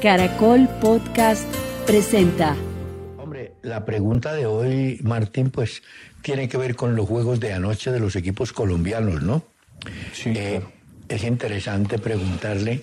Caracol 0.00 0.66
Podcast 0.80 1.46
presenta. 1.86 2.56
Hombre, 3.18 3.52
la 3.60 3.84
pregunta 3.84 4.32
de 4.32 4.46
hoy, 4.46 4.98
Martín, 5.02 5.50
pues 5.50 5.82
tiene 6.22 6.48
que 6.48 6.56
ver 6.56 6.74
con 6.74 6.96
los 6.96 7.06
juegos 7.06 7.38
de 7.38 7.52
anoche 7.52 7.92
de 7.92 8.00
los 8.00 8.16
equipos 8.16 8.54
colombianos, 8.54 9.22
¿no? 9.22 9.42
Sí. 10.14 10.32
Eh, 10.34 10.62
es 11.06 11.22
interesante 11.22 11.98
preguntarle 11.98 12.82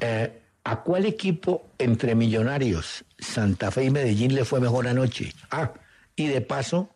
eh, 0.00 0.30
a 0.62 0.82
cuál 0.82 1.06
equipo 1.06 1.70
entre 1.76 2.14
Millonarios, 2.14 3.04
Santa 3.18 3.72
Fe 3.72 3.86
y 3.86 3.90
Medellín 3.90 4.36
le 4.36 4.44
fue 4.44 4.60
mejor 4.60 4.86
anoche. 4.86 5.32
Ah, 5.50 5.72
y 6.14 6.28
de 6.28 6.40
paso, 6.40 6.94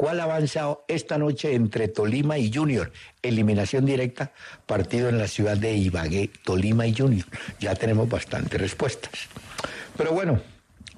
¿cuál 0.00 0.18
ha 0.20 0.22
avanzado 0.22 0.86
esta 0.88 1.18
noche 1.18 1.54
entre 1.54 1.86
Tolima 1.88 2.38
y 2.38 2.50
Junior? 2.50 2.90
Eliminación 3.20 3.84
directa, 3.84 4.32
partido 4.64 5.10
en 5.10 5.18
la 5.18 5.28
ciudad 5.28 5.58
de 5.58 5.74
Ibagué, 5.74 6.30
Tolima 6.42 6.86
y 6.86 6.96
Junior. 6.96 7.26
Ya 7.58 7.74
tenemos 7.74 8.08
bastantes 8.08 8.58
respuestas. 8.58 9.28
Pero 9.98 10.12
bueno, 10.12 10.40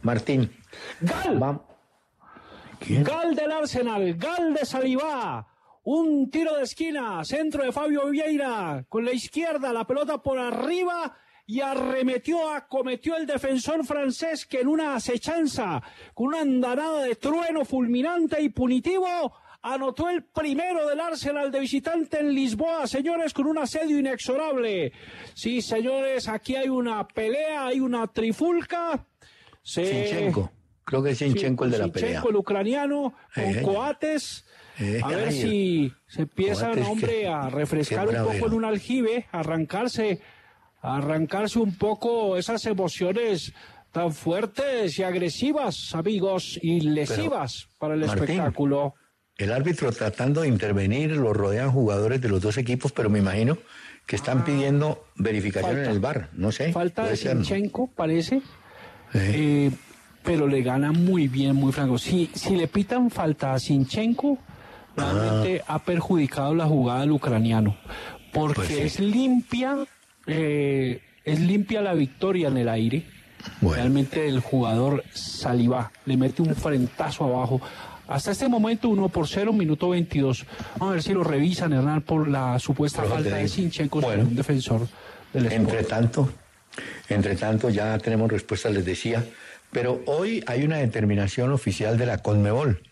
Martín. 0.02 0.52
¡Gal! 1.00 1.36
Vamos. 1.36 1.62
Gal 2.88 3.34
del 3.34 3.50
Arsenal, 3.50 4.14
Gal 4.14 4.54
de 4.54 4.64
Salivá. 4.64 5.48
Un 5.82 6.30
tiro 6.30 6.56
de 6.56 6.62
esquina, 6.62 7.24
centro 7.24 7.64
de 7.64 7.72
Fabio 7.72 8.06
Vieira, 8.08 8.84
con 8.88 9.04
la 9.04 9.10
izquierda, 9.10 9.72
la 9.72 9.84
pelota 9.84 10.18
por 10.18 10.38
arriba 10.38 11.16
y 11.52 11.60
arremetió, 11.60 12.48
acometió 12.50 13.14
el 13.16 13.26
defensor 13.26 13.84
francés 13.84 14.46
que 14.46 14.60
en 14.60 14.68
una 14.68 14.94
acechanza, 14.94 15.82
con 16.14 16.28
una 16.28 16.40
andanada 16.40 17.02
de 17.02 17.14
trueno 17.16 17.64
fulminante 17.66 18.40
y 18.40 18.48
punitivo, 18.48 19.34
anotó 19.60 20.08
el 20.08 20.24
primero 20.24 20.88
del 20.88 20.98
Arsenal 20.98 21.50
de 21.50 21.60
visitante 21.60 22.20
en 22.20 22.34
Lisboa, 22.34 22.86
señores, 22.86 23.34
con 23.34 23.46
un 23.46 23.58
asedio 23.58 23.98
inexorable. 23.98 24.92
Sí, 25.34 25.60
señores, 25.60 26.26
aquí 26.26 26.56
hay 26.56 26.68
una 26.70 27.06
pelea, 27.06 27.66
hay 27.66 27.80
una 27.80 28.06
trifulca. 28.06 29.04
Se- 29.62 29.84
Sinchenko. 30.08 30.50
Creo 30.84 31.02
que 31.02 31.10
es 31.10 31.18
Sinchenko 31.18 31.66
el 31.66 31.70
de 31.72 31.78
la 31.78 31.88
pelea. 31.88 32.08
Sinchenko, 32.08 32.30
el 32.30 32.36
ucraniano, 32.36 33.14
con 33.34 33.44
Eh. 33.44 33.62
Coates. 33.62 34.46
Eh, 34.78 35.00
a 35.04 35.08
ver 35.08 35.32
si 35.32 35.92
se 36.06 36.22
empiezan, 36.22 36.82
hombre, 36.82 37.28
a 37.28 37.50
refrescar 37.50 38.08
un 38.08 38.24
poco 38.24 38.46
en 38.46 38.54
un 38.54 38.64
aljibe, 38.64 39.26
a 39.30 39.40
arrancarse, 39.40 40.18
arrancarse 40.82 41.58
un 41.58 41.76
poco 41.76 42.36
esas 42.36 42.66
emociones 42.66 43.52
tan 43.92 44.12
fuertes 44.12 44.98
y 44.98 45.02
agresivas, 45.02 45.94
amigos, 45.94 46.58
y 46.62 46.80
lesivas 46.80 47.68
para 47.78 47.94
el 47.94 48.00
Martín, 48.06 48.24
espectáculo. 48.24 48.94
El 49.36 49.52
árbitro 49.52 49.92
tratando 49.92 50.42
de 50.42 50.48
intervenir, 50.48 51.12
lo 51.12 51.32
rodean 51.32 51.70
jugadores 51.70 52.20
de 52.20 52.28
los 52.28 52.40
dos 52.42 52.58
equipos, 52.58 52.92
pero 52.92 53.08
me 53.10 53.18
imagino 53.18 53.58
que 54.06 54.16
están 54.16 54.44
pidiendo 54.44 55.04
verificación 55.16 55.70
Ah. 55.70 55.74
Falta. 55.76 55.84
en 55.88 55.90
el 55.94 56.00
bar. 56.00 56.28
No 56.32 56.50
sé. 56.52 56.72
Falta 56.72 57.06
de. 57.06 57.16
Sinchenko, 57.16 57.86
parece. 57.94 58.36
Eh, 59.14 59.32
Eh, 59.68 59.70
pero 60.24 60.46
le 60.46 60.62
gana 60.62 60.92
muy 60.92 61.28
bien, 61.28 61.54
muy 61.56 61.72
franco. 61.72 61.98
Si, 61.98 62.30
si 62.34 62.56
le 62.56 62.66
pitan 62.68 63.10
falta 63.10 63.54
a 63.54 63.58
Sinchenko, 63.58 64.38
realmente 64.96 65.62
Ah. 65.66 65.74
ha 65.74 65.78
perjudicado 65.84 66.54
la 66.54 66.66
jugada 66.66 67.00
del 67.00 67.12
ucraniano. 67.12 67.76
Porque 68.32 68.54
Pues 68.56 68.68
sí. 68.68 68.78
es 68.80 69.00
limpia, 69.00 69.76
eh, 70.26 71.00
es 71.24 71.40
limpia 71.40 71.80
la 71.80 71.94
victoria 71.94 72.48
en 72.48 72.56
el 72.56 72.68
aire. 72.68 73.04
Bueno. 73.60 73.76
Realmente 73.76 74.28
el 74.28 74.40
jugador 74.40 75.02
Saliba 75.12 75.90
le 76.06 76.16
mete 76.16 76.42
un 76.42 76.54
frentazo 76.54 77.24
abajo. 77.24 77.60
Hasta 78.08 78.32
este 78.32 78.48
momento 78.48 78.88
1 78.88 79.08
por 79.08 79.26
0, 79.26 79.52
minuto 79.52 79.88
22. 79.90 80.44
Vamos 80.74 80.90
a 80.90 80.94
ver 80.94 81.02
si 81.02 81.12
lo 81.12 81.24
revisan, 81.24 81.72
Hernán, 81.72 82.02
por 82.02 82.28
la 82.28 82.58
supuesta 82.58 83.02
falta 83.04 83.36
de 83.36 83.48
Sinchenko 83.48 84.00
Bueno. 84.00 84.24
un 84.24 84.36
defensor 84.36 84.86
del 85.32 85.46
Sport. 85.46 85.60
Entre 85.60 85.84
tanto, 85.84 86.30
entre 87.08 87.36
tanto 87.36 87.70
ya 87.70 87.98
tenemos 87.98 88.30
respuestas, 88.30 88.72
les 88.72 88.84
decía. 88.84 89.24
Pero 89.70 90.02
hoy 90.06 90.44
hay 90.46 90.64
una 90.64 90.76
determinación 90.76 91.52
oficial 91.52 91.96
de 91.96 92.06
la 92.06 92.18
Conmebol. 92.18 92.82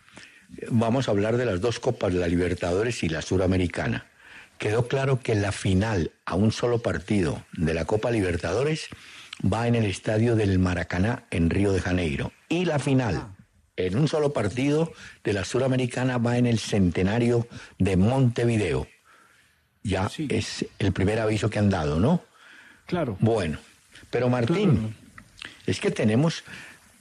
Vamos 0.70 1.08
a 1.08 1.10
hablar 1.10 1.36
de 1.36 1.44
las 1.44 1.60
dos 1.60 1.78
copas, 1.78 2.14
la 2.14 2.26
Libertadores 2.26 3.02
y 3.02 3.08
la 3.08 3.22
Suramericana. 3.22 4.06
Quedó 4.60 4.88
claro 4.88 5.21
que 5.21 5.34
la 5.34 5.53
final 5.53 6.12
a 6.26 6.34
un 6.34 6.53
solo 6.53 6.81
partido 6.82 7.43
de 7.56 7.72
la 7.72 7.87
Copa 7.87 8.10
Libertadores 8.10 8.88
va 9.43 9.66
en 9.66 9.75
el 9.75 9.87
estadio 9.87 10.37
del 10.37 10.59
Maracaná 10.59 11.25
en 11.31 11.48
Río 11.48 11.72
de 11.72 11.81
Janeiro. 11.81 12.31
Y 12.50 12.66
la 12.66 12.78
final 12.78 13.26
en 13.78 13.97
un 13.97 14.06
solo 14.06 14.34
partido 14.34 14.93
de 15.25 15.32
la 15.32 15.47
Suramericana 15.47 16.19
va 16.19 16.37
en 16.37 16.44
el 16.44 16.59
Centenario 16.59 17.48
de 17.78 17.97
Montevideo. 17.97 18.87
Ya 19.82 20.10
Sí. 20.10 20.28
es 20.31 20.66
el 20.78 20.92
primer 20.92 21.21
aviso 21.21 21.48
que 21.48 21.59
han 21.59 21.71
dado, 21.71 21.98
¿no? 21.98 22.22
Claro. 22.84 23.16
Bueno, 23.19 23.59
pero 24.10 24.28
Martín, 24.28 24.72
Claro. 24.77 24.94
es 25.65 25.81
que 25.81 25.91
tenemos, 25.91 26.44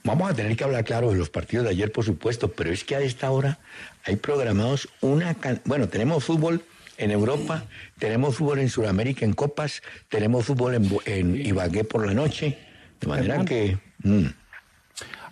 vamos 0.02 0.30
a 0.30 0.34
tener 0.34 0.56
que 0.56 0.64
hablar 0.64 0.84
claro 0.86 1.10
de 1.10 1.18
los 1.18 1.28
partidos 1.28 1.64
de 1.66 1.72
ayer, 1.72 1.92
por 1.92 2.06
supuesto, 2.06 2.50
pero 2.52 2.72
es 2.72 2.84
que 2.84 2.96
a 2.96 3.00
esta 3.00 3.30
hora 3.30 3.58
hay 4.06 4.16
programados 4.16 4.88
una, 5.02 5.36
bueno, 5.66 5.90
tenemos 5.90 6.24
fútbol 6.24 6.64
en 7.00 7.10
Europa, 7.10 7.64
tenemos 7.98 8.36
fútbol 8.36 8.58
en 8.60 8.68
Sudamérica 8.68 9.24
en 9.24 9.32
copas, 9.32 9.82
tenemos 10.08 10.44
fútbol 10.46 10.74
en, 11.06 11.36
Ibagué 11.46 11.84
por 11.84 12.06
la 12.06 12.14
noche, 12.14 12.58
de 13.00 13.06
manera 13.06 13.44
que, 13.44 13.78
mm, 14.04 14.26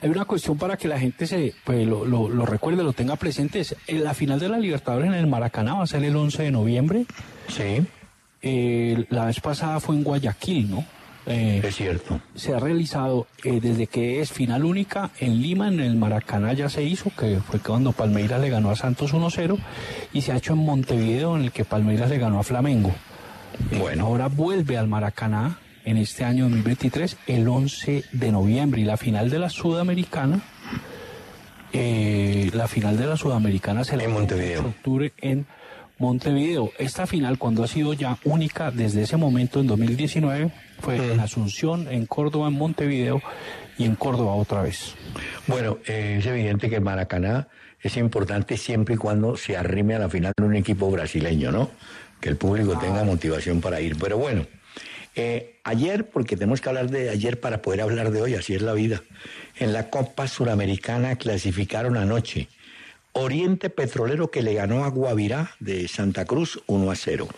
Hay 0.00 0.10
una 0.10 0.24
cuestión 0.24 0.56
para 0.56 0.76
que 0.76 0.86
la 0.86 0.98
gente 0.98 1.26
se 1.26 1.54
pues, 1.64 1.86
lo, 1.86 2.04
lo- 2.04 2.28
lo 2.28 2.46
recuerde, 2.46 2.84
lo 2.84 2.92
tenga 2.92 3.16
presente. 3.16 3.58
Es, 3.60 3.72
eh, 3.88 3.94
la 3.98 4.14
final 4.14 4.38
de 4.38 4.48
la 4.48 4.56
Libertadores 4.58 5.08
en 5.08 5.14
el 5.14 5.26
Maracaná 5.26 5.74
va 5.74 5.82
a 5.82 5.86
ser 5.88 6.04
el 6.04 6.14
11 6.14 6.44
de 6.44 6.50
noviembre. 6.52 7.04
sí, 7.48 7.84
Eh, 8.40 9.04
la 9.10 9.24
vez 9.26 9.40
pasada 9.40 9.80
fue 9.80 9.96
en 9.96 10.04
Guayaquil, 10.04 10.70
¿no? 10.70 10.84
Eh, 11.28 11.60
es 11.62 11.76
cierto. 11.76 12.20
se 12.34 12.54
ha 12.54 12.58
realizado 12.58 13.26
eh, 13.44 13.60
desde 13.60 13.86
que 13.86 14.20
es 14.20 14.32
final 14.32 14.64
única 14.64 15.10
en 15.20 15.42
Lima, 15.42 15.68
en 15.68 15.80
el 15.80 15.94
Maracaná 15.94 16.54
ya 16.54 16.70
se 16.70 16.82
hizo, 16.82 17.10
que 17.10 17.38
fue 17.40 17.60
cuando 17.60 17.92
Palmeiras 17.92 18.40
le 18.40 18.48
ganó 18.48 18.70
a 18.70 18.76
Santos 18.76 19.12
1-0, 19.12 19.58
y 20.14 20.22
se 20.22 20.32
ha 20.32 20.36
hecho 20.36 20.54
en 20.54 20.60
Montevideo, 20.60 21.36
en 21.36 21.44
el 21.44 21.52
que 21.52 21.66
Palmeiras 21.66 22.08
le 22.08 22.18
ganó 22.18 22.40
a 22.40 22.44
Flamengo. 22.44 22.94
Bueno. 23.78 24.06
ahora 24.06 24.28
vuelve 24.28 24.78
al 24.78 24.88
Maracaná 24.88 25.58
en 25.84 25.96
este 25.96 26.24
año 26.24 26.44
2023, 26.44 27.16
el 27.26 27.48
11 27.48 28.04
de 28.12 28.32
noviembre, 28.32 28.80
y 28.80 28.84
la 28.84 28.96
final 28.96 29.28
de 29.28 29.38
la 29.38 29.50
Sudamericana, 29.50 30.40
eh, 31.72 32.50
la 32.54 32.68
final 32.68 32.96
de 32.96 33.06
la 33.06 33.16
Sudamericana 33.16 33.84
se 33.84 33.96
la 33.96 34.04
En 34.04 34.12
Montevideo. 34.12 34.60
octubre 34.66 35.12
en 35.18 35.46
Montevideo. 35.98 36.72
Esta 36.78 37.06
final, 37.06 37.38
cuando 37.38 37.64
ha 37.64 37.68
sido 37.68 37.92
ya 37.92 38.18
única 38.24 38.70
desde 38.70 39.02
ese 39.02 39.16
momento 39.16 39.60
en 39.60 39.66
2019, 39.66 40.50
fue 40.80 41.12
en 41.12 41.20
Asunción, 41.20 41.88
en 41.88 42.06
Córdoba, 42.06 42.48
en 42.48 42.54
Montevideo 42.54 43.20
y 43.76 43.84
en 43.84 43.94
Córdoba 43.94 44.34
otra 44.34 44.62
vez. 44.62 44.94
Bueno, 45.46 45.78
eh, 45.86 46.16
es 46.18 46.26
evidente 46.26 46.70
que 46.70 46.80
Maracaná 46.80 47.48
es 47.80 47.96
importante 47.96 48.56
siempre 48.56 48.96
y 48.96 48.98
cuando 48.98 49.36
se 49.36 49.56
arrime 49.56 49.94
a 49.94 50.00
la 50.00 50.08
final 50.08 50.32
de 50.36 50.44
un 50.44 50.56
equipo 50.56 50.90
brasileño, 50.90 51.52
¿no? 51.52 51.70
Que 52.20 52.28
el 52.28 52.36
público 52.36 52.78
tenga 52.78 53.04
motivación 53.04 53.60
para 53.60 53.80
ir. 53.80 53.96
Pero 53.98 54.18
bueno, 54.18 54.46
eh, 55.14 55.58
ayer, 55.64 56.08
porque 56.08 56.36
tenemos 56.36 56.60
que 56.60 56.68
hablar 56.68 56.90
de 56.90 57.10
ayer 57.10 57.40
para 57.40 57.62
poder 57.62 57.82
hablar 57.82 58.10
de 58.10 58.22
hoy, 58.22 58.34
así 58.34 58.54
es 58.54 58.62
la 58.62 58.72
vida. 58.72 59.02
En 59.56 59.72
la 59.72 59.90
Copa 59.90 60.26
Suramericana 60.26 61.16
clasificaron 61.16 61.96
anoche 61.96 62.48
Oriente 63.12 63.70
Petrolero 63.70 64.30
que 64.30 64.42
le 64.42 64.54
ganó 64.54 64.84
a 64.84 64.90
Guavirá 64.90 65.52
de 65.60 65.88
Santa 65.88 66.24
Cruz 66.24 66.60
1 66.66 66.90
a 66.90 66.94
0. 66.94 67.28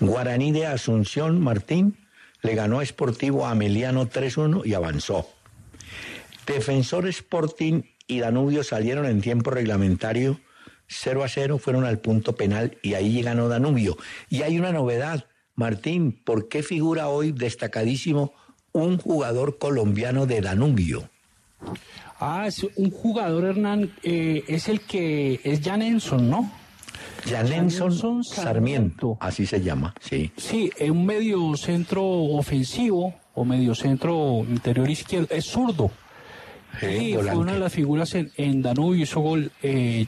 Guaraní 0.00 0.52
de 0.52 0.66
Asunción 0.66 1.40
Martín 1.40 1.96
le 2.44 2.54
ganó 2.54 2.78
a 2.78 2.84
Sportivo 2.84 3.46
Ameliano 3.46 4.06
3-1 4.06 4.64
y 4.66 4.74
avanzó. 4.74 5.26
Defensor 6.46 7.08
Sporting 7.08 7.82
y 8.06 8.20
Danubio 8.20 8.62
salieron 8.62 9.06
en 9.06 9.22
tiempo 9.22 9.50
reglamentario 9.50 10.38
0 10.86 11.24
a 11.24 11.28
0, 11.28 11.58
fueron 11.58 11.86
al 11.86 11.98
punto 12.00 12.36
penal 12.36 12.76
y 12.82 12.94
ahí 12.94 13.22
ganó 13.22 13.48
Danubio. 13.48 13.96
Y 14.28 14.42
hay 14.42 14.58
una 14.58 14.72
novedad, 14.72 15.24
Martín, 15.54 16.12
¿por 16.12 16.48
qué 16.48 16.62
figura 16.62 17.08
hoy 17.08 17.32
destacadísimo 17.32 18.34
un 18.72 18.98
jugador 18.98 19.56
colombiano 19.56 20.26
de 20.26 20.42
Danubio? 20.42 21.08
Ah, 22.20 22.44
es 22.46 22.66
un 22.76 22.90
jugador, 22.90 23.44
Hernán, 23.44 23.90
eh, 24.02 24.44
es 24.48 24.68
el 24.68 24.82
que 24.82 25.40
es 25.44 25.62
Janenson, 25.62 26.28
¿no? 26.28 26.52
Janenson 27.26 28.24
Sarmiento, 28.24 29.16
así 29.20 29.46
se 29.46 29.60
llama, 29.60 29.94
sí. 30.00 30.32
Sí, 30.36 30.70
es 30.76 30.90
un 30.90 31.06
medio 31.06 31.56
centro 31.56 32.04
ofensivo 32.04 33.14
o 33.34 33.44
medio 33.44 33.74
centro 33.74 34.44
interior 34.48 34.88
izquierdo, 34.88 35.28
es 35.30 35.44
zurdo. 35.44 35.90
Sí, 36.80 37.14
fue 37.14 37.36
una 37.36 37.52
de 37.52 37.60
las 37.60 37.72
figuras 37.72 38.14
en, 38.14 38.62
Danubio, 38.62 39.02
hizo 39.02 39.20
gol. 39.20 39.52
Eh, 39.62 40.06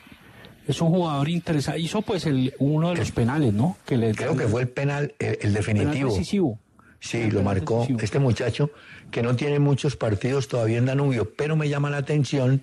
es 0.67 0.81
un 0.81 0.91
jugador 0.91 1.29
interesante. 1.29 1.81
Hizo 1.81 2.03
pues 2.03 2.27
el, 2.27 2.53
uno 2.59 2.91
de 2.91 2.97
los 2.97 3.13
penales, 3.13 3.53
¿no? 3.53 3.77
Que 3.87 3.97
le, 3.97 4.15
creo 4.15 4.37
que 4.37 4.49
fue 4.49 4.63
el 4.63 4.69
penal, 4.69 5.15
el, 5.19 5.53
definitivo. 5.53 6.11
decisivo. 6.11 6.59
Sí, 6.99 7.31
lo 7.31 7.43
marcó 7.43 7.87
este 8.01 8.19
muchacho 8.19 8.71
que 9.11 9.23
no 9.23 9.37
tiene 9.37 9.61
muchos 9.61 9.97
partidos 9.97 10.49
todavía 10.49 10.79
en 10.79 10.87
Danubio, 10.87 11.31
pero 11.37 11.55
me 11.55 11.69
llama 11.69 11.91
la 11.91 11.99
atención 11.99 12.63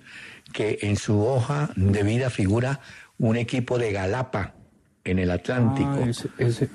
que 0.52 0.80
en 0.82 0.96
su 0.96 1.24
hoja 1.24 1.70
de 1.76 2.02
vida 2.02 2.28
figura 2.28 2.80
un 3.18 3.36
equipo 3.36 3.78
de 3.78 3.92
Galapa 3.92 4.54
en 5.04 5.18
el 5.18 5.30
Atlántico. 5.30 5.98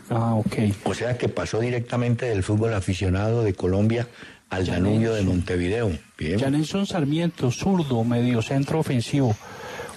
Ah, 0.09 0.15
ah 0.15 0.35
ok. 0.35 0.55
O 0.83 0.93
sea 0.93 1.17
que 1.17 1.29
pasó 1.29 1.59
directamente 1.59 2.27
del 2.27 2.43
fútbol 2.43 2.73
aficionado 2.73 3.43
de 3.43 3.53
Colombia 3.53 4.07
al 4.49 4.65
Danubio 4.65 5.13
de 5.13 5.23
Montevideo. 5.23 5.91
Bien. 6.17 6.39
Sarmiento, 6.85 7.51
zurdo, 7.51 8.03
medio 8.03 8.41
centro 8.41 8.79
ofensivo. 8.79 9.35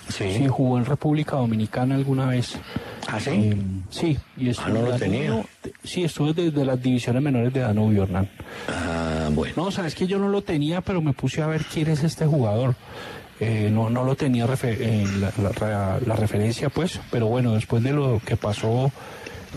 Sí. 0.09 0.47
jugó 0.49 0.79
en 0.79 0.85
República 0.85 1.37
Dominicana 1.37 1.95
alguna 1.95 2.27
vez. 2.27 2.59
¿Ah, 3.07 3.19
sí? 3.19 3.31
Eh, 3.31 3.57
sí. 3.89 4.19
Y 4.37 4.51
ah, 4.51 4.69
no 4.69 4.83
lo 4.83 4.97
tenía. 4.97 5.43
Sí, 5.83 6.05
estuve 6.05 6.35
desde 6.35 6.65
las 6.65 6.83
divisiones 6.83 7.23
menores 7.23 7.53
de 7.53 7.61
Danubio, 7.61 8.03
Hernán. 8.03 8.29
Ah, 8.69 9.31
bueno. 9.33 9.55
No, 9.57 9.71
sabes 9.71 9.95
que 9.95 10.07
yo 10.07 10.19
no 10.19 10.29
lo 10.29 10.43
tenía, 10.43 10.81
pero 10.83 11.01
me 11.01 11.13
puse 11.15 11.41
a 11.41 11.47
ver 11.47 11.65
quién 11.65 11.89
es 11.89 12.03
este 12.05 12.27
jugador. 12.27 12.75
Eh, 13.45 13.71
no, 13.73 13.91
no 13.91 14.05
lo 14.05 14.15
tenía 14.15 14.45
en 14.45 15.21
la, 15.21 16.17
referencia, 16.17 16.69
pues, 16.69 17.01
pero 17.11 17.27
bueno, 17.27 17.55
después 17.55 17.83
de 17.83 17.93
lo 17.93 18.23
que 18.25 18.37
pasó 18.37 18.93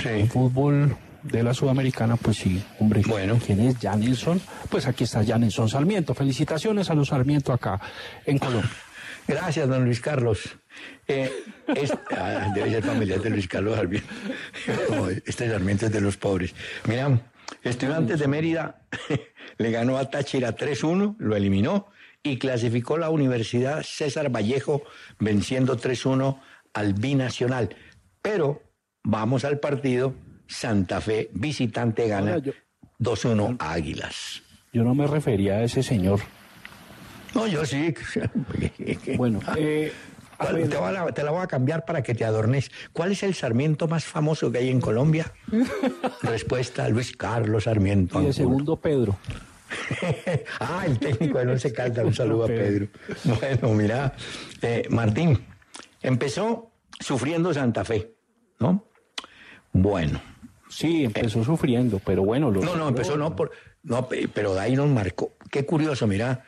en 0.03 0.07
el 0.07 0.27
fútbol 0.27 0.97
de 1.21 1.43
la 1.43 1.53
Sudamericana, 1.53 2.15
pues 2.15 2.37
sí, 2.37 2.63
hombre. 2.79 3.03
Bueno. 3.05 3.37
¿Quién 3.45 3.59
es 3.59 3.77
Janelson? 3.77 4.41
Pues 4.71 4.87
aquí 4.87 5.03
está 5.03 5.23
Janelson 5.23 5.69
Sarmiento. 5.69 6.15
Felicitaciones 6.15 6.89
a 6.89 6.95
los 6.95 7.09
Sarmiento 7.09 7.53
acá 7.53 7.79
en 8.25 8.39
Colombia. 8.39 8.71
Gracias, 9.27 9.69
don 9.69 9.85
Luis 9.85 10.01
Carlos. 10.01 10.57
Eh, 11.07 11.31
ah, 12.17 12.51
debe 12.55 12.71
ser 12.71 12.83
familiar 12.83 13.21
de 13.21 13.29
Luis 13.29 13.47
Carlos 13.47 13.75
Sarmiento. 13.75 14.09
este 15.27 15.47
Sarmiento 15.47 15.85
es 15.85 15.91
de 15.91 16.01
los 16.01 16.17
pobres. 16.17 16.55
Mira, 16.87 17.21
Estudiantes 17.61 18.19
de 18.19 18.27
Mérida 18.27 18.79
le 19.59 19.69
ganó 19.69 19.99
a 19.99 20.09
Táchira 20.09 20.55
3-1, 20.55 21.17
lo 21.19 21.35
eliminó 21.35 21.87
y 22.25 22.37
clasificó 22.37 22.97
la 22.97 23.11
Universidad 23.11 23.83
César 23.83 24.29
Vallejo 24.35 24.81
venciendo 25.19 25.77
3-1 25.77 26.39
al 26.73 26.93
Binacional. 26.93 27.75
Pero 28.21 28.63
vamos 29.03 29.45
al 29.45 29.59
partido 29.59 30.15
Santa 30.47 31.01
Fe, 31.01 31.29
visitante 31.33 32.07
gana 32.07 32.37
2-1 32.99 33.57
a 33.59 33.71
Águilas. 33.73 34.41
Yo 34.73 34.83
no 34.83 34.95
me 34.95 35.05
refería 35.05 35.57
a 35.57 35.63
ese 35.63 35.83
señor. 35.83 36.19
No, 37.35 37.45
yo 37.45 37.63
sí. 37.63 37.93
bueno, 39.17 39.39
eh, 39.55 39.93
te, 40.39 41.23
la, 41.23 41.31
voy 41.31 41.43
a 41.43 41.47
cambiar 41.47 41.85
para 41.85 42.01
que 42.01 42.15
te 42.15 42.25
adornes. 42.25 42.71
¿Cuál 42.91 43.11
es 43.11 43.21
el 43.21 43.35
Sarmiento 43.35 43.87
más 43.87 44.03
famoso 44.03 44.51
que 44.51 44.57
hay 44.57 44.69
en 44.69 44.81
Colombia? 44.81 45.31
Respuesta, 46.23 46.89
Luis 46.89 47.15
Carlos 47.15 47.65
Sarmiento. 47.65 48.19
Y 48.19 48.27
el 48.27 48.33
segundo, 48.33 48.77
Pedro. 48.77 49.15
ah, 50.59 50.83
el 50.85 50.99
técnico 50.99 51.39
de 51.39 51.59
se 51.59 51.73
Caldas. 51.73 52.05
Un 52.05 52.13
saludo 52.13 52.45
a 52.45 52.47
Pedro. 52.47 52.87
Bueno, 53.23 53.73
mira, 53.73 54.13
eh, 54.61 54.85
Martín, 54.89 55.45
empezó 56.01 56.71
sufriendo 56.99 57.53
Santa 57.53 57.83
Fe, 57.83 58.13
¿no? 58.59 58.85
Bueno, 59.71 60.21
Sí, 60.75 61.05
empezó 61.05 61.43
sufriendo, 61.43 62.01
pero 62.03 62.23
bueno. 62.23 62.51
no, 62.51 62.75
no, 62.75 62.87
empezó 62.89 63.17
no, 63.17 63.35
por, 63.35 63.51
no, 63.83 64.09
pero 64.09 64.53
Dairon 64.53 64.93
marcó. 64.93 65.33
Qué 65.49 65.65
curioso, 65.65 66.07
mira, 66.07 66.43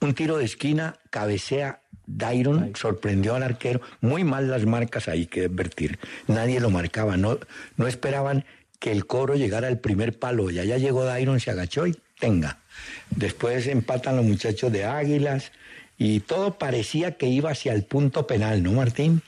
un 0.00 0.14
tiro 0.14 0.38
de 0.38 0.44
esquina, 0.44 0.96
cabecea 1.10 1.82
Dairon, 2.06 2.72
sorprendió 2.74 3.34
al 3.34 3.42
arquero. 3.42 3.80
Muy 4.00 4.24
mal 4.24 4.50
las 4.50 4.64
marcas 4.64 5.08
ahí, 5.08 5.26
que 5.26 5.44
advertir. 5.44 5.98
Nadie 6.26 6.58
lo 6.58 6.70
marcaba, 6.70 7.16
no, 7.16 7.38
no 7.76 7.86
esperaban 7.86 8.44
que 8.80 8.90
el 8.90 9.06
coro 9.06 9.34
llegara 9.36 9.68
al 9.68 9.78
primer 9.78 10.18
palo. 10.18 10.50
Ya 10.50 10.64
ya 10.64 10.78
llegó 10.78 11.04
Dairon, 11.04 11.38
se 11.38 11.50
agachó 11.50 11.86
y 11.86 11.96
tenga. 12.18 12.58
Después 13.10 13.66
empatan 13.66 14.16
los 14.16 14.24
muchachos 14.24 14.72
de 14.72 14.84
Águilas 14.84 15.52
y 15.96 16.20
todo 16.20 16.58
parecía 16.58 17.16
que 17.16 17.26
iba 17.26 17.50
hacia 17.50 17.72
el 17.72 17.84
punto 17.84 18.26
penal, 18.26 18.62
¿no, 18.62 18.72
Martín? 18.72 19.22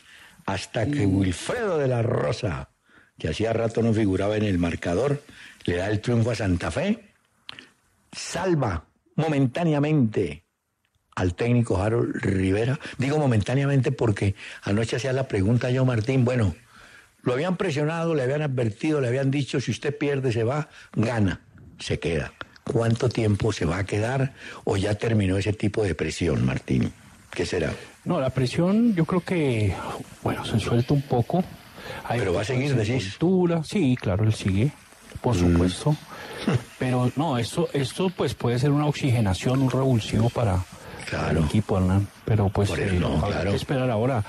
Hasta 0.47 0.87
que 0.87 1.07
Wilfredo 1.07 1.79
de 1.79 1.89
la 1.89 2.03
Rosa 2.03 2.71
que 3.21 3.29
hacía 3.29 3.53
rato 3.53 3.83
no 3.83 3.93
figuraba 3.93 4.37
en 4.37 4.45
el 4.45 4.59
marcador, 4.59 5.23
le 5.65 5.77
da 5.77 5.89
el 5.89 6.01
triunfo 6.01 6.33
a 6.33 6.35
Santa 6.35 6.71
Fe, 6.71 7.13
salva 8.11 8.87
momentáneamente 9.15 10.43
al 11.15 11.35
técnico 11.35 11.81
Harold 11.81 12.17
Rivera. 12.17 12.81
Digo 12.97 13.19
momentáneamente 13.19 13.93
porque 13.93 14.35
anoche 14.63 14.97
hacía 14.97 15.13
la 15.13 15.29
pregunta 15.29 15.71
yo, 15.71 15.85
Martín, 15.85 16.25
bueno, 16.25 16.57
lo 17.23 17.35
habían 17.35 17.59
presionado, 17.59 18.15
le 18.15 18.23
habían 18.23 18.43
advertido, 18.43 19.01
le 19.01 19.09
habían 19.09 19.31
dicho, 19.31 19.61
si 19.61 19.71
usted 19.71 19.97
pierde 19.97 20.33
se 20.33 20.43
va, 20.43 20.71
gana, 20.95 21.43
se 21.79 22.01
queda. 22.01 22.33
¿Cuánto 22.73 23.09
tiempo 23.09 23.53
se 23.53 23.65
va 23.65 23.79
a 23.79 23.85
quedar 23.85 24.33
o 24.65 24.77
ya 24.77 24.95
terminó 24.95 25.37
ese 25.37 25.53
tipo 25.53 25.83
de 25.83 25.95
presión, 25.97 26.45
Martín? 26.47 26.93
¿Qué 27.31 27.45
será? 27.45 27.73
No, 28.05 28.21
la 28.21 28.31
presión 28.31 28.95
yo 28.95 29.05
creo 29.05 29.23
que, 29.23 29.75
bueno, 30.23 30.45
se 30.45 30.61
suelta 30.61 30.95
un 30.95 31.03
poco, 31.03 31.43
pero 32.09 32.33
va 32.33 32.43
a 32.43 32.45
seguir, 32.45 32.77
decís. 32.77 33.19
Sí, 33.65 33.97
claro, 34.01 34.25
él 34.25 34.35
sigue, 34.35 34.73
por 35.21 35.35
mm. 35.35 35.39
supuesto. 35.39 35.97
Pero 36.79 37.11
no, 37.17 37.39
esto, 37.39 37.69
esto 37.73 38.09
pues 38.11 38.35
puede 38.35 38.59
ser 38.59 38.71
una 38.71 38.87
oxigenación, 38.87 39.63
un 39.63 39.71
revulsivo 39.71 40.31
para 40.31 40.65
el 41.31 41.39
equipo, 41.39 41.77
Hernán. 41.77 42.07
Pero 42.25 42.51
pues 42.51 42.71
eh, 42.71 43.01
que 43.43 43.55
esperar 43.55 43.91
ahora. 43.91 44.25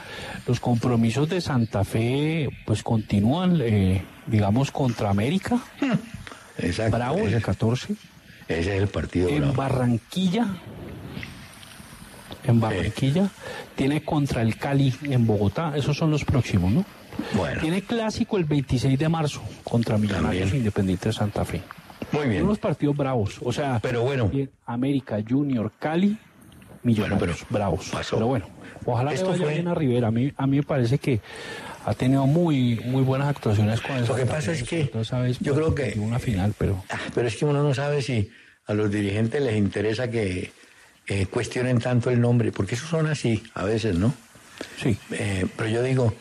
Los 0.48 0.60
compromisos 0.60 1.30
de 1.30 1.42
Santa 1.42 1.84
Fe 1.84 2.50
pues 2.66 2.82
continúan, 2.82 3.60
eh, 3.62 4.04
digamos, 4.26 4.72
contra 4.72 5.12
América. 5.12 5.60
Exacto. 6.58 6.98
Bravo, 6.98 7.20
el 7.20 7.42
14. 7.42 7.96
Ese 8.60 8.76
es 8.76 8.82
el 8.82 8.88
partido. 8.88 9.30
En 9.30 9.54
Barranquilla. 9.56 10.48
En 12.44 12.60
Barranquilla. 12.60 13.30
Tiene 13.76 14.04
contra 14.04 14.42
el 14.42 14.58
Cali 14.58 14.94
en 15.04 15.26
Bogotá. 15.26 15.74
Esos 15.76 15.98
son 15.98 16.12
los 16.12 16.26
próximos, 16.26 16.72
¿no? 16.72 16.86
Tiene 17.60 17.82
clásico 17.82 18.38
el 18.38 18.46
26 18.46 18.98
de 18.98 19.10
marzo 19.10 19.42
contra 19.64 19.98
Millonarios 19.98 20.54
Independiente 20.54 21.10
de 21.10 21.14
Santa 21.14 21.46
Fe. 21.46 21.62
Muy 22.12 22.28
bien. 22.28 22.44
unos 22.44 22.60
partidos 22.60 22.96
bravos. 22.96 23.40
O 23.42 23.54
sea, 23.54 23.80
pero 23.82 24.04
bueno. 24.04 24.30
América 24.66 25.20
Junior, 25.28 25.72
Cali, 25.80 26.18
Millonarios, 26.84 27.46
bravos. 27.50 27.92
Pero 28.10 28.28
bueno, 28.28 28.48
ojalá 28.86 29.14
Esto 29.14 29.30
vaya 29.30 29.48
bien 29.48 29.68
a 29.68 29.76
Rivera. 29.76 30.08
A 30.08 30.12
mí, 30.12 30.32
a 30.36 30.48
mí 30.48 30.58
me 30.58 30.64
parece 30.64 30.98
que 30.98 31.22
ha 31.86 31.94
tenido 31.94 32.26
muy 32.28 32.82
muy 32.86 33.04
buenas 33.04 33.28
actuaciones 33.30 33.82
con 33.82 33.98
eso. 33.98 34.14
Lo 34.14 34.16
que 34.16 34.26
pasa 34.26 34.52
es 34.52 34.64
que 34.64 34.92
sabes, 35.04 35.40
yo 35.40 35.56
creo 35.56 35.74
que 35.74 35.94
una 36.00 36.20
final, 36.20 36.54
pero 36.58 36.84
ah, 36.90 37.00
pero 37.14 37.28
es 37.28 37.36
que 37.36 37.46
uno 37.46 37.64
no 37.64 37.74
sabe 37.74 38.02
si 38.02 38.30
a 38.68 38.74
los 38.74 38.92
dirigentes 38.92 39.42
les 39.42 39.58
interesa 39.58 40.10
que 40.10 40.52
eh, 41.08 41.26
cuestionen 41.26 41.80
tanto 41.80 42.10
el 42.10 42.22
nombre, 42.22 42.52
porque 42.52 42.76
eso 42.76 42.88
son 42.88 43.08
así 43.08 43.44
a 43.54 43.66
veces, 43.66 43.98
¿no? 43.98 44.14
Sí. 44.82 44.98
Eh, 45.12 45.46
pero 45.58 45.70
yo 45.70 45.84
digo, 45.84 46.14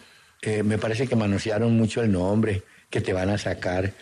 eh, 0.43 0.63
me 0.63 0.79
parece 0.79 1.07
que 1.07 1.17
manosearon 1.17 1.77
mucho 1.77 2.03
el 2.03 2.13
nombre, 2.13 2.63
que 2.89 3.01
te 3.01 3.13
van 3.13 3.31
a 3.31 3.39
sacar, 3.39 3.93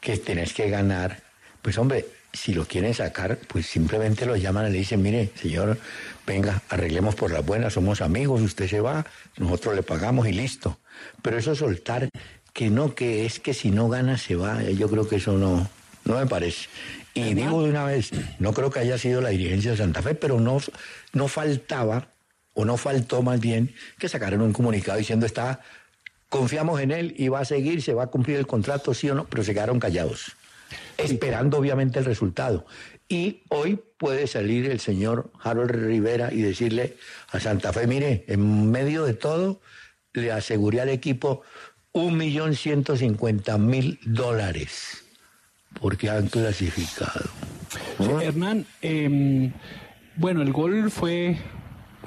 que 0.00 0.16
tenés 0.16 0.54
que 0.54 0.68
ganar. 0.70 1.22
Pues 1.60 1.78
hombre, 1.78 2.06
si 2.32 2.54
lo 2.54 2.64
quieren 2.64 2.94
sacar, 2.94 3.38
pues 3.46 3.66
simplemente 3.66 4.26
lo 4.26 4.36
llaman 4.36 4.68
y 4.68 4.72
le 4.72 4.78
dicen, 4.78 5.02
mire, 5.02 5.30
señor, 5.34 5.78
venga, 6.26 6.62
arreglemos 6.70 7.14
por 7.14 7.30
las 7.30 7.44
buenas, 7.44 7.74
somos 7.74 8.00
amigos, 8.00 8.40
usted 8.40 8.68
se 8.68 8.80
va, 8.80 9.06
nosotros 9.36 9.76
le 9.76 9.82
pagamos 9.82 10.26
y 10.26 10.32
listo. 10.32 10.78
Pero 11.20 11.38
eso 11.38 11.54
soltar 11.54 12.08
que 12.52 12.70
no, 12.70 12.94
que 12.94 13.26
es 13.26 13.38
que 13.38 13.54
si 13.54 13.70
no 13.70 13.88
gana 13.88 14.18
se 14.18 14.34
va, 14.34 14.62
yo 14.62 14.88
creo 14.88 15.06
que 15.08 15.16
eso 15.16 15.36
no, 15.36 15.68
no 16.04 16.18
me 16.18 16.26
parece. 16.26 16.68
Y 17.14 17.34
digo 17.34 17.62
de 17.62 17.70
una 17.70 17.84
vez, 17.84 18.10
no 18.38 18.54
creo 18.54 18.70
que 18.70 18.80
haya 18.80 18.96
sido 18.96 19.20
la 19.20 19.28
dirigencia 19.30 19.72
de 19.72 19.76
Santa 19.76 20.02
Fe, 20.02 20.14
pero 20.14 20.40
no, 20.40 20.58
no 21.12 21.28
faltaba, 21.28 22.08
o 22.54 22.64
no 22.64 22.76
faltó 22.76 23.22
más 23.22 23.40
bien, 23.40 23.74
que 23.98 24.08
sacaran 24.08 24.40
un 24.40 24.52
comunicado 24.52 24.98
diciendo 24.98 25.26
está 25.26 25.60
confiamos 26.32 26.80
en 26.80 26.92
él 26.92 27.14
y 27.18 27.28
va 27.28 27.40
a 27.40 27.44
seguir, 27.44 27.82
se 27.82 27.92
va 27.92 28.04
a 28.04 28.06
cumplir 28.06 28.38
el 28.38 28.46
contrato, 28.46 28.94
sí 28.94 29.10
o 29.10 29.14
no, 29.14 29.26
pero 29.26 29.44
se 29.44 29.52
quedaron 29.52 29.78
callados. 29.78 30.32
esperando 30.96 31.58
obviamente 31.58 31.98
el 31.98 32.06
resultado. 32.06 32.64
Y 33.06 33.42
hoy 33.50 33.78
puede 33.98 34.26
salir 34.26 34.70
el 34.70 34.80
señor 34.80 35.30
Harold 35.42 35.70
Rivera 35.70 36.32
y 36.32 36.40
decirle 36.40 36.96
a 37.30 37.38
Santa 37.38 37.74
Fe, 37.74 37.86
mire, 37.86 38.24
en 38.28 38.70
medio 38.70 39.04
de 39.04 39.12
todo, 39.12 39.60
le 40.14 40.32
aseguré 40.32 40.80
al 40.80 40.88
equipo 40.88 41.42
un 41.92 42.16
millón 42.16 42.56
ciento 42.56 42.96
cincuenta 42.96 43.58
mil 43.58 44.00
dólares 44.06 45.01
porque 45.80 46.10
han 46.10 46.28
clasificado. 46.28 47.30
Hernán, 48.20 48.66
em, 48.80 49.52
bueno, 50.16 50.42
el 50.42 50.52
gol 50.52 50.90
fue 50.90 51.38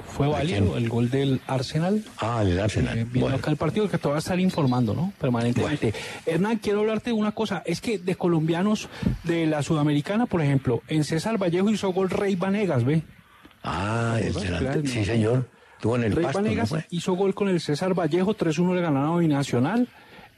fue 0.06 0.28
válido 0.28 0.76
el 0.76 0.88
gol 0.88 1.10
del 1.10 1.40
Arsenal. 1.46 2.04
Ah, 2.18 2.44
del 2.44 2.60
Arsenal. 2.60 2.98
Eh, 2.98 3.06
bueno. 3.14 3.36
acá 3.36 3.50
el 3.50 3.56
partido 3.56 3.88
que 3.88 3.98
te 3.98 4.08
va 4.08 4.16
a 4.16 4.18
estar 4.18 4.38
informando, 4.38 4.94
¿no? 4.94 5.12
Permanentemente. 5.18 5.94
Hernán, 6.24 6.58
quiero 6.58 6.80
hablarte 6.80 7.10
de 7.10 7.14
una 7.14 7.32
cosa. 7.32 7.62
Es 7.66 7.80
que 7.80 7.98
de 7.98 8.14
colombianos 8.14 8.88
de 9.24 9.46
la 9.46 9.62
Sudamericana, 9.62 10.26
por 10.26 10.42
ejemplo, 10.42 10.82
en 10.88 11.04
César 11.04 11.38
Vallejo 11.38 11.70
hizo 11.70 11.92
gol 11.92 12.10
Rey 12.10 12.36
Vanegas, 12.36 12.84
¿ve? 12.84 13.02
Ah, 13.62 14.18
el 14.22 14.88
sí, 14.88 15.04
señor. 15.04 15.48
Tuvo 15.80 15.96
en 15.96 16.04
el 16.04 16.12
Rey 16.12 16.24
pasto, 16.24 16.42
Vanegas 16.42 16.74
hizo 16.90 17.12
gol 17.14 17.34
con 17.34 17.48
el 17.48 17.60
César 17.60 17.92
Vallejo, 17.92 18.34
3-1 18.34 18.74
le 18.74 18.80
ganaron 18.80 19.14
a 19.14 19.18
Binacional 19.18 19.88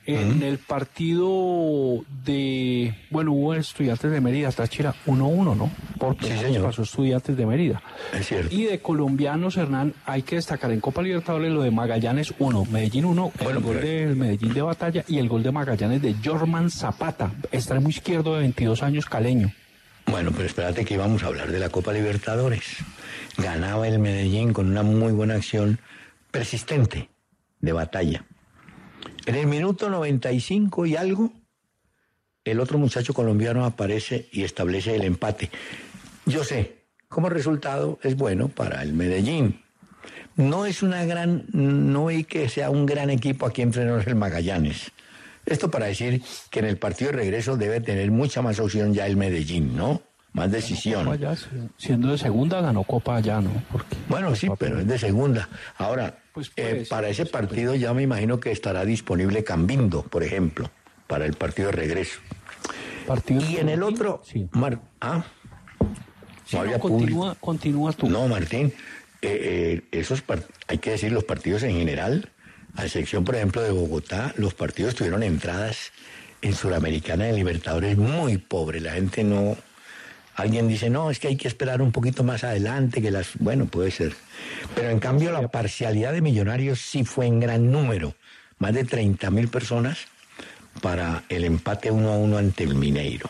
en 0.09 0.43
el 0.43 0.57
partido 0.57 2.03
de, 2.25 2.95
bueno, 3.11 3.33
hubo 3.33 3.55
estudiantes 3.55 4.11
de 4.11 4.23
Mérida, 4.23 4.51
Táchira 4.51 4.95
1-1, 5.07 5.55
¿no? 5.55 5.71
Porque 5.99 6.33
sí, 6.33 6.39
señor. 6.39 6.65
pasó 6.65 6.83
estudiantes 6.83 7.37
de 7.37 7.45
Mérida. 7.45 7.83
Es 8.15 8.27
cierto. 8.27 8.55
Y 8.55 8.65
de 8.65 8.81
colombianos, 8.81 9.59
Hernán, 9.59 9.93
hay 10.07 10.23
que 10.23 10.37
destacar 10.37 10.71
en 10.71 10.81
Copa 10.81 11.03
Libertadores 11.03 11.53
lo 11.53 11.61
de 11.61 11.71
Magallanes 11.71 12.33
1, 12.39 12.65
Medellín 12.71 13.05
1, 13.05 13.33
el 13.39 13.61
gol 13.61 13.81
del 13.83 14.17
Medellín 14.17 14.55
de 14.55 14.63
batalla 14.63 15.05
y 15.07 15.19
el 15.19 15.29
gol 15.29 15.43
de 15.43 15.53
Magallanes 15.53 16.01
de 16.01 16.15
Jorman 16.25 16.71
Zapata, 16.71 17.31
extremo 17.53 17.91
izquierdo 17.91 18.35
de 18.35 18.41
22 18.41 18.83
años 18.83 19.05
caleño. 19.05 19.53
Bueno, 20.07 20.31
pero 20.33 20.47
espérate 20.47 20.87
que 20.87 20.95
íbamos 20.95 21.23
a 21.23 21.27
hablar 21.27 21.53
de 21.53 21.59
la 21.59 21.69
Copa 21.69 21.93
Libertadores. 21.93 22.79
Ganaba 23.37 23.87
el 23.87 23.99
Medellín 23.99 24.55
con 24.55 24.71
una 24.71 24.83
muy 24.83 25.13
buena 25.13 25.35
acción 25.35 25.81
persistente 26.31 27.11
de 27.61 27.73
batalla. 27.73 28.25
En 29.29 29.35
el 29.35 29.47
minuto 29.47 29.91
95 29.91 30.87
y 30.87 30.97
algo, 30.97 31.31
el 32.45 32.61
otro 32.61 32.79
muchacho 32.79 33.13
colombiano 33.13 33.67
aparece 33.67 34.27
y 34.33 34.43
establece 34.43 34.97
el 34.97 35.03
empate. 35.03 35.51
Yo 36.25 36.45
sé, 36.45 36.79
como 37.09 37.29
resultado 37.29 37.99
es 38.03 38.17
bueno 38.17 38.49
para 38.49 38.83
el 38.83 38.95
Medellín. 38.95 39.61
No 40.37 40.65
es 40.65 40.83
una 40.83 41.05
gran, 41.05 41.45
no 41.53 42.09
hay 42.09 42.25
que 42.25 42.49
sea 42.49 42.71
un 42.71 42.87
gran 42.87 43.11
equipo 43.11 43.45
aquí 43.45 43.61
enfrentamos 43.61 44.07
el 44.07 44.15
Magallanes. 44.15 44.93
Esto 45.45 45.71
para 45.71 45.85
decir 45.85 46.23
que 46.49 46.61
en 46.61 46.65
el 46.65 46.79
partido 46.79 47.11
de 47.11 47.19
regreso 47.19 47.59
debe 47.59 47.83
tener 47.83 48.11
mucha 48.11 48.41
más 48.41 48.59
opción 48.59 48.95
ya 48.95 49.07
el 49.07 49.19
Medellín, 49.19 49.77
¿no? 49.77 50.01
Más 50.39 50.53
decisión. 50.53 51.19
siendo 51.77 52.09
de 52.09 52.19
segunda, 52.19 52.61
ganó 52.61 52.85
Copa 52.85 53.17
allá, 53.17 53.41
¿no? 53.41 53.51
bueno, 54.09 54.35
sí, 54.35 54.49
pero 54.59 54.81
es 54.81 54.87
de 54.87 54.99
segunda. 54.99 55.49
Ahora, 55.77 56.19
pues 56.33 56.53
eh, 56.57 56.87
para 56.89 57.09
ese 57.09 57.27
partido 57.27 57.75
ya 57.75 57.93
me 57.93 58.03
imagino 58.03 58.39
que 58.39 58.53
estará 58.53 58.85
disponible 58.85 59.43
Cambindo, 59.43 60.03
por 60.03 60.23
ejemplo, 60.23 60.71
para 61.07 61.27
el 61.27 61.35
partido 61.35 61.71
de 61.71 61.73
regreso. 61.73 62.21
y 63.29 63.57
en 63.57 63.69
el 63.69 63.83
otro, 63.83 64.23
sí. 64.25 64.49
¿ah? 65.01 65.25
continúa, 66.81 67.35
continúa 67.41 67.93
tú. 67.93 68.09
No, 68.09 68.29
Martín, 68.29 68.73
eh, 69.21 69.83
eh, 69.83 69.83
esos 69.91 70.23
hay 70.69 70.79
que 70.79 70.91
decir 70.91 71.11
los 71.11 71.25
partidos 71.25 71.65
en 71.65 71.77
general, 71.77 72.31
a 72.77 72.85
excepción, 72.85 73.25
por 73.25 73.35
ejemplo, 73.35 73.61
de 73.63 73.73
Bogotá, 73.73 74.33
los 74.37 74.55
partidos 74.55 74.95
tuvieron 74.95 75.25
entradas 75.25 75.91
en 76.43 76.55
Suramericana 76.55 77.25
de 77.25 77.33
Libertadores 77.33 77.97
muy 77.97 78.39
pobres. 78.39 78.83
La 78.83 78.93
gente 78.93 79.25
no, 79.25 79.57
Alguien 80.39 80.69
dice, 80.69 80.89
no, 80.89 81.11
es 81.11 81.19
que 81.19 81.27
hay 81.27 81.37
que 81.37 81.49
esperar 81.49 81.83
un 81.83 81.91
poquito 81.91 82.23
más 82.23 82.45
adelante, 82.45 83.03
que 83.03 83.11
las... 83.11 83.31
Bueno, 83.41 83.67
puede 83.67 83.91
ser. 83.91 84.15
Pero 84.73 84.91
en 84.91 85.01
cambio 85.01 85.33
la 85.33 85.49
parcialidad 85.49 86.13
de 86.13 86.21
millonarios 86.21 86.81
sí 86.81 87.03
fue 87.03 87.27
en 87.27 87.41
gran 87.41 87.73
número. 87.73 88.15
Más 88.61 88.73
de 88.73 88.85
30 88.85 89.33
mil 89.33 89.49
personas 89.49 90.07
para 90.81 91.25
el 91.29 91.45
empate 91.45 91.91
uno 91.91 92.13
a 92.13 92.17
uno 92.17 92.39
ante 92.39 92.63
el 92.63 92.77
Mineiro. 92.77 93.29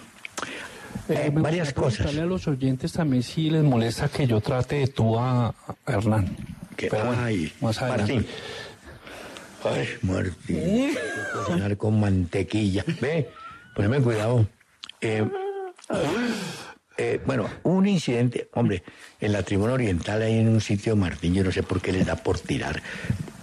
Eh, 1.09 1.31
varias 1.33 1.73
cosas. 1.73 2.15
a 2.15 2.27
los 2.27 2.47
oyentes 2.47 2.93
también 2.93 3.23
si 3.23 3.49
les 3.49 3.62
molesta 3.62 4.11
que 4.11 4.27
yo 4.27 4.43
trate 4.43 4.77
de 4.77 4.88
tú 4.88 5.19
a, 5.19 5.55
Hernán. 5.87 6.37
Que, 6.77 6.91
ay, 6.93 7.50
Martín. 7.62 8.27
Ay, 9.65 9.88
Martín. 10.03 10.91
cocinar 11.33 11.75
con 11.79 11.99
mantequilla. 11.99 12.85
Ve, 13.00 13.31
poneme 13.75 13.99
cuidado. 14.03 14.47
Eh, 15.00 15.27
eh, 16.99 17.21
bueno, 17.25 17.49
un 17.62 17.87
incidente, 17.87 18.49
hombre, 18.55 18.83
en 19.21 19.33
la 19.33 19.45
tribuna 19.45 19.75
oriental 19.75 20.21
hay 20.21 20.38
en 20.40 20.49
un 20.49 20.61
sitio, 20.61 20.97
Martín, 20.97 21.33
yo 21.33 21.45
no 21.45 21.52
sé 21.52 21.62
por 21.62 21.81
qué 21.81 21.93
les 21.93 22.05
da 22.05 22.17
por 22.17 22.40
tirar 22.40 22.83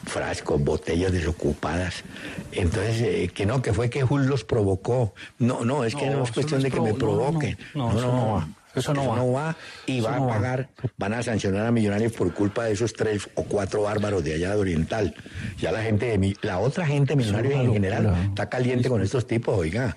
frascos, 0.06 0.62
botellas 0.62 1.14
desocupadas. 1.14 2.04
Entonces, 2.52 3.02
eh, 3.02 3.32
que 3.34 3.46
no, 3.46 3.62
que 3.62 3.74
fue 3.74 3.90
que 3.90 4.04
Jul 4.04 4.28
los 4.28 4.44
provocó. 4.44 5.14
No, 5.40 5.64
no, 5.64 5.86
es 5.86 5.96
que 5.96 6.10
no, 6.10 6.24
es 6.24 6.32
cuestión 6.32 6.62
de 6.62 6.70
que 6.70 6.82
me 6.82 6.94
provoquen. 6.94 7.58
No, 7.74 7.94
no, 7.94 8.02
no, 8.02 8.34
va. 8.34 8.48
Eso 8.76 8.94
no, 8.94 9.32
va. 9.32 9.56
y 9.86 10.02
va 10.02 10.18
a 10.18 10.28
pagar, 10.28 10.68
van 10.98 11.14
a 11.14 11.24
sancionar 11.24 11.66
a 11.66 11.72
Millonarios 11.72 12.12
por 12.12 12.34
culpa 12.34 12.66
de 12.66 12.74
esos 12.74 12.92
tres 12.92 13.30
o 13.36 13.44
cuatro 13.44 13.84
bárbaros 13.84 14.22
de 14.22 14.34
allá 14.34 14.50
de 14.50 14.58
Oriental. 14.58 15.16
Ya 15.58 15.72
la 15.72 15.82
gente, 15.82 16.18
de, 16.18 16.36
la 16.42 16.60
otra 16.60 16.86
gente 16.86 17.16
Millonarios 17.16 17.54
en 17.54 17.72
general 17.72 18.14
está 18.28 18.50
caliente 18.50 18.90
con 18.90 19.02
estos 19.02 19.26
tipos, 19.26 19.58
oiga 19.58 19.96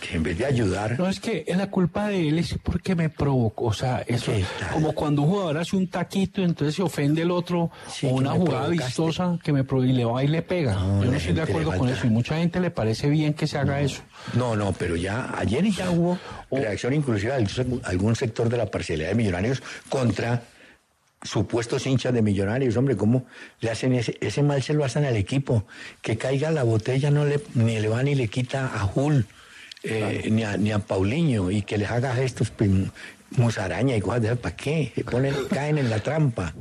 que 0.00 0.16
en 0.16 0.22
vez 0.22 0.38
de 0.38 0.46
ayudar. 0.46 0.98
No, 0.98 1.08
es 1.08 1.20
que 1.20 1.44
es 1.46 1.56
la 1.56 1.70
culpa 1.70 2.08
de 2.08 2.28
él, 2.28 2.38
es 2.38 2.56
porque 2.62 2.94
me 2.94 3.08
provocó. 3.08 3.66
O 3.66 3.72
sea, 3.72 4.04
eso 4.06 4.32
como 4.72 4.92
cuando 4.92 5.22
un 5.22 5.30
jugador 5.30 5.58
hace 5.58 5.76
un 5.76 5.88
taquito, 5.88 6.42
entonces 6.42 6.76
se 6.76 6.82
ofende 6.82 7.22
el 7.22 7.30
otro, 7.30 7.70
o 8.02 8.08
una 8.08 8.32
jugada 8.32 8.68
vistosa 8.68 9.38
que 9.42 9.52
me 9.52 9.64
y 9.68 9.92
le 9.92 10.04
va 10.04 10.24
y 10.24 10.28
le 10.28 10.42
pega. 10.42 10.74
Yo 10.74 11.04
no 11.04 11.14
estoy 11.14 11.34
de 11.34 11.42
acuerdo 11.42 11.76
con 11.76 11.88
eso, 11.88 12.06
y 12.06 12.10
mucha 12.10 12.36
gente 12.36 12.60
le 12.60 12.70
parece 12.70 13.08
bien 13.08 13.34
que 13.34 13.46
se 13.46 13.58
haga 13.58 13.80
eso. 13.80 14.02
No, 14.34 14.56
no, 14.56 14.72
pero 14.72 14.96
ya 14.96 15.34
ayer 15.38 15.64
ya 15.70 15.90
hubo 15.90 16.18
reacción 16.50 16.94
inclusiva 16.94 17.36
de 17.36 17.80
algún 17.84 18.16
sector 18.16 18.48
de 18.48 18.56
la 18.56 18.66
parcialidad 18.66 19.10
de 19.10 19.14
millonarios 19.14 19.62
contra 19.88 20.42
supuestos 21.22 21.86
hinchas 21.86 22.12
de 22.14 22.22
millonarios, 22.22 22.76
hombre, 22.76 22.96
¿cómo 22.96 23.26
le 23.60 23.70
hacen 23.70 23.92
ese, 23.92 24.16
ese 24.20 24.42
mal 24.42 24.62
se 24.62 24.72
lo 24.72 24.84
hacen 24.84 25.04
al 25.04 25.16
equipo? 25.16 25.64
Que 26.00 26.16
caiga 26.16 26.50
la 26.50 26.62
botella 26.62 27.10
no 27.10 27.24
le, 27.24 27.40
ni 27.54 27.78
le 27.80 27.88
va 27.88 28.02
ni 28.02 28.14
le 28.14 28.28
quita 28.28 28.66
a 28.66 28.80
Jul 28.80 29.26
eh, 29.82 30.28
ni, 30.30 30.42
a, 30.42 30.56
ni 30.56 30.72
a 30.72 30.78
Paulinho 30.78 31.50
y 31.50 31.62
que 31.62 31.78
les 31.78 31.90
haga 31.90 32.20
estos 32.20 32.52
musaraña 33.36 33.96
y 33.96 34.00
cosas 34.00 34.22
de 34.22 34.36
¿para 34.36 34.56
qué? 34.56 34.92
Se 34.94 35.04
ponen, 35.04 35.34
caen 35.50 35.78
en 35.78 35.90
la 35.90 36.00
trampa 36.00 36.54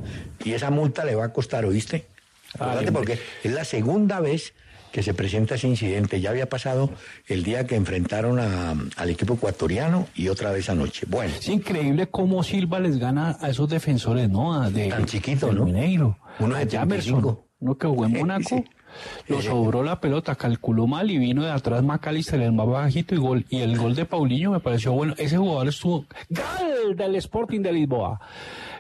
y 0.44 0.54
esa 0.54 0.70
multa 0.70 1.06
le 1.06 1.16
va 1.16 1.26
a 1.26 1.34
costar, 1.34 1.66
¿oíste? 1.66 2.06
porque 2.94 3.20
es 3.44 3.52
la 3.52 3.66
segunda 3.66 4.20
vez 4.20 4.54
que 4.92 5.04
se 5.04 5.14
presenta 5.14 5.56
ese 5.56 5.68
incidente. 5.68 6.22
Ya 6.22 6.30
había 6.30 6.50
pasado 6.50 6.90
el 7.28 7.44
día 7.44 7.68
que 7.68 7.76
enfrentaron 7.76 8.40
al 8.40 9.10
equipo 9.10 9.36
ecuatoriano 9.36 10.08
y 10.16 10.30
otra 10.30 10.52
vez 10.52 10.70
anoche. 10.70 11.06
Bueno. 11.08 11.34
Es 11.38 11.48
increíble 11.50 12.08
cómo 12.08 12.42
Silva 12.42 12.80
les 12.80 12.98
gana 12.98 13.38
a 13.40 13.50
esos 13.50 13.70
defensores, 13.70 14.30
¿no? 14.30 14.70
de, 14.72 14.88
Tan 14.88 15.06
chiquito, 15.06 15.52
¿no? 15.52 15.66
Mineiro. 15.66 16.18
Uno 16.40 16.56
de 16.56 16.68
Jamerson, 16.68 17.38
uno 17.60 17.78
que 17.78 17.88
jugó 17.88 18.06
en 18.06 18.14
Mónaco. 18.14 18.64
Lo 19.28 19.42
sobró 19.42 19.84
la 19.84 20.00
pelota, 20.00 20.36
calculó 20.36 20.88
mal 20.88 21.10
y 21.12 21.18
vino 21.18 21.44
de 21.44 21.52
atrás 21.52 21.84
Macalister 21.84 22.42
el 22.42 22.54
más 22.54 22.68
bajito 22.68 23.16
y 23.16 23.18
gol. 23.18 23.46
Y 23.50 23.60
el 23.60 23.78
gol 23.78 23.96
de 23.96 24.06
Paulinho 24.06 24.52
me 24.52 24.60
pareció 24.60 24.94
bueno. 24.94 25.14
Ese 25.18 25.38
jugador 25.38 25.68
estuvo 25.68 26.06
gal 26.30 26.96
del 26.96 27.16
Sporting 27.16 27.62
de 27.62 27.74
Lisboa. 27.74 28.20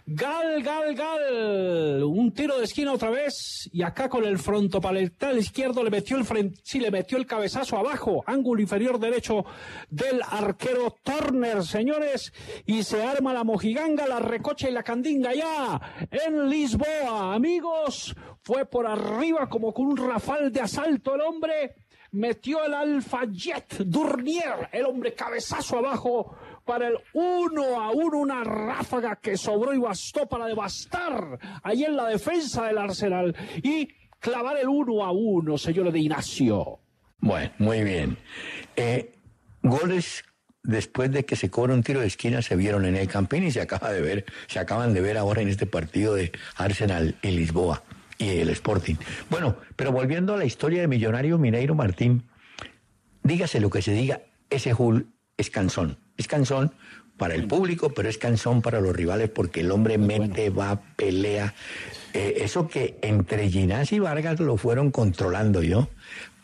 Gal, 0.09 0.63
gal, 0.63 0.95
gal. 0.95 2.01
Un 2.05 2.31
tiro 2.31 2.57
de 2.57 2.63
esquina 2.63 2.93
otra 2.93 3.09
vez. 3.09 3.69
Y 3.73 3.81
acá 3.81 4.07
con 4.07 4.23
el 4.23 4.39
frontopaletal 4.39 5.37
izquierdo 5.37 5.83
le 5.83 5.89
metió 5.89 6.15
el 6.15 6.23
frente, 6.23 6.61
sí, 6.63 6.79
le 6.79 6.91
metió 6.91 7.17
el 7.17 7.25
cabezazo 7.25 7.75
abajo. 7.75 8.23
Ángulo 8.25 8.61
inferior 8.61 8.99
derecho 8.99 9.43
del 9.89 10.21
arquero 10.21 10.95
Turner, 11.03 11.61
señores. 11.61 12.31
Y 12.65 12.83
se 12.83 13.03
arma 13.03 13.33
la 13.33 13.43
mojiganga, 13.43 14.07
la 14.07 14.19
recocha 14.19 14.69
y 14.69 14.71
la 14.71 14.81
candinga 14.81 15.33
ya 15.33 15.81
en 16.09 16.49
Lisboa. 16.49 17.35
Amigos, 17.35 18.15
fue 18.43 18.65
por 18.65 18.87
arriba 18.87 19.49
como 19.49 19.73
con 19.73 19.87
un 19.87 19.97
rafal 19.97 20.53
de 20.53 20.61
asalto 20.61 21.15
el 21.15 21.21
hombre. 21.21 21.75
Metió 22.11 22.63
el 22.63 22.73
Alfa 22.73 23.25
Jet 23.29 23.79
Durnier, 23.79 24.69
el 24.71 24.85
hombre 24.85 25.13
cabezazo 25.13 25.79
abajo 25.79 26.37
para 26.67 26.89
el 26.89 26.97
uno 27.13 27.81
a 27.81 27.89
uno, 27.89 28.19
una 28.19 28.43
ráfaga 28.43 29.15
que 29.15 29.37
sobró 29.37 29.73
y 29.73 29.79
bastó 29.79 30.27
para 30.27 30.45
devastar 30.45 31.39
ahí 31.63 31.83
en 31.83 31.95
la 31.95 32.07
defensa 32.07 32.65
del 32.65 32.77
Arsenal 32.77 33.35
y 33.63 33.87
clavar 34.19 34.57
el 34.57 34.67
uno 34.67 35.03
a 35.03 35.11
uno, 35.11 35.57
señor 35.57 35.91
de 35.91 35.99
Ignacio. 35.99 36.79
Bueno, 37.19 37.49
muy 37.57 37.83
bien. 37.83 38.17
Eh, 38.75 39.15
goles 39.63 40.23
después 40.61 41.11
de 41.11 41.25
que 41.25 41.35
se 41.35 41.49
cobra 41.49 41.73
un 41.73 41.81
tiro 41.81 42.01
de 42.01 42.07
esquina 42.07 42.41
se 42.41 42.55
vieron 42.55 42.85
en 42.85 42.95
el 42.95 43.07
Campín 43.07 43.43
y 43.43 43.51
se 43.51 43.61
acaba 43.61 43.91
de 43.91 44.01
ver, 44.01 44.25
se 44.47 44.59
acaban 44.59 44.93
de 44.93 45.01
ver 45.01 45.17
ahora 45.17 45.41
en 45.41 45.47
este 45.47 45.65
partido 45.65 46.13
de 46.13 46.33
Arsenal 46.57 47.15
y 47.21 47.31
Lisboa 47.31 47.83
y 48.17 48.29
el 48.29 48.49
Sporting. 48.49 48.95
Bueno, 49.29 49.55
pero 49.75 49.91
volviendo 49.91 50.33
a 50.33 50.37
la 50.37 50.45
historia 50.45 50.81
de 50.81 50.87
Millonario 50.87 51.37
Mineiro 51.37 51.73
Martín, 51.73 52.27
dígase 53.23 53.61
lo 53.61 53.69
que 53.69 53.81
se 53.81 53.93
diga, 53.93 54.21
ese 54.49 54.73
Hull 54.73 55.07
es 55.37 55.49
cansón. 55.49 55.97
Es 56.17 56.27
cansón 56.27 56.73
para 57.17 57.33
el 57.33 57.47
público, 57.47 57.93
pero 57.93 58.09
es 58.09 58.17
cansón 58.17 58.61
para 58.61 58.79
los 58.79 58.95
rivales 58.95 59.29
porque 59.29 59.61
el 59.61 59.71
hombre 59.71 59.97
mete, 59.97 60.49
va, 60.49 60.81
pelea. 60.95 61.53
Eh, 62.13 62.35
eso 62.41 62.67
que 62.67 62.97
entre 63.01 63.49
Ginás 63.49 63.91
y 63.91 63.99
Vargas 63.99 64.39
lo 64.39 64.57
fueron 64.57 64.91
controlando 64.91 65.63
yo, 65.63 65.89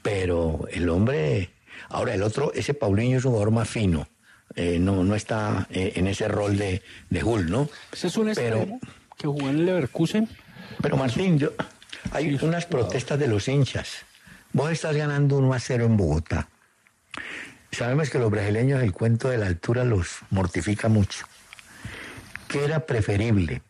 pero 0.02 0.68
el 0.72 0.90
hombre. 0.90 1.52
Ahora, 1.90 2.16
el 2.16 2.24
otro, 2.24 2.52
ese 2.54 2.74
Paulinho 2.74 3.18
es 3.18 3.26
un 3.26 3.32
jugador 3.32 3.52
más 3.52 3.70
fino. 3.70 4.08
Eh, 4.56 4.78
no, 4.80 5.04
no 5.04 5.16
está 5.16 5.68
eh, 5.72 5.94
en 5.96 6.08
ese 6.08 6.28
rol 6.28 6.58
de, 6.58 6.82
de 7.10 7.24
Hull, 7.24 7.50
¿no? 7.50 7.70
Ese 7.92 8.08
es 8.08 8.18
un 8.18 8.30
extremo 8.30 8.80
que 9.18 9.28
jugó 9.28 9.50
en 9.50 9.66
Leverkusen. 9.66 10.28
Pero 10.82 10.98
Martín, 10.98 11.40
yo, 11.40 11.52
hay 12.12 12.38
unas 12.42 12.66
protestas 12.66 13.20
de 13.20 13.28
los 13.28 13.48
hinchas. 13.48 14.06
Vos 14.52 14.72
estás 14.72 14.96
ganando 14.96 15.38
1 15.38 15.54
a 15.54 15.60
0 15.60 15.86
en 15.86 15.98
Bogotá. 15.98 16.50
Sabemos 17.74 18.12
que 18.12 18.20
los 18.20 18.30
brasileños 18.30 18.84
el 18.84 18.92
cuento 18.92 19.30
de 19.30 19.40
la 19.40 19.48
altura 19.48 19.84
los 19.84 20.20
mortifica 20.30 20.90
mucho. 20.90 21.26
¿Qué 22.48 22.64
era 22.64 22.86
preferible? 22.86 23.64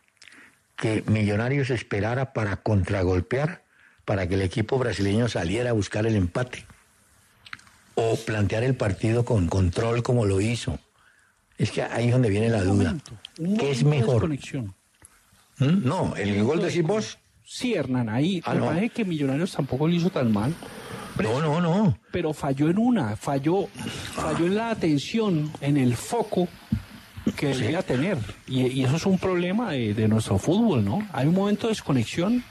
Que 0.75 1.03
Millonarios 1.07 1.69
esperara 1.69 2.33
para 2.33 2.57
contragolpear, 2.57 3.63
para 4.03 4.27
que 4.27 4.35
el 4.35 4.41
equipo 4.41 4.77
brasileño 4.77 5.29
saliera 5.29 5.69
a 5.69 5.73
buscar 5.73 6.05
el 6.05 6.17
empate. 6.17 6.65
O 7.95 8.17
plantear 8.17 8.63
el 8.63 8.75
partido 8.75 9.23
con 9.23 9.47
control 9.47 10.03
como 10.03 10.25
lo 10.25 10.41
hizo. 10.41 10.79
Es 11.57 11.71
que 11.71 11.83
ahí 11.83 12.07
es 12.07 12.11
donde 12.11 12.29
viene 12.29 12.49
la 12.49 12.63
duda. 12.63 12.97
¿Qué 13.35 13.71
es 13.71 13.85
mejor? 13.85 14.27
¿Mm? 14.27 15.87
No, 15.87 16.13
el 16.17 16.43
gol 16.43 16.61
de 16.61 16.81
vos. 16.81 17.19
Sí, 17.45 17.73
Hernán, 17.73 18.09
ahí 18.09 18.41
ah, 18.45 18.55
parece 18.59 18.89
que 18.89 19.05
Millonarios 19.05 19.51
tampoco 19.51 19.87
lo 19.87 19.93
hizo 19.93 20.09
tan 20.09 20.31
mal. 20.31 20.53
no, 21.21 21.41
no, 21.41 21.61
no. 21.61 21.97
Pero 22.11 22.33
falló 22.33 22.69
en 22.69 22.77
una, 22.77 23.15
falló, 23.15 23.67
falló 24.13 24.45
en 24.45 24.55
la 24.55 24.69
atención, 24.71 25.51
en 25.61 25.77
el 25.77 25.95
foco 25.95 26.47
que 27.35 27.47
debía 27.47 27.81
tener. 27.81 28.17
Y, 28.47 28.83
eso 28.83 28.95
es 28.95 29.05
un 29.05 29.17
problema 29.17 29.71
de, 29.71 30.07
nuestro 30.07 30.37
fútbol, 30.37 30.83
¿no? 30.83 31.07
Hay 31.13 31.27
un 31.27 31.33
momento 31.33 31.67
de 31.67 31.71
desconexión 31.71 32.43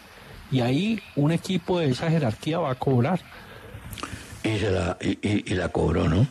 y 0.51 0.61
ahí 0.61 1.01
un 1.17 1.33
equipo 1.33 1.79
de 1.79 1.91
esa 1.91 2.11
jerarquía 2.11 2.59
va 2.59 2.71
a 2.71 2.75
cobrar. 2.75 3.21
Y, 4.45 4.59
se 4.59 4.71
la, 4.71 4.97
y, 5.01 5.55
la 5.55 5.69
cobró, 5.69 6.09
¿no? 6.09 6.27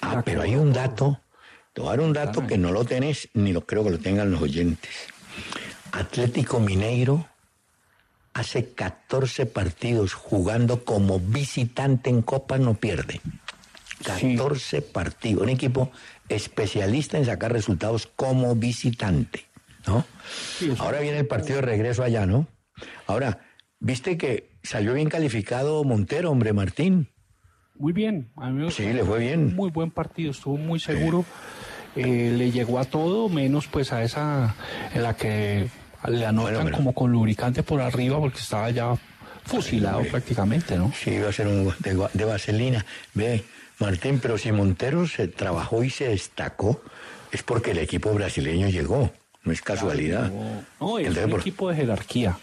Ah, 0.00 0.22
pero 0.24 0.42
hay 0.42 0.54
un 0.54 0.72
dato, 0.72 1.20
te 1.72 1.80
voy 1.80 1.88
a 1.88 1.96
dar 1.96 2.00
un 2.00 2.12
dato 2.12 2.46
que 2.46 2.58
no 2.58 2.72
lo 2.72 2.84
tenés, 2.84 3.28
ni 3.34 3.52
lo 3.52 3.64
creo 3.64 3.84
que 3.84 3.90
lo 3.90 3.98
tengan 3.98 4.30
los 4.30 4.42
oyentes. 4.42 4.90
Atlético 5.92 6.60
Mineiro 6.60 7.26
hace 8.34 8.72
14 8.72 9.46
partidos 9.46 10.14
jugando 10.14 10.84
como 10.84 11.20
visitante 11.20 12.10
en 12.10 12.22
Copa, 12.22 12.58
no 12.58 12.74
pierde. 12.74 13.20
14 14.04 14.82
partidos. 14.82 15.42
Un 15.42 15.50
equipo 15.50 15.90
especialista 16.28 17.18
en 17.18 17.26
sacar 17.26 17.52
resultados 17.52 18.06
como 18.06 18.54
visitante. 18.56 19.46
¿no? 19.86 20.04
Ahora 20.78 21.00
viene 21.00 21.18
el 21.18 21.26
partido 21.26 21.56
de 21.56 21.62
regreso 21.62 22.02
allá, 22.02 22.26
¿no? 22.26 22.46
Ahora, 23.06 23.40
viste 23.80 24.16
que 24.16 24.50
salió 24.62 24.94
bien 24.94 25.08
calificado 25.08 25.84
Montero, 25.84 26.30
hombre, 26.30 26.52
Martín. 26.52 27.08
Muy 27.74 27.92
bien, 27.92 28.30
Sí, 28.70 28.92
le 28.92 29.04
fue 29.04 29.18
bien. 29.18 29.56
Muy 29.56 29.70
buen 29.70 29.90
partido, 29.90 30.30
estuvo 30.30 30.56
muy 30.56 30.78
seguro. 30.78 31.24
Eh, 31.96 32.32
le 32.36 32.50
llegó 32.50 32.78
a 32.78 32.84
todo, 32.84 33.28
menos 33.28 33.66
pues 33.66 33.92
a 33.92 34.02
esa 34.02 34.54
en 34.94 35.02
la 35.02 35.14
que 35.14 35.68
le 36.08 36.26
anotan 36.26 36.70
como 36.70 36.92
con 36.92 37.12
lubricante 37.12 37.62
por 37.62 37.80
arriba 37.80 38.18
porque 38.18 38.38
estaba 38.38 38.70
ya 38.70 38.96
fusilado 39.44 40.02
prácticamente, 40.04 40.76
¿no? 40.76 40.92
Sí, 40.92 41.10
iba 41.10 41.28
a 41.28 41.32
ser 41.32 41.46
un 41.46 41.72
de, 41.80 42.08
de 42.12 42.24
vaselina. 42.24 42.84
Ve, 43.14 43.44
Martín, 43.78 44.20
pero 44.20 44.38
si 44.38 44.52
Montero 44.52 45.06
se 45.06 45.28
trabajó 45.28 45.82
y 45.82 45.90
se 45.90 46.08
destacó, 46.08 46.82
es 47.32 47.42
porque 47.42 47.72
el 47.72 47.78
equipo 47.78 48.12
brasileño 48.12 48.68
llegó, 48.68 49.10
no 49.44 49.52
es 49.52 49.62
casualidad. 49.62 50.30
no, 50.80 50.98
es 50.98 51.16
un 51.16 51.32
equipo 51.32 51.70
de 51.70 51.76
jerarquía. 51.76 52.38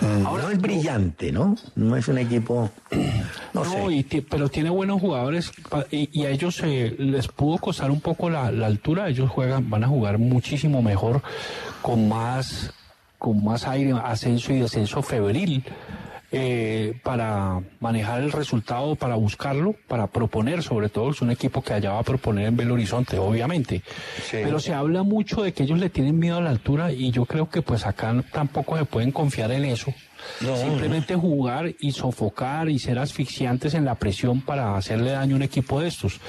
Mm, 0.00 0.26
Ahora, 0.26 0.44
no 0.44 0.50
es 0.50 0.60
brillante, 0.60 1.32
¿no? 1.32 1.56
No 1.74 1.96
es 1.96 2.08
un 2.08 2.18
equipo. 2.18 2.70
No, 3.54 3.64
sé. 3.64 4.24
pero 4.30 4.48
tiene 4.48 4.70
buenos 4.70 5.00
jugadores 5.00 5.50
y, 5.90 6.24
a 6.24 6.30
ellos 6.30 6.62
les 6.62 7.26
pudo 7.26 7.58
costar 7.58 7.90
un 7.90 8.00
poco 8.00 8.30
la, 8.30 8.52
la, 8.52 8.66
altura. 8.66 9.08
Ellos 9.08 9.30
juegan, 9.30 9.68
van 9.68 9.82
a 9.84 9.88
jugar 9.88 10.18
muchísimo 10.18 10.80
mejor 10.80 11.22
con 11.82 12.08
más, 12.08 12.72
con 13.18 13.42
más 13.42 13.66
aire, 13.66 13.94
ascenso 14.04 14.52
y 14.52 14.60
descenso 14.60 15.02
febril. 15.02 15.64
Eh, 16.30 17.00
para 17.02 17.62
manejar 17.80 18.20
el 18.20 18.32
resultado, 18.32 18.96
para 18.96 19.14
buscarlo, 19.14 19.74
para 19.86 20.08
proponer, 20.08 20.62
sobre 20.62 20.90
todo 20.90 21.10
es 21.10 21.22
un 21.22 21.30
equipo 21.30 21.62
que 21.62 21.72
allá 21.72 21.92
va 21.92 22.00
a 22.00 22.02
proponer 22.02 22.48
en 22.48 22.56
Belo 22.56 22.74
Horizonte, 22.74 23.18
obviamente. 23.18 23.82
Pero 24.30 24.60
se 24.60 24.74
habla 24.74 25.02
mucho 25.02 25.42
de 25.42 25.54
que 25.54 25.62
ellos 25.62 25.78
le 25.78 25.88
tienen 25.88 26.18
miedo 26.18 26.36
a 26.36 26.42
la 26.42 26.50
altura 26.50 26.92
y 26.92 27.10
yo 27.12 27.24
creo 27.24 27.48
que 27.48 27.62
pues 27.62 27.86
acá 27.86 28.14
tampoco 28.30 28.76
se 28.76 28.84
pueden 28.84 29.10
confiar 29.10 29.52
en 29.52 29.64
eso. 29.64 29.94
Simplemente 30.38 31.14
jugar 31.14 31.72
y 31.80 31.92
sofocar 31.92 32.68
y 32.68 32.78
ser 32.78 32.98
asfixiantes 32.98 33.72
en 33.72 33.86
la 33.86 33.94
presión 33.94 34.42
para 34.42 34.76
hacerle 34.76 35.12
daño 35.12 35.34
a 35.34 35.36
un 35.36 35.42
equipo 35.42 35.80
de 35.80 35.88
estos. 35.88 36.20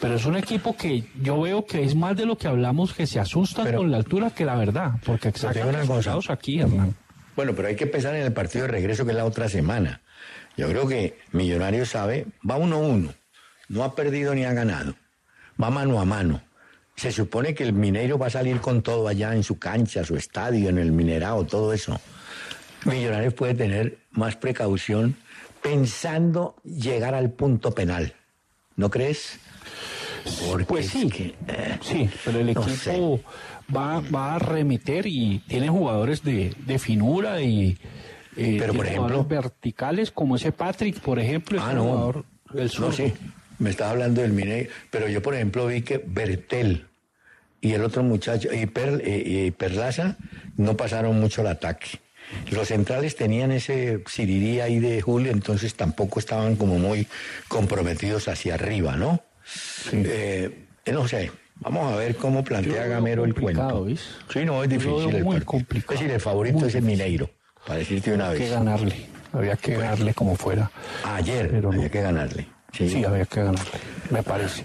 Pero 0.00 0.14
es 0.14 0.24
un 0.24 0.36
equipo 0.36 0.74
que 0.74 1.04
yo 1.20 1.38
veo 1.42 1.66
que 1.66 1.84
es 1.84 1.94
más 1.94 2.16
de 2.16 2.24
lo 2.24 2.38
que 2.38 2.48
hablamos, 2.48 2.94
que 2.94 3.06
se 3.06 3.20
asustan 3.20 3.74
con 3.74 3.90
la 3.90 3.98
altura 3.98 4.30
que 4.30 4.46
la 4.46 4.54
verdad, 4.54 4.92
porque 5.04 5.28
exactamente 5.28 5.86
aquí, 6.30 6.60
Hernán. 6.60 6.94
Bueno, 7.36 7.54
pero 7.54 7.68
hay 7.68 7.76
que 7.76 7.86
pensar 7.86 8.14
en 8.14 8.22
el 8.22 8.32
partido 8.32 8.66
de 8.66 8.72
regreso 8.72 9.04
que 9.04 9.12
es 9.12 9.16
la 9.16 9.24
otra 9.24 9.48
semana. 9.48 10.02
Yo 10.56 10.68
creo 10.68 10.86
que 10.86 11.18
Millonarios 11.32 11.90
sabe, 11.90 12.26
va 12.48 12.56
uno 12.56 12.76
a 12.76 12.80
uno, 12.80 13.14
no 13.68 13.84
ha 13.84 13.94
perdido 13.94 14.34
ni 14.34 14.44
ha 14.44 14.52
ganado, 14.52 14.94
va 15.60 15.70
mano 15.70 16.00
a 16.00 16.04
mano. 16.04 16.42
Se 16.94 17.10
supone 17.10 17.54
que 17.54 17.64
el 17.64 17.72
Mineiro 17.72 18.18
va 18.18 18.26
a 18.26 18.30
salir 18.30 18.60
con 18.60 18.82
todo 18.82 19.08
allá 19.08 19.34
en 19.34 19.42
su 19.42 19.58
cancha, 19.58 20.04
su 20.04 20.14
estadio, 20.14 20.68
en 20.68 20.78
el 20.78 20.92
Minerado, 20.92 21.44
todo 21.46 21.72
eso. 21.72 21.98
Millonarios 22.84 23.32
puede 23.32 23.54
tener 23.54 23.98
más 24.10 24.36
precaución 24.36 25.16
pensando 25.62 26.56
llegar 26.64 27.14
al 27.14 27.30
punto 27.30 27.72
penal. 27.72 28.14
¿No 28.76 28.90
crees? 28.90 29.38
pues 30.66 30.88
sí, 30.88 31.34
eh, 31.48 31.78
sí, 31.82 32.10
pero 32.24 32.40
el 32.40 32.50
equipo 32.50 33.20
va, 33.74 34.00
va 34.00 34.36
a 34.36 34.38
remeter 34.38 35.06
y 35.06 35.42
tiene 35.46 35.68
jugadores 35.68 36.22
de, 36.22 36.54
de 36.66 36.78
finura 36.78 37.40
y 37.40 37.78
eh, 38.36 38.56
pero 38.58 38.72
por 38.72 38.86
ejemplo 38.86 39.24
verticales 39.24 40.10
como 40.10 40.36
ese 40.36 40.52
Patrick, 40.52 41.00
por 41.00 41.18
ejemplo, 41.18 41.60
ah, 41.62 41.72
no. 41.72 41.84
jugador 41.84 42.24
no, 42.78 42.92
sí, 42.92 43.12
me 43.58 43.70
estaba 43.70 43.90
hablando 43.90 44.22
del 44.22 44.32
Mineiro, 44.32 44.70
pero 44.90 45.08
yo 45.08 45.22
por 45.22 45.34
ejemplo 45.34 45.66
vi 45.66 45.82
que 45.82 46.02
Bertel 46.04 46.86
y 47.60 47.72
el 47.72 47.84
otro 47.84 48.02
muchacho 48.02 48.48
y, 48.52 48.68
y 49.06 49.50
Perlaza 49.52 50.16
no 50.56 50.76
pasaron 50.76 51.18
mucho 51.20 51.42
el 51.42 51.48
ataque. 51.48 52.00
Los 52.50 52.68
centrales 52.68 53.16
tenían 53.16 53.52
ese 53.52 54.02
sirirí 54.06 54.60
ahí 54.60 54.78
de 54.78 55.00
Julio, 55.00 55.32
entonces 55.32 55.74
tampoco 55.74 56.18
estaban 56.18 56.56
como 56.56 56.78
muy 56.78 57.06
comprometidos 57.48 58.28
hacia 58.28 58.54
arriba, 58.54 58.96
¿no? 58.96 59.22
Eh, 59.92 60.66
no 60.90 61.06
sé, 61.08 61.30
vamos 61.62 61.92
a 61.92 61.96
ver 61.96 62.16
cómo 62.16 62.44
plantea 62.44 62.86
Gamero 62.86 63.24
el 63.24 63.34
cuento. 63.34 63.86
Sí, 64.28 64.44
no, 64.44 64.62
es 64.62 64.68
difícil. 64.68 65.14
El 65.14 65.24
muy 65.24 65.40
complicado. 65.40 65.94
Es 65.94 66.00
decir, 66.00 66.14
el 66.14 66.20
favorito 66.20 66.66
es 66.66 66.74
el 66.74 66.82
Mineiro, 66.82 67.30
para 67.66 67.78
decirte 67.78 68.12
una 68.12 68.30
vez. 68.30 68.40
Había 68.40 68.48
que 68.48 68.54
ganarle, 68.54 69.06
había 69.32 69.56
que 69.56 69.76
ganarle 69.76 70.14
como 70.14 70.36
fuera. 70.36 70.70
Ayer 71.04 71.48
pero 71.50 71.72
había 71.72 71.88
que 71.88 72.02
ganarle. 72.02 72.46
Sí. 72.72 73.04
había 73.04 73.26
que 73.26 73.42
ganarle, 73.42 73.78
me 74.10 74.22
parece. 74.22 74.64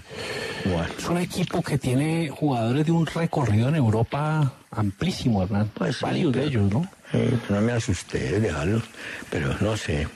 Es 0.98 1.08
un 1.08 1.18
equipo 1.18 1.62
que 1.62 1.78
tiene 1.78 2.30
jugadores 2.30 2.84
de 2.86 2.92
un 2.92 3.06
recorrido 3.06 3.68
en 3.68 3.76
Europa 3.76 4.52
amplísimo, 4.70 5.42
Hernán. 5.42 5.70
Pues 5.74 6.00
Varios 6.00 6.32
de 6.32 6.44
ellos, 6.44 6.70
¿no? 6.70 6.88
no 7.48 7.60
me 7.60 7.72
asusté, 7.72 8.40
déjalo. 8.40 8.82
Pero 9.30 9.54
no 9.60 9.76
sé. 9.76 10.06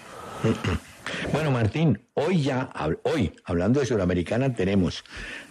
Bueno, 1.33 1.51
Martín, 1.51 2.01
hoy 2.15 2.43
ya, 2.43 2.71
hoy, 3.05 3.33
hablando 3.45 3.81
de 3.81 3.87
Sudamericana, 3.87 4.55
tenemos 4.55 5.05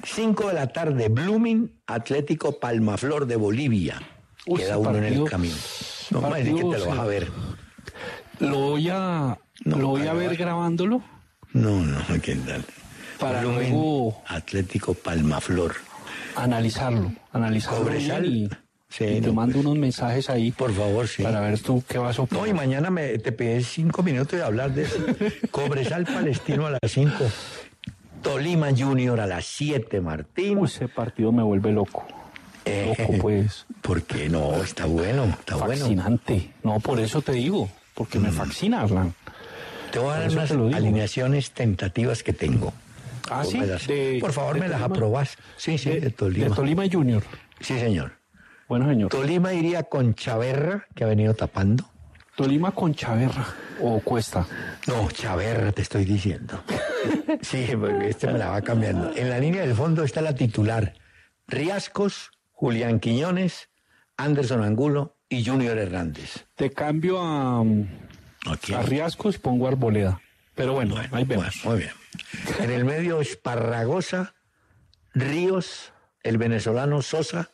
5 0.04 0.50
de 0.50 0.54
la 0.54 0.68
tarde, 0.68 1.10
Blooming, 1.10 1.82
Atlético 1.88 2.60
Palmaflor 2.60 3.26
de 3.26 3.36
Bolivia. 3.36 4.02
Queda 4.46 4.78
uno 4.78 4.98
en 4.98 5.04
el 5.04 5.24
camino. 5.30 5.56
No 6.12 6.22
me 6.30 6.44
que 6.44 6.54
te 6.54 6.62
lo 6.62 6.86
vas 6.88 7.00
a 7.00 7.06
ver. 7.06 7.28
Lo 8.40 8.58
voy 8.58 8.90
a, 8.90 9.38
lo 9.66 9.88
voy 9.88 10.08
a 10.08 10.14
ver 10.14 10.36
grabándolo. 10.36 11.04
No, 11.54 11.82
no, 11.84 12.00
¿qué 12.22 12.36
tal? 12.36 12.64
Para 13.20 13.44
luego... 13.44 14.22
Atlético 14.28 14.94
Palmaflor. 14.94 15.76
Analizarlo, 16.36 17.14
analizarlo. 17.34 17.80
Cobresal. 17.80 18.58
Sí, 18.92 19.22
te 19.22 19.32
mando 19.32 19.60
unos 19.60 19.78
mensajes 19.78 20.30
ahí. 20.30 20.52
Por 20.52 20.74
favor, 20.74 21.08
sí. 21.08 21.24
Para 21.24 21.40
ver 21.40 21.58
tú 21.60 21.82
qué 21.88 21.98
vas 21.98 22.20
a 22.20 22.24
opinar. 22.24 22.44
No, 22.44 22.50
y 22.50 22.54
mañana 22.54 22.90
me, 22.90 23.18
te 23.20 23.32
pedí 23.32 23.64
cinco 23.64 24.04
minutos 24.04 24.38
de 24.38 24.44
hablar 24.44 24.74
de 24.74 24.84
eso. 24.84 24.98
Cobresal 25.52 26.04
Palestino 26.04 26.68
a 26.68 26.72
las 26.72 26.92
cinco. 26.92 27.24
Tolima 28.22 28.68
Junior 28.78 29.20
a 29.22 29.28
las 29.28 29.46
siete, 29.46 30.02
Martín. 30.02 30.64
ese 30.66 30.88
partido 30.90 31.32
me 31.32 31.42
vuelve 31.42 31.72
loco. 31.72 32.06
Eh, 32.66 32.94
loco, 32.98 33.14
pues. 33.22 33.66
¿Por 33.82 34.04
qué 34.04 34.30
no? 34.30 34.62
Está 34.62 34.86
bueno, 34.86 35.24
está 35.26 35.58
Fascinante. 35.58 36.52
No, 36.62 36.80
por 36.82 37.00
eso 37.00 37.22
te 37.22 37.32
digo. 37.32 37.70
Porque 37.94 38.20
me 38.20 38.30
mm. 38.30 38.34
fascina, 38.34 38.82
Arlan. 38.82 39.14
Te 39.92 40.00
voy 40.00 40.14
a 40.14 40.20
dar 40.20 40.32
unas 40.32 40.52
alineaciones 40.52 41.52
tentativas 41.52 42.24
que 42.24 42.34
tengo. 42.34 42.74
Ah, 43.30 43.44
sí, 43.46 43.58
las- 43.58 43.88
de- 43.88 44.18
por 44.20 44.34
favor, 44.34 44.56
de 44.56 44.60
me 44.62 44.68
las 44.68 44.82
aprobás. 44.82 45.38
Sí, 45.58 45.78
sí, 45.78 45.90
de, 45.92 46.10
Tolima. 46.12 46.50
De 46.50 46.56
Tolima 46.56 46.84
Junior. 46.92 47.24
Sí, 47.60 47.80
señor. 47.80 48.14
Bueno, 48.72 48.88
señor. 48.88 49.10
Tolima 49.10 49.54
iría 49.54 49.84
con 49.84 50.16
Chaverra, 50.16 50.88
que 50.96 51.04
ha 51.04 51.08
venido 51.08 51.34
tapando. 51.34 51.92
Tolima 52.38 52.72
con 52.72 52.96
Chaverra 52.96 53.46
o 53.82 54.00
Cuesta. 54.00 54.48
No, 54.88 55.12
Chaverra 55.12 55.74
te 55.74 55.82
estoy 55.82 56.06
diciendo. 56.06 56.64
Sí, 57.42 57.68
porque 57.78 58.10
este 58.10 58.28
me 58.28 58.38
la 58.38 58.50
va 58.50 58.62
cambiando. 58.62 59.12
En 59.14 59.30
la 59.30 59.40
línea 59.40 59.62
del 59.64 59.76
fondo 59.76 60.06
está 60.06 60.22
la 60.22 60.36
titular. 60.36 60.94
Riascos, 61.48 62.32
Julián 62.52 63.02
Quiñones, 63.02 63.70
Anderson 64.16 64.64
Angulo 64.64 65.18
y 65.28 65.44
Junior 65.44 65.78
Hernández. 65.78 66.46
Te 66.56 66.72
cambio 66.72 67.22
a, 67.22 67.60
a 67.60 68.82
Riascos 68.84 69.36
y 69.36 69.40
pongo 69.40 69.68
Arboleda. 69.68 70.22
Pero 70.56 70.74
bueno, 70.74 70.96
ahí 71.12 71.26
vemos. 71.26 71.62
Bueno, 71.66 71.70
muy 71.72 71.78
bien. 71.80 71.92
En 72.62 72.72
el 72.72 72.86
medio 72.86 73.20
Esparragosa, 73.20 74.34
Ríos, 75.14 75.92
el 76.24 76.38
venezolano 76.38 77.02
Sosa 77.02 77.52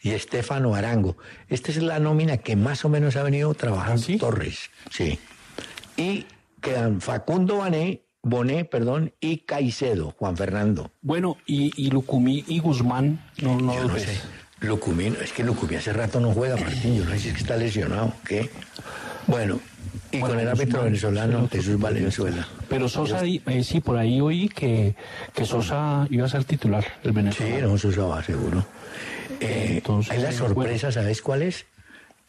y 0.00 0.10
Estefano 0.10 0.74
Arango. 0.74 1.16
Esta 1.48 1.70
es 1.70 1.82
la 1.82 1.98
nómina 1.98 2.38
que 2.38 2.56
más 2.56 2.84
o 2.84 2.88
menos 2.88 3.16
ha 3.16 3.22
venido 3.22 3.52
trabajando 3.54 4.02
¿Ah, 4.02 4.06
sí? 4.06 4.16
Torres. 4.18 4.70
Sí. 4.90 5.18
Y 5.96 6.26
quedan 6.60 7.00
Facundo 7.00 7.56
Boné, 7.56 8.02
Boné, 8.22 8.64
perdón, 8.64 9.12
y 9.20 9.38
Caicedo, 9.38 10.14
Juan 10.18 10.36
Fernando. 10.36 10.90
Bueno, 11.02 11.36
y, 11.46 11.72
y 11.76 11.90
Lucumí 11.90 12.44
y 12.46 12.58
Guzmán, 12.60 13.24
no, 13.42 13.58
no 13.58 13.74
Yo 13.74 13.84
no 13.84 13.98
sé. 13.98 14.20
Lucumí, 14.60 15.06
es 15.22 15.32
que 15.32 15.44
Lucumí 15.44 15.76
hace 15.76 15.92
rato 15.92 16.18
no 16.20 16.32
juega, 16.32 16.56
Martín. 16.56 16.96
Yo 16.96 17.04
no 17.04 17.10
sé 17.12 17.18
si 17.20 17.28
es 17.28 17.34
que 17.34 17.40
está 17.40 17.56
lesionado, 17.56 18.12
¿qué? 18.26 18.50
Bueno, 19.28 19.60
y 20.10 20.20
con 20.20 20.38
el 20.38 20.48
árbitro 20.48 20.82
venezolano 20.82 21.48
Jesús 21.48 21.78
Valenzuela. 21.78 22.46
Pero 22.68 22.88
Sosa, 22.88 23.20
eh, 23.24 23.62
sí, 23.62 23.80
por 23.80 23.96
ahí 23.96 24.20
oí 24.20 24.48
que, 24.48 24.96
que 25.34 25.44
Sosa 25.44 26.06
iba 26.10 26.26
a 26.26 26.28
ser 26.28 26.44
titular, 26.44 26.84
el 27.04 27.10
Sí, 27.10 27.16
venezolano. 27.16 27.68
no, 27.68 27.74
eso 27.76 27.92
se 27.92 28.00
va 28.00 28.22
seguro. 28.22 28.64
Eh, 29.40 29.66
Entonces, 29.76 30.12
hay 30.12 30.22
la 30.22 30.32
sorpresa, 30.32 30.90
¿sabes 30.92 31.22
cuál 31.22 31.42
es? 31.42 31.66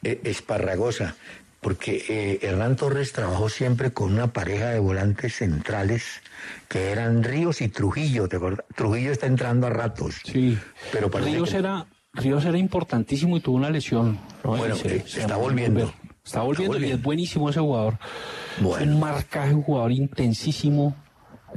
Eh, 0.04 0.22
Esparragosa, 0.24 1.16
porque 1.62 2.04
eh, 2.08 2.40
Hernán 2.42 2.76
Torres 2.76 3.12
trabajó 3.12 3.50
siempre 3.50 3.92
con 3.92 4.14
una 4.14 4.28
pareja 4.28 4.70
de 4.70 4.80
volantes 4.80 5.36
centrales 5.36 6.22
que 6.68 6.92
eran 6.92 7.24
Ríos 7.24 7.62
y 7.62 7.68
Trujillo, 7.70 8.28
¿te 8.30 8.38
acuerdas? 8.38 8.66
Trujillo 8.76 9.12
está 9.12 9.26
entrando 9.28 9.68
a 9.68 9.70
ratos. 9.72 10.16
Sí, 10.24 10.58
Pero 10.92 11.10
Ríos 11.10 11.50
que- 11.52 11.58
era, 11.58 11.86
Ríos 12.14 12.46
era 12.46 12.58
importantísimo 12.58 13.38
y 13.38 13.42
tuvo 13.42 13.58
una 13.58 13.70
lesión. 13.70 14.20
¿no? 14.44 14.56
Bueno, 14.56 14.76
Y 14.84 14.88
eh, 14.88 15.04
se 15.06 15.22
está 15.22 15.36
volviendo. 15.36 15.92
Está 16.26 16.42
volviendo, 16.42 16.78
y 16.80 16.92
es 16.92 17.02
buenísimo 17.02 17.50
ese 17.50 17.60
jugador. 17.60 17.98
Bueno. 18.62 18.94
Un 18.94 19.00
marcaje, 19.00 19.54
un 19.54 19.64
jugador 19.64 19.92
intensísimo. 19.92 20.96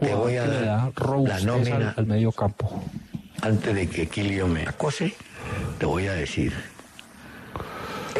Te 0.00 0.06
Jugador 0.06 0.18
voy 0.24 0.36
a 0.36 0.46
dar 0.46 0.92
da 0.94 1.18
la 1.28 1.40
nómina. 1.40 1.76
al, 1.76 1.94
al 1.98 2.06
medio 2.06 2.32
campo. 2.32 2.82
Antes 3.42 3.74
de 3.74 3.88
que 3.88 4.06
Quilio 4.08 4.46
me 4.46 4.62
acose, 4.62 5.14
te 5.78 5.86
voy 5.86 6.06
a 6.06 6.12
decir. 6.12 6.52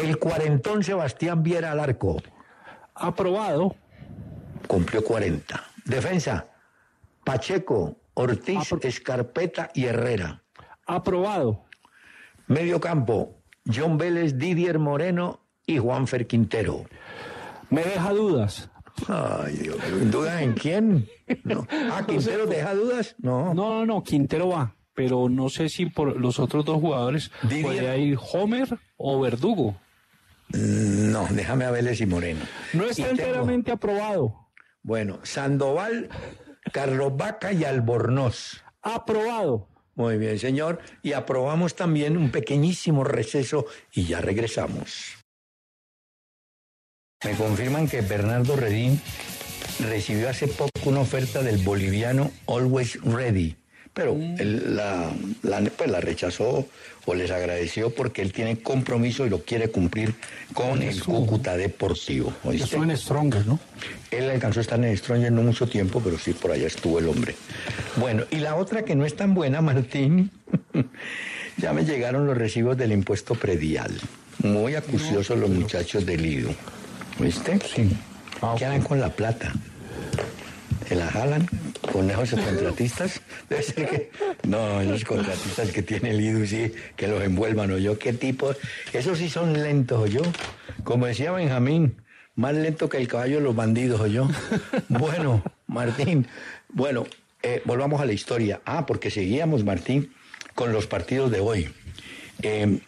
El 0.01 0.17
cuarentón 0.17 0.83
Sebastián 0.83 1.43
Viera 1.43 1.71
al 1.71 1.79
arco. 1.79 2.21
Aprobado. 2.95 3.75
cumplió 4.67 5.03
40. 5.03 5.63
Defensa, 5.85 6.47
Pacheco, 7.23 7.95
Ortiz, 8.15 8.59
Apro- 8.59 8.83
Escarpeta 8.85 9.69
y 9.73 9.85
Herrera. 9.85 10.41
Aprobado. 10.85 11.63
Medio 12.47 12.79
campo, 12.81 13.37
John 13.73 13.97
Vélez, 13.97 14.37
Didier 14.37 14.77
Moreno 14.79 15.39
y 15.65 15.77
Juanfer 15.77 16.27
Quintero. 16.27 16.83
Me 17.69 17.83
deja 17.83 18.11
dudas. 18.11 18.69
Ay, 19.07 19.55
Dios 19.55 19.77
mío, 19.77 20.05
¿dudas 20.11 20.41
en 20.41 20.53
quién? 20.53 21.09
No. 21.43 21.65
Ah, 21.91 22.03
Quintero 22.05 22.45
deja 22.45 22.73
dudas? 22.75 23.15
No. 23.19 23.53
No, 23.53 23.69
no, 23.69 23.85
no, 23.85 24.03
Quintero 24.03 24.49
va. 24.49 24.75
Pero 24.95 25.27
no 25.29 25.49
sé 25.49 25.69
si 25.69 25.87
por 25.87 26.19
los 26.19 26.39
otros 26.39 26.63
dos 26.65 26.79
jugadores 26.79 27.31
puede 27.61 27.97
ir 27.99 28.17
Homer 28.33 28.77
o 28.97 29.19
Verdugo. 29.19 29.75
No, 30.49 31.27
déjame 31.31 31.65
a 31.65 31.71
Vélez 31.71 31.99
y 32.01 32.05
Moreno. 32.05 32.41
No 32.73 32.85
Y 32.85 32.89
está 32.89 33.03
tengo- 33.07 33.21
enteramente 33.21 33.71
aprobado. 33.71 34.49
Bueno, 34.83 35.19
Sandoval, 35.23 36.09
Carlos 36.71 37.15
Vaca 37.17 37.53
y 37.53 37.63
Albornoz. 37.63 38.61
Aprobado. 38.81 39.67
Muy 39.95 40.17
bien, 40.17 40.37
señor. 40.37 40.79
Y 41.01 41.13
aprobamos 41.13 41.75
también 41.75 42.17
un 42.17 42.29
pequeñísimo 42.31 43.03
receso 43.03 43.65
y 43.93 44.03
ya 44.05 44.21
regresamos. 44.21 45.15
Me 47.23 47.35
confirman 47.35 47.87
que 47.87 48.01
Bernardo 48.01 48.55
Redín 48.55 48.99
recibió 49.79 50.29
hace 50.29 50.47
poco 50.47 50.69
una 50.89 50.99
oferta 50.99 51.41
del 51.41 51.63
boliviano 51.63 52.31
Always 52.47 53.01
Ready, 53.01 53.55
pero 53.93 54.15
él 54.15 54.75
la, 54.75 55.11
la- 55.43 55.61
pues 55.69 55.89
la 55.91 55.99
rechazó 56.01 56.67
o 57.05 57.13
les 57.15 57.29
agradeció 57.31 57.93
porque 57.93 58.21
él 58.21 58.31
tiene 58.31 58.57
compromiso 58.59 59.25
y 59.25 59.29
lo 59.29 59.43
quiere 59.43 59.69
cumplir 59.69 60.15
con 60.53 60.81
el 60.81 61.01
Cúcuta 61.03 61.55
Deportivo. 61.57 62.33
¿oíste? 62.43 62.63
Estuvo 62.65 62.83
en 62.83 62.97
Stronger, 62.97 63.45
¿no? 63.45 63.59
Él 64.09 64.29
alcanzó 64.29 64.59
a 64.59 64.61
estar 64.61 64.83
en 64.83 64.95
Stronger 64.97 65.31
no 65.31 65.41
mucho 65.43 65.67
tiempo, 65.67 66.01
pero 66.03 66.17
sí 66.17 66.33
por 66.33 66.51
allá 66.51 66.67
estuvo 66.67 66.99
el 66.99 67.07
hombre. 67.09 67.35
Bueno, 67.97 68.23
y 68.31 68.37
la 68.37 68.55
otra 68.55 68.83
que 68.83 68.95
no 68.95 69.05
es 69.05 69.15
tan 69.15 69.33
buena, 69.33 69.61
Martín, 69.61 70.31
ya 71.57 71.73
me 71.73 71.83
llegaron 71.85 72.25
los 72.25 72.37
recibos 72.37 72.77
del 72.77 72.91
impuesto 72.93 73.35
predial. 73.35 73.91
Muy 74.41 74.75
acuciosos 74.75 75.37
los 75.37 75.49
muchachos 75.49 76.05
del 76.05 76.25
IDU. 76.25 76.53
¿Viste? 77.19 77.59
Sí. 77.75 77.89
Ah, 78.41 78.55
¿Qué 78.57 78.65
harán 78.65 78.81
con 78.81 78.99
la 78.99 79.09
plata? 79.09 79.53
¿Se 80.87 80.95
la 80.95 81.07
jalan 81.07 81.47
con 81.91 82.09
esos 82.09 82.39
contratistas? 82.39 83.21
Debe 83.49 83.63
ser 83.63 83.89
que... 83.89 84.11
No, 84.47 84.81
esos 84.81 85.03
contratistas 85.03 85.71
que 85.71 85.83
tiene 85.83 86.11
el 86.11 86.21
IDU, 86.21 86.45
sí, 86.45 86.73
que 86.95 87.07
los 87.07 87.21
envuelvan, 87.23 87.71
o 87.71 87.77
yo, 87.77 87.97
¿qué 87.99 88.13
tipo? 88.13 88.53
Esos 88.91 89.17
sí 89.17 89.29
son 89.29 89.53
lentos, 89.53 89.99
o 89.99 90.07
yo. 90.07 90.21
Como 90.83 91.05
decía 91.05 91.31
Benjamín, 91.31 92.01
más 92.35 92.53
lento 92.53 92.89
que 92.89 92.97
el 92.97 93.07
caballo 93.07 93.37
de 93.37 93.43
los 93.43 93.55
bandidos, 93.55 94.01
o 94.01 94.07
yo. 94.07 94.27
Bueno, 94.89 95.43
Martín, 95.67 96.27
bueno, 96.69 97.05
eh, 97.41 97.61
volvamos 97.65 98.01
a 98.01 98.05
la 98.05 98.13
historia. 98.13 98.61
Ah, 98.65 98.85
porque 98.85 99.11
seguíamos, 99.11 99.63
Martín, 99.63 100.13
con 100.55 100.71
los 100.71 100.87
partidos 100.87 101.31
de 101.31 101.39
hoy. 101.39 101.69
Eh, 102.41 102.79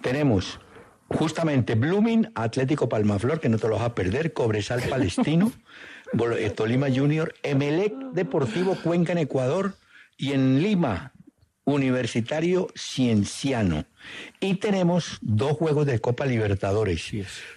tenemos 0.00 0.60
justamente 1.08 1.74
Blooming, 1.74 2.30
Atlético 2.34 2.88
Palmaflor, 2.88 3.40
que 3.40 3.48
no 3.48 3.58
te 3.58 3.68
lo 3.68 3.76
vas 3.76 3.84
a 3.84 3.94
perder, 3.94 4.32
Cobresal 4.32 4.82
Palestino, 4.90 5.52
Tolima 6.54 6.88
Junior, 6.94 7.34
Emelec 7.42 7.92
Deportivo 8.12 8.76
Cuenca 8.82 9.12
en 9.12 9.18
Ecuador 9.18 9.74
y 10.16 10.32
en 10.32 10.62
Lima, 10.62 11.12
Universitario 11.64 12.68
Cienciano. 12.76 13.84
Y 14.40 14.56
tenemos 14.56 15.18
dos 15.20 15.56
juegos 15.56 15.86
de 15.86 16.00
Copa 16.00 16.26
Libertadores. 16.26 17.10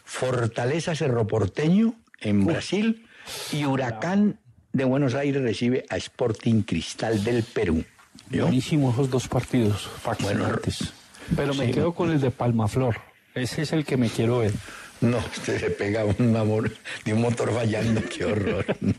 Fortaleza 0.04 0.96
Cerro 0.96 1.28
Porteño 1.28 1.96
en 2.22 2.46
Brasil 2.46 3.06
y 3.52 3.66
Huracán 3.66 4.40
de 4.74 4.84
Buenos 4.84 5.16
Aires 5.16 5.42
recibe 5.42 5.86
a 5.90 5.98
Sporting 5.98 6.62
Cristal 6.62 7.24
del 7.24 7.44
Perú. 7.44 7.84
¿Yo? 8.30 8.44
Buenísimo 8.44 8.92
esos 8.92 9.10
dos 9.10 9.28
partidos, 9.28 9.88
fascinantes. 10.02 10.94
Pero 11.36 11.54
me 11.54 11.68
sí. 11.68 11.74
quedo 11.74 11.94
con 11.94 12.12
el 12.12 12.22
de 12.22 12.32
Palmaflor. 12.32 12.98
Ese 13.34 13.64
es 13.64 13.74
el 13.74 13.86
que 13.86 13.98
me 13.98 14.10
quiero 14.10 14.40
ver. 14.40 14.54
No, 15.02 15.18
usted 15.18 15.60
se 15.60 15.70
pega 15.70 16.04
un 16.06 16.36
amor 16.36 16.72
de 17.04 17.14
un 17.14 17.22
motor 17.22 17.54
fallando, 17.54 18.02
qué 18.04 18.26
horror. 18.26 18.66
No. 18.82 18.94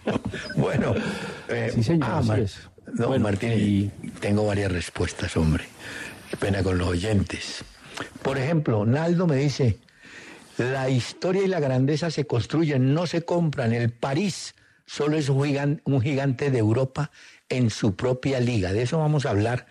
Bueno, 0.56 0.94
eh, 1.48 1.72
Sí, 1.74 1.82
señor, 1.82 2.10
así 2.10 2.28
Mar- 2.28 2.40
es. 2.40 2.58
No, 2.94 3.08
Bueno, 3.08 3.24
Martín, 3.24 3.52
y- 3.56 3.90
tengo 4.20 4.46
varias 4.46 4.70
respuestas, 4.70 5.36
hombre. 5.36 5.64
Qué 6.30 6.36
pena 6.36 6.62
con 6.62 6.78
los 6.78 6.88
oyentes. 6.88 7.64
Por 8.22 8.38
ejemplo, 8.38 8.84
Naldo 8.84 9.26
me 9.26 9.36
dice, 9.36 9.78
la 10.58 10.88
historia 10.88 11.42
y 11.42 11.48
la 11.48 11.60
grandeza 11.60 12.10
se 12.10 12.26
construyen, 12.26 12.94
no 12.94 13.06
se 13.06 13.22
compran. 13.24 13.72
El 13.72 13.90
París 13.90 14.54
solo 14.86 15.16
es 15.16 15.28
un 15.28 16.00
gigante 16.02 16.50
de 16.50 16.58
Europa 16.58 17.10
en 17.48 17.70
su 17.70 17.96
propia 17.96 18.38
liga. 18.40 18.72
De 18.72 18.82
eso 18.82 18.98
vamos 18.98 19.24
a 19.26 19.30
hablar, 19.30 19.66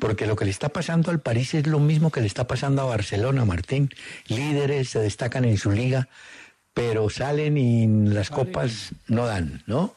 porque 0.00 0.26
lo 0.26 0.34
que 0.36 0.44
le 0.44 0.50
está 0.50 0.70
pasando 0.70 1.10
al 1.10 1.20
París 1.20 1.54
es 1.54 1.66
lo 1.66 1.78
mismo 1.78 2.10
que 2.10 2.20
le 2.20 2.26
está 2.26 2.46
pasando 2.46 2.82
a 2.82 2.86
Barcelona, 2.86 3.44
Martín. 3.44 3.90
Líderes 4.26 4.90
se 4.90 4.98
destacan 5.00 5.44
en 5.44 5.58
su 5.58 5.70
liga, 5.70 6.08
pero 6.74 7.08
salen 7.10 7.56
y 7.58 7.86
las 8.08 8.30
copas 8.30 8.92
no 9.06 9.26
dan, 9.26 9.62
¿no? 9.66 9.94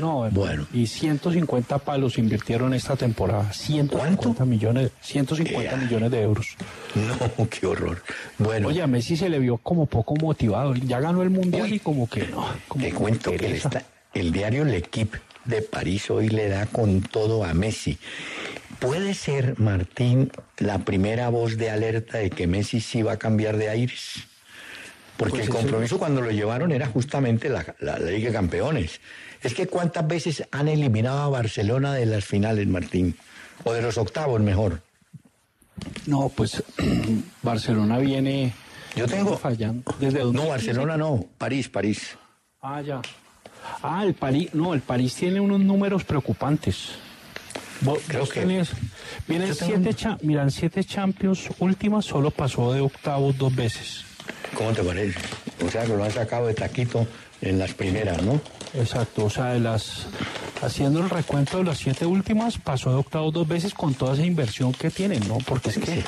No, 0.00 0.28
Bueno. 0.32 0.66
Y 0.72 0.88
150 0.88 1.78
palos 1.78 2.18
invirtieron 2.18 2.74
esta 2.74 2.96
temporada. 2.96 3.52
150 3.52 4.16
¿Cuánto? 4.22 4.44
millones, 4.44 4.90
150 5.02 5.70
Ea. 5.70 5.76
millones 5.76 6.10
de 6.10 6.20
euros. 6.22 6.48
No, 6.96 7.46
qué 7.48 7.64
horror. 7.64 8.02
Bueno, 8.38 8.68
Oye, 8.68 8.82
a 8.82 8.88
Messi 8.88 9.16
se 9.16 9.28
le 9.28 9.38
vio 9.38 9.56
como 9.58 9.86
poco 9.86 10.16
motivado. 10.16 10.74
Ya 10.74 10.98
ganó 10.98 11.22
el 11.22 11.30
mundial 11.30 11.64
Uy. 11.64 11.74
y 11.74 11.78
como 11.78 12.08
que 12.08 12.26
no. 12.26 12.44
Como 12.66 12.82
te 12.84 12.90
que 12.90 12.96
cuento 12.96 13.30
que 13.30 13.38
pereza. 13.38 13.68
está, 13.68 13.84
el 14.14 14.32
diario 14.32 14.64
L'Equipe 14.64 15.20
de 15.44 15.62
París 15.62 16.10
hoy 16.10 16.28
le 16.28 16.48
da 16.48 16.66
con 16.66 17.00
todo 17.00 17.44
a 17.44 17.54
Messi. 17.54 17.96
¿Puede 18.80 19.14
ser, 19.14 19.58
Martín, 19.58 20.30
la 20.58 20.78
primera 20.80 21.28
voz 21.28 21.56
de 21.56 21.70
alerta 21.70 22.18
de 22.18 22.30
que 22.30 22.46
Messi 22.46 22.80
sí 22.80 23.02
va 23.02 23.12
a 23.12 23.16
cambiar 23.18 23.56
de 23.56 23.68
aires? 23.70 24.24
Porque 25.16 25.36
Pues 25.38 25.42
el 25.44 25.48
eso- 25.50 25.58
compromiso 25.58 25.98
cuando 25.98 26.20
lo 26.20 26.30
llevaron 26.30 26.72
era 26.72 26.86
justamente 26.86 27.48
la, 27.48 27.64
la- 27.80 27.98
la 27.98 28.10
Liga 28.10 28.28
de 28.28 28.34
Campeones. 28.34 29.00
Es 29.42 29.54
que 29.54 29.66
cuántas 29.66 30.06
veces 30.06 30.44
han 30.50 30.68
eliminado 30.68 31.20
a 31.22 31.28
Barcelona 31.28 31.94
de 31.94 32.06
las 32.06 32.24
finales, 32.24 32.66
Martín, 32.66 33.16
o 33.62 33.72
de 33.72 33.82
los 33.82 33.96
octavos 33.98 34.40
mejor. 34.40 34.82
No, 36.06 36.28
pues 36.28 36.62
Barcelona 37.42 37.98
viene 37.98 38.52
Yo 38.96 39.06
tengo- 39.06 39.36
fallando 39.38 39.94
desde 39.98 40.18
No, 40.18 40.24
2015. 40.26 40.50
Barcelona 40.50 40.96
no, 40.96 41.24
París, 41.38 41.68
París. 41.68 42.16
Ah, 42.60 42.80
ya. 42.82 43.00
Ah, 43.82 44.02
el 44.04 44.14
París, 44.14 44.50
no, 44.52 44.74
el 44.74 44.80
París 44.80 45.14
tiene 45.14 45.40
unos 45.40 45.60
números 45.60 46.04
preocupantes. 46.04 46.90
Vos- 47.80 48.00
Creo 48.06 48.26
que- 48.28 48.40
tenés- 48.46 48.70
siete, 49.54 49.88
un- 49.90 49.94
cha- 49.94 50.18
miran, 50.22 50.50
siete 50.50 50.84
Champions 50.84 51.48
últimas, 51.58 52.04
solo 52.04 52.30
pasó 52.30 52.72
de 52.72 52.80
octavos 52.80 53.36
dos 53.36 53.54
veces. 53.54 54.04
¿Cómo 54.54 54.72
te 54.72 54.82
parece? 54.82 55.18
O 55.64 55.70
sea, 55.70 55.82
que 55.84 55.96
lo 55.96 56.04
han 56.04 56.10
sacado 56.12 56.46
de 56.46 56.54
taquito 56.54 57.06
en 57.40 57.58
las 57.58 57.74
primeras, 57.74 58.22
¿no? 58.22 58.40
Exacto, 58.74 59.26
o 59.26 59.30
sea, 59.30 59.46
de 59.52 59.60
las 59.60 60.06
haciendo 60.62 61.00
el 61.00 61.10
recuento 61.10 61.58
de 61.58 61.64
las 61.64 61.78
siete 61.78 62.06
últimas, 62.06 62.58
pasó 62.58 62.90
de 62.90 62.96
octavos 62.96 63.32
dos 63.34 63.46
veces 63.46 63.74
con 63.74 63.94
toda 63.94 64.14
esa 64.14 64.24
inversión 64.24 64.72
que 64.72 64.90
tienen, 64.90 65.26
¿no? 65.28 65.38
Porque 65.38 65.70
es 65.70 65.78
que 65.78 66.02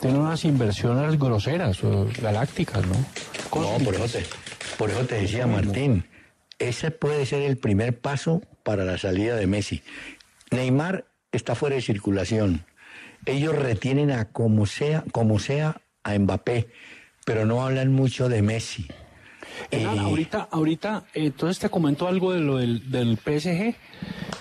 tienen 0.00 0.20
unas 0.20 0.44
inversiones 0.44 1.18
groseras, 1.18 1.82
o 1.82 2.06
galácticas, 2.22 2.84
¿no? 2.86 2.94
No, 3.78 3.84
por 3.84 3.94
eso 3.94 4.06
te, 4.06 4.24
por 4.78 4.90
eso 4.90 5.04
te 5.06 5.16
decía 5.22 5.46
Martín, 5.46 6.04
ese 6.58 6.90
puede 6.90 7.26
ser 7.26 7.42
el 7.42 7.56
primer 7.56 7.98
paso 7.98 8.42
para 8.62 8.84
la 8.84 8.96
salida 8.98 9.34
de 9.36 9.46
Messi. 9.46 9.82
Neymar 10.50 11.04
está 11.32 11.54
fuera 11.54 11.76
de 11.76 11.82
circulación. 11.82 12.64
Ellos 13.26 13.54
retienen 13.54 14.10
a 14.10 14.26
como 14.26 14.66
sea, 14.66 15.04
como 15.12 15.38
sea 15.38 15.80
a 16.02 16.18
Mbappé, 16.18 16.68
pero 17.24 17.44
no 17.46 17.62
hablan 17.64 17.92
mucho 17.92 18.28
de 18.28 18.42
Messi. 18.42 18.88
Enan, 19.70 19.96
Y- 19.96 19.98
ahorita, 19.98 20.48
ahorita, 20.50 21.04
eh, 21.14 21.26
entonces 21.26 21.58
te 21.58 21.68
comento 21.68 22.08
algo 22.08 22.32
de 22.32 22.40
lo 22.40 22.56
del, 22.56 22.90
del 22.90 23.16
PSG, 23.18 23.74
que 23.74 23.76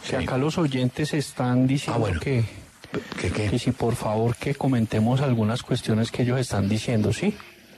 Sí. 0.03 0.15
acá 0.15 0.37
los 0.37 0.57
oyentes 0.57 1.13
están 1.13 1.67
diciendo 1.67 1.95
Ah, 1.97 1.99
bueno. 1.99 2.19
que, 2.21 2.43
¿Qué, 3.19 3.29
qué? 3.31 3.49
que 3.49 3.59
si 3.59 3.71
por 3.71 3.95
favor 3.95 4.35
que 4.35 4.55
comentemos 4.55 5.21
algunas 5.21 5.61
cuestiones 5.61 6.11
que 6.11 6.23
ellos 6.23 6.39
están 6.39 6.69
diciendo, 6.69 7.11
¿sí? 7.13 7.35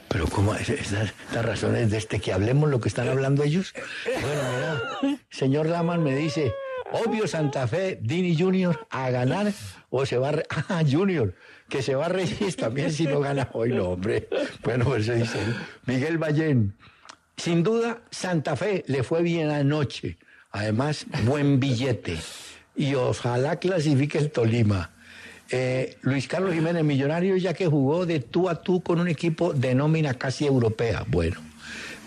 Pero 0.07 0.27
¿cómo? 0.27 0.53
es- 0.55 0.69
Estas 0.69 1.09
estas 1.27 1.45
razones 1.45 1.89
de 1.89 1.97
este 1.97 2.19
que 2.19 2.31
hablemos 2.33 2.69
lo 2.69 2.79
que 2.79 2.89
están 2.89 3.07
hablando 3.09 3.43
ellos. 3.43 3.73
Bueno, 4.05 4.41
mira, 5.03 5.19
señor 5.29 5.65
Laman 5.67 6.03
me 6.03 6.15
dice, 6.15 6.51
obvio 6.91 7.27
Santa 7.27 7.67
Fe, 7.67 7.99
Dini 8.01 8.37
Junior 8.37 8.87
a 8.89 9.09
ganar 9.09 9.51
o 9.89 10.05
se 10.05 10.17
va 10.17 10.29
a... 10.29 10.43
Ah, 10.69 10.83
Junior, 10.89 11.33
que 11.69 11.81
se 11.81 11.95
va 11.95 12.05
a 12.05 12.09
reír 12.09 12.55
también 12.55 12.91
si 12.91 13.05
no 13.05 13.19
gana 13.19 13.49
hoy, 13.53 13.69
no, 13.69 13.89
hombre. 13.89 14.27
Bueno, 14.63 14.95
eso 14.95 15.13
dice 15.13 15.41
él. 15.41 15.55
Miguel 15.85 16.17
Ballén. 16.17 16.73
Sin 17.37 17.63
duda, 17.63 18.01
Santa 18.11 18.55
Fe 18.55 18.83
le 18.87 19.03
fue 19.03 19.21
bien 19.21 19.49
anoche. 19.49 20.17
Además, 20.51 21.05
buen 21.23 21.59
billete. 21.59 22.17
Y 22.75 22.95
ojalá 22.95 23.57
clasifique 23.57 24.17
el 24.17 24.31
Tolima. 24.31 24.91
Eh, 25.49 25.97
Luis 26.01 26.27
Carlos 26.27 26.53
Jiménez, 26.53 26.83
millonario, 26.83 27.35
ya 27.35 27.53
que 27.53 27.67
jugó 27.67 28.05
de 28.05 28.19
tú 28.19 28.47
a 28.47 28.61
tú 28.61 28.81
con 28.81 28.99
un 28.99 29.07
equipo 29.07 29.53
de 29.53 29.75
nómina 29.75 30.13
casi 30.13 30.45
europea. 30.45 31.03
Bueno, 31.07 31.41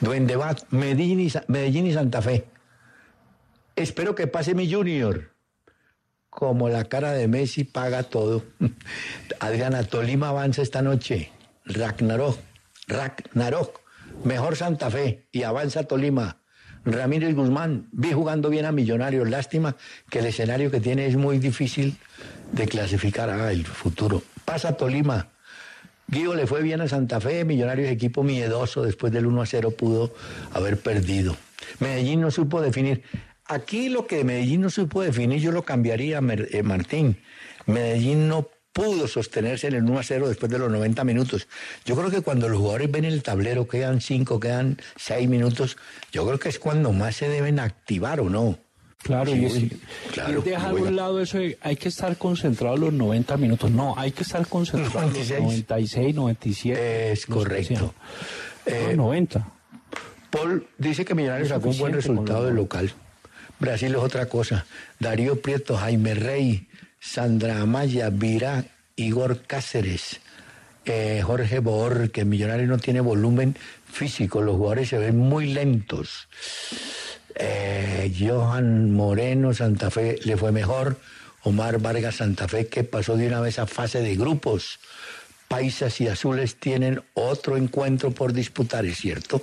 Duende 0.01 0.37
Bat, 0.37 0.63
Medellín 0.71 1.21
y 1.87 1.93
Santa 1.93 2.23
Fe. 2.23 2.45
Espero 3.77 4.15
que 4.15 4.27
pase 4.27 4.55
mi 4.55 4.73
Junior. 4.73 5.33
Como 6.31 6.69
la 6.69 6.85
cara 6.85 7.13
de 7.13 7.29
Messi 7.29 7.65
paga 7.65 8.05
todo. 8.05 8.45
Adriana, 9.41 9.85
Tolima 9.85 10.29
avanza 10.29 10.63
esta 10.63 10.83
noche. 10.83 11.31
Ragnarok, 11.65 12.39
Ragnarok. 12.87 13.81
Mejor 14.23 14.57
Santa 14.57 14.91
Fe 14.91 15.27
y 15.33 15.43
avanza 15.43 15.85
Tolima. 15.85 16.39
Ramírez 16.85 17.35
Guzmán, 17.35 17.89
vi 17.93 18.13
jugando 18.13 18.51
bien 18.51 18.67
a 18.67 18.73
Millonarios. 18.73 19.29
Lástima 19.29 19.77
que 20.11 20.21
el 20.21 20.27
escenario 20.27 20.71
que 20.71 20.81
tiene 20.81 21.07
es 21.07 21.17
muy 21.17 21.39
difícil 21.39 21.97
de 22.53 22.69
clasificar 22.69 23.31
a 23.31 23.51
el 23.51 23.65
futuro. 23.65 24.23
Pasa 24.45 24.77
Tolima. 24.77 25.29
Guido 26.07 26.35
le 26.35 26.47
fue 26.47 26.63
bien 26.63 26.81
a 26.81 26.89
Santa 26.89 27.21
Fe, 27.21 27.45
Millonarios 27.45 27.89
equipo 27.89 28.23
miedoso, 28.23 28.83
después 28.83 29.13
del 29.13 29.27
1 29.27 29.43
a 29.43 29.47
0 29.47 29.71
pudo 29.73 30.15
haber 30.53 30.79
perdido. 30.79 31.35
Medellín 31.81 32.21
no 32.21 32.31
supo 32.31 32.61
definir. 32.61 33.03
Aquí 33.47 33.89
lo 33.89 34.07
que 34.07 34.25
Medellín 34.25 34.63
no 34.63 34.71
supo 34.71 35.03
definir, 35.03 35.41
yo 35.41 35.53
lo 35.53 35.63
cambiaría, 35.63 36.21
eh, 36.51 36.63
Martín. 36.63 37.19
Medellín 37.67 38.29
no 38.29 38.49
pudo 38.73 39.07
sostenerse 39.07 39.69
en 39.69 39.75
el 39.75 39.85
1 39.85 39.99
a 39.99 40.03
0 40.03 40.29
después 40.29 40.51
de 40.51 40.59
los 40.59 40.71
90 40.71 41.05
minutos. 41.05 41.47
Yo 41.85 41.95
creo 41.95 42.11
que 42.11 42.23
cuando 42.23 42.49
los 42.49 42.59
jugadores 42.59 42.91
ven 42.91 43.05
el 43.05 43.23
tablero, 43.23 43.69
quedan 43.69 44.01
5, 44.01 44.41
quedan 44.41 44.79
6 44.97 45.29
minutos, 45.29 45.77
yo 46.11 46.27
creo 46.27 46.39
que 46.39 46.49
es 46.49 46.59
cuando 46.59 46.93
más 46.93 47.17
se 47.17 47.29
deben 47.29 47.61
activar 47.61 48.21
o 48.21 48.29
no. 48.29 48.59
Claro, 49.03 49.31
Sí, 49.31 49.39
y, 49.39 49.45
es, 49.45 50.13
claro, 50.13 50.41
y 50.41 50.51
dejar 50.51 50.71
a 50.71 50.75
un 50.75 50.97
lado 50.97 51.21
eso 51.21 51.37
de 51.39 51.59
hay 51.61 51.77
que 51.77 51.91
estar 51.91 52.17
concentrado 52.17 52.77
los 52.79 52.93
90 52.93 53.37
minutos. 53.37 53.71
No, 53.71 53.95
hay 53.99 54.13
que 54.13 54.23
estar 54.23 54.47
concentrado 54.47 55.09
los 55.09 55.13
96. 55.13 55.41
96, 55.41 56.15
97. 56.15 57.13
Es 57.13 57.27
correcto. 57.27 57.93
sean. 58.65 58.85
Eh, 58.91 58.97
No, 58.97 59.05
90. 59.05 59.47
Paul 60.31 60.67
dice 60.79 61.05
que 61.05 61.15
Millonarios 61.15 61.51
sacó 61.51 61.69
un 61.69 61.79
buen 61.79 61.93
resultado 61.93 62.47
del 62.47 62.57
local. 62.57 62.93
Brasil 63.65 63.93
es 63.93 64.01
otra 64.01 64.27
cosa. 64.27 64.67
Darío 65.01 65.41
Prieto, 65.41 65.77
Jaime 65.77 66.15
Rey, 66.15 66.69
Sandra 67.01 67.61
Amaya, 67.61 68.11
Virá, 68.11 68.65
Igor 68.97 69.43
Cáceres, 69.47 70.21
eh, 70.85 71.23
Jorge 71.25 71.61
Bor, 71.61 72.11
que 72.11 72.25
Millonarios 72.25 72.69
no 72.69 72.79
tiene 72.79 73.01
volumen 73.01 73.57
físico, 73.91 74.43
los 74.43 74.57
jugadores 74.57 74.91
se 74.91 74.99
ven 74.99 75.17
muy 75.17 75.55
lentos. 75.55 76.29
Eh, 77.35 78.15
Johan 78.19 78.91
Moreno, 78.91 79.55
Santa 79.55 79.91
Fe 79.91 80.19
le 80.25 80.37
fue 80.37 80.53
mejor. 80.53 80.99
Omar 81.43 81.79
Vargas, 81.79 82.17
Santa 82.17 82.49
Fe, 82.49 82.69
que 82.69 82.85
pasó 82.85 83.17
de 83.17 83.27
una 83.27 83.41
vez 83.41 83.59
a 83.59 83.67
fase 83.67 84.01
de 84.01 84.17
grupos. 84.17 84.79
Paisas 85.49 86.01
y 86.01 86.09
Azules 86.09 86.57
tienen 86.57 87.03
otro 87.15 87.57
encuentro 87.57 88.11
por 88.13 88.33
disputar, 88.33 88.87
es 88.87 88.99
cierto. 88.99 89.43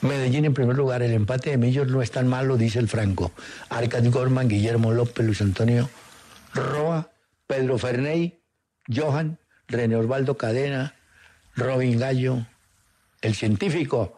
Medellín 0.00 0.44
en 0.44 0.54
primer 0.54 0.76
lugar, 0.76 1.02
el 1.02 1.12
empate 1.12 1.50
de 1.50 1.58
Millos 1.58 1.88
no 1.88 2.02
es 2.02 2.10
tan 2.10 2.28
malo, 2.28 2.56
dice 2.56 2.78
el 2.78 2.88
Franco. 2.88 3.32
Arcad 3.68 4.04
Gorman, 4.10 4.48
Guillermo 4.48 4.92
López, 4.92 5.24
Luis 5.26 5.40
Antonio 5.40 5.88
Roa, 6.54 7.08
Pedro 7.46 7.78
Ferney, 7.78 8.38
Johan, 8.94 9.38
René 9.66 9.96
Osvaldo 9.96 10.36
Cadena, 10.36 10.94
Robin 11.56 11.98
Gallo, 11.98 12.46
el 13.20 13.34
científico, 13.34 14.16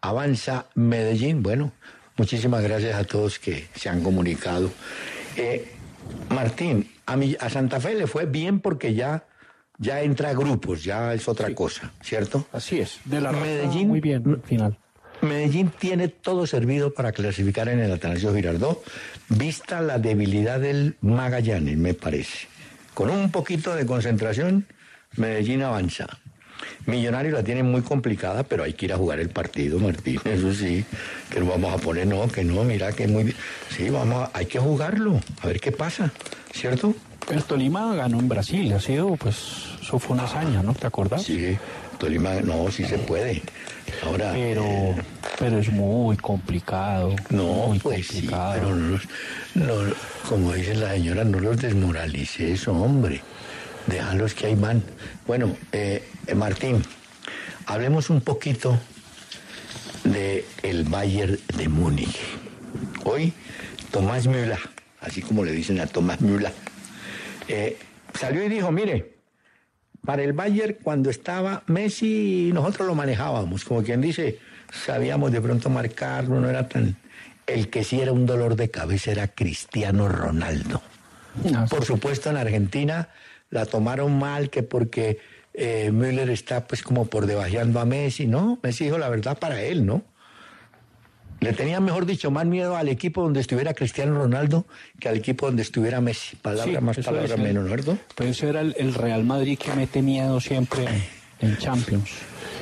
avanza 0.00 0.66
Medellín. 0.74 1.42
Bueno, 1.42 1.72
muchísimas 2.16 2.62
gracias 2.62 2.94
a 2.94 3.04
todos 3.04 3.38
que 3.38 3.66
se 3.74 3.88
han 3.88 4.02
comunicado. 4.02 4.70
Eh, 5.36 5.72
Martín, 6.30 6.90
a, 7.06 7.16
mi- 7.16 7.36
a 7.40 7.50
Santa 7.50 7.80
Fe 7.80 7.94
le 7.94 8.06
fue 8.06 8.26
bien 8.26 8.60
porque 8.60 8.94
ya, 8.94 9.24
ya 9.78 10.00
entra 10.02 10.30
a 10.30 10.34
grupos, 10.34 10.84
ya 10.84 11.12
es 11.12 11.28
otra 11.28 11.54
cosa, 11.54 11.92
¿cierto? 12.00 12.46
Así 12.52 12.78
es. 12.80 12.98
De 13.04 13.20
la 13.20 13.32
Medellín-. 13.32 13.88
Muy 13.88 14.00
bien, 14.00 14.22
al 14.26 14.42
final. 14.42 14.78
Medellín 15.22 15.70
tiene 15.78 16.08
todo 16.08 16.46
servido 16.46 16.92
para 16.94 17.12
clasificar 17.12 17.68
en 17.68 17.80
el 17.80 17.92
Atanasio 17.92 18.34
Girardot, 18.34 18.82
vista 19.28 19.80
la 19.80 19.98
debilidad 19.98 20.60
del 20.60 20.96
Magallanes, 21.00 21.76
me 21.76 21.94
parece. 21.94 22.46
Con 22.94 23.10
un 23.10 23.30
poquito 23.30 23.74
de 23.74 23.86
concentración, 23.86 24.66
Medellín 25.16 25.62
avanza. 25.62 26.06
Millonarios 26.86 27.34
la 27.34 27.44
tienen 27.44 27.70
muy 27.70 27.82
complicada, 27.82 28.42
pero 28.42 28.64
hay 28.64 28.72
que 28.72 28.86
ir 28.86 28.92
a 28.92 28.96
jugar 28.96 29.20
el 29.20 29.28
partido, 29.28 29.78
Martín. 29.78 30.20
Eso 30.24 30.52
sí, 30.52 30.84
que 31.30 31.40
no 31.40 31.46
vamos 31.46 31.72
a 31.74 31.78
poner, 31.78 32.06
no, 32.06 32.26
que 32.28 32.42
no, 32.44 32.64
mira 32.64 32.92
que 32.92 33.06
muy. 33.06 33.34
Sí, 33.76 33.90
vamos, 33.90 34.24
a- 34.28 34.30
hay 34.38 34.46
que 34.46 34.58
jugarlo, 34.58 35.20
a 35.42 35.46
ver 35.46 35.60
qué 35.60 35.70
pasa, 35.72 36.10
¿cierto? 36.52 36.94
El 37.30 37.44
Tolima 37.44 37.94
ganó 37.94 38.18
en 38.18 38.28
Brasil, 38.28 38.72
ha 38.72 38.80
sido, 38.80 39.14
pues, 39.16 39.36
eso 39.82 39.98
fue 39.98 40.14
una 40.14 40.24
hazaña, 40.24 40.62
¿no? 40.62 40.74
¿Te 40.74 40.86
acordás? 40.86 41.22
Sí, 41.24 41.56
Tolima, 41.98 42.34
no, 42.40 42.70
sí 42.70 42.84
se 42.84 42.98
puede. 42.98 43.42
Ahora. 44.04 44.32
Pero, 44.32 44.94
pero 45.38 45.58
es 45.58 45.70
muy 45.72 46.16
complicado. 46.16 47.14
No, 47.30 47.68
muy 47.68 47.78
pues 47.80 48.06
sí, 48.06 48.12
complicado. 48.14 48.52
pero 48.54 48.76
no, 48.76 48.88
los- 48.90 49.08
no, 49.54 49.94
como 50.28 50.52
dice 50.52 50.74
la 50.76 50.92
señora, 50.92 51.24
no 51.24 51.40
los 51.40 51.56
desmoralices, 51.58 52.68
hombre. 52.68 53.20
Déjalos 53.86 54.34
que 54.34 54.46
ahí 54.46 54.54
van. 54.54 54.82
Bueno, 55.26 55.56
eh, 55.72 56.04
eh, 56.26 56.34
Martín, 56.34 56.82
hablemos 57.66 58.10
un 58.10 58.20
poquito 58.20 58.78
de 60.04 60.44
el 60.62 60.84
Bayern 60.84 61.38
de 61.56 61.68
Múnich. 61.68 62.18
Hoy, 63.04 63.32
Tomás 63.90 64.26
Müller, 64.26 64.58
así 65.00 65.22
como 65.22 65.44
le 65.44 65.52
dicen 65.52 65.80
a 65.80 65.86
Tomás 65.86 66.20
Müller, 66.20 66.52
eh, 67.48 67.78
salió 68.14 68.44
y 68.44 68.48
dijo, 68.50 68.70
mire, 68.70 69.14
para 70.04 70.22
el 70.22 70.32
Bayern 70.32 70.76
cuando 70.82 71.10
estaba 71.10 71.62
Messi 71.66 72.50
nosotros 72.52 72.86
lo 72.86 72.94
manejábamos, 72.94 73.64
como 73.64 73.82
quien 73.82 74.00
dice, 74.00 74.38
sabíamos 74.72 75.32
de 75.32 75.40
pronto 75.40 75.70
marcarlo, 75.70 76.40
no 76.40 76.48
era 76.48 76.68
tan... 76.68 76.96
El 77.46 77.70
que 77.70 77.82
sí 77.82 78.00
era 78.00 78.12
un 78.12 78.26
dolor 78.26 78.56
de 78.56 78.70
cabeza 78.70 79.10
era 79.10 79.28
Cristiano 79.28 80.08
Ronaldo. 80.08 80.82
Ah, 81.54 81.66
Por 81.68 81.84
supuesto 81.84 82.28
en 82.28 82.36
Argentina 82.36 83.08
la 83.50 83.64
tomaron 83.64 84.18
mal 84.18 84.50
que 84.50 84.62
porque 84.62 85.18
eh, 85.54 85.90
Müller 85.90 86.28
está 86.30 86.66
pues 86.66 86.82
como 86.82 87.06
por 87.06 87.26
debajeando 87.26 87.80
a 87.80 87.86
Messi, 87.86 88.26
¿no? 88.26 88.58
Messi 88.62 88.84
dijo 88.84 88.98
la 88.98 89.08
verdad 89.08 89.38
para 89.38 89.62
él, 89.62 89.86
¿no? 89.86 90.02
Le 91.40 91.52
tenía, 91.52 91.78
mejor 91.80 92.04
dicho, 92.04 92.30
más 92.30 92.46
miedo 92.46 92.76
al 92.76 92.88
equipo 92.88 93.22
donde 93.22 93.40
estuviera 93.40 93.72
Cristiano 93.74 94.14
Ronaldo 94.18 94.66
que 94.98 95.08
al 95.08 95.16
equipo 95.16 95.46
donde 95.46 95.62
estuviera 95.62 96.00
Messi. 96.00 96.36
Palabra 96.36 96.80
más, 96.80 96.98
palabra 96.98 97.36
menos, 97.36 97.70
¿verdad? 97.70 97.96
Pero 98.16 98.30
ese 98.30 98.48
era 98.48 98.60
el, 98.60 98.94
Real 98.94 99.24
Madrid 99.24 99.58
que 99.58 99.72
mete 99.72 100.02
miedo 100.02 100.40
siempre 100.40 100.86
en 101.40 101.56
Champions. 101.58 102.10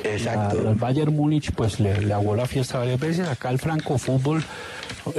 Exacto. 0.03 0.69
el 0.69 0.75
Bayern 0.75 1.13
Múnich 1.13 1.51
pues 1.53 1.79
le, 1.79 2.01
le 2.01 2.13
aguó 2.13 2.35
la 2.35 2.45
fiesta 2.45 2.77
varias 2.77 2.99
veces. 2.99 3.27
Acá 3.27 3.49
el 3.49 3.57
Franco 3.57 3.97
Fútbol, 3.97 4.43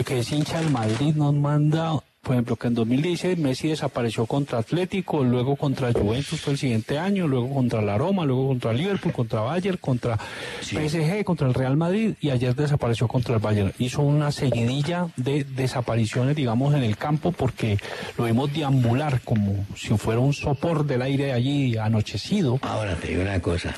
que 0.06 0.20
es 0.20 0.30
hincha 0.30 0.60
del 0.60 0.70
Madrid, 0.70 1.14
nos 1.16 1.34
manda 1.34 2.00
por 2.22 2.34
ejemplo, 2.34 2.56
que 2.56 2.66
en 2.66 2.74
2016 2.74 3.38
Messi 3.38 3.68
desapareció 3.68 4.26
contra 4.26 4.58
Atlético, 4.58 5.22
luego 5.22 5.56
contra 5.56 5.92
Juventus 5.92 6.40
fue 6.40 6.52
el 6.54 6.58
siguiente 6.58 6.98
año, 6.98 7.26
luego 7.26 7.52
contra 7.54 7.80
la 7.80 7.96
Roma, 7.96 8.24
luego 8.24 8.48
contra 8.48 8.72
Liverpool, 8.72 9.12
contra 9.12 9.40
Bayern, 9.40 9.78
contra 9.78 10.18
PSG, 10.60 11.24
contra 11.24 11.48
el 11.48 11.54
Real 11.54 11.76
Madrid 11.76 12.14
y 12.20 12.30
ayer 12.30 12.54
desapareció 12.54 13.08
contra 13.08 13.34
el 13.34 13.40
Bayern. 13.40 13.72
Hizo 13.78 14.02
una 14.02 14.32
seguidilla 14.32 15.08
de 15.16 15.44
desapariciones, 15.44 16.36
digamos, 16.36 16.74
en 16.74 16.82
el 16.82 16.96
campo 16.96 17.32
porque 17.32 17.78
lo 18.18 18.24
vimos 18.24 18.52
deambular 18.52 19.20
como 19.22 19.64
si 19.76 19.96
fuera 19.96 20.20
un 20.20 20.34
sopor 20.34 20.84
del 20.84 21.02
aire 21.02 21.32
allí 21.32 21.76
anochecido. 21.76 22.58
Ahora 22.62 22.94
te 22.96 23.08
digo 23.08 23.22
una 23.22 23.40
cosa, 23.40 23.74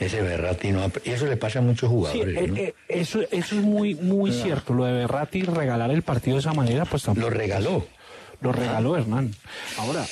ese 0.00 0.22
Berratti 0.22 0.72
no... 0.72 0.90
Y 1.04 1.10
eso 1.10 1.26
le 1.26 1.36
pasa 1.36 1.60
a 1.60 1.62
muchos 1.62 1.88
jugadores. 1.90 2.38
Sí, 2.38 2.44
eh, 2.44 2.52
eh, 2.56 2.74
eso, 2.88 3.20
eso 3.30 3.54
es 3.54 3.62
muy, 3.62 3.94
muy 3.94 4.32
cierto. 4.32 4.74
Lo 4.74 4.84
de 4.84 4.92
Berratti, 4.92 5.42
regalar 5.42 5.90
el 5.90 6.02
partido 6.02 6.36
de 6.36 6.40
esa 6.40 6.54
manera, 6.54 6.84
pues 6.86 7.02
tampoco... 7.02 7.28
Lo 7.28 7.34
regaló. 7.36 7.86
Lo 8.40 8.52
regaló 8.52 8.96
Hernán. 8.96 9.34
Ahora, 9.76 10.06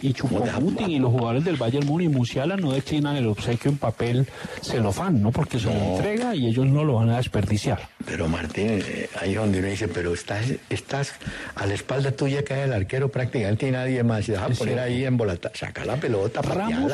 y 0.00 0.12
Chupomutin 0.12 0.90
y 0.90 0.98
los 1.00 1.10
jugadores 1.10 1.44
del 1.44 1.56
Bayern 1.56 1.84
Múnich 1.84 2.08
y 2.08 2.08
Musiala 2.08 2.56
no 2.56 2.70
declinan 2.70 3.16
el 3.16 3.26
obsequio 3.26 3.68
en 3.68 3.78
papel 3.78 4.28
celofán, 4.62 5.20
¿no? 5.20 5.32
Porque 5.32 5.58
se 5.58 5.66
lo 5.66 5.72
entrega 5.72 6.36
y 6.36 6.46
ellos 6.46 6.66
no 6.66 6.84
lo 6.84 6.94
van 6.94 7.10
a 7.10 7.16
desperdiciar. 7.16 7.88
Pero 8.06 8.28
Martín, 8.28 8.80
eh, 8.86 9.08
ahí 9.20 9.30
es 9.30 9.36
donde 9.36 9.58
uno 9.58 9.66
dice, 9.66 9.88
pero 9.88 10.14
estás, 10.14 10.46
estás 10.70 11.14
a 11.56 11.66
la 11.66 11.74
espalda 11.74 12.12
tuya 12.12 12.44
cae 12.44 12.62
el 12.62 12.72
arquero 12.72 13.08
prácticamente 13.08 13.66
y 13.66 13.72
nadie 13.72 14.04
más. 14.04 14.24
Se 14.24 14.32
deja 14.32 14.48
poner 14.50 14.78
ahí 14.78 15.04
en 15.04 15.16
bolata. 15.16 15.50
Saca 15.52 15.84
la 15.84 15.96
pelota, 15.96 16.42
Ramos, 16.42 16.92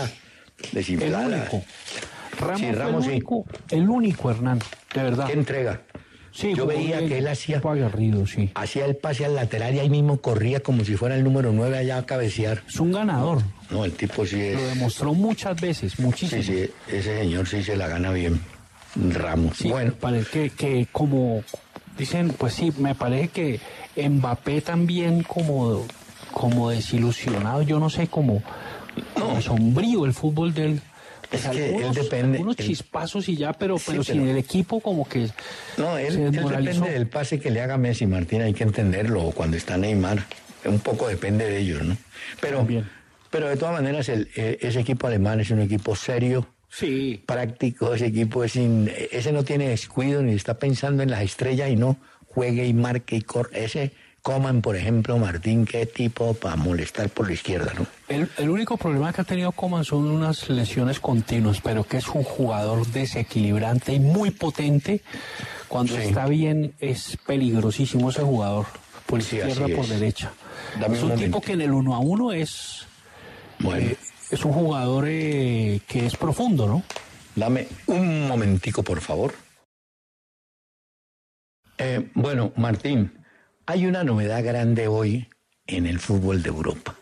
desinflada. 0.73 1.47
Ramos, 2.41 3.07
el, 3.07 3.13
único, 3.13 3.45
el 3.71 3.89
único, 3.89 4.31
Hernán, 4.31 4.59
de 4.95 5.03
verdad. 5.03 5.27
¿Qué 5.27 5.33
entrega? 5.35 5.83
Sí, 6.33 6.55
Yo 6.55 6.67
veía 6.67 7.01
que 7.01 7.19
él 7.19 7.27
hacía, 7.27 7.61
sí. 8.27 8.51
hacía 8.55 8.87
el 8.87 8.97
pase 8.97 9.25
al 9.25 9.35
lateral 9.35 9.75
y 9.75 9.81
ahí 9.81 9.91
mismo 9.91 10.19
corría 10.19 10.61
como 10.61 10.85
si 10.85 10.97
fuera 10.97 11.17
el 11.17 11.25
número 11.25 11.53
9 11.53 11.77
allá 11.77 11.99
a 11.99 12.07
cabecear. 12.07 12.63
Es 12.69 12.79
un 12.79 12.93
ganador. 12.93 13.43
No, 13.69 13.85
el 13.85 13.93
tipo 13.93 14.25
sí 14.25 14.41
es... 14.41 14.57
Lo 14.57 14.67
demostró 14.69 15.13
muchas 15.13 15.61
veces, 15.61 15.99
muchísimo. 15.99 16.43
Sí, 16.43 16.67
sí, 16.67 16.71
ese 16.89 17.19
señor 17.19 17.49
sí 17.49 17.65
se 17.65 17.77
la 17.77 17.89
gana 17.89 18.13
bien. 18.13 18.41
Ramos. 18.95 19.57
Sí, 19.57 19.71
bueno. 19.71 19.93
Parece 20.01 20.31
que, 20.31 20.51
que 20.51 20.89
como 20.93 21.43
dicen, 21.99 22.33
pues 22.39 22.55
sí, 22.55 22.73
me 22.79 22.95
parece 22.95 23.29
que 23.29 23.61
Mbappé 23.97 24.61
también 24.61 25.23
como, 25.25 25.85
como 26.33 26.71
desilusionado, 26.71 27.63
yo 27.63 27.79
no 27.79 27.91
sé, 27.91 28.07
como, 28.09 28.43
como 29.15 29.41
sombrío 29.41 30.05
el 30.07 30.13
fútbol 30.13 30.55
del 30.55 30.81
es 31.33 31.47
que 31.49 31.77
él 31.77 31.95
depende. 31.95 32.39
Algunos 32.39 32.57
chispazos 32.57 33.29
y 33.29 33.37
ya, 33.37 33.53
pero, 33.53 33.77
pero, 33.85 34.03
sin 34.03 34.29
el 34.29 34.37
equipo 34.37 34.81
como 34.81 35.09
que. 35.09 35.29
No, 35.77 35.97
él, 35.97 36.33
depende 36.33 36.91
del 36.91 37.07
pase 37.07 37.39
que 37.39 37.51
le 37.51 37.61
haga 37.61 37.77
Messi, 37.77 38.07
Martín, 38.07 38.43
hay 38.43 38.53
que 38.53 38.65
entenderlo. 38.65 39.25
O 39.25 39.33
cuando 39.33 39.57
está 39.57 39.77
Neymar, 39.77 40.25
un 40.65 40.81
poco 40.81 41.09
depende 41.09 41.47
de 41.47 41.59
ellos, 41.59 41.83
¿no? 41.83 41.97
Pero, 42.41 42.67
pero 43.31 43.49
de 43.49 43.57
todas 43.57 43.75
maneras, 43.75 44.09
el, 44.09 44.29
e, 44.35 44.59
ese 44.61 44.81
equipo 44.81 45.07
alemán 45.07 45.41
es 45.41 45.51
un 45.51 45.61
equipo 45.61 45.95
serio. 45.95 46.49
Sí. 46.69 47.23
Práctico, 47.27 47.95
ese 47.95 48.07
equipo 48.07 48.45
es 48.45 48.53
sin, 48.53 48.91
ese 49.11 49.33
no 49.33 49.45
tiene 49.45 49.69
descuido 49.69 50.23
ni 50.23 50.35
está 50.35 50.59
pensando 50.59 51.03
en 51.03 51.11
las 51.11 51.23
estrellas 51.23 51.69
y 51.69 51.77
no 51.77 51.97
juegue 52.27 52.67
y 52.67 52.75
marque 52.75 53.17
y 53.17 53.23
corre. 53.23 53.65
Ese 53.65 53.93
Coman, 54.23 54.61
por 54.61 54.77
ejemplo, 54.77 55.17
Martín, 55.19 55.65
qué 55.65 55.87
tipo 55.87 56.35
para 56.35 56.57
molestar 56.57 57.09
por 57.09 57.27
la 57.27 57.33
izquierda, 57.33 57.73
¿no? 57.79 57.87
El, 58.09 58.51
único 58.51 58.77
problema 58.77 59.13
que 59.13 59.23
ha 59.23 59.25
tenido 59.25 59.53
Coman 59.53 59.85
son 59.85 60.07
unas 60.11 60.51
lesiones 60.51 61.01
continuas, 61.01 61.61
pero 61.61 61.85
que 61.85 61.97
es 61.97 62.09
un 62.09 62.23
jugador 62.23 62.87
desequilibrante 62.89 63.95
y 63.95 64.01
muy 64.01 64.31
potente. 64.31 65.03
Cuando 65.69 65.97
está 65.97 66.27
bien, 66.27 66.75
es 66.81 67.17
peligrosísimo 67.27 68.11
ese 68.11 68.23
jugador, 68.23 68.67
por 69.07 69.21
izquierda, 69.21 69.67
por 69.75 69.87
derecha. 69.87 70.33
es 70.93 71.03
un, 71.03 71.15
tipo 71.15 71.41
que 71.41 71.53
en 71.53 71.63
el 71.63 71.73
uno 71.73 71.95
a 71.95 72.01
uno 72.01 72.33
es. 72.33 72.87
Bueno. 73.59 73.87
Eh, 73.87 73.97
es 74.31 74.45
un 74.45 74.53
jugador 74.53 75.07
eh, 75.09 75.81
que 75.87 76.07
es 76.07 76.17
profundo, 76.17 76.67
¿no? 76.67 76.83
Dame 77.35 77.67
un 77.87 78.29
momentico, 78.29 78.83
por 78.83 79.01
favor. 79.01 79.35
Eh, 81.79 82.11
bueno, 82.15 82.53
Martín, 82.57 83.11
hay 83.71 83.87
una 83.87 84.03
novedad 84.03 84.43
grande 84.43 84.89
hoy 84.89 85.29
en 85.69 85.87
el 85.87 86.01
fútbol 86.01 86.43
de 86.43 86.49
Europa. 86.49 86.97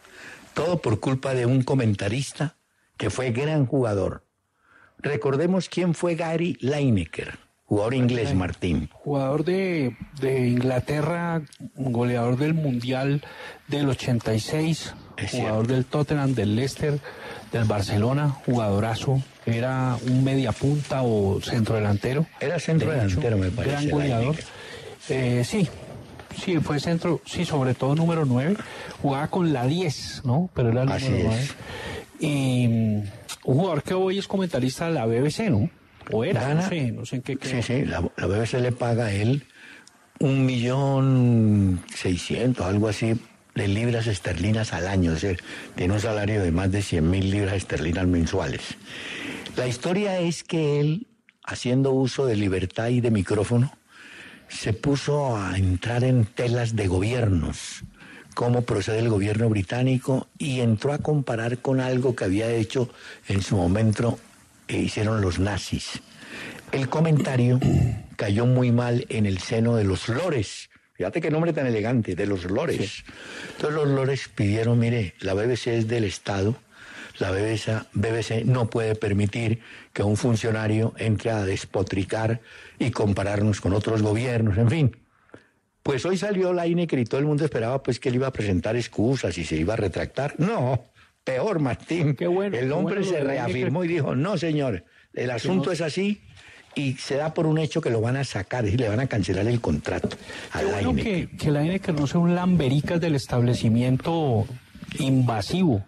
Todo 0.53 0.83
por 0.83 1.01
culpa 1.01 1.33
de 1.33 1.47
un 1.47 1.63
comentarista 1.63 2.57
que 2.99 3.09
fue 3.09 3.31
gran 3.31 3.65
jugador. 3.65 4.25
Recordemos 4.99 5.71
quién 5.71 5.95
fue 5.95 6.15
Gary 6.15 6.59
Lineker, 6.61 7.39
jugador 7.65 7.95
inglés, 7.95 8.35
Martín. 8.35 8.91
Jugador 8.93 9.45
de, 9.47 9.97
Inglaterra, 10.21 11.41
goleador 11.75 12.37
del 12.37 12.53
Mundial 12.53 13.23
del 13.69 13.89
86, 13.89 14.95
jugador 15.31 15.69
del 15.69 15.87
Tottenham, 15.87 16.35
del 16.35 16.55
Leicester, 16.55 16.99
del 17.51 17.65
Barcelona, 17.65 18.29
jugadorazo. 18.29 19.23
Era 19.47 19.97
un 20.07 20.23
media 20.23 20.53
punta 20.53 21.01
o 21.03 21.41
centro 21.41 21.77
delantero. 21.77 22.27
Era 22.41 22.61
centro 22.61 22.91
delantero, 22.91 23.39
me 23.39 23.51
parece. 23.51 23.87
Gran 23.87 23.91
goleador. 23.91 24.37
Eh, 25.09 25.43
sí, 25.47 25.67
sí, 26.39 26.59
fue 26.59 26.81
centro, 26.81 27.21
sí, 27.25 27.45
sobre 27.45 27.75
todo 27.75 27.95
número 27.95 28.25
9. 28.25 28.57
Jugaba 29.03 29.29
con 29.29 29.53
la 29.53 29.67
10, 29.67 30.23
¿no? 30.25 30.51
Pero 30.55 30.71
era 30.71 30.83
el 30.83 30.89
número 30.89 31.29
9. 31.29 31.49
Y 32.21 32.69
mm, 32.69 33.03
un 33.45 33.55
jugador 33.57 33.83
que 33.83 33.95
hoy 33.95 34.19
es 34.19 34.29
comentarista 34.29 34.87
de 34.89 34.95
la 34.95 35.07
BBC, 35.07 35.51
¿no? 35.51 35.71
O 36.11 36.25
era, 36.25 36.55
no 36.55 36.69
sé, 36.69 36.91
no 36.91 37.05
sé 37.05 37.17
en 37.17 37.23
qué. 37.23 37.39
Sí, 37.43 37.63
sí, 37.63 37.85
la, 37.85 38.01
BBC 38.01 38.55
le 38.55 38.73
paga 38.73 39.07
a 39.07 39.13
él 39.13 39.45
un 40.21 40.47
millón 40.47 41.85
seiscientos, 41.95 42.67
algo 42.67 42.89
así, 42.89 43.15
de 43.55 43.69
libras 43.69 44.07
esterlinas 44.07 44.73
al 44.73 44.89
año. 44.89 45.13
Es 45.13 45.23
decir, 45.23 45.43
tiene 45.75 45.95
un 45.95 46.01
salario 46.01 46.43
de 46.43 46.51
más 46.51 46.73
de 46.73 46.83
cien 46.83 47.11
mil 47.11 47.31
libras 47.31 47.55
esterlinas 47.55 48.07
mensuales. 48.07 48.63
La 49.57 49.67
historia 49.67 50.19
es 50.19 50.45
que 50.45 50.81
él, 50.81 51.07
haciendo 51.45 51.93
uso 51.93 52.27
de 52.27 52.37
libertad 52.37 52.89
y 52.89 53.01
de 53.01 53.11
micrófono, 53.11 53.73
se 54.49 54.73
puso 54.73 55.37
a 55.37 55.57
entrar 55.57 56.05
en 56.05 56.25
telas 56.25 56.75
de 56.77 56.87
gobiernos, 56.87 57.85
cómo 58.35 58.63
procede 58.63 59.01
el 59.01 59.09
gobierno 59.09 59.49
británico, 59.49 60.29
y 60.39 60.61
entró 60.61 60.93
a 60.93 60.99
comparar 60.99 61.59
con 61.59 61.81
algo 61.81 62.15
que 62.15 62.25
había 62.25 62.51
hecho 62.51 62.89
en 63.29 63.43
su 63.43 63.57
momento 63.57 64.19
e 64.67 64.79
hicieron 64.79 65.21
los 65.21 65.39
nazis. 65.39 66.01
El 66.73 66.89
comentario 66.89 67.59
cayó 68.17 68.47
muy 68.47 68.73
mal 68.73 69.07
en 69.09 69.27
el 69.27 69.39
seno 69.39 69.77
de 69.77 69.85
los 69.85 70.09
lores. 70.09 70.69
Fíjate 70.95 71.21
qué 71.21 71.31
nombre 71.31 71.53
tan 71.53 71.67
elegante, 71.67 72.15
de 72.15 72.27
los 72.27 72.45
lores. 72.45 73.05
Entonces 73.53 73.75
los 73.75 73.89
lores 73.89 74.29
pidieron, 74.29 74.79
mire, 74.79 75.15
la 75.21 75.35
BBC 75.35 75.69
es 75.69 75.89
del 75.89 76.05
Estado, 76.05 76.57
la 77.19 77.31
BBC, 77.31 77.85
BBC 77.93 78.45
no 78.45 78.71
puede 78.71 78.95
permitir 78.95 79.61
que 79.93 80.03
un 80.03 80.17
funcionario 80.17 80.95
entre 80.99 81.31
a 81.31 81.45
despotricar 81.45 82.41
y 82.79 82.91
compararnos 82.91 83.61
con 83.61 83.73
otros 83.73 84.03
gobiernos, 84.03 84.57
en 84.59 84.71
fin. 84.71 84.97
Pues 85.83 86.05
hoy 86.05 86.17
salió 86.17 86.53
la 86.53 86.67
y 86.67 87.05
todo 87.05 87.21
el 87.21 87.27
mundo 87.27 87.45
esperaba 87.45 87.83
pues 87.83 87.99
que 87.99 88.11
él 88.11 88.17
iba 88.17 88.27
a 88.27 88.33
presentar 88.33 88.77
excusas 88.77 89.37
y 89.39 89.45
se 89.45 89.57
iba 89.57 89.75
a 89.75 89.77
retractar. 89.77 90.35
No, 90.39 90.85
peor 91.25 91.61
Martín. 91.61 92.15
Qué 92.15 92.27
bueno, 92.27 92.57
el 92.57 92.71
hombre 92.73 93.03
se 93.05 93.21
reafirmó 93.21 93.85
y 93.85 93.89
dijo, 93.89 94.15
no 94.15 94.37
señor, 94.37 94.85
el 95.15 95.31
asunto 95.31 95.73
es 95.73 95.81
así 95.81 96.21
y 96.75 96.95
se 96.95 97.17
da 97.17 97.35
por 97.35 97.47
un 97.47 97.59
hecho 97.59 97.81
que 97.81 97.91
lo 97.91 98.01
van 98.01 98.17
a 98.17 98.25
sacar, 98.25 98.67
y 98.67 98.77
le 98.77 98.89
van 98.89 99.01
a 99.01 99.07
cancelar 99.07 99.47
el 99.47 99.61
contrato 99.61 100.11
a 100.53 100.63
la 100.63 100.81
bueno 100.81 100.95
que, 101.03 101.29
que 101.37 101.51
la 101.51 101.63
no 101.93 102.07
sea 102.07 102.21
un 102.21 102.35
lambericas 102.35 103.01
del 103.01 103.17
establecimiento 103.17 104.47
invasivo. 104.99 105.85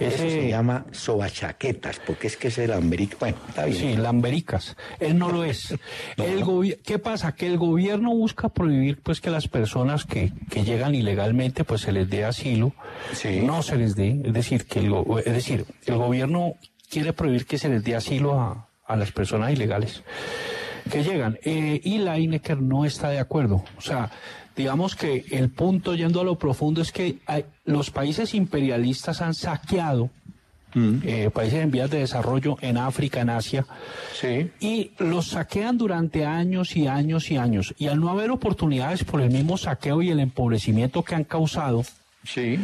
Eso 0.00 0.18
se 0.18 0.48
llama 0.48 0.86
sobachaquetas, 0.92 2.00
porque 2.06 2.26
es 2.26 2.36
que 2.36 2.48
es 2.48 2.58
el 2.58 2.70
lamberica. 2.70 3.16
Bueno, 3.20 3.38
está 3.48 3.64
bien. 3.64 3.78
Sí, 3.78 3.96
lambericas. 3.96 4.76
Él 5.00 5.18
no 5.18 5.30
lo 5.30 5.44
es. 5.44 5.74
el 6.16 6.78
¿Qué 6.84 6.98
pasa? 6.98 7.34
Que 7.34 7.46
el 7.46 7.58
gobierno 7.58 8.10
busca 8.10 8.48
prohibir 8.48 9.00
pues 9.02 9.20
que 9.20 9.30
las 9.30 9.48
personas 9.48 10.04
que, 10.04 10.32
que 10.50 10.64
llegan 10.64 10.94
ilegalmente 10.94 11.64
pues 11.64 11.82
se 11.82 11.92
les 11.92 12.08
dé 12.08 12.24
asilo. 12.24 12.72
No 13.42 13.62
se 13.62 13.76
les 13.76 13.94
dé. 13.94 14.20
Es 14.24 14.32
decir, 14.32 14.66
que 14.66 14.80
el, 14.80 14.94
es 15.24 15.32
decir, 15.32 15.64
el 15.86 15.96
gobierno 15.96 16.54
quiere 16.90 17.12
prohibir 17.12 17.46
que 17.46 17.58
se 17.58 17.68
les 17.68 17.84
dé 17.84 17.96
asilo 17.96 18.40
a, 18.40 18.68
a 18.86 18.96
las 18.96 19.12
personas 19.12 19.52
ilegales 19.52 20.02
que 20.88 21.04
llegan. 21.04 21.38
Eh, 21.42 21.80
y 21.82 21.98
la 21.98 22.18
INECER 22.18 22.60
no 22.60 22.84
está 22.84 23.10
de 23.10 23.18
acuerdo. 23.18 23.64
O 23.76 23.80
sea, 23.80 24.10
digamos 24.58 24.96
que 24.96 25.24
el 25.30 25.50
punto, 25.50 25.94
yendo 25.94 26.20
a 26.20 26.24
lo 26.24 26.36
profundo, 26.36 26.82
es 26.82 26.90
que 26.92 27.18
los 27.64 27.90
países 27.90 28.34
imperialistas 28.34 29.22
han 29.22 29.32
saqueado 29.32 30.10
eh, 30.74 31.30
países 31.32 31.60
en 31.60 31.70
vías 31.70 31.90
de 31.90 32.00
desarrollo 32.00 32.56
en 32.60 32.76
África, 32.76 33.20
en 33.20 33.30
Asia, 33.30 33.64
Sí. 34.20 34.50
y 34.60 34.90
los 34.98 35.28
saquean 35.28 35.78
durante 35.78 36.26
años 36.26 36.76
y 36.76 36.86
años 36.86 37.30
y 37.30 37.36
años. 37.36 37.74
Y 37.78 37.86
al 37.86 37.98
no 38.00 38.10
haber 38.10 38.30
oportunidades 38.30 39.02
por 39.02 39.20
el 39.22 39.30
mismo 39.30 39.56
saqueo 39.56 40.02
y 40.02 40.10
el 40.10 40.20
empobrecimiento 40.20 41.02
que 41.04 41.14
han 41.14 41.24
causado, 41.24 41.84
Sí. 42.24 42.58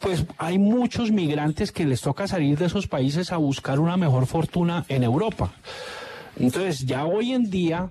pues 0.00 0.24
hay 0.38 0.58
muchos 0.58 1.10
migrantes 1.10 1.72
que 1.72 1.86
les 1.86 2.00
toca 2.00 2.26
salir 2.28 2.58
de 2.58 2.66
esos 2.66 2.86
países 2.86 3.32
a 3.32 3.36
buscar 3.38 3.78
una 3.80 3.96
mejor 3.96 4.26
fortuna 4.26 4.84
en 4.88 5.02
Europa. 5.04 5.52
Entonces, 6.38 6.80
ya 6.80 7.06
hoy 7.06 7.32
en 7.32 7.48
día 7.50 7.88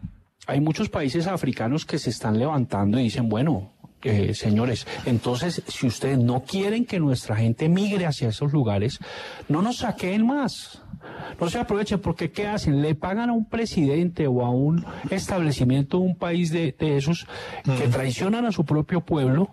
hay 0.47 0.59
muchos 0.59 0.89
países 0.89 1.27
africanos 1.27 1.85
que 1.85 1.99
se 1.99 2.09
están 2.09 2.39
levantando 2.39 2.99
y 2.99 3.03
dicen, 3.03 3.29
bueno, 3.29 3.73
eh, 4.03 4.33
señores, 4.33 4.87
entonces 5.05 5.61
si 5.67 5.85
ustedes 5.85 6.17
no 6.17 6.43
quieren 6.43 6.85
que 6.85 6.99
nuestra 6.99 7.35
gente 7.35 7.69
migre 7.69 8.05
hacia 8.05 8.29
esos 8.29 8.51
lugares, 8.51 8.99
no 9.47 9.61
nos 9.61 9.77
saqueen 9.77 10.25
más. 10.25 10.81
No 11.39 11.49
se 11.49 11.59
aprovechen 11.59 11.99
porque 11.99 12.31
¿qué 12.31 12.47
hacen? 12.47 12.81
Le 12.81 12.95
pagan 12.95 13.29
a 13.29 13.33
un 13.33 13.45
presidente 13.45 14.27
o 14.27 14.45
a 14.45 14.49
un 14.49 14.85
establecimiento 15.09 15.97
de 15.97 16.03
un 16.03 16.15
país 16.15 16.51
de, 16.51 16.75
de 16.77 16.97
esos 16.97 17.27
que 17.63 17.87
traicionan 17.87 18.45
a 18.45 18.51
su 18.51 18.65
propio 18.65 19.01
pueblo 19.01 19.51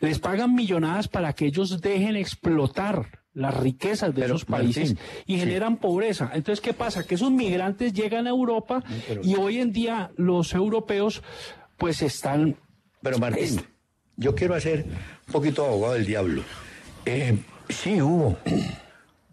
les 0.00 0.18
pagan 0.18 0.54
millonadas 0.54 1.08
para 1.08 1.32
que 1.32 1.46
ellos 1.46 1.80
dejen 1.80 2.16
explotar 2.16 3.25
las 3.36 3.54
riquezas 3.56 4.14
de 4.14 4.22
Pero, 4.22 4.34
esos 4.34 4.44
países 4.46 4.94
Martín, 4.94 5.22
y 5.26 5.34
sí. 5.34 5.40
generan 5.40 5.76
pobreza. 5.76 6.30
Entonces, 6.34 6.60
¿qué 6.60 6.72
pasa? 6.72 7.04
Que 7.06 7.14
esos 7.14 7.30
migrantes 7.30 7.92
llegan 7.92 8.26
a 8.26 8.30
Europa 8.30 8.82
y 9.22 9.36
hoy 9.36 9.58
en 9.60 9.72
día 9.72 10.10
los 10.16 10.52
europeos 10.54 11.22
pues 11.76 12.02
están... 12.02 12.56
Pero 13.02 13.18
Martín, 13.18 13.60
yo 14.16 14.34
quiero 14.34 14.54
hacer 14.54 14.86
un 15.26 15.32
poquito 15.32 15.64
abogado 15.66 15.94
del 15.94 16.06
diablo. 16.06 16.42
Eh, 17.04 17.38
sí 17.68 18.00
hubo. 18.02 18.36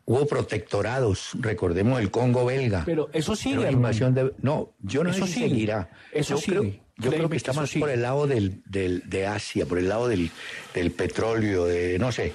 Hubo 0.06 0.26
protectorados, 0.28 1.30
recordemos 1.40 2.00
el 2.02 2.12
Congo 2.12 2.44
belga. 2.46 2.84
Pero 2.86 3.10
eso 3.14 3.38
sigue, 3.38 3.56
hermano. 3.56 3.72
invasión 3.78 4.14
de- 4.14 4.34
no, 4.42 4.74
yo 4.82 5.02
no 5.06 5.12
Eso 5.12 5.22
sé 5.26 5.28
si 5.28 5.34
sigue. 5.36 5.50
seguirá. 5.50 5.90
Eso 6.12 6.36
yo 6.36 6.42
sigue. 6.42 6.58
Creo, 6.58 6.64
yo 6.64 6.80
creo 6.98 7.10
Créeme 7.12 7.24
que 7.28 7.30
que 7.32 7.38
está 7.38 7.54
más 7.54 7.70
sigue. 7.70 7.80
por 7.80 7.90
el 7.90 8.02
lado 8.02 8.28
del, 8.28 8.62
del- 8.66 9.10
de 9.10 9.26
Asia, 9.28 9.66
por 9.66 9.78
el 9.80 9.88
lado 9.88 10.10
del, 10.10 10.30
del 10.74 10.92
petróleo, 10.92 11.64
de 11.66 11.98
no 12.00 12.12
sé. 12.12 12.34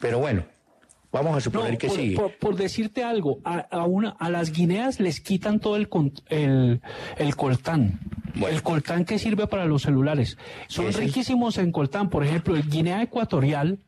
Pero 0.00 0.20
bueno, 0.20 0.46
vamos 1.12 1.36
a 1.36 1.40
suponer 1.40 1.72
No, 1.72 1.78
que 1.78 1.86
por, 1.88 1.96
sigue. 1.96 2.16
por- 2.16 2.36
por 2.38 2.56
decirte 2.56 3.04
algo, 3.04 3.38
a, 3.44 3.58
a 3.58 3.84
una, 3.84 4.10
a 4.18 4.30
las 4.30 4.50
guineas 4.52 4.98
les 4.98 5.20
quitan 5.20 5.60
todo 5.60 5.76
el, 5.76 5.88
con- 5.88 6.12
el, 6.28 6.80
el 7.18 7.36
coltán. 7.36 8.00
Bueno. 8.34 8.48
El 8.56 8.62
coltán 8.62 9.04
que 9.04 9.18
sirve 9.18 9.46
para 9.46 9.66
los 9.66 9.82
celulares. 9.82 10.38
Son 10.66 10.90
riquísimos 10.92 11.58
en 11.58 11.70
coltán. 11.70 12.08
Por 12.08 12.24
ejemplo, 12.24 12.56
el 12.56 12.62
Guinea 12.68 13.02
Ecuatorial 13.02 13.78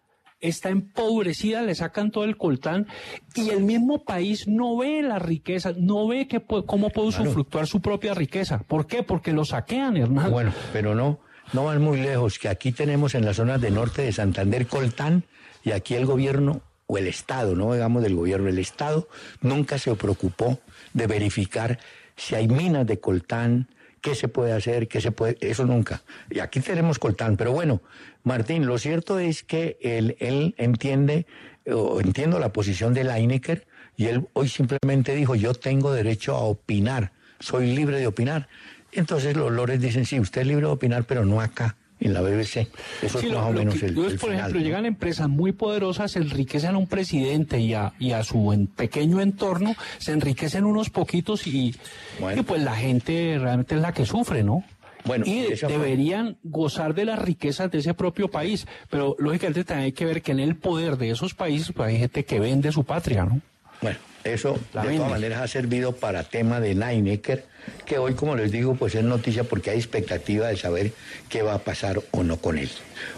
está 0.41 0.69
empobrecida, 0.69 1.63
le 1.63 1.75
sacan 1.75 2.11
todo 2.11 2.25
el 2.25 2.37
coltán 2.37 2.87
y 3.35 3.49
el 3.49 3.63
mismo 3.63 4.05
país 4.05 4.47
no 4.47 4.77
ve 4.77 5.01
la 5.03 5.19
riqueza, 5.19 5.73
no 5.79 6.07
ve 6.07 6.29
que, 6.29 6.43
cómo 6.43 6.91
puede 6.91 7.09
Claro. 7.09 7.25
usufructuar 7.25 7.67
su 7.67 7.81
propia 7.81 8.13
riqueza. 8.13 8.59
¿Por 8.59 8.87
qué? 8.87 9.03
Porque 9.03 9.33
lo 9.33 9.47
saquean, 9.47 9.97
hermano. 9.97 10.31
Bueno, 10.31 10.53
pero 10.75 10.95
no, 10.95 11.21
no 11.55 11.65
van 11.65 11.81
muy 11.81 11.99
lejos, 12.03 12.39
que 12.39 12.51
aquí 12.51 12.73
tenemos 12.73 13.15
en 13.15 13.25
las 13.25 13.37
zonas 13.37 13.59
de 13.63 13.71
norte 13.71 14.03
de 14.03 14.13
Santander 14.13 14.67
Coltán 14.67 15.25
y 15.65 15.71
aquí 15.71 15.95
el 15.95 16.05
gobierno 16.05 16.61
o 16.87 16.99
el 16.99 17.07
Estado, 17.07 17.55
no 17.55 17.73
digamos 17.73 18.03
del 18.03 18.15
gobierno, 18.15 18.49
el 18.49 18.59
Estado 18.59 19.09
nunca 19.41 19.79
se 19.79 19.95
preocupó 19.95 20.61
de 20.93 21.07
verificar 21.07 21.79
si 22.17 22.35
hay 22.35 22.49
minas 22.49 22.87
de 22.87 23.01
coltán, 23.01 23.69
qué 24.01 24.15
se 24.15 24.29
puede 24.29 24.53
hacer, 24.53 24.87
qué 24.87 25.01
se 25.01 25.13
puede, 25.13 25.39
eso 25.41 25.65
nunca. 25.65 26.03
Y 26.31 26.41
aquí 26.41 26.61
tenemos 26.61 26.99
coltán, 26.99 27.37
pero 27.37 27.53
bueno, 27.53 27.81
Martín, 28.23 28.67
lo 28.67 28.79
cierto 28.79 29.19
es 29.19 29.43
que 29.43 29.79
él, 29.81 30.17
él 30.21 30.55
entiende, 30.59 31.27
o 31.67 32.01
entiendo 32.01 32.39
la 32.39 32.53
posición 32.53 32.93
de 32.93 33.05
Leinecker, 33.05 33.67
y 33.97 34.07
él 34.07 34.29
hoy 34.33 34.49
simplemente 34.49 35.15
dijo, 35.15 35.35
yo 35.35 35.55
tengo 35.55 35.93
derecho 35.93 36.35
a 36.35 36.41
opinar, 36.41 37.13
soy 37.41 37.75
libre 37.75 37.99
de 37.99 38.07
opinar. 38.07 38.49
Entonces 38.93 39.37
los 39.37 39.51
lores 39.51 39.81
dicen, 39.81 40.05
sí, 40.05 40.21
usted 40.21 40.43
es 40.43 40.47
libre 40.47 40.67
de 40.67 40.73
opinar, 40.73 41.05
pero 41.05 41.25
no 41.25 41.41
acá, 41.41 41.77
en 42.01 42.13
la 42.13 42.21
BBC. 42.21 42.69
Eso 43.03 43.19
Sí, 43.21 43.27
es 43.27 43.33
lo- 43.33 43.39
más 43.41 43.51
o 43.51 43.53
menos 43.53 43.83
el, 43.83 43.95
digo 43.95 44.07
es, 44.07 44.13
el 44.15 44.19
por 44.19 44.31
final, 44.31 44.41
ejemplo, 44.41 44.61
¿no? 44.61 44.67
llegan 44.67 44.87
empresas 44.87 45.29
muy 45.29 45.53
poderosas, 45.53 46.11
se 46.13 46.19
enriquecen 46.19 46.75
a 46.75 46.79
un 46.79 46.87
presidente 46.87 47.61
y 47.61 47.73
a, 47.75 47.93
y 47.99 48.13
a 48.13 48.23
su 48.25 48.53
en- 48.53 48.67
pequeño 48.67 49.21
entorno, 49.21 49.75
se 49.99 50.13
enriquecen 50.13 50.65
unos 50.65 50.91
poquitos 50.91 51.47
y, 51.47 51.75
Bueno. 52.21 52.41
y 52.41 52.45
pues 52.45 52.63
la 52.63 52.75
gente 52.77 53.39
realmente 53.41 53.75
es 53.77 53.81
la 53.81 53.93
que 53.93 54.05
sufre, 54.07 54.43
¿no? 54.43 54.65
Bueno, 55.07 55.25
y 55.27 55.49
deberían 55.69 56.39
gozar 56.43 56.95
de 56.95 57.05
las 57.05 57.19
riquezas 57.19 57.71
de 57.71 57.79
ese 57.79 57.93
propio 57.93 58.29
país, 58.29 58.67
pero 58.89 59.15
lógicamente 59.19 59.63
también 59.65 59.85
hay 59.87 59.93
que 59.93 60.07
ver 60.07 60.23
que 60.23 60.33
en 60.33 60.41
el 60.41 60.57
poder 60.57 60.97
de 60.97 61.11
esos 61.11 61.35
países 61.35 61.73
pues, 61.75 61.91
hay 61.91 61.99
gente 61.99 62.25
que 62.25 62.41
vende 62.41 62.73
su 62.73 62.85
patria, 62.85 63.25
¿no? 63.27 63.41
Bueno, 63.83 63.99
eso 64.25 64.59
La 64.73 64.85
de 64.85 64.97
todas 64.97 65.11
maneras 65.11 65.41
ha 65.41 65.49
servido 65.49 65.93
para 65.93 66.25
tema 66.25 66.61
de 66.61 66.75
Leinecker, 66.75 67.45
que 67.85 67.99
hoy, 67.99 68.15
como 68.15 68.37
les 68.37 68.51
digo, 68.51 68.75
pues 68.75 68.95
es 68.95 69.05
noticia 69.05 69.45
porque 69.45 69.71
hay 69.71 69.79
expectativa 69.79 70.49
de 70.49 70.57
saber 70.57 70.93
qué 71.29 71.43
va 71.43 71.55
a 71.55 71.59
pasar 71.59 72.01
o 72.11 72.23
no 72.23 72.39
con 72.39 72.59
él. 72.59 72.71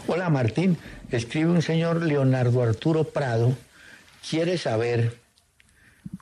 Hola 0.07 0.29
Martín, 0.31 0.77
escribe 1.11 1.51
un 1.51 1.63
señor 1.63 2.03
Leonardo 2.03 2.63
Arturo 2.63 3.05
Prado, 3.05 3.57
quiere 4.29 4.59
saber 4.59 5.17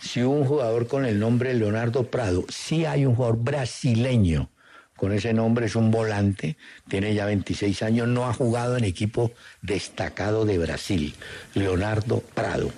si 0.00 0.22
un 0.22 0.44
jugador 0.44 0.86
con 0.86 1.06
el 1.06 1.18
nombre 1.18 1.54
Leonardo 1.54 2.10
Prado, 2.10 2.44
sí 2.48 2.84
hay 2.84 3.06
un 3.06 3.14
jugador 3.14 3.38
brasileño 3.38 4.50
con 4.96 5.12
ese 5.12 5.32
nombre, 5.32 5.66
es 5.66 5.76
un 5.76 5.90
volante, 5.90 6.56
tiene 6.88 7.14
ya 7.14 7.26
26 7.26 7.82
años, 7.82 8.08
no 8.08 8.26
ha 8.26 8.32
jugado 8.32 8.76
en 8.76 8.84
equipo 8.84 9.32
destacado 9.60 10.44
de 10.44 10.58
Brasil, 10.58 11.14
Leonardo 11.54 12.20
Prado. 12.34 12.70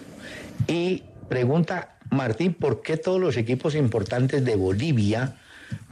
Y 0.67 1.05
pregunta 1.29 1.96
Martín, 2.11 2.55
¿por 2.55 2.83
qué 2.83 2.97
todos 2.97 3.21
los 3.21 3.37
equipos 3.37 3.75
importantes 3.75 4.45
de 4.45 4.57
Bolivia 4.57 5.37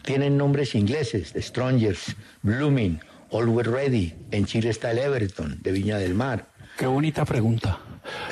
tienen 0.02 0.36
nombres 0.36 0.74
ingleses? 0.74 1.32
The 1.32 1.42
Strongers, 1.42 2.16
Blooming, 2.42 3.00
Always 3.32 3.66
Ready, 3.66 4.14
en 4.30 4.46
Chile 4.46 4.70
está 4.70 4.90
el 4.92 4.98
Everton, 4.98 5.58
de 5.62 5.72
Viña 5.72 5.98
del 5.98 6.14
Mar. 6.14 6.46
Qué 6.78 6.86
bonita 6.86 7.24
pregunta. 7.24 7.78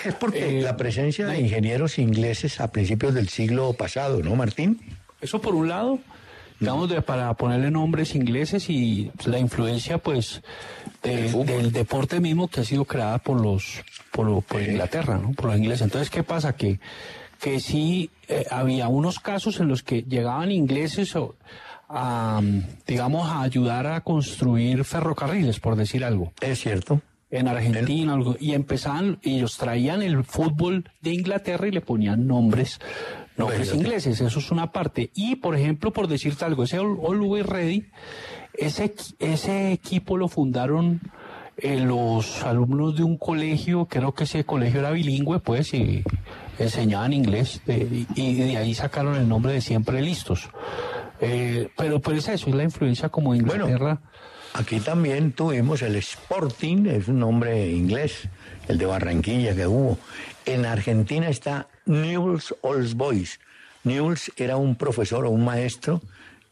Es 0.05 0.15
porque 0.15 0.59
Eh, 0.61 0.63
la 0.63 0.77
presencia 0.77 1.27
de 1.27 1.41
ingenieros 1.41 1.99
ingleses 1.99 2.61
a 2.61 2.71
principios 2.71 3.15
del 3.15 3.29
siglo 3.29 3.73
pasado, 3.73 4.23
¿no, 4.23 4.35
Martín? 4.37 4.81
Eso 5.21 5.41
por 5.41 5.55
un 5.55 5.69
lado, 5.69 5.99
digamos, 6.61 6.91
de- 6.91 7.01
para 7.03 7.33
ponerle 7.35 7.71
nombres 7.71 8.15
ingleses 8.15 8.69
y 8.69 9.11
la 9.25 9.39
influencia, 9.39 9.99
pues, 9.99 10.43
de- 11.03 11.33
Del 11.45 11.73
deporte 11.73 12.21
mismo 12.21 12.47
que 12.49 12.61
ha 12.61 12.65
sido 12.65 12.85
creada 12.85 13.19
por 13.19 13.41
los, 13.41 13.83
por, 14.13 14.43
por 14.45 14.63
Inglaterra, 14.63 15.19
¿no? 15.19 15.33
Por 15.33 15.47
los 15.47 15.57
ingleses. 15.59 15.83
Entonces, 15.83 16.11
¿qué 16.11 16.23
pasa? 16.23 16.55
Que, 16.55 16.79
que 17.43 17.59
sí 17.59 18.09
eh, 18.29 18.47
había 18.53 18.87
unos 18.87 19.19
casos 19.19 19.59
en 19.59 19.67
los 19.67 19.83
que 19.83 20.05
llegaban 20.05 20.53
ingleses 20.53 21.17
o, 21.17 21.35
a, 21.89 22.41
digamos, 22.87 23.29
a 23.29 23.43
ayudar 23.43 23.89
a 23.89 24.01
construir 24.03 24.85
ferrocarriles, 24.85 25.59
por 25.59 25.75
decir 25.75 26.05
algo. 26.05 26.33
Es 26.41 26.61
cierto. 26.61 27.03
en 27.33 27.49
Argentina 27.49 28.13
algo, 28.13 28.37
y 28.39 28.53
empezaban 28.53 29.19
y 29.23 29.39
ellos 29.39 29.57
traían 29.57 30.03
el 30.03 30.23
fútbol 30.23 30.89
de 31.01 31.15
Inglaterra 31.15 31.67
y 31.67 31.73
le 31.73 31.81
ponían 31.81 32.29
nombres 32.29 32.79
nombres 33.37 33.75
ingleses 33.75 34.21
eso 34.21 34.39
es 34.39 34.51
una 34.53 34.71
parte. 34.71 35.11
Y 35.15 35.37
por 35.37 35.57
ejemplo 35.57 35.93
por 35.93 36.07
decirte 36.07 36.45
algo 36.45 36.63
ese 36.63 36.77
Always 36.77 37.47
Ready 37.47 37.87
ese 38.55 38.95
ese 39.19 39.73
equipo 39.73 40.17
lo 40.17 40.29
fundaron 40.29 41.01
eh, 41.57 41.81
los 41.81 42.45
alumnos 42.45 42.97
de 42.97 43.03
un 43.03 43.17
colegio 43.17 43.87
creo 43.87 44.13
que 44.13 44.25
ese 44.25 44.45
colegio 44.45 44.81
era 44.81 44.91
bilingüe 44.91 45.41
pues 45.41 45.73
y 45.73 46.05
enseñaban 46.63 47.13
inglés 47.13 47.61
de- 47.67 48.07
y 48.15 48.35
de 48.35 48.57
ahí 48.57 48.75
sacaron 48.75 49.17
el 49.17 49.29
nombre 49.29 49.53
de 49.53 49.61
siempre 49.61 50.01
listos 50.03 50.49
Eh, 51.21 51.69
pero 51.77 52.01
pero 52.01 52.17
es 52.19 52.29
eso 52.29 52.49
es 52.49 52.55
la 52.55 52.65
influencia 52.65 53.09
como 53.09 53.33
de 53.35 53.43
Bueno, 53.43 53.65
Inglaterra 53.69 54.01
Aquí 54.55 54.81
también 54.81 55.33
tuvimos 55.33 55.81
el 55.83 55.97
Sporting, 55.97 56.85
es 56.87 57.09
un 57.09 57.21
nombre 57.21 57.71
inglés, 57.71 58.29
el 58.69 58.77
de 58.77 58.85
Barranquilla 58.85 59.55
que 59.55 59.67
hubo. 59.67 59.97
En 60.45 60.67
Argentina 60.67 61.29
está 61.31 61.69
Newell's 61.87 62.55
Old 62.61 62.93
Boys. 62.95 63.41
Newell's 63.85 64.31
era 64.37 64.57
un 64.59 64.77
profesor 64.77 65.25
o 65.25 65.31
un 65.31 65.43
maestro 65.45 66.03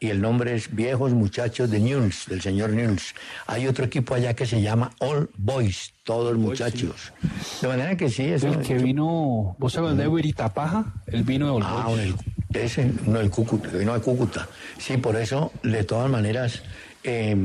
y 0.02 0.08
el 0.08 0.20
nombre 0.22 0.54
es 0.54 0.74
Viejos 0.74 1.12
Muchachos 1.12 1.70
de 1.70 1.78
Newell's, 1.78 2.24
del 2.26 2.40
señor 2.40 2.70
Newell's. 2.70 3.14
Hay 3.46 3.66
otro 3.66 3.84
equipo 3.84 4.14
allá 4.14 4.32
que 4.34 4.46
se 4.46 4.62
llama 4.62 4.92
All 4.98 5.28
Boys, 5.36 5.92
todos 6.04 6.36
muchachos. 6.38 7.12
De 7.60 7.68
manera 7.68 7.96
que 7.98 8.08
sí, 8.08 8.24
es 8.24 8.42
el 8.44 8.60
que 8.60 8.74
vino 8.78 9.54
vos 9.58 9.74
sabés 9.74 9.96
de 9.98 10.08
Veritapaja 10.08 10.86
el 11.06 11.22
vino 11.22 11.46
de 11.46 11.52
All 11.52 11.62
Ah, 11.64 11.84
Boys. 11.86 12.00
el- 12.00 12.14
ese, 12.52 12.90
no 13.06 13.20
el 13.20 13.30
Cúcuta, 13.30 13.70
que 13.70 13.78
vino 13.78 13.92
de 13.94 14.00
Cúcuta. 14.00 14.48
Sí, 14.78 14.96
por 14.96 15.16
eso, 15.16 15.52
de 15.62 15.84
todas 15.84 16.10
maneras, 16.10 16.62
eh, 17.04 17.36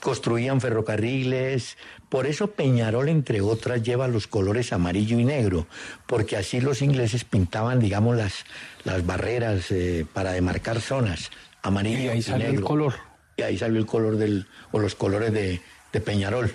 construían 0.00 0.60
ferrocarriles. 0.60 1.76
Por 2.08 2.26
eso 2.26 2.52
Peñarol, 2.52 3.08
entre 3.08 3.40
otras, 3.40 3.82
lleva 3.82 4.08
los 4.08 4.26
colores 4.28 4.72
amarillo 4.72 5.18
y 5.18 5.24
negro, 5.24 5.66
porque 6.06 6.36
así 6.36 6.60
los 6.60 6.82
ingleses 6.82 7.24
pintaban, 7.24 7.80
digamos, 7.80 8.16
las, 8.16 8.44
las 8.84 9.04
barreras 9.04 9.70
eh, 9.70 10.06
para 10.12 10.32
demarcar 10.32 10.80
zonas, 10.80 11.30
amarillo 11.62 12.04
Y 12.04 12.08
ahí 12.08 12.22
salió 12.22 12.48
el 12.48 12.60
color. 12.60 12.94
Y 13.36 13.42
ahí 13.42 13.58
salió 13.58 13.78
el 13.78 13.86
color 13.86 14.16
del, 14.16 14.46
o 14.72 14.78
los 14.78 14.94
colores 14.94 15.32
de, 15.32 15.60
de 15.92 16.00
Peñarol. 16.00 16.52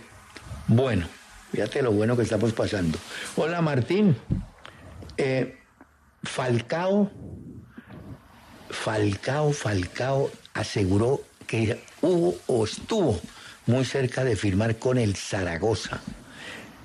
Bueno, 0.67 1.07
fíjate 1.51 1.81
lo 1.81 1.91
bueno 1.91 2.15
que 2.15 2.23
estamos 2.23 2.53
pasando. 2.53 2.97
Hola 3.35 3.61
Martín. 3.61 4.15
Eh, 5.17 5.57
Falcao, 6.23 7.11
Falcao, 8.69 9.53
Falcao 9.53 10.31
aseguró 10.53 11.21
que 11.47 11.79
hubo 12.01 12.35
o 12.47 12.65
estuvo 12.65 13.19
muy 13.67 13.85
cerca 13.85 14.23
de 14.23 14.35
firmar 14.35 14.77
con 14.77 14.97
el 14.97 15.15
Zaragoza. 15.15 16.01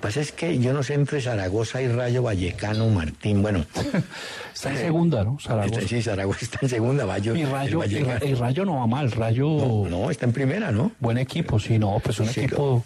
Pasa 0.01 0.19
es 0.19 0.31
que 0.31 0.57
yo 0.57 0.73
no 0.73 0.81
sé 0.81 0.95
entre 0.95 1.21
Zaragoza 1.21 1.79
y 1.79 1.87
Rayo 1.87 2.23
Vallecano, 2.23 2.89
Martín, 2.89 3.43
bueno. 3.43 3.65
está 4.53 4.71
en 4.71 4.77
segunda, 4.77 5.23
¿no? 5.23 5.37
Zaragoza. 5.39 5.87
sí, 5.87 6.01
Zaragoza 6.01 6.39
está 6.41 6.59
en 6.63 6.69
segunda, 6.69 7.05
Rayo. 7.05 7.35
Y 7.35 7.45
Rayo, 7.45 7.83
el, 7.83 8.37
Rayo 8.37 8.65
no 8.65 8.77
va 8.77 8.87
mal, 8.87 9.11
Rayo. 9.11 9.85
No, 9.87 10.09
está 10.09 10.25
en 10.25 10.33
primera, 10.33 10.71
¿no? 10.71 10.91
Buen 10.99 11.19
equipo, 11.19 11.59
sí, 11.59 11.77
no, 11.77 11.99
pues 12.03 12.19
un 12.19 12.29
equipo 12.29 12.83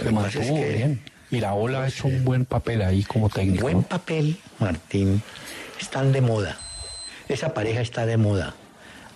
que 0.00 0.10
mantuvo 0.10 0.54
bien. 0.54 1.02
Iraola 1.32 1.82
ha 1.82 1.88
hecho 1.88 2.06
un 2.06 2.24
buen 2.24 2.44
papel 2.44 2.82
ahí 2.82 3.02
como 3.02 3.28
técnico. 3.28 3.62
Buen 3.62 3.82
papel, 3.82 4.38
Martín. 4.60 5.22
Están 5.80 6.12
de 6.12 6.20
moda. 6.20 6.56
Esa 7.28 7.52
pareja 7.52 7.80
está 7.80 8.06
de 8.06 8.16
moda. 8.16 8.54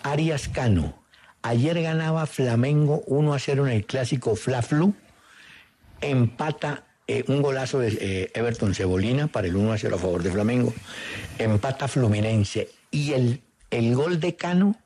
Arias 0.02 0.48
Cano. 0.48 0.94
Ayer 1.42 1.80
ganaba 1.80 2.26
Flamengo 2.26 3.04
1 3.06 3.32
a 3.32 3.38
0 3.38 3.68
en 3.68 3.72
el 3.74 3.86
clásico 3.86 4.34
Fla-Flu. 4.34 4.92
Empata 6.00 6.87
eh, 7.08 7.24
un 7.26 7.42
golazo 7.42 7.80
de 7.80 7.96
eh, 8.00 8.30
Everton 8.34 8.74
Cebolina 8.74 9.26
para 9.26 9.48
el 9.48 9.56
1 9.56 9.72
a 9.72 9.78
0 9.78 9.96
a 9.96 9.98
favor 9.98 10.22
de 10.22 10.30
Flamengo. 10.30 10.74
Empata 11.38 11.88
Fluminense. 11.88 12.68
Y 12.90 13.12
el, 13.12 13.42
el 13.70 13.94
gol 13.94 14.20
de 14.20 14.36
Cano 14.36 14.76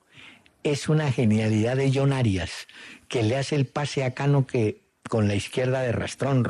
es 0.62 0.88
una 0.88 1.10
genialidad 1.10 1.76
de 1.76 1.90
John 1.92 2.12
Arias, 2.12 2.68
que 3.08 3.22
le 3.22 3.36
hace 3.36 3.56
el 3.56 3.66
pase 3.66 4.04
a 4.04 4.14
Cano 4.14 4.46
que 4.46 4.82
con 5.08 5.28
la 5.28 5.34
izquierda 5.34 5.82
de 5.82 5.92
rastrón 5.92 6.46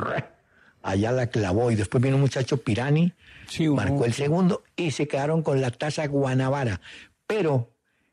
allá 0.82 1.12
la 1.12 1.28
clavó 1.28 1.70
y 1.70 1.76
después 1.76 2.02
vino 2.02 2.16
un 2.16 2.22
muchacho 2.22 2.58
Pirani, 2.58 3.12
marcó 3.74 4.04
el 4.04 4.12
segundo 4.12 4.62
y 4.76 4.90
se 4.90 5.08
quedaron 5.08 5.42
con 5.42 5.60
la 5.60 5.70
taza 5.70 6.06
Guanabara. 6.06 6.80
Pero 7.26 7.70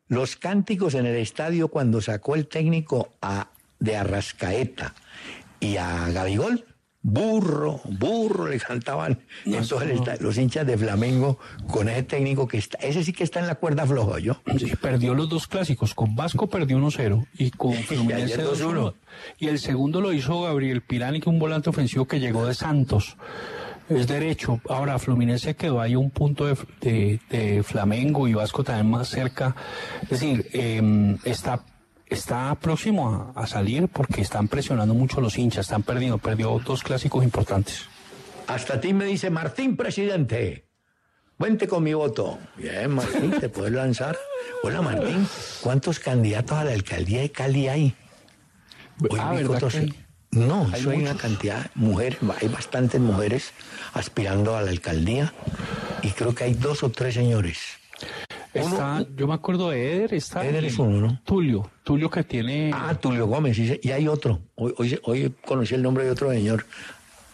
los 0.07 0.35
cánticos 0.35 0.93
en 0.93 1.05
el 1.05 1.17
estadio 1.17 1.67
cuando 1.67 2.01
sacó 2.01 2.35
el 2.35 2.47
técnico 2.47 3.13
a, 3.21 3.49
de 3.79 3.97
Arrascaeta 3.97 4.95
y 5.59 5.77
a 5.77 6.09
Gabigol, 6.09 6.65
burro, 7.01 7.79
burro, 7.85 8.47
le 8.47 8.59
cantaban 8.59 9.19
en 9.45 9.67
todo 9.67 9.81
el 9.81 9.91
estadio, 9.91 10.21
los 10.21 10.37
hinchas 10.37 10.67
de 10.67 10.77
Flamengo 10.77 11.39
con 11.67 11.87
ese 11.87 12.03
técnico 12.03 12.47
que 12.47 12.57
está, 12.57 12.77
ese 12.79 13.03
sí 13.03 13.13
que 13.13 13.23
está 13.23 13.39
en 13.39 13.47
la 13.47 13.55
cuerda 13.55 13.85
floja, 13.85 14.19
¿yo? 14.19 14.41
Sí, 14.57 14.73
perdió 14.75 15.13
los 15.15 15.29
dos 15.29 15.47
clásicos, 15.47 15.93
con 15.93 16.15
Vasco 16.15 16.47
perdió 16.47 16.77
1-0 16.77 17.25
y 17.37 17.51
con 17.51 17.73
Fluminense 17.85 18.43
2-1. 18.43 18.93
Y 19.39 19.47
el 19.47 19.59
segundo 19.59 20.01
lo 20.01 20.11
hizo 20.11 20.41
Gabriel 20.41 20.81
Pirani, 20.81 21.21
que 21.21 21.29
un 21.29 21.39
volante 21.39 21.69
ofensivo 21.69 22.05
que 22.05 22.19
llegó 22.19 22.45
de 22.45 22.53
Santos. 22.53 23.15
Es 23.89 24.07
derecho. 24.07 24.61
Ahora, 24.69 24.99
Fluminense 24.99 25.55
quedó 25.55 25.81
ahí 25.81 25.95
un 25.95 26.11
punto 26.11 26.45
de, 26.45 27.19
de, 27.27 27.63
Flamengo 27.63 28.27
y 28.27 28.35
Vasco 28.35 28.63
también 28.63 28.87
más 28.87 29.07
cerca. 29.07 29.55
Es 30.03 30.09
decir, 30.09 30.47
eh, 30.53 31.17
está 31.23 31.63
está 32.09 32.53
próximo 32.55 33.31
a, 33.35 33.47
salir 33.47 33.87
porque 33.87 34.21
están 34.21 34.47
presionando 34.47 34.93
mucho 34.93 35.21
los 35.21 35.37
hinchas, 35.37 35.67
están 35.67 35.83
perdiendo, 35.83 36.17
perdió 36.17 36.59
dos 36.65 36.83
clásicos 36.83 37.23
importantes. 37.23 37.85
Hasta 38.47 38.81
ti 38.81 38.93
me 38.93 39.05
dice 39.05 39.29
Martín, 39.29 39.77
presidente. 39.77 40.65
Vente 41.37 41.67
con 41.67 41.83
mi 41.83 41.93
voto. 41.93 42.37
Bien, 42.57 42.91
Martín, 42.91 43.31
te 43.39 43.47
puedes 43.47 43.71
lanzar. 43.71 44.17
Hola, 44.63 44.81
Martín. 44.81 45.25
¿Cuántos 45.61 45.99
candidatos 45.99 46.57
a 46.57 46.65
la 46.65 46.71
alcaldía 46.71 47.21
de 47.21 47.31
Cali 47.31 47.67
hay? 47.69 47.95
ah, 49.17 49.33
¿verdad 49.33 49.71
No, 50.31 50.67
hay, 50.73 50.85
hay 50.85 51.01
una 51.01 51.15
cantidad 51.15 51.63
de 51.63 51.69
mujeres, 51.75 52.19
hay 52.41 52.47
bastantes 52.49 52.99
mujeres 52.99 53.53
aspirando 53.93 54.57
a 54.57 54.61
la 54.61 54.71
alcaldía 54.71 55.33
y 56.01 56.09
creo 56.11 56.35
que 56.35 56.43
hay 56.43 56.55
dos 56.55 56.83
o 56.83 56.89
tres 56.89 57.13
señores. 57.13 57.59
Está, 58.53 59.05
yo 59.15 59.27
me 59.27 59.35
acuerdo 59.35 59.69
de 59.69 59.95
Eder, 59.95 60.13
está 60.15 60.45
Eder 60.45 60.65
es 60.65 60.79
uno, 60.79 60.99
¿no? 60.99 61.21
Tulio, 61.23 61.69
Tulio 61.83 62.09
que 62.09 62.23
tiene... 62.23 62.71
Ah, 62.73 62.95
Tulio 62.95 63.27
Gómez, 63.27 63.59
y 63.59 63.91
hay 63.91 64.07
otro. 64.07 64.39
Hoy, 64.55 64.73
hoy, 64.77 64.99
hoy 65.03 65.35
conocí 65.45 65.75
el 65.75 65.83
nombre 65.83 66.03
de 66.03 66.11
otro 66.11 66.31
señor. 66.31 66.65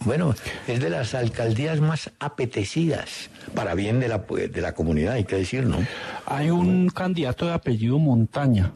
Bueno, 0.02 0.36
es 0.68 0.82
de 0.82 0.90
las 0.90 1.16
alcaldías 1.16 1.80
más 1.80 2.12
apetecidas 2.20 3.30
para 3.54 3.76
bien 3.76 4.00
de 4.00 4.10
la, 4.10 4.18
de 4.20 4.62
la 4.62 4.74
comunidad, 4.74 5.14
hay 5.14 5.24
que 5.24 5.38
decir, 5.38 5.66
¿no? 5.66 5.78
Hay 6.26 6.50
un 6.50 6.90
candidato 6.90 7.46
de 7.46 7.54
apellido 7.54 7.98
Montaña. 7.98 8.74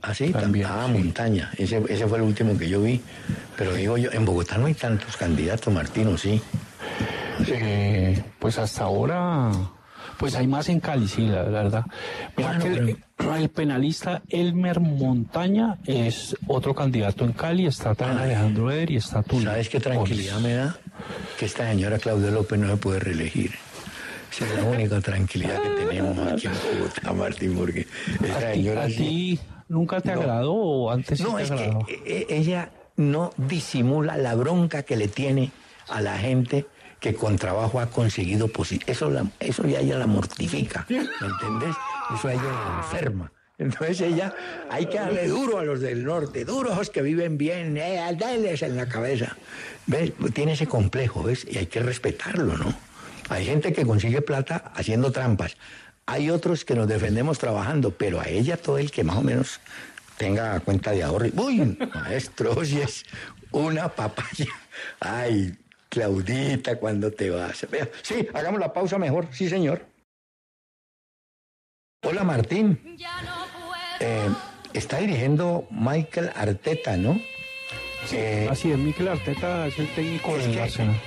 Ah, 0.00 0.14
sí, 0.14 0.30
también. 0.32 0.66
Ah, 0.68 0.88
Montaña. 0.90 1.50
Ese, 1.58 1.82
ese 1.88 2.06
fue 2.06 2.18
el 2.18 2.24
último 2.24 2.56
que 2.56 2.68
yo 2.68 2.80
vi. 2.80 3.00
Pero 3.56 3.74
digo 3.74 3.98
yo, 3.98 4.10
en 4.12 4.24
Bogotá 4.24 4.56
no 4.56 4.66
hay 4.66 4.74
tantos 4.74 5.16
candidatos, 5.16 5.72
Martino, 5.72 6.16
sí. 6.16 6.40
Eh, 7.46 8.22
pues 8.38 8.58
hasta 8.58 8.84
ahora 8.84 9.50
pues 10.18 10.34
hay 10.34 10.46
más 10.46 10.68
en 10.68 10.80
Cali, 10.80 11.06
sí, 11.08 11.26
la, 11.26 11.42
verdad. 11.42 11.84
Mira 12.36 12.58
que 12.58 12.96
el, 13.36 13.48
penalista 13.50 14.22
Elmer 14.28 14.80
Montaña 14.80 15.78
es 15.86 16.36
otro 16.46 16.74
candidato 16.74 17.24
en 17.24 17.32
Cali, 17.32 17.66
está 17.66 17.94
también 17.94 18.22
Alejandro 18.22 18.70
Eder 18.70 18.90
y 18.90 18.96
está 18.96 19.22
tú. 19.22 19.40
¿Sabes 19.40 19.68
qué 19.68 19.80
tranquilidad 19.80 20.40
me 20.40 20.54
da? 20.54 20.76
Que 21.38 21.46
esta 21.46 21.68
señora 21.68 21.98
Claudia 21.98 22.30
López 22.30 22.58
no 22.58 22.68
se 22.68 22.76
puede 22.76 22.98
reelegir. 23.00 23.52
Esa 24.32 24.46
es 24.46 24.54
la 24.54 24.64
única 24.64 25.00
tranquilidad 25.00 25.62
que 25.62 25.84
tenemos 25.84 26.18
aquí 26.28 26.46
en 26.46 26.52
Bogotá, 26.52 27.12
Martín, 27.12 27.56
porque 27.56 27.86
esta 28.22 28.52
señora... 28.52 28.84
¿A 28.84 28.86
ti 28.86 29.38
nunca 29.68 30.00
te 30.00 30.12
agradó 30.12 30.54
o 30.54 30.90
antes 30.90 31.20
no, 31.20 31.36
te 31.36 31.44
es 31.44 31.50
Que 31.50 31.94
e, 32.06 32.26
e, 32.28 32.38
ella 32.38 32.70
no 32.96 33.30
disimula 33.36 34.16
la 34.16 34.34
bronca 34.34 34.82
que 34.82 34.96
le 34.96 35.08
tiene 35.08 35.50
a 35.88 36.00
la 36.00 36.18
gente 36.18 36.66
que 37.00 37.14
con 37.14 37.36
trabajo 37.36 37.80
ha 37.80 37.86
conseguido 37.86 38.50
eso 38.86 39.12
eso 39.40 39.66
ya 39.66 39.80
ella 39.80 39.98
la 39.98 40.06
mortifica 40.06 40.86
¿me 40.88 40.96
entendés? 40.98 41.76
eso 42.14 42.28
a 42.28 42.32
ella 42.32 42.42
la 42.42 42.82
enferma 42.82 43.32
entonces 43.58 44.00
ella 44.00 44.34
hay 44.70 44.86
que 44.86 44.98
darle 44.98 45.26
duro 45.28 45.58
a 45.58 45.64
los 45.64 45.80
del 45.80 46.04
norte 46.04 46.44
duros 46.44 46.90
que 46.90 47.02
viven 47.02 47.38
bien 47.38 47.76
eh, 47.76 48.00
darles 48.18 48.62
en 48.62 48.76
la 48.76 48.88
cabeza 48.88 49.36
¿ves? 49.86 50.12
tiene 50.32 50.52
ese 50.52 50.66
complejo 50.66 51.22
¿ves? 51.22 51.46
y 51.48 51.58
hay 51.58 51.66
que 51.66 51.80
respetarlo 51.80 52.56
¿no? 52.56 52.74
hay 53.28 53.46
gente 53.46 53.72
que 53.72 53.84
consigue 53.84 54.22
plata 54.22 54.72
haciendo 54.74 55.12
trampas 55.12 55.56
hay 56.06 56.30
otros 56.30 56.64
que 56.64 56.74
nos 56.74 56.88
defendemos 56.88 57.38
trabajando 57.38 57.92
pero 57.92 58.20
a 58.20 58.28
ella 58.28 58.56
todo 58.56 58.78
el 58.78 58.90
que 58.90 59.04
más 59.04 59.16
o 59.16 59.22
menos 59.22 59.60
tenga 60.16 60.58
cuenta 60.60 60.90
de 60.90 61.04
ahorro 61.04 61.28
uy 61.36 61.78
maestro 61.94 62.52
oye 62.56 62.82
es 62.82 63.04
una 63.52 63.88
papaya 63.88 64.48
ay 65.00 65.56
Claudita, 65.88 66.76
cuando 66.76 67.10
te 67.10 67.30
vas? 67.30 67.66
Sí, 68.02 68.28
hagamos 68.34 68.60
la 68.60 68.72
pausa 68.72 68.98
mejor. 68.98 69.28
Sí, 69.32 69.48
señor. 69.48 69.86
Hola, 72.02 72.24
Martín. 72.24 72.78
Eh, 74.00 74.28
está 74.72 74.98
dirigiendo 74.98 75.66
Michael 75.70 76.30
Arteta, 76.34 76.96
¿no? 76.96 77.20
Eh, 78.12 78.46
así 78.50 78.70
es, 78.70 78.78
Michael 78.78 79.08
Arteta 79.08 79.66
es 79.66 79.78
el 79.78 79.88
técnico 79.94 80.36
de 80.36 80.60
Arsenal. 80.60 81.00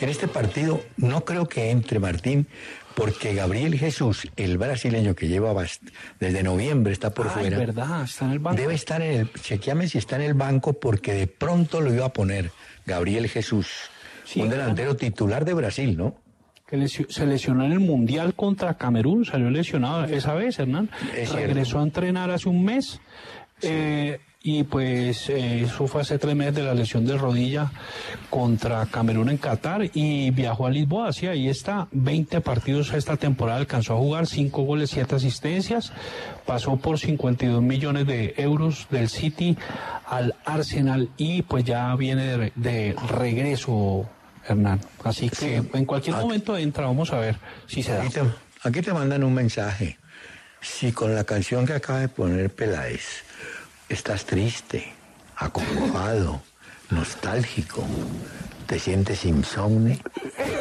En 0.00 0.08
este 0.08 0.28
partido 0.28 0.82
no 0.96 1.24
creo 1.24 1.48
que 1.48 1.70
entre 1.70 1.98
Martín, 1.98 2.46
porque 2.94 3.34
Gabriel 3.34 3.78
Jesús, 3.78 4.28
el 4.36 4.58
brasileño 4.58 5.14
que 5.14 5.28
lleva 5.28 5.54
desde 6.20 6.42
noviembre, 6.42 6.92
está 6.92 7.14
por 7.14 7.30
fuera. 7.30 7.56
Es 7.56 7.66
verdad, 7.66 8.02
está 8.02 8.26
en 8.26 8.32
el 8.32 8.38
banco. 8.40 8.60
Debe 8.60 8.74
estar 8.74 9.00
en 9.00 9.20
el. 9.20 9.32
Chequeame 9.32 9.88
si 9.88 9.98
está 9.98 10.16
en 10.16 10.22
el 10.22 10.34
banco, 10.34 10.74
porque 10.74 11.14
de 11.14 11.26
pronto 11.26 11.80
lo 11.80 11.94
iba 11.94 12.06
a 12.06 12.12
poner 12.12 12.50
Gabriel 12.84 13.28
Jesús 13.28 13.90
un 14.36 14.48
delantero 14.48 14.96
titular 14.96 15.44
de 15.44 15.54
Brasil, 15.54 15.96
¿no? 15.96 16.14
Que 16.66 16.88
se 16.88 17.26
lesionó 17.26 17.64
en 17.64 17.72
el 17.72 17.80
Mundial 17.80 18.34
contra 18.34 18.74
Camerún, 18.74 19.24
salió 19.24 19.50
lesionado 19.50 20.04
esa 20.04 20.34
vez, 20.34 20.58
Hernán. 20.58 20.90
Regresó 21.32 21.78
a 21.78 21.82
entrenar 21.82 22.30
hace 22.30 22.48
un 22.48 22.64
mes. 22.64 23.00
Eh, 23.62 24.18
y 24.46 24.62
pues 24.64 25.30
eh, 25.30 25.62
eso 25.62 25.86
fue 25.86 26.02
hace 26.02 26.18
tres 26.18 26.36
meses 26.36 26.54
de 26.54 26.62
la 26.64 26.74
lesión 26.74 27.06
de 27.06 27.16
rodilla 27.16 27.72
contra 28.28 28.84
Camerún 28.84 29.30
en 29.30 29.38
Qatar 29.38 29.90
y 29.94 30.30
viajó 30.32 30.66
a 30.66 30.70
Lisboa, 30.70 31.14
sí, 31.14 31.26
ahí 31.26 31.48
está, 31.48 31.88
20 31.92 32.42
partidos 32.42 32.92
esta 32.92 33.16
temporada, 33.16 33.58
alcanzó 33.58 33.94
a 33.94 33.96
jugar 33.96 34.26
5 34.26 34.62
goles, 34.62 34.90
7 34.90 35.14
asistencias, 35.14 35.94
pasó 36.44 36.76
por 36.76 36.98
52 36.98 37.62
millones 37.62 38.06
de 38.06 38.34
euros 38.36 38.86
del 38.90 39.08
City 39.08 39.56
al 40.04 40.34
Arsenal 40.44 41.08
y 41.16 41.40
pues 41.40 41.64
ya 41.64 41.96
viene 41.96 42.52
de 42.54 42.94
regreso 43.08 44.06
Hernán. 44.46 44.78
Así 45.04 45.30
que 45.30 45.62
en 45.72 45.86
cualquier 45.86 46.16
momento 46.16 46.54
entra, 46.58 46.84
vamos 46.84 47.14
a 47.14 47.18
ver 47.18 47.38
si 47.66 47.82
se 47.82 47.92
da. 47.92 48.04
Aquí 48.62 48.82
te, 48.82 48.92
mandan 48.92 49.24
un 49.24 49.32
mensaje. 49.32 49.96
Si 50.60 50.92
con 50.92 51.14
la 51.14 51.24
canción 51.24 51.64
que 51.64 51.72
acaba 51.72 52.00
de 52.00 52.08
poner 52.08 52.50
Peláez 52.50 53.24
estás 53.88 54.24
triste, 54.24 54.92
acongojado, 55.36 56.40
nostálgico, 56.90 57.82
te 58.66 58.78
sientes 58.78 59.24
insomne, 59.24 59.98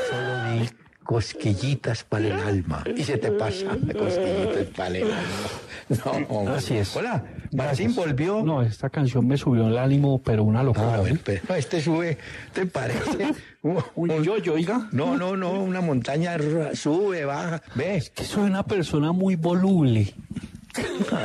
solo 0.10 0.52
di 0.62 0.70
cosquillitas 1.04 2.04
para 2.06 2.28
el 2.28 2.34
alma. 2.40 2.84
Y 2.96 3.04
se 3.04 3.18
te 3.18 3.32
pasa, 3.32 3.66
cosquillitas 3.98 4.66
para 4.76 4.98
el 4.98 5.04
alma. 5.04 6.26
No, 6.30 6.50
Así 6.50 6.76
es. 6.78 6.96
Hola, 6.96 7.24
Martín 7.52 7.94
volvió. 7.94 8.42
No, 8.42 8.62
esta 8.62 8.90
canción 8.90 9.28
me 9.28 9.38
subió 9.38 9.68
el 9.68 9.78
ánimo, 9.78 10.22
pero 10.24 10.44
una 10.46 10.64
locura. 10.64 10.96
Ah, 10.96 11.04
pero 11.24 11.42
no, 11.50 11.56
este 11.56 11.82
sube, 11.82 12.18
¿te 12.54 12.66
parece? 12.66 13.34
Un- 13.62 14.24
yo-yo, 14.24 14.54
oiga. 14.54 14.88
No, 14.92 15.18
no, 15.18 15.36
no, 15.36 15.52
una 15.52 15.82
montaña 15.82 16.38
sube, 16.74 17.26
baja. 17.26 17.62
¿Ves? 17.76 18.10
Que 18.12 18.24
soy 18.24 18.44
una 18.46 18.64
persona 18.66 19.12
muy 19.12 19.36
voluble. 19.36 20.14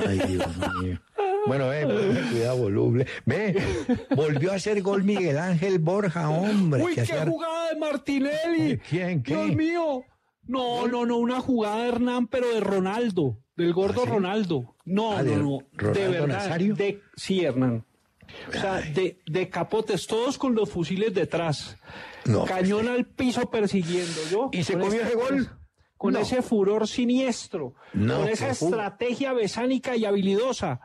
Ay, 0.07 0.19
Dios 0.29 0.47
mío. 0.83 1.01
Bueno, 1.47 1.69
ve, 1.69 1.85
ve, 1.87 2.21
cuidado, 2.31 2.57
voluble. 2.59 3.07
Ve, 3.25 3.57
volvió 4.15 4.53
a 4.53 4.57
hacer 4.57 4.83
gol 4.83 5.03
Miguel 5.05 5.39
Ángel 5.39 5.79
Borja, 5.79 6.29
hombre. 6.29 6.83
Uy, 6.83 6.95
qué 6.95 7.07
jugada 7.07 7.69
de 7.73 7.77
Martinelli. 7.81 8.69
¿De 8.69 8.79
quién? 8.79 9.23
¿Qué? 9.23 9.35
Dios 9.35 9.57
mío. 9.57 10.03
No, 10.47 10.87
no, 10.89 11.05
no, 11.07 11.17
una 11.19 11.41
jugada 11.41 11.83
de 11.83 11.89
Hernán, 11.89 12.27
pero 12.27 12.49
de 12.55 12.61
Ronaldo, 12.61 13.39
del 13.57 13.73
gordo 13.75 14.03
¿Ah, 14.03 14.05
sí? 14.07 14.11
Ronaldo. 14.11 14.75
No, 14.85 15.13
Ah, 15.17 15.23
no, 15.23 15.31
de 15.31 15.37
no, 15.37 15.59
de 15.93 16.09
verdad. 16.09 16.27
Nazario. 16.29 16.75
De, 16.75 17.01
sí, 17.17 17.45
Hernán. 17.45 17.85
O 18.49 18.53
sea, 18.53 18.77
Ay. 18.77 18.93
de, 18.93 19.19
de 19.27 19.49
capotes, 19.49 20.07
todos 20.07 20.37
con 20.39 20.55
los 20.55 20.71
fusiles 20.71 21.15
detrás. 21.15 21.77
No, 22.27 22.41
pues, 22.41 22.51
Cañón 22.53 22.89
al 22.89 23.07
piso 23.07 23.51
persiguiendo 23.51 24.21
yo. 24.31 24.51
¿Y 24.53 24.65
se 24.65 24.75
comió 24.79 25.01
ese 25.03 25.15
gol? 25.15 25.51
Con 25.99 26.15
No. 26.15 26.21
ese 26.21 26.41
furor 26.43 26.87
siniestro, 26.89 27.75
No, 27.93 28.21
con 28.21 28.29
esa 28.29 28.49
estrategia 28.51 29.33
besánica 29.35 29.97
y 29.97 30.05
habilidosa. 30.07 30.81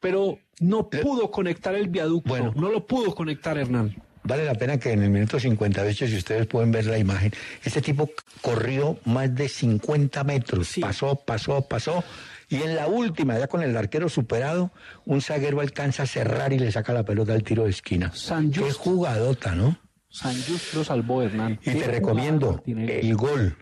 Pero 0.00 0.38
no 0.60 0.88
pudo 0.90 1.30
conectar 1.30 1.74
el 1.74 1.88
viaducto. 1.88 2.28
Bueno. 2.28 2.52
No 2.56 2.70
lo 2.70 2.86
pudo 2.86 3.14
conectar 3.14 3.56
Hernán. 3.56 3.96
Vale 4.24 4.44
la 4.44 4.54
pena 4.54 4.78
que 4.78 4.92
en 4.92 5.02
el 5.02 5.10
minuto 5.10 5.40
58, 5.40 6.06
si 6.06 6.16
ustedes 6.16 6.46
pueden 6.46 6.70
ver 6.70 6.84
la 6.86 6.98
imagen, 6.98 7.32
este 7.64 7.80
tipo 7.80 8.10
corrió 8.42 8.98
más 9.06 9.34
de 9.34 9.48
50 9.48 10.22
metros, 10.24 10.68
Sí. 10.68 10.80
pasó, 10.82 11.16
pasó, 11.16 11.62
pasó, 11.62 12.04
y 12.50 12.56
en 12.56 12.74
la 12.76 12.88
última, 12.88 13.38
ya 13.38 13.46
con 13.46 13.62
el 13.62 13.74
arquero 13.76 14.08
superado, 14.08 14.70
un 15.06 15.22
zaguero 15.22 15.60
alcanza 15.60 16.02
a 16.02 16.06
cerrar 16.06 16.52
y 16.52 16.58
le 16.58 16.70
saca 16.72 16.92
la 16.92 17.04
pelota 17.04 17.32
al 17.32 17.42
tiro 17.42 17.64
de 17.64 17.70
esquina. 17.70 18.12
San 18.14 18.50
Qué 18.50 18.70
jugadota, 18.72 19.54
¿no? 19.54 19.78
San 20.10 20.34
Just 20.34 20.74
lo 20.74 20.84
salvó 20.84 21.22
Hernán. 21.22 21.58
Y 21.62 21.70
te 21.72 21.86
recomiendo 21.86 22.62
el 22.66 23.14
gol 23.16 23.56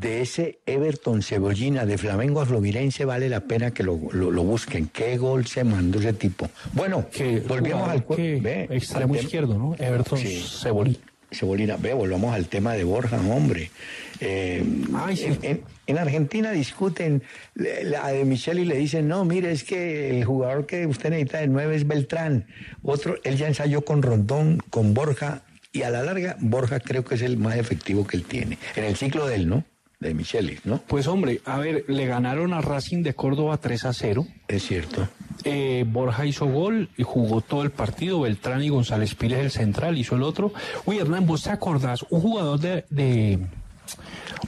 de 0.00 0.22
ese 0.22 0.58
Everton 0.66 1.22
Cebollina 1.22 1.84
de 1.84 1.98
Flamengo 1.98 2.40
a 2.40 2.46
Fluminense, 2.46 3.04
vale 3.04 3.28
la 3.28 3.40
pena 3.40 3.70
que 3.72 3.82
lo, 3.82 4.00
lo- 4.12 4.30
lo 4.30 4.42
busquen. 4.44 4.88
Qué 4.88 5.18
gol 5.18 5.46
se 5.46 5.62
mandó 5.62 5.98
ese 5.98 6.14
tipo. 6.14 6.48
Bueno, 6.72 7.06
que 7.10 7.40
volvemos 7.40 7.88
al 7.88 8.04
ve, 8.08 8.66
extremo 8.70 9.14
al 9.14 9.20
izquierdo, 9.20 9.58
¿no? 9.58 9.74
Everton 9.78 10.18
Sí. 10.18 10.42
Cebolí. 10.62 10.98
Cebolina, 11.32 11.76
ve, 11.76 11.92
volvamos 11.94 12.34
al 12.34 12.48
tema 12.48 12.72
de 12.74 12.82
Borja, 12.82 13.16
hombre. 13.20 13.70
Eh, 14.18 14.64
Ay, 14.94 15.16
sí. 15.16 15.26
en, 15.26 15.38
en- 15.42 15.60
en 15.86 15.98
Argentina 15.98 16.50
discuten 16.50 17.22
le- 17.54 17.84
le- 17.84 17.96
a 17.96 18.08
de 18.08 18.24
Micheli 18.24 18.64
le 18.64 18.76
dicen, 18.76 19.06
no, 19.06 19.24
mire, 19.24 19.52
es 19.52 19.62
que 19.64 20.10
el 20.18 20.24
jugador 20.24 20.66
que 20.66 20.86
usted 20.86 21.10
necesita 21.10 21.38
de 21.38 21.46
nueve 21.48 21.76
es 21.76 21.86
Beltrán. 21.86 22.46
Otro, 22.82 23.16
él 23.22 23.36
ya 23.36 23.46
ensayó 23.48 23.82
con 23.84 24.02
Rondón, 24.02 24.60
con 24.70 24.92
Borja, 24.94 25.42
y 25.72 25.82
a 25.82 25.90
la 25.90 26.02
larga, 26.02 26.36
Borja 26.40 26.80
creo 26.80 27.04
que 27.04 27.14
es 27.14 27.22
el 27.22 27.36
más 27.36 27.56
efectivo 27.56 28.04
que 28.06 28.16
él 28.16 28.24
tiene. 28.24 28.58
En 28.74 28.84
el 28.84 28.96
ciclo 28.96 29.26
de 29.28 29.36
él, 29.36 29.48
¿no? 29.48 29.64
De 30.00 30.14
Micheli, 30.14 30.58
¿no? 30.64 30.78
Pues 30.86 31.06
hombre, 31.06 31.40
a 31.44 31.58
ver, 31.58 31.84
le 31.88 32.06
ganaron 32.06 32.54
a 32.54 32.62
Racing 32.62 33.02
de 33.02 33.12
Córdoba 33.14 33.58
3 33.58 33.84
a 33.84 33.92
0. 33.92 34.26
Es 34.48 34.66
cierto. 34.66 35.06
Eh, 35.44 35.84
Borja 35.86 36.24
hizo 36.24 36.46
gol 36.46 36.88
y 36.96 37.02
jugó 37.02 37.42
todo 37.42 37.62
el 37.62 37.70
partido. 37.70 38.20
Beltrán 38.22 38.62
y 38.62 38.70
González 38.70 39.14
Pires 39.14 39.38
el 39.40 39.50
central 39.50 39.98
hizo 39.98 40.16
el 40.16 40.22
otro. 40.22 40.52
Uy, 40.86 40.98
Hernán, 40.98 41.26
¿vos 41.26 41.42
te 41.44 41.50
acordás? 41.50 42.04
Un 42.08 42.20
jugador 42.22 42.58
de... 42.60 42.84
de- 42.88 43.38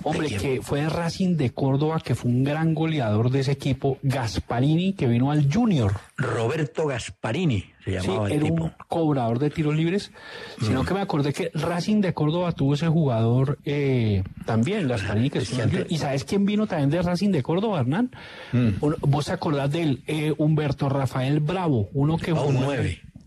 Hombre, 0.05 0.29
que 0.29 0.61
fue 0.63 0.81
de 0.83 0.89
Racing 0.89 1.37
de 1.37 1.51
Córdoba, 1.53 2.01
que 2.05 2.15
fue 2.15 2.31
un 2.31 2.45
gran 2.45 2.75
goleador 2.75 3.31
de 3.31 3.41
ese 3.41 3.53
equipo, 3.53 3.99
Gasparini, 4.03 4.93
que 4.95 5.07
vino 5.07 5.31
al 5.31 5.53
Junior. 5.53 5.93
Roberto 6.17 6.87
Gasparini 6.87 7.65
se 7.85 8.01
Sí, 8.01 8.07
llamaba 8.09 8.27
el 8.29 8.33
era 8.35 8.45
tipo. 8.45 8.65
un 8.65 8.73
cobrador 8.89 9.39
de 9.39 9.51
tiros 9.51 9.75
libres, 9.75 10.13
sino 10.61 10.85
que 10.85 10.95
me 10.95 11.01
acordé 11.01 11.33
que 11.33 11.51
Racing 11.55 12.01
de 12.01 12.15
Córdoba 12.15 12.53
tuvo 12.53 12.75
ese 12.75 12.89
jugador 12.89 13.59
eh, 13.65 14.23
también, 14.47 14.87
Gasparini, 14.89 15.31
que 15.31 15.39
es 15.41 15.59
antes- 15.59 15.87
¿Y 15.91 15.99
sabes 15.99 16.25
quién 16.25 16.45
vino 16.47 16.67
también 16.67 16.91
de 16.91 17.03
Racing 17.03 17.31
de 17.31 17.43
Córdoba, 17.43 17.81
Hernán? 17.81 18.11
Mm. 18.53 18.69
¿Vos 19.01 19.29
acordás 19.31 19.71
de 19.73 19.83
él? 19.83 20.03
Eh, 20.07 20.33
Humberto 20.39 20.89
Rafael 20.89 21.41
Bravo, 21.41 21.89
uno 21.93 22.17
que 22.19 22.31
Ah, 22.33 22.37
jugó 22.37 22.73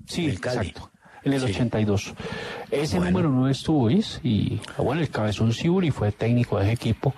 Sí, 0.08 0.28
exacto. 0.28 0.92
En 1.26 1.34
el 1.34 1.42
Sí. 1.42 1.48
82. 1.48 2.14
Ese 2.72 2.98
Bueno. 2.98 3.12
número 3.12 3.30
no 3.32 3.50
estuvo. 3.50 3.90
Y 3.92 4.60
bueno, 4.78 5.02
el 5.02 5.10
cabezón 5.10 5.52
Siburi 5.52 5.92
fue 5.92 6.12
técnico 6.14 6.58
de 6.60 6.66
ese 6.66 6.74
equipo. 6.74 7.14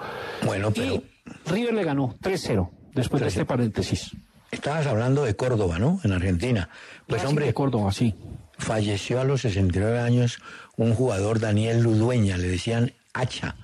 Bueno, 0.45 0.71
pero 0.71 0.95
Y 0.95 1.03
River 1.45 1.73
le 1.73 1.83
ganó 1.83 2.15
3-0, 2.21 2.71
después 2.95 3.21
de 3.21 3.27
3-0. 3.27 3.27
este 3.27 3.45
paréntesis. 3.45 4.11
estabas 4.49 4.87
hablando 4.87 5.25
de 5.25 5.35
Córdoba, 5.35 5.77
¿no? 5.77 5.99
En 6.05 6.13
Argentina. 6.13 6.69
Pues 7.05 7.21
Racing 7.21 7.29
hombre, 7.29 7.45
de 7.47 7.53
Córdoba, 7.53 7.91
sí. 7.91 8.15
falleció 8.57 9.19
a 9.21 9.23
los 9.25 9.41
69 9.41 9.99
años 9.99 10.39
un 10.77 10.93
jugador, 10.95 11.39
Daniel 11.39 11.83
Ludueña, 11.83 12.37
le 12.37 12.47
decían 12.47 12.93
Hacha 13.13 13.55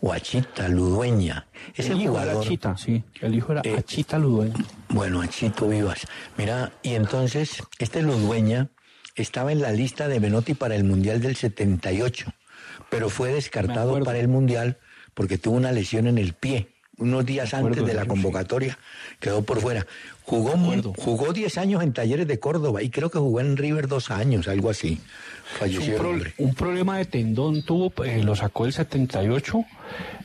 o 0.00 0.12
Achita 0.12 0.66
Ludueña. 0.68 1.46
Ese 1.76 1.92
el 1.92 2.00
hijo 2.02 2.12
era 2.14 2.22
jugador, 2.22 2.44
Achita, 2.44 2.76
sí. 2.76 3.04
El 3.20 3.34
hijo 3.36 3.52
era 3.52 3.60
Eh, 3.64 3.76
Achita 3.78 4.18
Ludueña. 4.18 4.54
bueno, 4.88 5.20
Achito 5.22 5.68
Vivas. 5.68 6.06
Mira, 6.36 6.72
y 6.82 6.94
entonces 6.94 7.62
este 7.78 8.02
Ludueña 8.02 8.68
estaba 9.14 9.52
en 9.52 9.60
la 9.60 9.72
lista 9.72 10.08
de 10.08 10.20
Menotti 10.20 10.54
para 10.54 10.74
el 10.76 10.84
Mundial 10.84 11.20
del 11.20 11.36
78, 11.36 12.32
pero 12.90 13.08
fue 13.10 13.32
descartado 13.32 14.02
para 14.04 14.18
el 14.18 14.28
Mundial 14.28 14.78
porque 15.14 15.38
tuvo 15.38 15.56
una 15.56 15.72
lesión 15.72 16.06
en 16.06 16.18
el 16.18 16.32
pie. 16.34 16.68
Unos 16.98 17.24
días 17.26 17.52
acuerdo 17.54 17.80
antes 17.80 17.86
de 17.86 17.94
la 17.94 18.06
convocatoria 18.06 18.78
quedó 19.18 19.42
por 19.42 19.60
fuera. 19.60 19.86
Jugó, 20.24 20.52
jugó 20.96 21.32
10 21.32 21.58
años 21.58 21.82
en 21.82 21.92
Talleres 21.92 22.28
de 22.28 22.38
Córdoba 22.38 22.82
y 22.82 22.90
creo 22.90 23.10
que 23.10 23.18
jugó 23.18 23.40
en 23.40 23.56
River 23.56 23.88
dos 23.88 24.10
años, 24.10 24.46
algo 24.46 24.70
así. 24.70 25.00
Falleció 25.58 25.94
un, 25.94 26.20
pro- 26.20 26.54
problema 26.54 26.98
de 26.98 27.06
tendón 27.06 27.62
tuvo, 27.64 27.92
eh, 28.04 28.22
lo 28.22 28.36
sacó 28.36 28.66
el 28.66 28.72
78. 28.72 29.64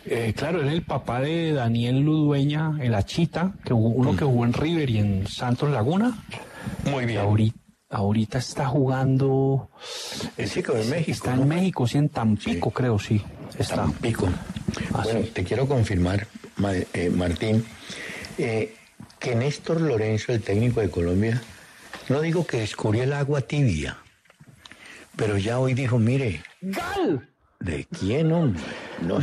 Eh, 0.06 0.34
claro, 0.38 0.62
él 0.62 0.68
es 0.68 0.74
el 0.74 0.84
papá 0.84 1.22
de 1.22 1.54
Daniel 1.54 2.02
Ludueña, 2.02 2.74
el 2.80 2.94
Achita, 2.94 3.54
que 3.66 3.74
jugó- 3.74 3.90
uno 3.90 4.16
que 4.16 4.26
jugó 4.26 4.46
en 4.46 4.54
River 4.54 4.90
y 4.90 4.98
en 5.00 5.28
Santos 5.28 5.72
Laguna. 5.72 6.24
Muy 6.86 7.12
Y 7.12 7.16
ahorita, 7.18 7.58
ahorita 7.90 8.38
está 8.40 8.68
jugando. 8.68 9.70
El 10.38 10.50
chico 10.50 10.74
de 10.74 10.84
México. 10.86 11.12
Está 11.12 11.36
¿no? 11.36 11.44
en 11.44 11.48
México, 11.50 11.88
sí, 11.88 11.98
en 11.98 12.10
Tampico, 12.10 12.70
Sí. 12.70 12.76
creo, 12.76 13.00
sí. 13.00 13.22
Está. 13.58 13.76
Tampico. 13.76 14.28
Ah, 14.94 15.02
bueno, 15.04 15.22
sí. 15.24 15.32
te 15.34 15.44
quiero 15.44 15.68
confirmar, 15.68 16.28
Ma- 16.58 16.74
eh, 16.74 17.10
Martín, 17.10 17.66
eh, 18.38 18.76
que 19.20 19.36
Néstor 19.36 19.82
Lorenzo, 19.82 20.32
el 20.34 20.42
técnico 20.42 20.82
de 20.82 20.90
Colombia, 20.90 21.42
no 22.10 22.22
digo 22.22 22.46
que 22.46 22.60
descubrió 22.60 23.04
el 23.04 23.14
agua 23.14 23.42
tibia, 23.42 23.98
pero 25.16 25.38
ya 25.38 25.60
hoy 25.60 25.74
dijo, 25.74 25.98
mire, 25.98 26.44
¡Gal! 26.62 27.28
¿de 27.60 27.86
quién, 27.86 28.32
hombre? 28.32 28.62
No 29.02 29.20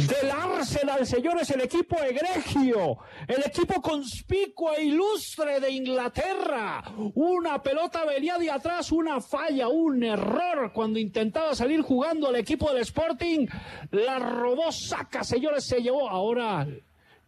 Del 0.64 0.88
Arsenal, 0.88 1.06
señores, 1.06 1.50
el 1.50 1.60
equipo 1.60 1.96
egregio, 1.98 2.96
el 3.28 3.42
equipo 3.44 3.82
conspicuo 3.82 4.72
e 4.72 4.84
ilustre 4.84 5.60
de 5.60 5.70
Inglaterra. 5.70 6.82
Una 7.14 7.62
pelota 7.62 8.06
venía 8.06 8.38
de 8.38 8.50
atrás, 8.50 8.90
una 8.90 9.20
falla, 9.20 9.68
un 9.68 10.02
error 10.02 10.72
cuando 10.72 10.98
intentaba 10.98 11.54
salir 11.54 11.82
jugando 11.82 12.28
al 12.28 12.36
equipo 12.36 12.72
del 12.72 12.80
Sporting. 12.80 13.46
La 13.90 14.18
robó 14.18 14.72
Saca, 14.72 15.22
señores, 15.22 15.64
se 15.64 15.82
llevó. 15.82 16.08
Ahora 16.08 16.66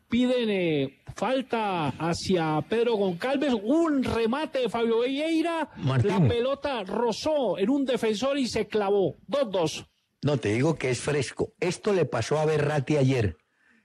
piden 0.09 0.49
eh, 0.49 0.99
falta 1.15 1.89
hacia 1.89 2.65
Pedro 2.67 2.95
Goncalves, 2.95 3.53
un 3.53 4.03
remate 4.03 4.61
de 4.61 4.71
Fabio 4.71 5.03
Vieira. 5.03 5.69
La 6.05 6.27
pelota 6.27 6.85
rozó 6.85 7.59
en 7.59 7.69
un 7.69 7.85
defensor 7.85 8.39
y 8.39 8.47
se 8.47 8.67
clavó. 8.67 9.17
2-2. 9.29 9.87
No, 10.27 10.39
te 10.39 10.49
digo 10.49 10.75
que 10.75 10.91
es 10.91 10.99
fresco. 10.99 11.53
Esto 11.61 11.93
le 11.93 12.05
pasó 12.05 12.41
a 12.41 12.45
Berrati 12.45 12.97
ayer. 12.97 13.37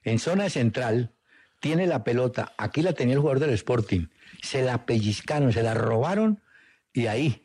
En 0.01 0.17
zona 0.17 0.49
central, 0.49 1.13
tiene 1.59 1.85
la 1.85 2.03
pelota. 2.03 2.53
Aquí 2.57 2.81
la 2.81 2.93
tenía 2.93 3.13
el 3.13 3.19
jugador 3.19 3.41
del 3.41 3.51
Sporting. 3.51 4.07
Se 4.41 4.63
la 4.63 4.87
pellizcaron, 4.87 5.53
se 5.53 5.61
la 5.61 5.75
robaron 5.75 6.41
y 6.93 7.05
ahí 7.05 7.43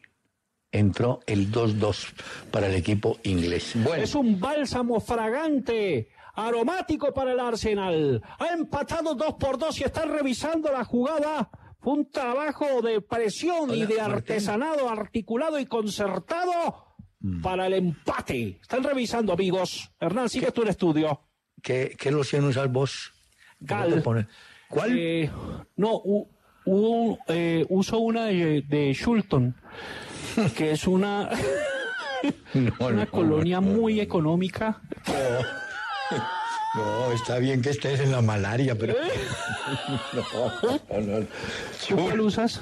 entró 0.72 1.20
el 1.26 1.52
2-2 1.52 2.14
para 2.50 2.68
el 2.68 2.74
equipo 2.74 3.18
inglés. 3.24 3.72
Bueno, 3.74 4.02
Es 4.02 4.14
un 4.14 4.40
bálsamo 4.40 4.98
fragante, 4.98 6.08
aromático 6.32 7.12
para 7.12 7.32
el 7.32 7.40
Arsenal. 7.40 8.22
Ha 8.38 8.54
empatado 8.54 9.14
dos 9.14 9.34
por 9.34 9.58
dos 9.58 9.78
y 9.78 9.84
están 9.84 10.08
revisando 10.08 10.72
la 10.72 10.84
jugada. 10.86 11.50
Fue 11.80 11.92
un 11.92 12.10
trabajo 12.10 12.80
de 12.80 13.02
presión 13.02 13.74
y 13.74 13.80
de 13.80 13.98
Martín. 13.98 14.12
artesanado 14.14 14.88
articulado 14.88 15.58
y 15.58 15.66
concertado 15.66 16.85
Mm. 17.20 17.40
para 17.42 17.66
el 17.66 17.74
empate. 17.74 18.58
Están 18.60 18.82
revisando, 18.84 19.32
amigos. 19.32 19.90
Hernán, 19.98 20.28
sigue 20.28 20.50
tú 20.52 20.62
el 20.62 20.68
estudio. 20.68 21.20
¿qué, 21.62 21.96
qué 21.98 22.10
loción 22.10 22.44
usas 22.44 22.70
vos? 22.70 23.12
¿Cuál? 24.68 24.98
Eh, 24.98 25.30
no, 25.76 25.96
u- 26.04 26.28
u- 26.66 27.18
eh, 27.28 27.64
uso 27.70 27.98
una 27.98 28.26
de, 28.26 28.62
de 28.62 28.92
Shulton, 28.92 29.54
que 30.56 30.72
es 30.72 30.86
una, 30.86 31.30
No, 32.54 32.72
una 32.86 33.04
no, 33.04 33.10
colonia 33.10 33.60
no, 33.60 33.68
muy 33.68 34.00
económica. 34.00 34.80
No, 36.74 37.10
está 37.12 37.38
bien 37.38 37.62
que 37.62 37.70
estés 37.70 38.00
en 38.00 38.12
la 38.12 38.20
malaria, 38.20 38.74
pero. 38.76 38.94
No, 40.12 41.00
no, 41.00 41.20
no. 41.20 41.26
¿Tú 41.88 41.96
cuál 41.96 42.20
usas? 42.20 42.60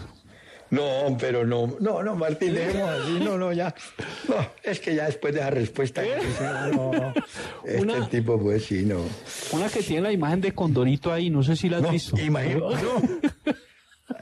No, 0.75 1.16
pero 1.18 1.47
no, 1.47 1.77
no, 1.79 2.03
no, 2.03 2.16
Martín, 2.16 2.55
dejemos 2.55 2.91
así, 2.91 3.20
no, 3.20 3.39
no, 3.39 3.53
ya, 3.53 3.72
no, 4.29 4.35
es 4.62 4.81
que 4.81 4.95
ya 4.95 5.07
después 5.07 5.33
de 5.33 5.41
esa 5.41 5.51
respuesta, 5.51 6.03
no, 6.72 7.14
este 7.64 7.81
una, 7.81 8.09
tipo, 8.09 8.41
pues 8.41 8.64
sí, 8.64 8.85
no. 8.85 9.03
Una 9.53 9.68
que 9.68 9.83
tiene 9.83 10.03
la 10.03 10.12
imagen 10.12 10.41
de 10.41 10.53
Condorito 10.53 11.12
ahí, 11.12 11.31
no 11.31 11.43
sé 11.45 11.55
si 11.55 11.68
la 11.68 11.77
has 11.77 11.83
no, 11.85 11.91
visto. 11.91 12.18
Imagino, 12.18 12.70
no. 12.70 13.03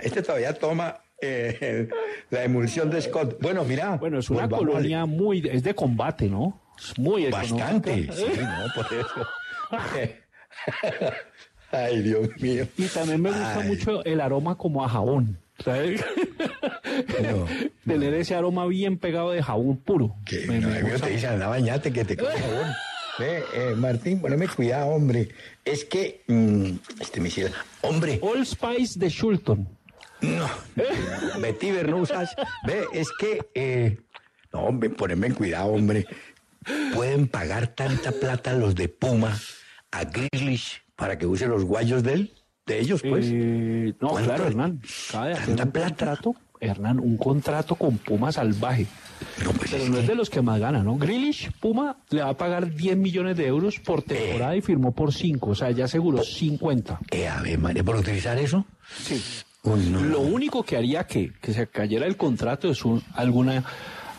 Este 0.01 0.21
todavía 0.21 0.53
toma 0.53 1.01
eh, 1.23 1.89
la 2.31 2.45
emulsión 2.45 2.91
de 2.91 3.01
Scott. 3.01 3.39
Bueno, 3.41 3.65
mira. 3.65 3.97
Bueno, 3.97 4.19
es 4.19 4.29
una 4.29 4.49
colonia 4.49 5.07
muy, 5.07 5.49
es 5.49 5.63
de 5.63 5.75
combate, 5.75 6.29
¿no? 6.29 6.61
Es 6.79 6.99
muy 6.99 7.31
Bastante, 7.31 8.13
sí, 8.13 8.25
no, 8.41 8.67
por 8.75 8.87
eso. 8.93 9.27
Ay, 11.71 12.03
Dios 12.03 12.29
mío. 12.39 12.67
Y 12.77 12.87
también 12.89 13.23
me 13.23 13.31
gusta 13.31 13.61
Ay. 13.61 13.69
mucho 13.69 14.05
el 14.05 14.21
aroma 14.21 14.59
como 14.59 14.85
a 14.85 14.89
jabón. 14.89 15.39
¿Sabes? 15.65 16.05
No, 17.23 17.47
Tener 17.87 18.15
ese 18.15 18.35
aroma 18.35 18.67
bien 18.67 18.99
pegado 18.99 19.31
de 19.31 19.43
jabón 19.43 19.79
puro. 19.79 20.15
Que 20.27 20.47
Me- 20.47 20.61
no, 20.61 20.69
me 20.69 20.83
te 20.99 21.11
dicen, 21.11 21.31
anda, 21.31 21.49
bañate, 21.49 21.93
que 21.93 22.05
te 22.05 22.17
coge 22.17 22.39
jabón. 22.39 22.73
Ve, 23.19 23.43
eh, 23.55 23.75
Martín, 23.77 24.21
poneme 24.21 24.49
cuidado, 24.49 24.87
hombre. 24.89 25.29
Es 25.65 25.85
que, 25.85 26.23
mm, 26.27 26.71
este 27.01 27.21
me 27.21 27.29
hiciera, 27.29 27.53
hombre, 27.83 28.19
All 28.23 28.45
Spice 28.47 28.99
de 28.99 29.09
Shulton. 29.09 29.69
no, 30.23 30.49
Betty 31.41 31.71
Bernusas, 31.73 32.35
ve, 32.67 32.85
es 32.93 33.09
que, 33.19 33.41
eh, 33.55 33.99
no, 34.53 34.61
hombre, 34.65 34.91
poneme 34.91 35.33
cuidado, 35.33 35.69
hombre. 35.69 36.07
Pueden 36.95 37.27
pagar 37.29 37.69
tanta 37.69 38.13
plata 38.13 38.53
los 38.55 38.75
de 38.75 38.89
Puma 38.89 39.39
a 39.91 40.05
Grealish 40.05 40.83
para 40.97 41.19
que 41.19 41.27
use 41.27 41.47
los 41.47 41.65
guayos 41.65 42.03
de 42.03 42.13
él, 42.15 42.33
de 42.73 42.81
ellos, 42.81 43.03
pues. 43.03 43.27
Eh, 43.29 43.95
no, 44.01 44.09
¿Cuánto? 44.09 44.29
claro, 44.29 44.47
Hernán. 44.47 44.81
Acaba 45.09 45.27
de 45.29 45.33
hacer 45.35 45.47
¿Tanta 45.47 45.65
un 45.65 45.71
plata? 45.71 45.89
contrato, 45.89 46.35
Hernán, 46.61 46.99
un 47.01 47.17
contrato 47.17 47.75
con 47.77 47.99
Puma 47.99 48.33
salvaje. 48.33 48.87
No, 49.45 49.53
pues 49.53 49.71
Pero 49.71 49.85
es 49.85 49.91
no 49.91 49.99
es 49.99 50.07
de 50.07 50.15
los 50.17 50.29
que 50.31 50.43
más 50.43 50.59
gana, 50.59 50.83
¿no? 50.83 50.97
Grealish, 50.97 51.51
Puma 51.61 51.97
le 52.11 52.23
va 52.23 52.31
a 52.31 52.37
pagar 52.37 52.75
10 52.75 52.97
millones 52.97 53.37
de 53.37 53.47
euros 53.47 53.79
por 53.79 54.03
temporada 54.03 54.57
y 54.57 54.61
firmó 54.61 54.93
por 54.93 55.13
5. 55.13 55.51
O 55.51 55.55
sea, 55.55 55.71
ya 55.71 55.85
aseguró 55.85 56.23
50. 56.23 56.99
Eh, 57.11 57.29
a 57.29 57.41
ver, 57.41 57.59
María, 57.59 57.85
¿por 57.85 57.97
utilizar 57.97 58.37
eso? 58.39 58.65
Sí. 59.01 59.23
Uy, 59.65 59.87
no, 59.91 60.01
Lo 60.01 60.21
único 60.21 60.65
que 60.65 60.77
haría 60.77 61.05
que, 61.05 61.33
que 61.41 61.53
se 61.53 61.69
cayera 61.69 62.07
el 62.07 62.17
contrato 62.17 62.69
es 62.69 62.85
un- 62.85 63.01
alguna, 63.15 63.63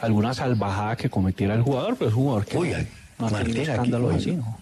alguna 0.01 0.34
salvajada 0.34 0.95
que 0.95 1.10
cometiera 1.10 1.54
el 1.54 1.62
jugador, 1.64 1.97
pero 1.97 2.10
es 2.10 2.16
un 2.16 2.24
jugador 2.24 2.45
que 2.45 2.58
Uy, 2.58 2.74
no, 3.24 3.30
no 3.32 3.38
Martín, 3.38 3.70
aquí, 3.70 3.90
¿no? 3.90 4.10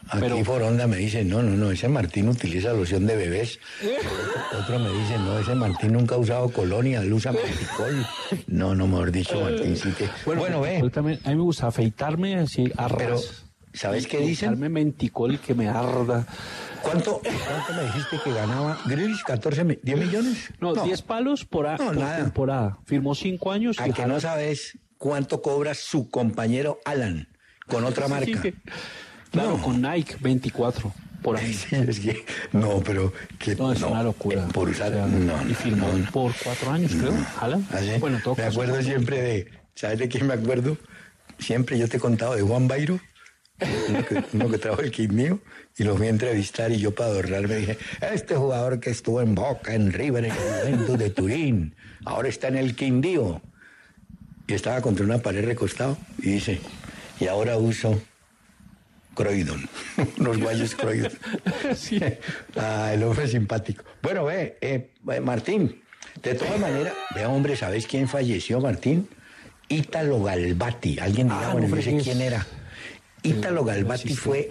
aquí 0.09 0.19
Pero 0.19 0.43
Foronda 0.45 0.87
me 0.87 0.97
dice, 0.97 1.23
no, 1.23 1.41
no, 1.43 1.55
no, 1.55 1.71
ese 1.71 1.87
Martín 1.87 2.27
utiliza 2.29 2.73
loción 2.73 3.05
de 3.07 3.15
bebés. 3.15 3.59
Otro, 4.59 4.79
me 4.79 4.89
dice, 4.89 5.17
no, 5.19 5.39
ese 5.39 5.55
Martín 5.55 5.93
nunca 5.93 6.15
ha 6.15 6.17
usado 6.17 6.49
colonia, 6.49 7.01
él 7.01 7.13
usa 7.13 7.31
manticol. 7.31 8.05
No, 8.47 8.75
no, 8.75 8.87
mejor 8.87 9.11
dicho, 9.11 9.39
Martín, 9.41 9.75
sí 9.77 9.91
que... 9.91 10.09
Bueno, 10.25 10.61
ve, 10.61 10.79
yo 10.81 10.89
también- 10.89 11.19
a 11.23 11.29
mí 11.29 11.35
me 11.35 11.41
gusta 11.41 11.67
afeitarme 11.67 12.35
así 12.35 12.71
a 12.77 12.87
pero, 12.89 13.15
ras. 13.15 13.43
¿sabes 13.73 14.07
qué 14.07 14.19
dicen? 14.19 14.49
Darme 14.51 14.69
menticol 14.69 15.35
y 15.35 15.37
que 15.37 15.53
me 15.53 15.67
arda. 15.69 16.25
¿Cuánto, 16.81 17.21
¿Cuánto 17.21 17.73
me 17.75 17.83
dijiste 17.83 18.17
que 18.23 18.33
ganaba 18.33 18.79
Grealish? 18.85 19.23
¿14, 19.23 19.63
mi- 19.63 19.77
10 19.83 19.99
millones? 19.99 20.49
No, 20.59 20.73
10 20.73 21.01
palos 21.03 21.45
por, 21.45 21.67
a- 21.67 21.77
No, 21.77 21.85
por 21.85 21.97
nada. 21.97 22.17
temporada. 22.17 22.77
Firmó 22.85 23.13
5 23.15 23.51
años. 23.51 23.79
A 23.79 23.87
y 23.87 23.93
que 23.93 24.05
no 24.07 24.19
sabes 24.19 24.77
cuánto 24.97 25.41
cobra 25.41 25.73
su 25.75 26.09
compañero 26.09 26.79
Alan 26.85 27.27
con 27.71 27.85
otra 27.85 28.07
marca. 28.07 28.41
que- 28.41 28.53
claro, 29.31 29.57
No. 29.57 29.63
con 29.63 29.81
Nike 29.81 30.15
24 30.19 30.93
por. 31.23 31.39
Sí, 31.39 31.75
es 31.75 31.99
que, 31.99 32.25
no, 32.51 32.81
pero 32.83 33.13
que 33.39 33.55
No, 33.55 33.71
es 33.71 33.81
una 33.81 34.03
locura. 34.03 34.41
eh, 34.43 34.47
Por 34.53 34.69
usar, 34.69 34.91
O 34.91 34.95
sea, 34.95 35.05
no, 35.07 35.49
y 35.49 35.53
firmó 35.53 35.87
por 36.11 36.33
4 36.43 36.71
años, 36.71 36.91
creo. 36.93 37.13
Alan. 37.39 37.65
¿Ah, 37.71 37.79
sí? 37.79 37.91
Bueno, 37.99 38.17
en 38.17 38.23
todo 38.23 38.35
me 38.35 38.43
caso, 38.43 38.61
acuerdo 38.61 38.81
siempre 38.83 39.21
de, 39.21 39.47
¿sabes 39.75 39.99
de 39.99 40.07
quién 40.09 40.27
me 40.27 40.33
acuerdo? 40.33 40.77
Siempre 41.39 41.77
yo 41.79 41.87
te 41.87 41.97
he 41.97 41.99
contado 41.99 42.35
de 42.35 42.41
Juan 42.41 42.67
Bairo, 42.67 42.99
uno 43.89 44.05
que, 44.05 44.23
uno 44.33 44.49
que 44.49 44.57
trajo 44.57 44.81
el 44.81 44.91
kit 44.91 45.11
mío, 45.11 45.39
y 45.77 45.83
lo 45.83 45.95
fui 45.95 46.07
a 46.07 46.09
entrevistar 46.09 46.71
y 46.71 46.77
yo 46.77 46.93
para 46.93 47.09
adornarme 47.11 47.55
dije, 47.55 47.77
este 48.13 48.35
jugador 48.35 48.79
que 48.79 48.89
estuvo 48.89 49.21
en 49.21 49.33
Boca, 49.35 49.73
en 49.73 49.91
River, 49.93 50.25
en 50.25 50.31
el 50.31 50.37
Juventus 50.37 50.97
de 50.99 51.09
Turín, 51.11 51.75
ahora 52.05 52.27
está 52.29 52.47
en 52.49 52.57
el 52.57 52.75
Quindío. 52.75 53.41
Y 54.47 54.53
estaba 54.53 54.81
contra 54.81 55.05
una 55.05 55.19
pared 55.19 55.45
recostado 55.45 55.97
y 56.19 56.31
dice, 56.31 56.59
y 57.21 57.27
ahora 57.27 57.57
uso 57.57 58.01
Croydon, 59.13 59.67
unos 60.19 60.37
guayos 60.39 60.75
Croydon. 60.75 61.11
Sí. 61.75 61.99
Ah, 62.57 62.91
el 62.93 63.03
hombre 63.03 63.27
simpático. 63.27 63.83
Bueno, 64.01 64.25
ve, 64.25 64.57
eh, 64.61 64.89
eh, 65.11 65.19
Martín, 65.21 65.81
de 66.21 66.33
todas 66.35 66.59
maneras, 66.59 66.93
vea, 67.15 67.29
hombre, 67.29 67.55
¿sabes 67.55 67.87
quién 67.87 68.07
falleció, 68.07 68.59
Martín? 68.59 69.07
Ítalo 69.69 70.21
Galbati. 70.23 70.99
Alguien 70.99 71.27
dirá, 71.27 71.49
Ah, 71.49 71.53
bueno, 71.53 71.67
no 71.75 71.81
sé 71.81 71.97
quién 71.97 72.21
era. 72.21 72.45
Ítalo 73.23 73.63
Galbati 73.63 74.15
fue 74.15 74.49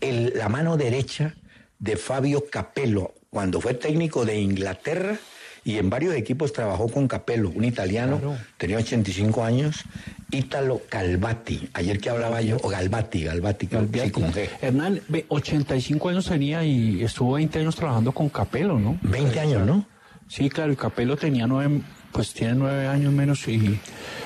el- 0.00 0.32
la 0.36 0.48
mano 0.48 0.76
derecha 0.76 1.34
de 1.78 1.96
Fabio 1.96 2.44
Capello 2.50 3.12
cuando 3.30 3.60
fue 3.60 3.74
técnico 3.74 4.24
de 4.24 4.38
Inglaterra 4.40 5.18
y 5.64 5.78
en 5.78 5.88
varios 5.90 6.14
equipos 6.14 6.52
trabajó 6.52 6.88
con 6.88 7.06
Capello, 7.08 7.50
un 7.54 7.64
italiano, 7.64 8.18
Claro. 8.18 8.36
tenía 8.58 8.78
85 8.78 9.44
años, 9.44 9.84
Ítalo 10.30 10.80
Galbati. 10.90 11.68
Ayer 11.74 12.00
que 12.00 12.08
hablaba 12.10 12.40
yo, 12.40 12.56
o 12.62 12.68
Galbati, 12.68 13.26
creo 13.66 13.90
que 13.90 14.00
sí, 14.04 14.10
con 14.10 14.32
G. 14.32 14.48
Hernán, 14.62 15.00
ve, 15.08 15.26
85 15.28 16.08
años 16.08 16.24
tenía 16.26 16.64
y 16.64 17.02
estuvo 17.04 17.32
20 17.34 17.58
años 17.60 17.76
trabajando 17.76 18.12
con 18.12 18.28
Capelo, 18.30 18.78
¿no? 18.78 18.98
20 19.02 19.38
años, 19.40 19.66
¿no? 19.66 19.84
Sí, 20.28 20.48
claro, 20.48 20.72
y 20.72 20.76
Capello 20.76 21.16
tenía 21.16 21.46
nueve, 21.46 21.82
pues 22.10 22.32
tiene 22.32 22.54
nueve 22.54 22.86
años 22.88 23.12
menos, 23.12 23.46
y, 23.46 23.78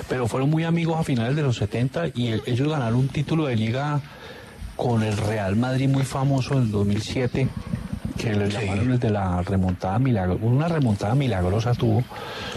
pero 0.08 0.28
fueron 0.28 0.48
muy 0.50 0.62
amigos 0.62 0.98
a 1.00 1.02
finales 1.02 1.34
de 1.34 1.42
los 1.42 1.56
70 1.56 2.06
y 2.14 2.28
el- 2.28 2.42
ellos 2.46 2.68
ganaron 2.68 3.00
un 3.00 3.08
título 3.08 3.46
de 3.46 3.56
liga 3.56 4.00
con 4.76 5.02
el 5.02 5.16
Real 5.16 5.56
Madrid 5.56 5.88
muy 5.88 6.04
famoso 6.04 6.54
en 6.54 6.62
el 6.64 6.70
2007, 6.70 7.48
que 8.18 8.34
le 8.34 8.48
llamaron 8.50 8.92
el 8.92 8.98
de 8.98 9.10
la 9.10 9.42
remontada 9.42 9.98
milagrosa, 9.98 10.44
una 10.44 10.68
remontada 10.68 11.14
milagrosa 11.14 11.74
tuvo, 11.74 12.02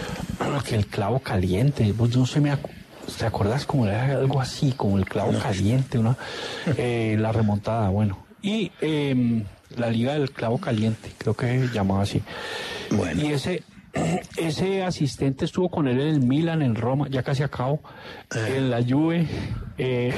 que 0.68 0.76
el 0.76 0.88
clavo 0.88 1.20
caliente, 1.20 1.94
pues 1.98 2.16
no 2.16 2.26
se 2.26 2.40
me 2.42 2.52
acu- 2.52 2.70
¿Te 3.18 3.26
acuerdas 3.26 3.66
como 3.66 3.88
era 3.88 4.06
algo 4.18 4.40
así, 4.40 4.72
como 4.72 4.98
el 5.00 5.06
clavo 5.06 5.34
caliente, 5.40 5.98
una, 5.98 6.16
eh, 6.78 7.18
la 7.20 7.32
remontada, 7.32 7.90
bueno. 7.90 8.20
Y 8.42 8.72
em, 8.82 9.44
la 9.76 9.90
liga 9.90 10.14
del 10.14 10.32
clavo 10.32 10.60
caliente, 10.60 11.10
creo 11.18 11.34
que 11.36 11.68
llamaba 11.74 12.04
así. 12.04 12.22
Bueno. 12.92 13.22
Y 13.22 13.34
ese, 13.34 13.64
ese 14.38 14.84
asistente 14.84 15.46
estuvo 15.46 15.70
con 15.70 15.88
él 15.88 16.00
en 16.00 16.08
el 16.08 16.20
Milan, 16.22 16.62
en 16.62 16.76
Roma, 16.76 17.08
ya 17.10 17.24
casi 17.24 17.42
acabo, 17.42 17.82
en 18.36 18.70
la 18.70 18.84
Juve, 18.88 19.28
eh, 19.80 20.14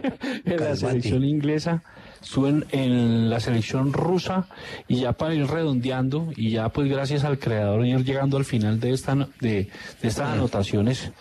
en 0.44 0.56
la 0.60 0.76
selección 0.76 1.24
inglesa, 1.24 1.82
estuvo 2.22 2.48
en, 2.48 3.30
la 3.30 3.40
selección 3.40 3.92
rusa 3.92 4.46
y 4.88 5.00
ya 5.00 5.12
para 5.12 5.34
ir 5.34 5.46
redondeando 5.46 6.30
y 6.36 6.50
ya 6.50 6.68
pues 6.68 6.88
gracias 6.90 7.24
al 7.24 7.38
creador 7.38 7.84
ir 7.86 8.04
llegando 8.04 8.36
al 8.36 8.44
final 8.44 8.78
de, 8.80 8.92
esta, 8.92 9.14
de, 9.14 9.68
de 10.00 10.08
estas 10.08 10.30
anotaciones 10.30 11.12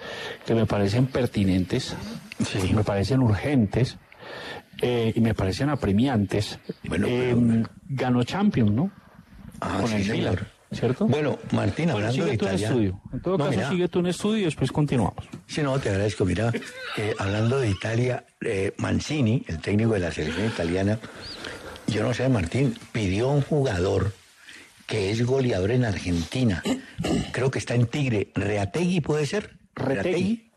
que 0.46 0.56
me 0.56 0.66
parecen 0.66 1.08
pertinentes, 1.08 1.96
Sí. 2.44 2.74
me 2.74 2.84
parecen 2.84 3.22
urgentes 3.22 3.98
eh, 4.82 5.14
y 5.16 5.22
me 5.22 5.34
parecen 5.34 5.70
apremiantes. 5.70 6.60
Bueno, 6.84 7.08
Eh, 7.10 7.34
pero- 7.36 7.70
ganó 7.88 8.24
Champions, 8.24 8.72
¿no? 8.72 8.92
Ah, 9.62 9.78
con 9.80 9.88
sí, 9.90 9.96
el 9.96 10.04
señor. 10.06 10.48
¿Cierto? 10.76 11.08
Bueno, 11.08 11.38
Martín, 11.52 11.86
Bueno, 11.92 12.08
hablando 12.08 12.26
de 12.26 12.32
sigue 12.32 12.38
tú 12.38 12.46
en 12.48 12.52
italiano. 12.54 12.76
estudio. 12.76 13.02
En 13.14 13.22
todo 13.22 13.38
No, 13.38 13.46
caso, 13.46 13.58
mira, 13.58 13.70
sigue 13.70 13.88
tú 13.88 14.00
en 14.00 14.06
estudio 14.08 14.38
y 14.38 14.44
después 14.46 14.72
continuamos. 14.72 15.26
Sí, 15.48 15.62
no, 15.62 15.80
te 15.80 15.90
agradezco. 15.90 16.26
Mira, 16.26 16.52
eh, 16.98 17.14
hablando 17.18 17.60
de 17.60 17.70
Italia, 17.70 18.26
eh, 18.42 18.74
Mancini, 18.78 19.44
el 19.48 19.60
técnico 19.60 19.94
de 19.94 20.00
la 20.00 20.12
selección 20.12 20.48
italiana, 20.48 21.00
yo 21.88 22.04
no 22.04 22.14
sé, 22.14 22.28
Martín, 22.30 22.76
pidió 22.92 23.30
a 23.30 23.34
un 23.34 23.42
jugador 23.42 24.14
que 24.88 25.12
es 25.12 25.26
goleador 25.26 25.72
en 25.72 25.86
Argentina. 25.86 26.62
Creo 27.32 27.50
que 27.50 27.60
está 27.60 27.74
en 27.76 27.88
Tigre. 27.88 28.32
¿Reategui 28.36 29.02
puede 29.02 29.26
ser? 29.26 29.58
Retegui. 29.74 30.52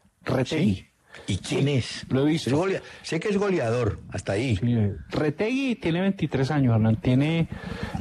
Sí. 0.45 0.88
¿Y 1.27 1.37
quién 1.39 1.69
es? 1.69 2.07
lo 2.09 2.23
he 2.27 2.31
visto. 2.31 2.51
Es 2.51 2.57
golea- 2.57 2.83
Sé 3.03 3.21
que 3.21 3.29
es 3.29 3.37
goleador, 3.37 4.01
hasta 4.11 4.33
ahí. 4.33 4.57
Sí, 4.57 4.73
eh, 4.73 4.93
Retegui 5.11 5.75
tiene 5.77 6.01
23 6.01 6.51
años, 6.51 6.75
Hernán. 6.75 6.97
Tiene, 6.97 7.49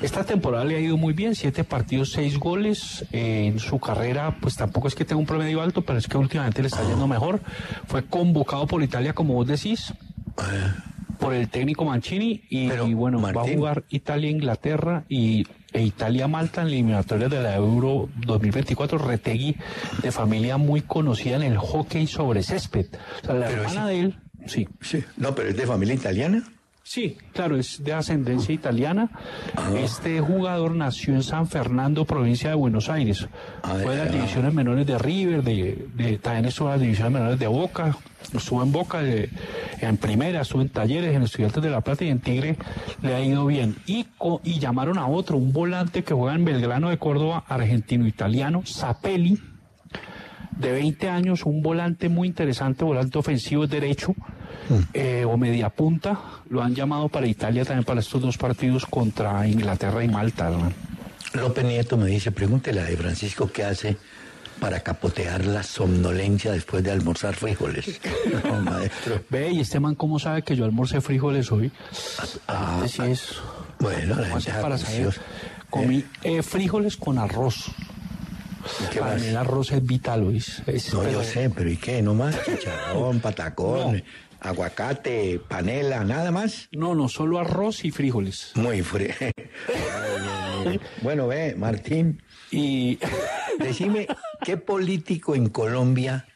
esta 0.02 0.24
temporada 0.24 0.64
le 0.64 0.76
ha 0.78 0.80
ido 0.80 0.98
muy 0.98 1.14
bien, 1.14 1.36
siete 1.36 1.64
partidos, 1.64 2.12
seis 2.12 2.38
goles. 2.38 3.06
Eh, 3.12 3.48
en 3.48 3.60
su 3.60 3.80
carrera, 3.80 4.38
pues 4.40 4.56
tampoco 4.56 4.88
es 4.88 4.96
que 4.96 5.06
tenga 5.06 5.20
un 5.20 5.26
promedio 5.26 5.62
alto, 5.62 5.82
pero 5.82 6.00
es 6.00 6.08
que 6.08 6.18
últimamente 6.18 6.62
le 6.62 6.68
está 6.70 6.84
yendo 6.88 7.08
mejor. 7.08 7.42
Fue 7.88 8.06
convocado 8.06 8.68
por 8.68 8.82
Italia, 8.84 9.14
como 9.14 9.34
vos 9.34 9.48
decís, 9.48 9.94
por 11.20 11.34
el 11.34 11.50
técnico 11.50 11.84
Mancini. 11.86 12.44
Y, 12.50 12.70
bueno, 12.94 13.22
va 13.22 13.30
a 13.32 13.34
jugar 13.56 13.84
Italia-Inglaterra 13.90 15.04
y 15.10 15.46
e 15.74 15.82
Italia-Malta 15.84 16.62
en 16.62 16.68
eliminatorias 16.68 17.30
de 17.30 17.42
la 17.42 17.56
Euro 17.56 18.10
2024. 18.26 18.98
Retegui, 18.98 19.56
de 20.02 20.12
familia 20.12 20.58
muy 20.58 20.82
conocida 20.82 21.36
en 21.36 21.44
el 21.44 21.58
hockey 21.58 22.08
sobre 22.08 22.44
césped. 22.44 22.88
O 23.24 23.26
sea, 23.26 23.36
la 23.36 23.48
Pero 23.48 23.62
hermana 23.64 23.84
ese- 23.86 23.94
de 23.94 24.00
él, 24.00 24.16
sí. 24.48 24.68
Sí. 24.82 25.04
No, 25.18 25.36
pero 25.36 25.50
es 25.50 25.58
de 25.58 25.66
familia 25.68 25.94
italiana. 25.96 26.44
Sí, 26.90 27.18
claro, 27.34 27.58
es 27.58 27.84
de 27.84 27.92
ascendencia 27.92 28.56
italiana. 28.56 29.10
Este 29.76 30.22
jugador 30.22 30.74
nació 30.74 31.16
en 31.16 31.22
San 31.22 31.46
Fernando, 31.48 32.06
provincia 32.06 32.50
de 32.50 32.56
Buenos 32.56 32.88
Aires. 32.90 33.28
Fue 33.62 33.94
de 33.94 34.06
las 34.06 34.12
divisiones 34.14 34.54
menores 34.54 34.88
de 34.88 34.98
River, 34.98 35.44
de, 35.44 35.86
de 35.96 36.18
también 36.18 36.46
estuvo 36.46 36.70
en 36.70 36.72
las 36.76 36.82
divisiones 36.82 37.12
menores 37.12 37.40
de 37.40 37.48
Boca, 37.48 37.98
estuvo 38.34 38.64
en 38.64 38.72
Boca, 38.72 39.02
de- 39.02 39.30
en 39.82 39.98
Primera, 39.98 40.40
estuvo 40.40 40.62
en 40.62 40.70
Talleres, 40.70 41.14
en 41.14 41.24
Estudiantes 41.24 41.62
de 41.62 41.70
La 41.70 41.82
Plata 41.82 42.06
y 42.06 42.08
en 42.10 42.22
Tigre 42.22 42.56
le 43.02 43.14
ha 43.16 43.22
ido 43.22 43.46
bien. 43.46 43.76
Y, 43.86 44.08
y 44.46 44.60
llamaron 44.60 44.98
a 44.98 45.08
otro, 45.08 45.36
un 45.36 45.52
volante 45.52 46.06
que 46.06 46.14
juega 46.14 46.36
en 46.36 46.46
Belgrano 46.46 46.90
de 46.90 46.98
Córdoba, 46.98 47.44
argentino-italiano, 47.50 48.64
Zapelli, 48.66 49.38
de 50.58 50.72
20 50.72 51.10
años, 51.10 51.46
un 51.46 51.62
volante 51.62 52.08
muy 52.08 52.30
interesante, 52.30 52.86
volante 52.86 53.18
ofensivo 53.18 53.68
derecho 53.68 54.16
eh, 54.94 55.26
o 55.26 55.38
media 55.38 55.70
punta. 55.70 56.20
Lo 56.50 56.62
han 56.62 56.74
llamado 56.76 57.10
para 57.10 57.28
Italia 57.28 57.64
también 57.66 57.86
para 57.86 58.00
estos 58.00 58.22
dos 58.22 58.38
partidos 58.38 58.86
contra 58.86 59.48
Inglaterra 59.48 60.04
y 60.04 60.08
Malta. 60.08 60.52
López 61.34 61.66
Nieto 61.66 61.98
me 61.98 62.08
dice, 62.08 62.32
pregúntele 62.32 62.82
a 62.82 62.86
de 62.86 62.98
Francisco 62.98 63.50
qué 63.52 63.64
hace 63.64 63.98
para 64.60 64.80
capotear 64.80 65.46
la 65.46 65.62
somnolencia 65.62 66.52
después 66.52 66.84
de 66.84 66.92
almorzar 66.92 67.36
frijoles. 67.36 68.00
No, 68.44 68.62
maestro. 68.62 69.22
Ve, 69.30 69.52
y 69.52 69.60
este 69.62 69.80
man, 69.80 69.96
¿cómo 69.96 70.20
sabe 70.20 70.42
que 70.42 70.56
yo 70.56 70.66
almorcé 70.66 71.00
frijoles 71.02 71.52
hoy? 71.52 71.72
Ah, 72.48 72.82
Este 72.86 73.06
sí 73.06 73.12
es. 73.12 73.36
Bueno, 73.80 74.16
la 74.16 74.30
¿cómo 74.30 74.42
gente 74.42 74.62
para 74.62 74.76
es 74.76 74.82
saber? 74.82 75.14
Comí 75.70 76.04
eh, 76.24 76.42
frijoles 76.42 76.98
con 76.98 77.18
arroz. 77.20 77.66
¿Y 78.84 78.90
qué 78.94 79.00
Para 79.00 79.14
más? 79.14 79.22
mí 79.22 79.28
el 79.28 79.38
arroz 79.38 79.72
es 79.72 79.86
vital, 79.86 80.22
Luis. 80.22 80.62
Es- 80.66 80.94
No, 80.94 81.00
pero- 81.02 81.12
yo 81.14 81.24
sé, 81.24 81.50
pero 81.50 81.70
¿y 81.70 81.78
qué? 81.78 82.02
¿No 82.02 82.14
más? 82.16 82.36
Chicharrón, 82.46 83.20
patacón, 83.22 83.98
No. 83.98 84.02
Aguacate, 84.40 85.40
panela, 85.48 86.04
nada 86.04 86.32
más. 86.32 86.70
No, 86.72 86.96
no, 86.96 87.10
solo 87.10 87.40
arroz 87.40 87.86
y 87.86 87.92
frijoles. 87.92 88.52
Muy 88.56 88.82
frío. 88.82 89.14
bueno, 91.02 91.28
ve, 91.28 91.56
Martín, 91.56 92.22
Y 92.52 93.00
decime, 93.60 94.08
¿qué 94.44 94.58
político 94.58 95.36
en 95.36 95.50
Colombia, 95.50 96.28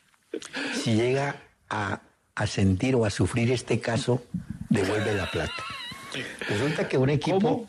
si 0.73 0.95
llega 0.95 1.37
a, 1.69 2.01
a 2.35 2.47
sentir 2.47 2.95
o 2.95 3.05
a 3.05 3.09
sufrir 3.09 3.51
este 3.51 3.79
caso, 3.79 4.23
devuelve 4.69 5.13
la 5.13 5.29
plata? 5.29 5.63
Resulta 6.49 6.87
que 6.87 6.97
un 6.97 7.09
equipo, 7.09 7.65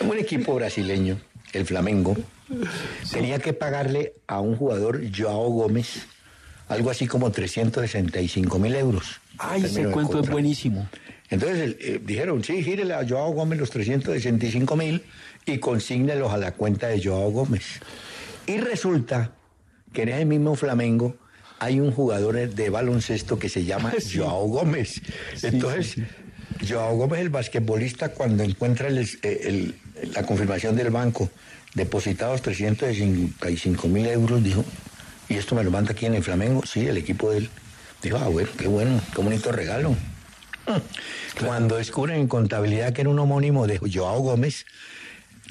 un 0.00 0.18
equipo 0.18 0.54
brasileño, 0.54 1.18
el 1.52 1.64
Flamengo, 1.64 2.16
tenía 3.12 3.38
que 3.38 3.52
pagarle 3.52 4.14
a 4.26 4.40
un 4.40 4.56
jugador, 4.56 5.00
Joao 5.16 5.50
Gómez, 5.50 6.06
algo 6.68 6.90
así 6.90 7.06
como 7.06 7.30
365 7.30 8.58
mil 8.58 8.74
euros. 8.74 9.20
Ay, 9.38 9.64
ese 9.64 9.84
cuento 9.86 10.20
es 10.20 10.28
buenísimo. 10.28 10.88
Entonces 11.30 11.76
eh, 11.80 12.00
dijeron, 12.04 12.42
sí, 12.44 12.62
gírele 12.62 12.94
a 12.94 13.06
Joao 13.06 13.32
Gómez 13.32 13.58
los 13.58 13.70
365 13.70 14.76
mil 14.76 15.02
y 15.46 15.58
consígnelos 15.58 16.32
a 16.32 16.38
la 16.38 16.52
cuenta 16.52 16.88
de 16.88 17.02
Joao 17.02 17.30
Gómez. 17.30 17.64
Y 18.46 18.58
resulta 18.58 19.32
que 19.92 20.02
en 20.02 20.08
ese 20.10 20.24
mismo 20.24 20.54
Flamengo 20.56 21.16
hay 21.58 21.80
un 21.80 21.90
jugador 21.92 22.36
de 22.48 22.70
baloncesto 22.70 23.38
que 23.38 23.48
se 23.48 23.64
llama 23.64 23.92
Sí. 23.98 24.18
Joao 24.18 24.46
Gómez. 24.46 25.00
Entonces, 25.42 25.96
Joao 26.66 26.96
Gómez, 26.96 27.20
el 27.20 27.28
basquetbolista, 27.30 28.10
cuando 28.10 28.42
encuentra 28.42 28.88
el- 28.88 28.98
eh, 28.98 29.40
el- 29.44 29.74
la 30.14 30.22
confirmación 30.24 30.76
del 30.76 30.90
banco, 30.90 31.28
depositados 31.74 32.40
365 32.42 33.88
mil 33.88 34.06
euros, 34.06 34.42
dijo, 34.42 34.64
¿y 35.28 35.34
esto 35.34 35.54
me 35.54 35.64
lo 35.64 35.70
manda 35.70 35.92
aquí 35.92 36.06
en 36.06 36.14
el 36.14 36.22
Flamengo? 36.22 36.62
Sí, 36.66 36.86
el 36.86 36.96
equipo 36.96 37.30
de 37.30 37.38
él. 37.38 37.50
Dijo, 38.02 38.16
ah, 38.18 38.28
bueno, 38.28 38.48
qué 38.56 38.68
bueno, 38.68 39.00
qué 39.14 39.22
bonito 39.22 39.50
regalo. 39.52 39.96
Cuando 41.44 41.76
descubren 41.76 42.20
en 42.20 42.28
contabilidad 42.28 42.92
que 42.92 43.00
era 43.00 43.10
un 43.10 43.18
homónimo 43.18 43.66
de 43.66 43.78
Joao 43.78 44.20
Gómez, 44.20 44.66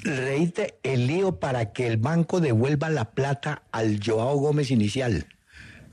reíte 0.02 0.78
el 0.82 1.06
lío 1.06 1.40
para 1.40 1.72
que 1.72 1.86
el 1.86 1.96
banco 1.96 2.40
devuelva 2.40 2.88
la 2.88 3.06
plata 3.10 3.62
al 3.72 4.00
Joao 4.04 4.36
Gómez 4.36 4.70
inicial. 4.70 5.26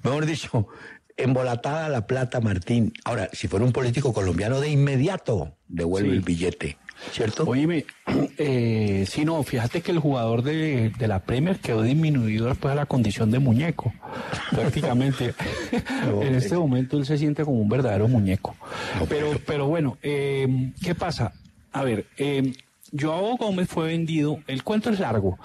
Mejor 0.04 0.26
dicho, 0.28 0.68
embolatada 1.18 1.90
la 1.90 2.06
plata, 2.06 2.40
Martín. 2.40 2.94
Ahora, 3.04 3.30
si 3.34 3.48
fuera 3.48 3.66
un 3.66 3.72
político 3.72 4.14
colombiano, 4.14 4.60
de 4.62 4.70
inmediato 4.70 5.56
devuelve 5.68 6.10
Sí. 6.12 6.16
el 6.18 6.22
billete, 6.22 6.78
¿cierto? 7.12 7.44
Oíme, 7.46 7.86
eh, 8.38 9.06
sí, 9.08 9.26
no, 9.26 9.42
fíjate 9.44 9.82
que 9.82 9.92
el 9.92 10.00
jugador 10.00 10.42
de, 10.44 10.90
de 10.98 11.08
la 11.08 11.20
Premier 11.20 11.60
quedó 11.60 11.82
disminuido 11.82 12.48
después 12.48 12.72
de 12.74 12.76
la 12.76 12.86
condición 12.86 13.32
de 13.32 13.40
muñeco, 13.40 13.94
prácticamente. 14.52 15.34
No, 16.06 16.22
en 16.22 16.36
este 16.36 16.50
es- 16.50 16.60
momento 16.60 16.98
él 16.98 17.06
se 17.06 17.18
siente 17.18 17.44
como 17.44 17.58
un 17.60 17.70
verdadero 17.70 18.08
muñeco. 18.08 18.56
Pero, 19.10 19.32
pero 19.46 19.68
bueno, 19.68 19.98
eh, 20.04 20.72
¿qué 20.84 20.94
pasa? 20.96 21.34
A 21.72 21.84
ver, 21.84 22.06
eh, 22.18 22.54
Joao 22.98 23.36
Gómez 23.38 23.68
fue 23.68 23.88
vendido, 23.88 24.40
el 24.48 24.64
cuento 24.64 24.90
es 24.90 25.00
largo. 25.00 25.38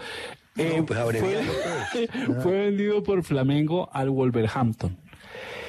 Eh, 0.57 0.77
No, 0.79 0.87
pues 0.87 0.99
fue, 0.99 1.19
abrevialo, 1.19 1.53
fue 2.43 2.53
vendido 2.67 3.03
por 3.03 3.23
Flamengo 3.25 3.89
al 3.93 4.11
Wolverhampton. 4.11 4.97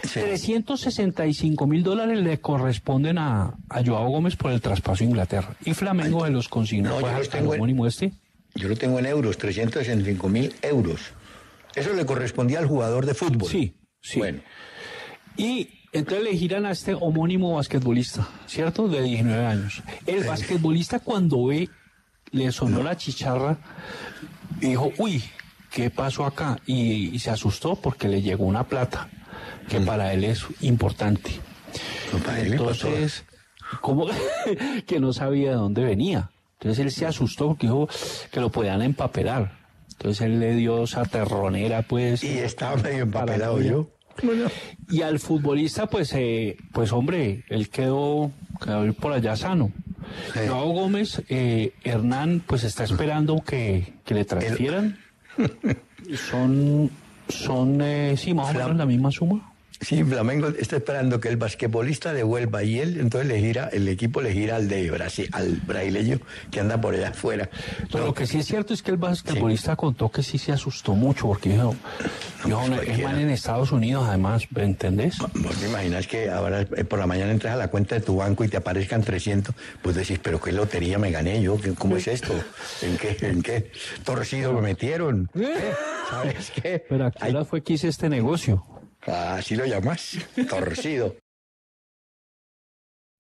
Sí. 0.03 0.19
365 0.19 1.67
mil 1.67 1.83
dólares 1.83 2.19
le 2.19 2.39
corresponden 2.39 3.17
a, 3.17 3.53
a 3.69 3.83
Joao 3.85 4.09
Gómez 4.09 4.35
por 4.35 4.51
el 4.51 4.61
traspaso 4.61 5.03
a 5.03 5.07
Inglaterra. 5.07 5.55
Y 5.65 5.73
Flamengo 5.73 6.25
se 6.25 6.31
los 6.31 6.47
consignó 6.49 6.89
No, 6.99 7.01
yo 7.01 7.17
los 7.17 7.29
tengo 7.29 7.53
en- 7.55 7.85
este. 7.85 8.11
Yo 8.55 8.67
lo 8.67 8.75
tengo 8.75 8.99
en 8.99 9.05
euros, 9.05 9.37
365 9.37 10.27
mil 10.29 10.53
euros. 10.61 10.99
Eso 11.75 11.93
le 11.93 12.05
correspondía 12.05 12.59
al 12.59 12.67
jugador 12.67 13.05
de 13.05 13.13
fútbol. 13.13 13.49
Sí, 13.49 13.75
sí. 14.01 14.19
Bueno, 14.19 14.39
Y 15.37 15.69
entonces 15.93 16.23
le 16.25 16.37
giran 16.37 16.65
a 16.65 16.71
este 16.71 16.93
homónimo 16.93 17.55
basquetbolista, 17.55 18.27
¿cierto? 18.47 18.87
De 18.89 19.01
19 19.01 19.45
años. 19.45 19.81
El 20.05 20.23
basquetbolista 20.25 20.99
cuando 20.99 21.45
ve, 21.45 21.69
le 22.31 22.51
sonó 22.51 22.83
la 22.83 22.97
chicharra 22.97 23.57
dijo, 24.59 24.91
uy, 24.97 25.23
¿qué 25.71 25.89
pasó 25.89 26.25
acá? 26.25 26.57
Y, 26.65 27.09
y 27.15 27.19
se 27.19 27.29
asustó 27.29 27.75
porque 27.75 28.07
le 28.09 28.21
llegó 28.21 28.45
una 28.45 28.65
plata 28.65 29.09
que 29.67 29.79
para 29.79 30.13
él 30.13 30.23
es 30.23 30.45
importante. 30.61 31.31
no, 32.11 32.35
él 32.35 32.57
pasó. 32.57 32.87
Entonces, 32.87 33.25
¿cómo 33.81 34.07
que 34.85 34.99
no 34.99 35.13
sabía 35.13 35.51
de 35.51 35.55
dónde 35.55 35.83
venía? 35.83 36.31
Entonces 36.59 36.85
él 36.85 36.91
se 36.91 37.05
asustó 37.05 37.47
porque 37.47 37.67
dijo 37.67 37.89
que 38.31 38.39
lo 38.39 38.51
podían 38.51 38.81
empapelar. 38.81 39.57
Entonces 39.93 40.21
él 40.21 40.39
le 40.39 40.55
dio 40.55 40.83
esa 40.83 41.05
terronera, 41.05 41.83
pues. 41.83 42.23
Y 42.23 42.37
estaba 42.37 42.75
medio 42.77 43.03
empapelado 43.03 43.61
yo. 43.61 43.87
Y 44.89 45.01
al 45.01 45.19
futbolista, 45.19 45.87
pues, 45.87 46.13
eh, 46.13 46.57
pues 46.71 46.91
hombre, 46.91 47.43
él 47.49 47.69
quedó, 47.69 48.31
quedó 48.63 48.93
por 48.93 49.13
allá 49.13 49.35
sano. 49.35 49.71
Sí. 50.33 50.39
Joao 50.47 50.69
Gómez, 50.69 51.21
eh, 51.29 51.73
Hernán, 51.83 52.43
pues 52.45 52.63
está 52.63 52.83
esperando 52.83 53.41
que, 53.45 53.93
que 54.03 54.13
le 54.13 54.25
transfieran. 54.25 54.99
Son, 56.29 56.89
son, 57.31 57.81
eh, 57.81 58.15
sí, 58.17 58.33
más 58.33 58.49
o 58.49 58.53
menos 58.53 58.75
la 58.75 58.85
misma 58.85 59.11
suma. 59.11 59.50
Sí, 59.81 60.03
Flamengo 60.03 60.47
está 60.49 60.77
esperando 60.77 61.19
que 61.19 61.27
el 61.29 61.37
basquetbolista 61.37 62.13
devuelva 62.13 62.63
y 62.63 62.79
él 62.79 62.99
entonces 62.99 63.27
le 63.27 63.39
gira, 63.39 63.67
el 63.73 63.87
equipo 63.87 64.21
le 64.21 64.31
gira 64.31 64.55
al 64.57 64.67
de 64.67 64.91
Brasil, 64.91 65.27
al 65.31 65.55
brasileño 65.55 66.19
que 66.51 66.59
anda 66.59 66.79
por 66.79 66.93
allá 66.93 67.09
afuera. 67.09 67.49
Pero 67.91 67.99
No, 67.99 68.05
lo 68.05 68.13
que 68.13 68.27
sí 68.27 68.37
es 68.37 68.45
cierto 68.45 68.73
es 68.75 68.83
que 68.83 68.91
el 68.91 68.97
basquetbolista 68.97 69.75
contó 69.75 70.09
que 70.11 70.21
sí 70.21 70.37
se 70.37 70.51
asustó 70.51 70.93
mucho 70.93 71.25
porque 71.27 71.49
dijo, 71.49 71.75
dijo, 72.45 72.59
pues 72.59 72.69
"No, 72.69 72.81
es 72.81 73.01
man 73.03 73.19
en 73.19 73.31
Estados 73.31 73.71
Unidos 73.71 74.05
además, 74.07 74.43
¿me 74.51 74.63
entendés? 74.63 75.17
¿Vos 75.17 75.55
te 75.59 75.67
imaginas 75.67 76.05
que 76.05 76.29
ahora 76.29 76.61
eh, 76.61 76.83
por 76.83 76.99
la 76.99 77.07
mañana 77.07 77.31
entras 77.31 77.55
a 77.55 77.57
la 77.57 77.69
cuenta 77.69 77.95
de 77.95 78.01
tu 78.01 78.17
banco 78.17 78.43
y 78.43 78.49
te 78.49 78.57
aparezcan 78.57 79.01
300? 79.01 79.55
Pues 79.81 79.95
decís, 79.95 80.19
pero 80.21 80.39
qué 80.39 80.51
lotería 80.51 80.99
me 80.99 81.09
gané 81.09 81.41
yo, 81.41 81.57
¿Qué- 81.59 81.73
¿cómo 81.73 81.97
es 81.97 82.07
esto? 82.07 82.33
¿En 82.83 82.97
qué, 82.97 83.17
en 83.21 83.41
qué 83.41 83.71
torcido 84.03 84.53
me 84.53 84.61
metieron? 84.61 85.29
¿Sabes 86.09 86.51
qué? 86.51 86.85
Pero 86.87 87.05
aquí 87.07 87.33
fue 87.49 87.63
que 87.63 87.73
hice 87.73 87.87
este 87.87 88.09
negocio. 88.09 88.63
Así 89.05 89.55
lo 89.55 89.65
llamas, 89.65 90.17
torcido. 90.49 91.15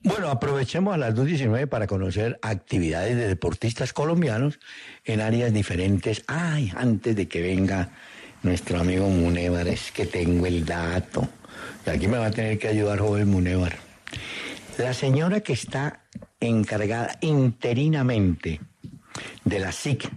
Bueno, 0.03 0.29
aprovechemos 0.29 0.95
a 0.95 0.97
las 0.97 1.13
2.19 1.13 1.67
para 1.67 1.85
conocer 1.85 2.39
actividades 2.41 3.15
de 3.15 3.27
deportistas 3.27 3.93
colombianos 3.93 4.59
en 5.05 5.21
áreas 5.21 5.53
diferentes. 5.53 6.23
Ay, 6.25 6.71
antes 6.75 7.15
de 7.15 7.27
que 7.27 7.41
venga 7.41 7.91
nuestro 8.41 8.79
amigo 8.79 9.07
Munevar, 9.09 9.67
es 9.67 9.91
que 9.91 10.07
tengo 10.07 10.47
el 10.47 10.65
dato. 10.65 11.29
Y 11.85 11.89
aquí 11.91 12.07
me 12.07 12.17
va 12.17 12.27
a 12.27 12.31
tener 12.31 12.57
que 12.57 12.69
ayudar 12.69 12.99
joven 12.99 13.29
Munevar. 13.29 13.77
La 14.79 14.93
señora 14.95 15.41
que 15.41 15.53
está 15.53 16.01
encargada 16.39 17.17
interinamente 17.21 18.59
de 19.43 19.59
la 19.59 19.71
SIC, 19.71 20.09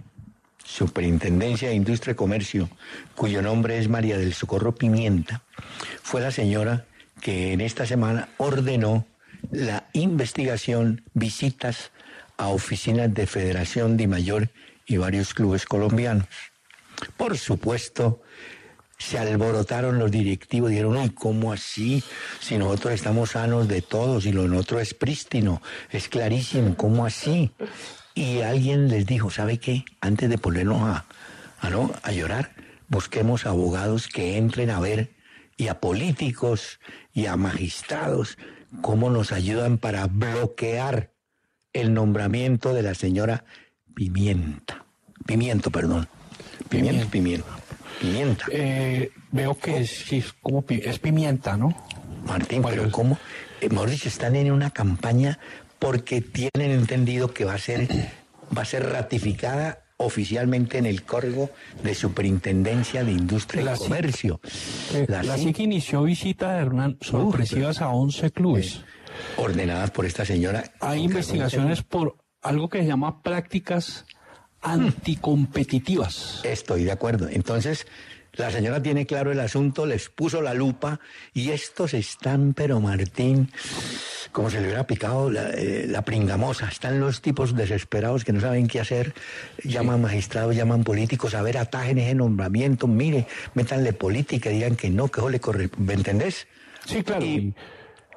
Superintendencia 0.75 1.69
de 1.69 1.75
Industria 1.75 2.11
y 2.11 2.15
Comercio, 2.15 2.69
cuyo 3.15 3.41
nombre 3.41 3.79
es 3.79 3.87
María 3.87 4.17
del 4.17 4.33
Socorro 4.33 4.75
Pimienta, 4.75 5.41
fue 6.03 6.19
la 6.19 6.31
señora 6.31 6.85
que 7.21 7.53
en 7.53 7.61
esta 7.61 7.85
semana 7.85 8.27
ordenó 8.35 9.05
la 9.51 9.85
investigación, 9.93 11.01
visitas 11.13 11.91
a 12.35 12.49
oficinas 12.49 13.13
de 13.13 13.25
Federación 13.25 13.95
de 13.95 14.07
Mayor 14.07 14.49
y 14.85 14.97
varios 14.97 15.33
clubes 15.33 15.65
colombianos. 15.65 16.27
Por 17.15 17.37
supuesto, 17.37 18.21
se 18.97 19.17
alborotaron 19.17 19.97
los 19.97 20.11
directivos, 20.11 20.71
dijeron, 20.71 20.97
uy, 20.97 21.11
¿cómo 21.11 21.53
así? 21.53 22.03
Si 22.41 22.57
nosotros 22.57 22.95
estamos 22.95 23.31
sanos 23.31 23.69
de 23.69 23.81
todos 23.81 24.25
y 24.25 24.33
lo 24.33 24.45
nuestro 24.49 24.81
es 24.81 24.93
prístino, 24.93 25.61
es 25.89 26.09
clarísimo, 26.09 26.75
¿cómo 26.75 27.05
así? 27.05 27.49
Y 28.15 28.41
alguien 28.41 28.87
les 28.87 29.05
dijo, 29.05 29.29
¿sabe 29.29 29.59
qué? 29.59 29.85
Antes 30.01 30.29
de 30.29 30.37
ponernos 30.37 30.81
a, 30.81 31.05
a, 31.59 31.69
¿no? 31.69 31.91
a 32.01 32.11
llorar, 32.11 32.51
busquemos 32.87 33.45
abogados 33.45 34.07
que 34.07 34.37
entren 34.37 34.69
a 34.69 34.79
ver 34.79 35.11
y 35.57 35.67
a 35.67 35.79
políticos 35.79 36.79
y 37.13 37.27
a 37.27 37.35
magistrados 37.35 38.37
cómo 38.81 39.09
nos 39.09 39.31
ayudan 39.31 39.77
para 39.77 40.07
bloquear 40.07 41.11
el 41.73 41.93
nombramiento 41.93 42.73
de 42.73 42.81
la 42.81 42.93
señora 42.95 43.43
Pimienta. 43.93 44.85
Pimiento, 45.25 45.71
perdón. 45.71 46.07
Pimienta, 46.69 47.05
pimienta. 47.09 47.49
Pimienta. 47.99 48.45
Eh, 48.51 49.11
veo 49.31 49.57
que 49.57 49.79
es, 49.79 50.33
como, 50.41 50.65
es 50.67 50.99
pimienta, 50.99 51.55
¿no? 51.57 51.75
Martín, 52.25 52.63
pero 52.67 52.91
¿cómo? 52.91 53.17
Eh, 53.61 53.69
están 54.03 54.35
en 54.35 54.51
una 54.51 54.71
campaña 54.71 55.39
porque 55.85 56.19
tienen 56.19 56.71
entendido 56.71 57.31
que 57.31 57.45
va 57.45 57.53
a 57.53 57.57
ser, 57.59 57.87
va 58.57 58.63
a 58.63 58.65
ser 58.65 58.89
ratificada 58.89 59.83
oficialmente 59.97 60.79
en 60.79 60.87
el 60.87 61.03
código 61.03 61.51
de 61.83 61.93
Superintendencia 61.93 63.03
de 63.03 63.11
Industria 63.11 63.75
y 63.75 63.77
Comercio. 63.77 64.41
Eh, 64.95 65.05
la, 65.07 65.21
la 65.21 65.37
SIC 65.37 65.59
inició 65.59 66.01
visita 66.01 66.53
de 66.53 66.61
Hernán 66.61 66.97
sorpresivas 67.01 67.81
a 67.81 67.89
11 67.89 68.31
clubes. 68.31 68.81
ordenadas 69.37 69.91
por 69.91 70.07
esta 70.07 70.25
señora. 70.25 70.63
Hay 70.79 71.03
investigaciones 71.03 71.83
por 71.83 72.17
algo 72.41 72.67
que 72.67 72.79
se 72.79 72.87
llama 72.87 73.21
prácticas 73.21 74.05
anticompetitivas. 74.63 76.41
Estoy 76.43 76.83
de 76.85 76.93
acuerdo. 76.93 77.29
Entonces, 77.29 77.85
la 78.37 78.51
señora 78.51 78.81
tiene 78.81 79.05
claro 79.05 79.31
el 79.31 79.39
asunto, 79.39 79.85
les 79.85 80.09
puso 80.09 80.41
la 80.41 80.53
lupa 80.53 80.99
y 81.33 81.51
estos 81.51 81.93
están, 81.93 82.53
pero 82.53 82.79
Martín, 82.79 83.51
como 84.31 84.49
se 84.49 84.59
le 84.59 84.67
hubiera 84.67 84.85
picado 84.85 85.29
la, 85.29 85.49
eh, 85.53 85.87
pringamosa. 86.05 86.67
Están 86.67 86.99
los 86.99 87.21
tipos 87.21 87.55
desesperados 87.55 88.23
que 88.25 88.33
no 88.33 88.41
saben 88.41 88.67
qué 88.67 88.79
hacer, 88.79 89.13
llaman 89.63 90.01
magistrados, 90.01 90.55
llaman 90.55 90.83
políticos, 90.83 91.33
a 91.35 91.41
ver, 91.41 91.57
atajen 91.57 91.97
ese 91.97 92.15
nombramiento, 92.15 92.87
mire, 92.87 93.27
métanle 93.53 93.93
política, 93.93 94.49
digan 94.49 94.75
que 94.75 94.89
no, 94.89 95.07
que 95.07 95.19
eso 95.19 95.29
le 95.29 95.39
corre, 95.39 95.69
¿me 95.77 95.93
entendés? 95.93 96.47
Sí, 96.85 97.03
claro. 97.03 97.25
y 97.25 97.55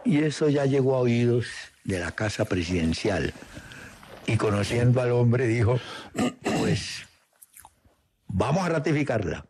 eso 0.04 0.48
ya 0.48 0.66
llegó 0.66 0.96
a 0.96 1.00
oídos 1.00 1.46
de 1.84 1.98
la 1.98 2.12
Casa 2.12 2.44
Presidencial. 2.44 3.32
Y 4.26 4.36
conociendo 4.36 5.00
al 5.00 5.12
hombre 5.12 5.46
dijo, 5.46 5.80
pues 6.42 7.06
vamos 8.26 8.66
a 8.66 8.68
ratificarla. 8.68 9.46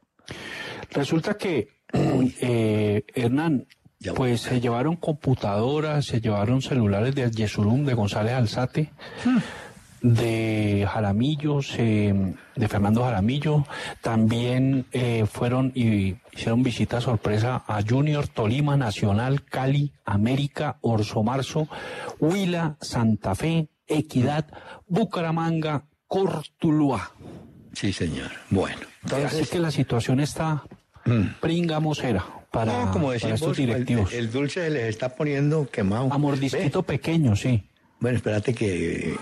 Resulta 0.91 1.37
que, 1.37 1.68
eh, 1.93 3.05
Hernán, 3.14 3.66
pues 4.14 4.43
se 4.43 4.61
llevaron 4.61 4.97
computadoras, 4.97 6.07
se 6.07 6.20
llevaron 6.20 6.62
celulares 6.62 7.14
de 7.14 7.31
Yesurum, 7.31 7.85
de 7.85 7.95
González 7.95 8.35
Alzate, 8.35 8.93
de 10.01 10.87
Jaramillo, 10.89 11.59
de 11.59 12.68
Fernando 12.68 13.03
Jaramillo. 13.03 13.66
También 14.01 14.87
eh, 14.93 15.26
fueron 15.26 15.72
y 15.74 16.16
hicieron 16.33 16.62
visita 16.62 17.01
sorpresa 17.01 17.64
a 17.66 17.83
Junior, 17.83 18.29
Tolima, 18.29 18.76
Nacional, 18.76 19.45
Cali, 19.45 19.93
América, 20.05 20.79
Orso 20.81 21.22
Marzo, 21.24 21.68
Huila, 22.20 22.76
Santa 22.81 23.35
Fe, 23.35 23.68
Equidad, 23.87 24.47
Bucaramanga, 24.87 25.87
Cortuluá. 26.07 27.12
Sí, 27.72 27.93
señor. 27.93 28.31
Bueno. 28.51 28.88
Entonces, 29.05 29.40
es 29.40 29.49
que 29.51 29.59
la 29.59 29.70
situación 29.70 30.20
está 30.20 30.64
Mm. 31.09 31.40
pringamosera 31.40 32.24
para, 32.51 32.90
como 32.90 33.12
estos 33.12 33.57
directivos. 33.57 34.12
El, 34.12 34.30
dulce 34.30 34.64
se 34.64 34.70
les 34.70 34.84
está 34.84 35.14
poniendo 35.14 35.68
quemado. 35.70 36.12
A 36.12 36.18
mordisquito 36.18 36.82
pequeño, 36.82 37.36
sí. 37.36 37.64
Bueno, 38.01 38.16
espérate 38.16 38.55
que 38.55 39.16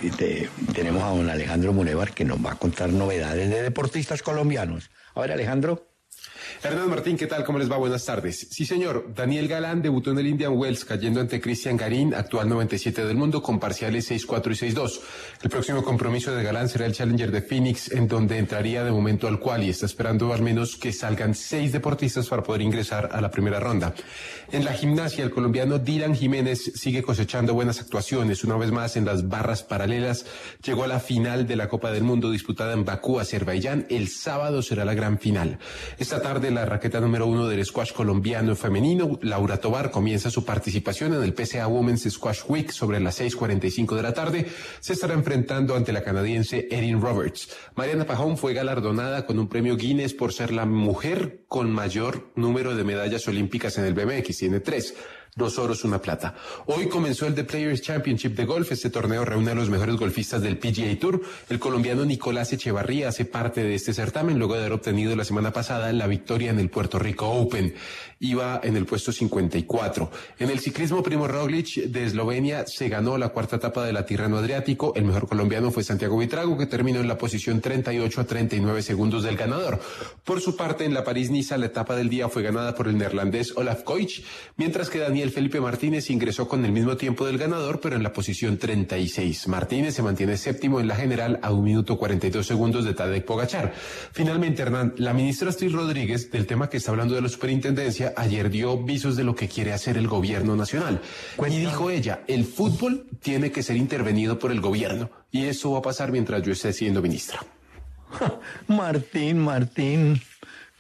tenemos 0.75 1.03
a 1.03 1.09
don 1.09 1.31
Alejandro 1.31 1.73
Munevar 1.73 2.13
que 2.13 2.25
nos 2.25 2.45
va 2.45 2.53
a 2.53 2.55
contar 2.57 2.91
novedades 2.91 3.49
de 3.49 3.63
deportistas 3.63 4.23
colombianos. 4.23 4.91
A 5.15 5.21
ver, 5.21 5.33
Alejandro. 5.33 5.89
Hernán 6.63 6.91
Martín, 6.91 7.17
¿qué 7.17 7.27
tal? 7.27 7.45
¿Cómo 7.45 7.59
les 7.59 7.71
va? 7.71 7.77
Buenas 7.77 8.05
tardes. 8.05 8.49
Sí, 8.51 8.65
señor. 8.65 9.13
Daniel 9.15 9.49
Galán 9.49 9.83
debutó 9.83 10.11
en 10.11 10.19
el 10.19 10.27
Indian 10.27 10.53
Wells 10.53 10.85
cayendo 10.85 11.21
ante 11.21 11.41
Cristian 11.41 11.77
Garín, 11.77 12.15
actual 12.15 12.49
97 12.49 13.05
del 13.05 13.17
mundo, 13.17 13.43
con 13.43 13.59
parciales 13.59 14.11
6-4 14.11 14.53
y 14.53 14.75
6-2. 14.75 15.01
El 15.43 15.51
próximo 15.51 15.83
compromiso 15.83 16.35
de 16.35 16.43
Galán 16.43 16.69
será 16.69 16.87
el 16.87 16.93
Challenger 16.93 17.31
de 17.31 17.43
Phoenix, 17.43 17.91
en 17.93 18.09
donde 18.09 18.39
entraría 18.39 18.85
de 18.85 18.91
momento 18.91 19.29
al 19.29 19.39
cual 19.39 19.65
y 19.65 19.71
está 19.71 19.87
esperando 19.87 20.33
al 20.33 20.43
menos 20.43 20.77
que 20.77 20.93
salgan 20.93 21.35
seis 21.35 21.73
deportistas 21.73 22.29
para 22.29 22.43
poder 22.43 22.63
ingresar 22.63 23.11
a 23.13 23.21
la 23.21 23.31
primera 23.31 23.61
ronda. 23.61 23.95
En 24.53 24.65
la 24.65 24.73
gimnasia, 24.73 25.25
el 25.25 25.31
colombiano 25.31 25.79
Dylan 25.79 26.15
Jiménez 26.15 26.73
sigue 26.75 27.03
cosechando 27.03 27.55
buenas 27.55 27.81
actuaciones. 27.81 28.45
Una 28.45 28.57
vez 28.57 28.71
más 28.71 28.97
en 28.97 29.05
las 29.05 29.29
barras 29.29 29.63
paralelas, 29.63 30.27
llegó 30.63 30.85
a 30.85 30.89
la 30.89 31.01
final 31.01 31.47
de 31.47 31.57
la 31.57 31.69
Copa 31.69 31.91
del 31.91 32.05
Mundo 32.05 32.31
disputada 32.31 32.73
en 32.73 32.85
Bakú, 32.85 33.19
Azerbaiyán. 33.21 33.87
El 33.91 34.09
sábado 34.09 34.63
será 34.63 34.85
la 34.85 34.95
gran 34.95 35.19
final. 35.19 35.59
Esta 35.99 36.23
tarde 36.23 36.46
la 36.51 36.65
raqueta 36.65 37.01
número 37.01 37.27
uno 37.27 37.49
del 37.49 37.65
squash 37.65 37.93
colombiano 37.93 38.55
femenino, 38.55 39.19
Laura 39.23 39.59
Tobar, 39.59 39.91
comienza 39.91 40.31
su 40.31 40.45
participación 40.45 41.15
en 41.15 41.23
el 41.23 41.35
PCA 41.35 41.67
Women's 41.67 42.11
Squash 42.11 42.41
Week 42.49 42.71
sobre 42.71 43.01
las 43.01 43.21
6.45 43.21 43.97
de 43.97 44.03
la 44.03 44.15
tarde. 44.15 44.47
Se 44.81 44.93
estará 44.93 45.15
enfrentando 45.15 45.75
ante 45.75 45.93
la 45.93 46.03
canadiense 46.03 46.69
Erin 46.71 47.01
Roberts. 47.01 47.51
Mariana 47.75 48.07
Pajón 48.07 48.37
fue 48.37 48.55
galardonada 48.55 49.27
con 49.27 49.39
un 49.39 49.49
premio 49.49 49.77
Guinness 49.77 50.15
por 50.15 50.33
ser 50.33 50.53
la 50.53 50.67
mujer 50.67 51.45
con 51.49 51.71
mayor 51.71 52.31
número 52.35 52.75
de 52.75 52.85
medallas 52.85 53.27
olímpicas 53.29 53.79
en 53.79 53.85
el 53.85 53.95
BMX. 53.95 54.39
Tiene 54.39 54.61
tres 54.61 54.95
dos 55.37 55.59
oros, 55.59 55.85
una 55.85 56.01
plata. 56.01 56.35
Hoy 56.65 56.89
comenzó 56.89 57.27
el 57.27 57.35
The 57.35 57.45
Players 57.45 57.83
Championship 57.83 58.35
de 58.35 58.47
golf. 58.47 58.73
Este 58.73 58.89
torneo 58.89 59.23
reúne 59.23 59.51
a 59.51 59.55
los 59.55 59.69
mejores 59.69 59.97
golfistas 59.97 60.41
del 60.41 60.57
PGA 60.57 60.99
Tour. 60.99 61.21
El 61.51 61.59
colombiano 61.59 62.07
Nicolás 62.07 62.55
Echevarría 62.55 63.09
hace 63.09 63.27
parte 63.27 63.63
de 63.63 63.75
este 63.75 63.93
certamen 63.93 64.39
luego 64.39 64.55
de 64.55 64.61
haber 64.61 64.73
obtenido 64.73 65.15
la 65.15 65.27
semana 65.27 65.53
pasada 65.53 65.93
la 65.93 66.07
victoria 66.07 66.51
en 66.51 66.59
el 66.59 66.71
Puerto 66.71 66.99
Rico 66.99 67.29
Open. 67.29 67.75
Iba 68.19 68.61
en 68.65 68.77
el 68.77 68.87
puesto 68.87 69.13
54. 69.13 70.11
En 70.39 70.51
el 70.51 70.59
ciclismo, 70.59 71.03
Primo 71.03 71.29
Roglic 71.29 71.85
de 71.85 72.05
Eslovenia 72.05 72.67
se 72.67 72.89
ganó 72.89 73.19
la 73.19 73.29
cuarta 73.29 73.57
etapa 73.57 73.85
de 73.85 73.93
la 73.93 74.07
Tirreno 74.07 74.39
Adriático. 74.39 74.95
El 74.97 75.05
mejor 75.05 75.29
colombiano 75.29 75.71
fue 75.71 75.85
Santiago 75.85 76.17
Vitrago, 76.17 76.57
que 76.57 76.67
terminó 76.67 77.01
en 77.01 77.09
la 77.09 77.19
posición 77.19 77.61
38 77.61 78.21
a 78.21 78.25
39 78.25 78.83
segundos 78.83 79.23
del 79.23 79.37
ganador. 79.37 79.81
Por 80.25 80.41
su 80.41 80.57
parte, 80.57 80.85
en 80.85 80.95
la 80.95 81.05
París-Niza, 81.05 81.59
la 81.59 81.67
etapa 81.67 81.95
del 81.95 82.09
día 82.09 82.29
fue 82.29 82.43
ganada 82.43 82.75
por 82.75 82.89
el 82.89 82.97
neerlandés 82.97 83.57
Olaf 83.57 83.83
Koich, 83.83 84.25
mientras 84.57 84.89
que 84.89 84.99
Daniel 84.99 85.31
Felipe 85.31 85.61
Martínez 85.61 86.09
ingresó 86.09 86.49
con 86.49 86.65
el 86.65 86.73
mismo 86.73 86.97
tiempo 86.97 87.27
del 87.27 87.37
ganador, 87.37 87.81
pero 87.81 87.97
en 87.97 88.03
la 88.03 88.13
posición 88.15 88.57
36. 88.57 89.49
Martínez 89.49 89.95
se 89.95 90.03
mantiene 90.03 90.37
séptimo 90.37 90.81
en 90.81 90.89
la 90.89 90.97
general 90.97 91.39
a 91.43 91.53
un 91.53 91.65
minuto 91.65 91.99
42 91.99 92.47
segundos 92.47 92.85
de 92.85 92.95
Tadek 92.95 93.25
Pogachar. 93.25 93.75
Finalmente, 94.13 94.63
Hernán, 94.63 94.95
la 94.97 95.13
ministra 95.13 95.51
Astrid 95.51 95.75
Rodríguez, 95.75 96.31
del 96.31 96.47
tema 96.47 96.71
que 96.71 96.79
está 96.79 96.93
hablando 96.93 97.15
de 97.15 97.21
la 97.21 97.29
superintendencia, 97.29 98.06
ayer 98.17 98.51
dio 98.51 98.79
visos 98.79 99.17
de 99.17 99.25
lo 99.25 99.35
que 99.35 99.49
quiere 99.49 99.73
hacer 99.73 99.97
el 99.97 100.09
gobierno 100.09 100.57
nacional. 100.57 101.01
Y 101.47 101.59
dijo 101.59 101.91
ella, 101.91 102.21
el 102.27 102.45
fútbol 102.45 103.07
tiene 103.21 103.51
que 103.51 103.63
ser 103.63 103.77
intervenido 103.77 104.39
por 104.39 104.53
el 104.53 104.61
gobierno. 104.61 105.11
Y 105.31 105.45
eso 105.45 105.73
va 105.73 105.79
a 105.79 105.83
pasar 105.83 106.13
mientras 106.13 106.43
yo 106.43 106.53
esté 106.53 106.73
siendo 106.73 107.03
ministra. 107.03 107.41
Martín, 108.69 109.39
Martín, 109.39 110.21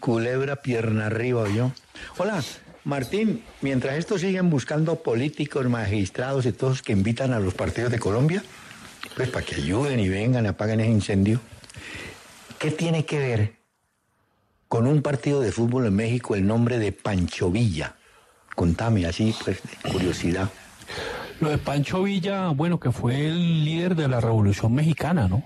culebra 0.00 0.56
pierna 0.56 1.06
arriba 1.06 1.48
yo. 1.48 1.72
Hola, 2.18 2.42
Martín, 2.84 3.42
mientras 3.62 3.96
estos 3.96 4.20
siguen 4.20 4.48
buscando 4.48 5.02
políticos, 5.02 5.68
magistrados 5.68 6.46
y 6.46 6.52
todos 6.52 6.82
que 6.82 6.92
invitan 6.92 7.32
a 7.32 7.40
los 7.40 7.54
partidos 7.54 7.90
de 7.90 7.98
Colombia, 7.98 8.44
pues 9.16 9.28
para 9.28 9.44
que 9.44 9.56
ayuden 9.56 9.98
y 9.98 10.08
vengan, 10.08 10.46
apaguen 10.46 10.80
ese 10.80 10.90
incendio, 10.90 11.40
¿qué 12.58 12.70
tiene 12.70 13.04
que 13.04 13.18
ver 13.18 13.55
con 14.68 14.86
un 14.86 15.02
partido 15.02 15.40
de 15.40 15.52
fútbol 15.52 15.86
en 15.86 15.94
México 15.94 16.34
el 16.34 16.46
nombre 16.46 16.78
de 16.78 16.92
Pancho 16.92 17.50
Villa? 17.50 17.96
Contame 18.54 19.06
así, 19.06 19.34
pues, 19.44 19.60
de 19.62 19.90
curiosidad. 19.90 20.50
Lo 21.40 21.50
de 21.50 21.58
Pancho 21.58 22.02
Villa, 22.02 22.48
bueno, 22.50 22.80
que 22.80 22.90
fue 22.90 23.26
el 23.26 23.64
líder 23.64 23.94
de 23.94 24.08
la 24.08 24.20
Revolución 24.20 24.74
Mexicana, 24.74 25.28
¿no? 25.28 25.44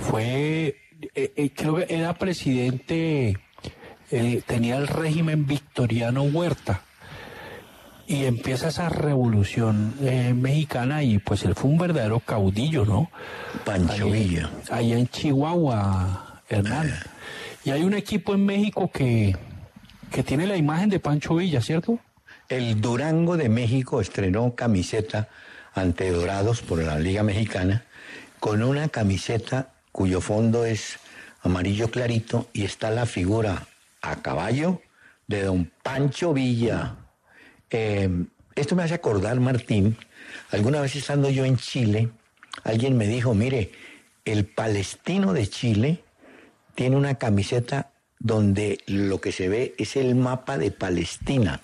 Fue, 0.00 0.76
eh, 1.14 1.32
eh, 1.36 1.50
creo 1.54 1.76
que 1.76 1.86
era 1.88 2.14
presidente 2.14 3.38
eh, 4.12 4.42
tenía 4.44 4.76
el 4.76 4.88
régimen 4.88 5.46
victoriano 5.46 6.22
Huerta 6.22 6.82
y 8.08 8.24
empieza 8.24 8.68
esa 8.68 8.88
revolución 8.88 9.94
eh, 10.00 10.34
mexicana 10.34 11.04
y 11.04 11.18
pues 11.18 11.44
él 11.44 11.54
fue 11.54 11.70
un 11.70 11.78
verdadero 11.78 12.18
caudillo, 12.18 12.84
¿no? 12.84 13.08
Pancho 13.64 14.10
Villa. 14.10 14.50
Allá 14.68 14.98
en 14.98 15.06
Chihuahua, 15.06 16.42
Hernán. 16.48 16.92
Y 17.70 17.72
hay 17.72 17.84
un 17.84 17.94
equipo 17.94 18.34
en 18.34 18.44
México 18.44 18.90
que, 18.90 19.36
que 20.10 20.24
tiene 20.24 20.44
la 20.44 20.56
imagen 20.56 20.90
de 20.90 20.98
Pancho 20.98 21.36
Villa, 21.36 21.60
¿cierto? 21.60 22.00
El 22.48 22.80
Durango 22.80 23.36
de 23.36 23.48
México 23.48 24.00
estrenó 24.00 24.56
camiseta 24.56 25.28
ante 25.72 26.10
Dorados 26.10 26.62
por 26.62 26.82
la 26.82 26.98
Liga 26.98 27.22
Mexicana 27.22 27.84
con 28.40 28.64
una 28.64 28.88
camiseta 28.88 29.70
cuyo 29.92 30.20
fondo 30.20 30.64
es 30.64 30.98
amarillo 31.42 31.92
clarito 31.92 32.48
y 32.52 32.64
está 32.64 32.90
la 32.90 33.06
figura 33.06 33.68
a 34.02 34.16
caballo 34.16 34.82
de 35.28 35.44
don 35.44 35.70
Pancho 35.84 36.34
Villa. 36.34 36.96
Eh, 37.70 38.10
esto 38.56 38.74
me 38.74 38.82
hace 38.82 38.94
acordar, 38.94 39.38
Martín, 39.38 39.96
alguna 40.50 40.80
vez 40.80 40.96
estando 40.96 41.30
yo 41.30 41.44
en 41.44 41.56
Chile, 41.56 42.08
alguien 42.64 42.96
me 42.96 43.06
dijo, 43.06 43.32
mire, 43.32 43.70
el 44.24 44.44
palestino 44.44 45.32
de 45.32 45.48
Chile 45.48 46.02
tiene 46.80 46.96
una 46.96 47.16
camiseta 47.16 47.90
donde 48.18 48.78
lo 48.86 49.20
que 49.20 49.32
se 49.32 49.50
ve 49.50 49.74
es 49.76 49.96
el 49.96 50.14
mapa 50.14 50.56
de 50.56 50.70
Palestina. 50.70 51.60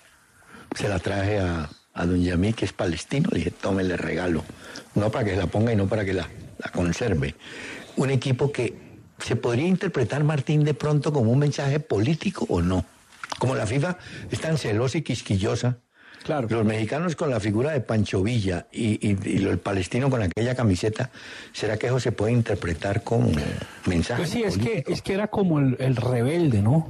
Se 0.75 0.87
la 0.87 0.99
traje 0.99 1.39
a, 1.39 1.71
a 1.95 2.05
don 2.05 2.21
Yamí, 2.21 2.53
que 2.53 2.65
es 2.65 2.71
palestino, 2.71 3.27
le 3.31 3.39
dije, 3.39 3.49
tómele 3.49 3.97
regalo. 3.97 4.43
No 4.93 5.09
para 5.09 5.25
que 5.25 5.35
la 5.35 5.47
ponga 5.47 5.73
y 5.73 5.75
no 5.75 5.87
para 5.87 6.05
que 6.05 6.13
la, 6.13 6.29
la 6.59 6.69
conserve. 6.69 7.33
Un 7.95 8.11
equipo 8.11 8.51
que 8.51 8.77
se 9.17 9.35
podría 9.35 9.65
interpretar, 9.65 10.23
Martín, 10.23 10.63
de 10.63 10.75
pronto 10.75 11.11
como 11.11 11.31
un 11.31 11.39
mensaje 11.39 11.79
político 11.79 12.45
o 12.47 12.61
no. 12.61 12.85
Como 13.39 13.55
la 13.55 13.65
FIFA 13.65 13.97
es 14.29 14.39
tan 14.39 14.59
celosa 14.59 14.99
y 14.99 15.01
quisquillosa. 15.01 15.79
Claro. 16.23 16.47
Los 16.49 16.65
mexicanos 16.65 17.15
con 17.15 17.29
la 17.29 17.39
figura 17.39 17.71
de 17.71 17.79
Pancho 17.81 18.21
Villa 18.21 18.67
y, 18.71 18.95
y, 19.07 19.17
y 19.23 19.45
el 19.45 19.59
palestino 19.59 20.09
con 20.09 20.21
aquella 20.21 20.55
camiseta, 20.55 21.09
¿será 21.53 21.77
que 21.77 21.87
eso 21.87 21.99
se 21.99 22.11
puede 22.11 22.33
interpretar 22.33 23.03
como 23.03 23.29
mensaje? 23.85 24.21
Pues 24.21 24.29
sí, 24.31 24.43
es 24.43 24.57
que, 24.57 24.83
es 24.87 25.01
que 25.01 25.13
era 25.13 25.27
como 25.27 25.59
el, 25.59 25.77
el 25.79 25.95
rebelde, 25.95 26.61
¿no? 26.61 26.89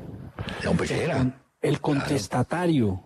No, 0.63 0.71
pues 0.73 0.89
era. 0.91 1.25
El 1.61 1.79
contestatario. 1.81 3.03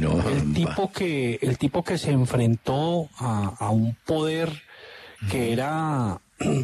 No, 0.00 0.28
El 0.28 0.52
tipo 0.54 0.92
que, 0.92 1.40
el 1.42 1.58
tipo 1.58 1.82
que 1.82 1.98
se 1.98 2.12
enfrentó 2.12 3.08
a, 3.18 3.52
a 3.58 3.70
un 3.70 3.96
poder 4.06 4.50
que 5.30 5.52
era 5.52 6.20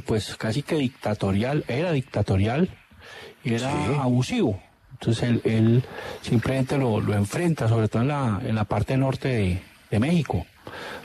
pues 0.07 0.37
casi 0.37 0.63
que 0.63 0.77
dictatorial, 0.77 1.65
era 1.67 1.91
dictatorial, 1.91 2.69
y 3.43 3.55
era 3.55 3.71
Sí. 3.73 3.95
abusivo. 3.99 4.61
Entonces 5.03 5.25
él, 5.25 5.41
él 5.45 5.85
simplemente 6.23 6.79
lo, 6.79 7.01
lo 7.01 7.15
enfrenta, 7.15 7.69
sobre 7.69 7.89
todo 7.89 8.03
en 8.03 8.09
la, 8.09 8.41
en 8.47 8.55
la 8.55 8.65
parte 8.65 8.97
norte 8.97 9.27
de, 9.29 9.63
de 9.91 9.99
México. 9.99 10.47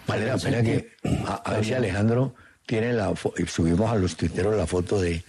Vale 0.05 0.27
la 0.27 0.37
pena 0.37 0.61
que 0.61 0.91
a, 1.25 1.33
a 1.43 1.53
ver 1.53 1.65
si 1.65 1.73
Alejandro 1.73 2.35
tiene 2.67 2.93
la 2.93 3.11
subimos 3.47 3.89
a 3.91 3.95
los 3.95 4.15
tuiteros 4.15 4.55
la 4.55 4.67
foto 4.67 5.01
de, 5.01 5.23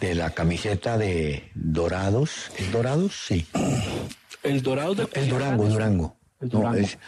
de 0.00 0.14
la 0.16 0.30
camiseta 0.30 0.98
de 0.98 1.48
Dorados. 1.54 2.50
¿Es 2.58 2.72
Dorados? 2.72 3.14
Sí. 3.28 3.46
El 4.42 4.62
Dorado 4.62 4.96
de 4.96 5.08
El 5.12 5.28
Durango, 5.28 5.66
Durango. 5.66 6.16
El 6.40 6.48
No, 6.48 6.58
Durango. 6.58 6.78
es- 6.78 6.98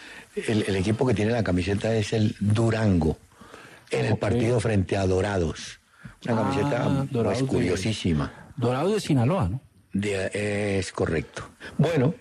el, 0.48 0.62
el 0.68 0.76
equipo 0.76 1.04
que 1.08 1.14
tiene 1.14 1.32
la 1.32 1.42
camiseta 1.42 1.92
es 1.92 2.12
el 2.12 2.36
Durango, 2.38 3.18
en 3.90 4.06
el 4.06 4.16
partido 4.16 4.60
frente 4.60 4.96
a 4.96 5.04
Dorados. 5.08 5.80
Una 6.24 6.34
Ah, 6.34 6.42
camiseta 6.44 7.06
Dorados 7.10 7.38
pues, 7.38 7.40
de- 7.40 7.46
curiosísima. 7.46 8.32
Dorado 8.56 8.90
de 8.94 9.00
Sinaloa, 9.00 9.48
¿no? 9.48 9.60
De- 9.92 10.78
es 10.78 10.92
correcto. 10.92 11.48
Bueno, 11.78 12.14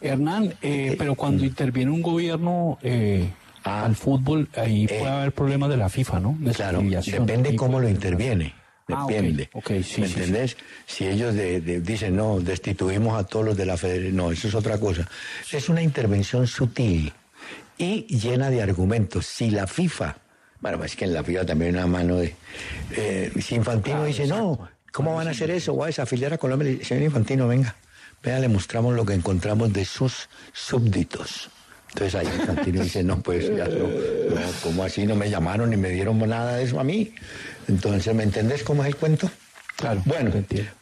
Hernán, 0.00 0.54
eh, 0.62 0.94
pero 0.98 1.14
cuando 1.14 1.44
interviene 1.44 1.90
un 1.90 2.02
gobierno 2.02 2.78
eh, 2.82 3.28
Ah. 3.64 3.84
al 3.84 3.96
fútbol, 3.96 4.48
ahí 4.56 4.84
Eh. 4.84 4.98
puede 5.00 5.08
haber 5.10 5.32
problemas 5.32 5.68
de 5.70 5.76
la 5.76 5.88
FIFA, 5.88 6.20
¿no? 6.20 6.36
De 6.38 6.52
Claro, 6.52 6.80
depende 6.82 7.56
cómo 7.56 7.80
lo 7.80 7.88
interviene. 7.88 8.54
Ah, 8.88 9.04
Depende. 9.08 9.50
sí, 9.52 9.60
¿Me 9.72 9.82
sí, 9.82 9.92
sí. 9.92 10.02
entendés? 10.04 10.56
Si 10.86 11.08
ellos 11.08 11.34
de- 11.34 11.60
de- 11.60 11.80
dicen, 11.80 12.14
no, 12.14 12.38
destituimos 12.38 13.18
a 13.18 13.24
todos 13.26 13.44
los 13.44 13.56
de 13.56 13.66
la 13.66 13.76
federación, 13.76 14.14
no, 14.14 14.30
eso 14.30 14.46
es 14.46 14.54
otra 14.54 14.78
cosa. 14.78 15.08
Es 15.50 15.68
una 15.68 15.82
intervención 15.82 16.46
sutil 16.46 17.12
y 17.76 18.02
llena 18.16 18.48
de 18.48 18.62
argumentos. 18.62 19.26
Si 19.26 19.50
la 19.50 19.66
FIFA, 19.66 20.16
bueno, 20.60 20.84
es 20.84 20.94
que 20.94 21.04
en 21.04 21.14
la 21.14 21.24
FIFA 21.24 21.44
también 21.44 21.74
hay 21.74 21.80
una 21.82 21.88
mano 21.88 22.16
de... 22.18 22.36
eh, 22.92 23.32
si 23.40 23.56
Infantino 23.56 24.04
dice, 24.04 24.28
no, 24.28 24.68
¿cómo 24.96 25.14
van 25.14 25.28
a 25.28 25.32
hacer 25.32 25.50
eso? 25.50 25.74
Voy 25.74 25.84
a 25.84 25.86
desafiliar 25.88 26.32
a 26.32 26.38
Colombia. 26.38 26.82
Señor 26.82 27.02
Infantino, 27.02 27.46
venga, 27.46 27.76
vea, 28.22 28.38
le 28.38 28.48
mostramos 28.48 28.94
lo 28.94 29.04
que 29.04 29.12
encontramos 29.12 29.70
de 29.70 29.84
sus 29.84 30.30
súbditos. 30.54 31.50
Entonces 31.90 32.14
ahí 32.14 32.26
Infantino 32.26 32.82
dice, 32.82 33.04
no, 33.04 33.20
pues 33.20 33.54
ya 33.54 33.68
no, 33.68 33.88
no, 33.88 34.40
¿cómo 34.62 34.84
así? 34.84 35.06
No 35.06 35.14
me 35.14 35.28
llamaron 35.28 35.68
ni 35.68 35.76
me 35.76 35.90
dieron 35.90 36.18
nada 36.26 36.56
de 36.56 36.64
eso 36.64 36.80
a 36.80 36.84
mí. 36.84 37.14
Entonces, 37.68 38.14
¿me 38.14 38.22
entendés 38.22 38.62
cómo 38.62 38.84
es 38.84 38.88
el 38.88 38.96
cuento? 38.96 39.30
Claro, 39.76 40.00
Bueno. 40.06 40.32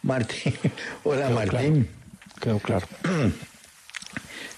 Martín, 0.03 0.55
hola 1.03 1.31
Martín. 1.31 1.89
Quedó 2.41 2.61
claro. 2.61 2.87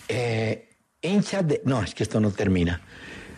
Eh, 0.08 0.68
hinchas 1.02 1.48
de... 1.48 1.62
No, 1.64 1.82
es 1.82 1.92
que 1.92 2.04
esto 2.04 2.20
no 2.20 2.30
termina. 2.30 2.80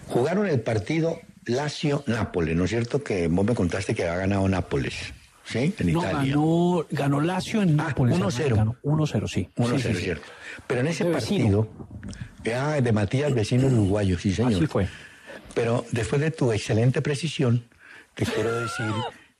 Jugaron 0.09 0.47
el 0.47 0.61
partido 0.61 1.19
Lazio-Nápoles, 1.47 2.55
¿no 2.55 2.64
es 2.64 2.71
cierto? 2.71 3.03
Que 3.03 3.27
vos 3.29 3.47
me 3.47 3.55
contaste 3.55 3.95
que 3.95 4.03
había 4.03 4.19
ganado 4.19 4.47
Nápoles, 4.51 5.14
¿sí? 5.49 5.74
En 5.78 5.92
No, 5.92 6.01
Italia. 6.01 6.32
ganó, 6.34 6.86
ganó 6.90 7.20
Lazio 7.20 7.62
en 7.62 7.80
Ah, 7.80 7.88
Nápoles. 7.88 8.16
1-0. 8.18 8.40
Hernán, 8.46 8.57
ganó 8.59 8.76
1-0, 8.82 9.28
sí. 9.28 9.49
1-0, 9.57 9.76
Sí, 9.76 9.82
sí, 9.88 9.94
sí. 9.94 10.03
cierto. 10.05 10.26
Pero 10.66 10.80
en 10.80 10.86
ese 10.88 11.05
De 11.05 11.11
vecino. 11.11 11.64
partido, 11.64 12.57
ah, 12.61 12.80
de 12.80 12.92
Matías 12.92 13.32
Vecino 13.34 13.66
Uruguayo, 13.68 14.18
sí 14.18 14.32
señor. 14.32 14.55
Así 14.55 14.66
fue. 14.66 14.88
Pero 15.55 15.84
después 15.92 16.20
de 16.20 16.30
tu 16.30 16.53
excelente 16.53 17.03
precisión, 17.03 17.64
te 18.14 18.24
quiero 18.26 18.61
decir 18.61 18.86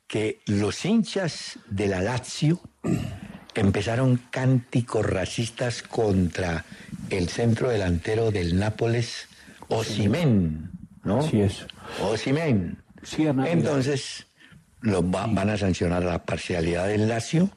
que 0.07 0.41
los 0.47 0.85
hinchas 0.85 1.59
de 1.69 1.87
la 1.87 2.01
Lazio 2.01 2.61
empezaron 3.55 4.21
cánticos 4.31 5.05
racistas 5.05 5.83
contra 5.83 6.65
el 7.11 7.29
centro 7.29 7.69
delantero 7.69 8.31
del 8.31 8.59
Nápoles, 8.59 9.29
Osimén, 9.69 10.71
¿no? 11.05 11.19
Así 11.21 11.41
es. 11.43 11.67
Osimén. 12.03 12.79
Sí. 13.03 13.27
Entonces, 13.27 14.27
los 14.81 15.03
va- 15.05 15.27
van 15.29 15.51
a 15.51 15.57
sancionar 15.57 16.05
la 16.05 16.25
parcialidad 16.25 16.87
del 16.89 17.09
Lazio, 17.09 17.51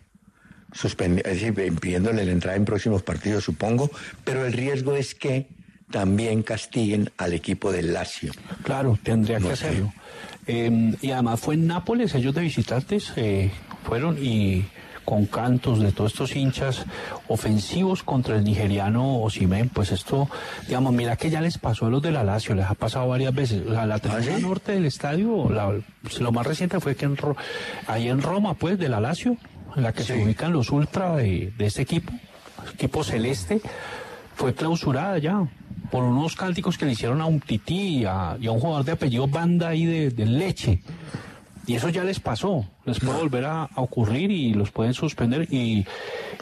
suspendi- 0.73 1.21
es 1.25 1.41
decir, 1.41 1.53
impidiéndole 1.65 2.25
la 2.25 2.31
entrada 2.31 2.57
en 2.57 2.65
próximos 2.65 3.03
partidos, 3.03 3.43
supongo, 3.43 3.91
pero 4.23 4.45
el 4.45 4.53
riesgo 4.53 4.95
es 4.95 5.15
que 5.15 5.47
también 5.91 6.41
castiguen 6.43 7.11
al 7.17 7.33
equipo 7.33 7.71
del 7.71 7.91
Lazio. 7.93 8.31
Claro, 8.63 8.97
tendría 9.03 9.39
No 9.39 9.49
que 9.49 9.55
sé. 9.55 9.67
hacerlo. 9.67 9.93
Eh, 10.47 10.95
y 11.01 11.11
además 11.11 11.39
fue 11.41 11.55
en 11.55 11.67
Nápoles, 11.67 12.15
ellos 12.15 12.33
de 12.33 12.41
visitantes 12.41 13.11
eh, 13.17 13.51
fueron 13.83 14.17
y 14.23 14.65
con 15.11 15.25
cantos 15.25 15.79
de 15.81 15.91
todos 15.91 16.13
estos 16.13 16.37
hinchas 16.37 16.85
ofensivos 17.27 18.01
contra 18.01 18.37
el 18.37 18.45
nigeriano 18.45 19.17
Osimhen, 19.21 19.67
pues 19.67 19.91
esto, 19.91 20.29
digamos, 20.67 20.93
mira 20.93 21.17
que 21.17 21.29
ya 21.29 21.41
les 21.41 21.57
pasó 21.57 21.87
a 21.87 21.89
los 21.89 22.01
de 22.01 22.11
la 22.11 22.23
Lazio, 22.23 22.55
les 22.55 22.65
ha 22.65 22.75
pasado 22.75 23.09
varias 23.09 23.35
veces. 23.35 23.65
La, 23.65 23.85
la 23.85 23.99
tribuna 23.99 24.23
sí? 24.37 24.41
norte 24.41 24.71
del 24.71 24.85
estadio, 24.85 25.49
la- 25.49 25.73
lo 26.21 26.31
más 26.31 26.47
reciente 26.47 26.79
fue 26.79 26.95
que 26.95 27.03
en 27.03 27.17
ahí 27.87 28.07
en 28.07 28.21
Roma, 28.21 28.53
pues, 28.53 28.79
de 28.79 28.87
la 28.87 29.01
Lazio, 29.01 29.35
en 29.75 29.83
la 29.83 29.91
que 29.91 30.03
se 30.03 30.23
ubican 30.23 30.53
los 30.53 30.69
ultra 30.71 31.17
de, 31.17 31.51
de 31.57 31.65
este 31.65 31.81
equipo, 31.81 32.13
equipo 32.73 33.03
celeste, 33.03 33.59
fue 34.35 34.53
clausurada 34.53 35.17
ya 35.17 35.45
por 35.91 36.05
unos 36.05 36.37
cánticos 36.37 36.77
que 36.77 36.85
le 36.85 36.93
hicieron 36.93 37.19
a 37.19 37.25
un 37.25 37.41
tití 37.41 37.97
y 37.99 38.05
a, 38.05 38.37
y 38.39 38.47
a 38.47 38.51
un 38.51 38.61
jugador 38.61 38.85
de 38.85 38.93
apellido 38.93 39.27
Banda 39.27 39.67
ahí 39.67 39.83
de, 39.85 40.09
de 40.09 40.25
leche. 40.25 40.79
Y 41.67 41.75
eso 41.75 41.89
ya 41.89 42.03
les 42.03 42.19
pasó, 42.19 42.65
les 42.85 42.99
puede 42.99 43.19
volver 43.19 43.45
a, 43.45 43.63
a 43.63 43.81
ocurrir 43.81 44.31
y 44.31 44.53
los 44.53 44.71
pueden 44.71 44.93
suspender 44.93 45.47
y, 45.51 45.85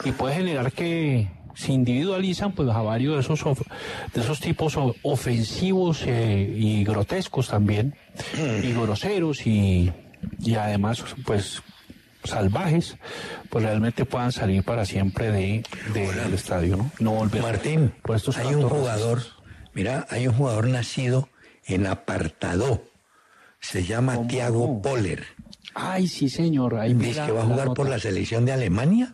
y 0.05 0.11
puede 0.13 0.36
generar 0.36 0.72
que 0.72 1.30
se 1.55 1.74
individualizan 1.74 2.53
pues 2.53 2.70
a 2.70 2.82
varios 2.82 3.15
de 3.15 3.22
esos 3.22 3.45
of- 3.45 3.67
de 4.13 4.22
esos 4.22 4.39
tipos 4.39 4.78
ofensivos 5.03 6.03
eh, 6.05 6.55
y 6.57 6.84
grotescos 6.86 7.49
también 7.49 7.95
y 8.63 8.72
groseros 8.72 9.45
y, 9.45 9.91
y 10.39 10.55
además 10.55 11.03
pues 11.26 11.61
salvajes 12.24 12.95
pues 13.49 13.63
realmente 13.65 14.05
puedan 14.05 14.32
salir 14.32 14.63
para 14.63 14.86
siempre 14.86 15.32
de, 15.32 15.63
de- 15.93 16.12
del 16.13 16.33
estadio 16.33 16.78
no 16.78 16.91
no 17.00 17.12
volver 17.12 17.41
Martín, 17.41 17.93
por 18.04 18.16
estos 18.16 18.37
hay 18.37 18.54
un 18.55 18.70
jugador, 18.70 19.21
mira, 19.74 20.08
hay 20.09 20.28
un 20.28 20.36
jugador 20.36 20.67
nacido 20.67 21.28
en 21.66 21.87
Apartadó, 21.87 22.83
se 23.60 23.84
llama 23.84 24.16
¿Cómo 24.16 24.28
Tiago 24.28 24.68
no? 24.68 24.82
Poller. 24.82 25.24
ay 25.76 26.08
sí 26.08 26.30
señor 26.30 26.76
ahí 26.76 26.94
Dice 26.94 27.22
que 27.26 27.32
va 27.32 27.42
a 27.42 27.46
jugar 27.46 27.74
por 27.74 27.90
la 27.90 28.00
selección 28.00 28.46
de 28.46 28.54
Alemania. 28.54 29.14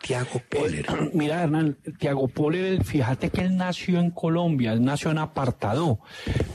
Tiago 0.00 0.40
Poller. 0.48 0.86
Eh, 0.88 1.10
Mira, 1.14 1.42
Hernán, 1.42 1.76
Tiago 1.98 2.28
Poller, 2.28 2.84
fíjate 2.84 3.30
que 3.30 3.40
él 3.42 3.56
nació 3.56 3.98
en 3.98 4.10
Colombia, 4.12 4.72
él 4.72 4.84
nació 4.84 5.10
en 5.10 5.18
Apartado, 5.18 5.98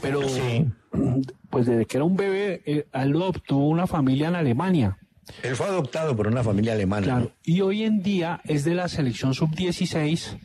pero 0.00 0.26
Sí. 0.28 0.66
pues 1.50 1.66
desde 1.66 1.84
que 1.86 1.98
era 1.98 2.04
un 2.04 2.16
bebé, 2.16 2.62
eh, 2.64 2.86
él 2.92 3.10
lo 3.10 3.26
obtuvo 3.28 3.68
una 3.68 3.86
familia 3.86 4.28
en 4.28 4.36
Alemania. 4.36 4.96
Él 5.42 5.56
fue 5.56 5.66
adoptado 5.66 6.14
por 6.16 6.26
una 6.26 6.42
familia 6.42 6.72
alemana. 6.74 7.04
Claro, 7.04 7.20
¿no? 7.24 7.30
y 7.42 7.60
hoy 7.62 7.84
en 7.84 8.02
día 8.02 8.40
es 8.44 8.64
de 8.64 8.74
la 8.74 8.88
selección 8.88 9.34
sub-16, 9.34 10.38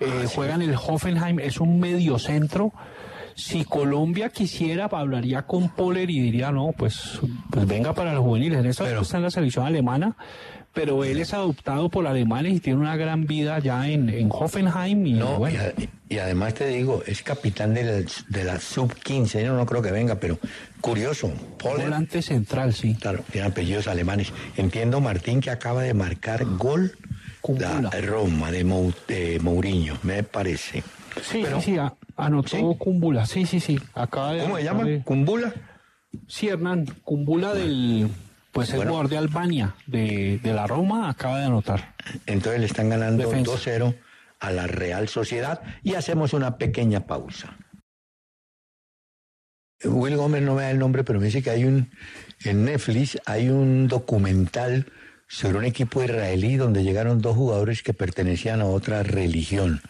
eh, 0.00 0.26
juega 0.34 0.54
en 0.54 0.62
el 0.62 0.74
Hoffenheim, 0.76 1.38
es 1.40 1.60
un 1.60 1.78
mediocentro. 1.80 2.72
Si 3.34 3.64
Colombia 3.64 4.28
quisiera, 4.30 4.84
hablaría 4.86 5.42
con 5.42 5.68
Poller 5.70 6.10
y 6.10 6.20
diría, 6.20 6.50
no, 6.50 6.72
pues, 6.76 7.18
pues 7.50 7.66
venga 7.66 7.94
para 7.94 8.12
los 8.12 8.22
juveniles. 8.22 8.60
En 8.60 8.66
esta 8.66 8.84
Pero- 8.84 9.00
está 9.02 9.16
en 9.18 9.22
la 9.24 9.30
selección 9.30 9.66
alemana, 9.66 10.16
pero 10.72 11.04
él 11.04 11.18
es 11.20 11.34
adoptado 11.34 11.88
por 11.90 12.06
alemanes 12.06 12.54
y 12.54 12.60
tiene 12.60 12.80
una 12.80 12.96
gran 12.96 13.26
vida 13.26 13.58
ya 13.58 13.88
en, 13.88 14.08
en 14.08 14.28
Hoffenheim. 14.30 15.06
Y 15.06 15.12
No, 15.14 15.34
y, 15.34 15.38
bueno, 15.38 15.58
y 16.08 16.18
además 16.18 16.54
te 16.54 16.66
digo, 16.68 17.02
es 17.06 17.22
capitán 17.22 17.74
de 17.74 17.84
la, 17.84 17.92
de 18.28 18.44
la 18.44 18.58
sub-15, 18.60 19.44
yo 19.44 19.54
no 19.54 19.66
creo 19.66 19.82
que 19.82 19.90
venga, 19.92 20.14
pero 20.16 20.38
curioso, 20.80 21.30
Poller, 21.58 21.84
volante 21.84 22.22
central, 22.22 22.72
sí. 22.74 22.94
claro, 22.94 23.22
tiene 23.30 23.48
apellidos 23.48 23.86
alemanes. 23.86 24.32
Entiendo, 24.56 25.00
Martín, 25.00 25.40
que 25.40 25.50
acaba 25.50 25.82
de 25.82 25.94
marcar 25.94 26.44
gol 26.56 26.92
la 27.58 27.90
Roma 28.00 28.50
de, 28.50 29.38
Mourinho, 29.42 29.98
me 30.02 30.22
parece. 30.22 30.82
Sí, 31.22 31.44
sí, 31.44 31.60
sí, 31.62 31.76
anotó 32.16 32.74
Cumbula, 32.74 33.26
sí, 33.26 33.46
sí, 33.46 33.60
sí. 33.60 33.78
Acaba 33.94 34.36
¿Cómo 34.38 34.56
se 34.56 34.64
llama? 34.64 34.86
¿Cumbula? 35.04 35.52
Sí, 36.28 36.48
Hernán, 36.48 36.86
Cumbula 37.04 37.54
del, 37.54 38.08
pues 38.52 38.72
el 38.74 38.82
jugador 38.82 39.08
de 39.08 39.18
Albania, 39.18 39.74
de, 39.86 40.38
de, 40.42 40.52
la 40.52 40.66
Roma, 40.66 41.08
acaba 41.08 41.38
de 41.38 41.46
anotar. 41.46 41.94
Entonces 42.26 42.60
le 42.60 42.66
están 42.66 42.90
ganando 42.90 43.30
2-0 43.30 43.96
a 44.40 44.50
la 44.50 44.66
Real 44.66 45.08
Sociedad 45.08 45.62
y 45.82 45.94
hacemos 45.94 46.34
una 46.34 46.58
pequeña 46.58 47.06
pausa. 47.06 47.56
Will 49.84 50.16
Gómez 50.16 50.42
no 50.42 50.54
me 50.54 50.62
da 50.62 50.70
el 50.70 50.78
nombre, 50.78 51.04
pero 51.04 51.18
me 51.18 51.26
dice 51.26 51.42
que 51.42 51.50
hay 51.50 51.64
un, 51.64 51.90
en 52.44 52.64
Netflix 52.64 53.18
hay 53.26 53.48
un 53.48 53.88
documental 53.88 54.86
sobre 55.28 55.58
un 55.58 55.64
equipo 55.64 56.02
israelí 56.02 56.56
donde 56.56 56.84
llegaron 56.84 57.20
dos 57.20 57.36
jugadores 57.36 57.82
que 57.82 57.94
pertenecían 57.94 58.60
a 58.60 58.66
otra 58.66 59.02
religión. 59.02 59.80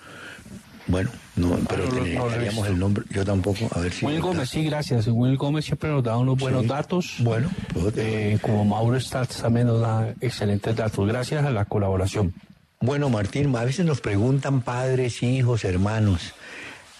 Bueno, 0.87 1.11
no, 1.35 1.59
pero 1.69 1.85
teníamos 1.89 2.67
el 2.67 2.79
nombre, 2.79 3.05
yo 3.11 3.25
tampoco, 3.25 3.69
a 3.75 3.81
ver 3.81 3.93
si... 3.93 4.05
Will 4.05 4.21
Gómez, 4.21 4.51
sí, 4.51 4.65
gracias. 4.65 5.07
Will 5.09 5.37
Gómez 5.37 5.65
siempre 5.65 5.89
nos 5.89 6.05
da 6.05 6.19
unos 6.19 6.39
buenos 6.39 6.67
datos. 6.67 7.15
Bueno, 7.21 7.51
pues, 7.73 7.95
eh, 7.97 8.39
como 8.43 8.65
Mauro 8.67 9.01
Stats 9.01 9.41
también 9.41 9.67
nos 9.67 9.81
da 9.81 10.15
excelentes 10.21 10.77
datos. 10.77 11.07
Gracias 11.07 11.45
a 11.45 11.51
la 11.51 11.65
colaboración. 11.65 12.35
Bueno, 12.81 13.09
Martín, 13.09 13.55
a 13.57 13.65
veces 13.65 13.87
nos 13.87 14.01
preguntan 14.01 14.61
padres, 14.61 15.23
hijos, 15.23 15.65
hermanos. 15.65 16.35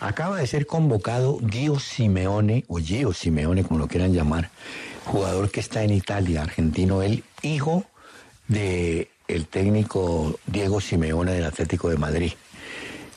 Acaba 0.01 0.39
de 0.39 0.47
ser 0.47 0.67
convocado 0.67 1.39
Gio 1.49 1.79
Simeone, 1.79 2.65
o 2.69 2.79
Gio 2.79 3.13
Simeone, 3.13 3.65
como 3.65 3.81
lo 3.81 3.87
quieran 3.87 4.15
llamar, 4.15 4.51
jugador 5.05 5.51
que 5.51 5.61
está 5.61 5.85
en 5.85 5.93
Italia, 5.93 6.43
argentino, 6.43 7.03
el 7.03 7.23
hijo 7.43 7.85
de 8.49 9.11
el 9.29 9.47
técnico 9.47 10.39
Diego 10.47 10.81
Simeone 10.81 11.33
del 11.33 11.45
Atlético 11.45 11.89
de 11.89 11.97
Madrid. 11.97 12.33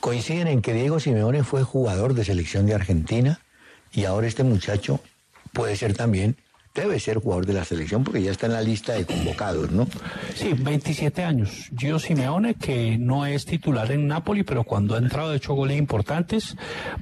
Coinciden 0.06 0.46
en 0.46 0.62
que 0.62 0.72
Diego 0.72 1.00
Simeone 1.00 1.42
fue 1.42 1.64
jugador 1.64 2.14
de 2.14 2.24
selección 2.24 2.64
de 2.64 2.74
Argentina 2.74 3.40
y 3.92 4.04
ahora 4.04 4.28
este 4.28 4.44
muchacho 4.44 5.00
puede 5.52 5.74
ser 5.74 5.94
también 5.94 6.36
debe 6.76 7.00
ser 7.00 7.18
jugador 7.18 7.44
de 7.44 7.54
la 7.54 7.64
selección 7.64 8.04
porque 8.04 8.22
ya 8.22 8.30
está 8.30 8.46
en 8.46 8.52
la 8.52 8.60
lista 8.60 8.92
de 8.92 9.04
convocados, 9.04 9.72
¿no? 9.72 9.88
Sí, 10.32 10.52
27 10.52 11.24
años. 11.24 11.70
Gio 11.76 11.98
Simeone, 11.98 12.54
que 12.54 12.96
no 12.98 13.26
es 13.26 13.46
titular 13.46 13.90
en 13.90 14.06
Napoli, 14.06 14.44
pero 14.44 14.62
cuando 14.62 14.94
ha 14.94 14.98
entrado 14.98 15.32
ha 15.32 15.34
hecho 15.34 15.54
goles 15.54 15.76
importantes, 15.76 16.56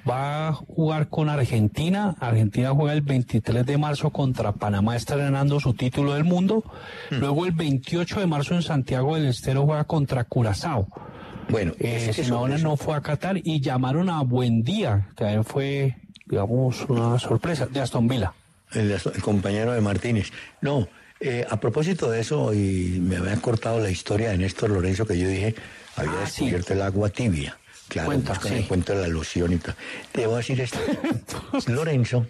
va 0.09 0.49
a 0.49 0.53
jugar 0.55 1.11
con 1.11 1.29
Argentina. 1.29 2.17
Argentina 2.21 2.71
juega 2.71 2.95
el 2.95 3.03
23 3.03 3.67
de 3.67 3.77
marzo 3.77 4.09
contra 4.09 4.53
Panamá, 4.53 4.97
estrenando 4.97 5.61
su 5.61 5.75
título 5.75 6.15
del 6.15 6.25
mundo. 6.25 6.65
Hmm. 7.11 7.17
Luego 7.17 7.45
el 7.45 7.53
28 7.53 8.21
de 8.21 8.27
marzo 8.27 8.55
en 8.55 8.63
Santiago 8.63 9.15
del 9.17 9.27
Estero 9.27 9.67
juega 9.67 9.85
contra 9.85 10.25
Curazao. 10.25 10.89
Bueno, 11.49 11.73
eh, 11.79 12.13
no 12.63 12.77
fue 12.77 12.97
a 12.97 13.01
Qatar 13.01 13.39
y 13.43 13.61
llamaron 13.61 14.09
a 14.09 14.23
Buendía, 14.23 15.09
que 15.17 15.43
fue, 15.45 15.97
digamos, 16.27 16.85
una 16.89 17.19
sorpresa, 17.19 17.67
de 17.67 17.81
Aston 17.81 18.09
Villa 18.09 18.33
el, 18.75 19.01
compañero 19.23 19.73
de 19.73 19.81
Martínez. 19.81 20.31
No, 20.61 20.89
eh, 21.21 21.47
a 21.49 21.59
propósito 21.59 22.11
de 22.11 22.21
eso, 22.21 22.53
y 22.53 22.99
me 23.01 23.17
habían 23.17 23.41
cortado 23.41 23.81
la 23.81 23.91
historia 23.91 24.31
de 24.31 24.39
Néstor 24.39 24.71
Lorenzo 24.71 25.07
que 25.07 25.19
yo 25.19 25.29
dije, 25.29 25.55
había 25.97 26.13
ah, 26.13 26.21
descubierto 26.21 26.73
el 26.73 26.83
agua 26.83 27.09
tibia. 27.11 27.57
Claro, 27.89 28.07
Cuenta, 28.07 28.35
sí. 28.41 28.65
cuento 28.67 28.95
la 28.95 29.05
alusión 29.05 29.53
y 29.53 29.59
todo. 29.59 29.75
Te 30.11 30.27
voy 30.27 30.35
a 30.35 30.39
decir 30.39 30.61
esto. 30.61 30.79
Lorenzo 31.67 32.27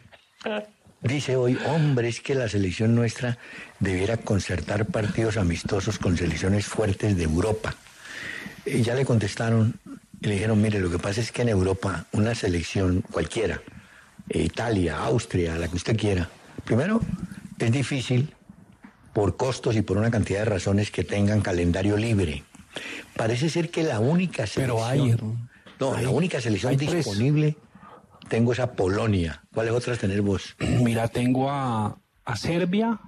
dice 1.01 1.37
hoy, 1.37 1.57
hombre, 1.67 2.09
es 2.09 2.21
que 2.21 2.35
la 2.35 2.49
selección 2.49 2.95
nuestra 2.95 3.39
debiera 3.79 4.17
concertar 4.17 4.87
partidos 4.87 5.37
amistosos 5.37 5.99
con 5.99 6.17
selecciones 6.17 6.67
fuertes 6.67 7.17
de 7.17 7.23
Europa. 7.23 7.77
Y 8.67 8.83
ya 8.83 8.95
le 8.95 9.05
contestaron 9.05 9.79
y 10.21 10.27
le 10.27 10.35
dijeron, 10.35 10.61
mire, 10.61 10.81
lo 10.81 10.91
que 10.91 10.99
pasa 10.99 11.21
es 11.21 11.33
que 11.33 11.43
en 11.43 11.51
Europa 11.51 12.07
una 12.13 12.35
selección 12.35 13.03
cualquiera, 13.03 13.61
Italia, 14.29 14.99
Austria, 14.99 15.57
la 15.57 15.69
que 15.69 15.77
usted 15.77 15.97
quiera. 15.97 16.31
Primero, 16.65 17.01
es 17.59 17.71
difícil 17.71 18.35
por 19.13 19.37
costos 19.37 19.77
y 19.77 19.83
por 19.83 19.97
una 19.97 20.11
cantidad 20.11 20.41
de 20.41 20.47
razones 20.47 20.91
que 20.91 21.05
tengan 21.05 21.41
calendario 21.41 21.97
libre. 21.97 22.45
Parece 23.17 23.51
ser 23.51 23.71
que 23.71 23.83
la 23.83 24.01
única 24.01 24.47
selección... 24.47 24.77
Pero 24.77 24.87
hay... 24.87 25.17
No, 25.81 26.01
la 26.01 26.11
única 26.11 26.41
selección 26.41 26.77
disponible 26.77 27.57
tengo 28.29 28.53
esa 28.53 28.73
Polonia. 28.73 29.43
¿Cuáles 29.53 29.73
otras 29.73 29.99
tener 29.99 30.23
vos? 30.23 30.57
Mira, 30.59 31.09
tengo 31.09 31.51
a, 31.51 31.97
Serbia, 32.37 32.99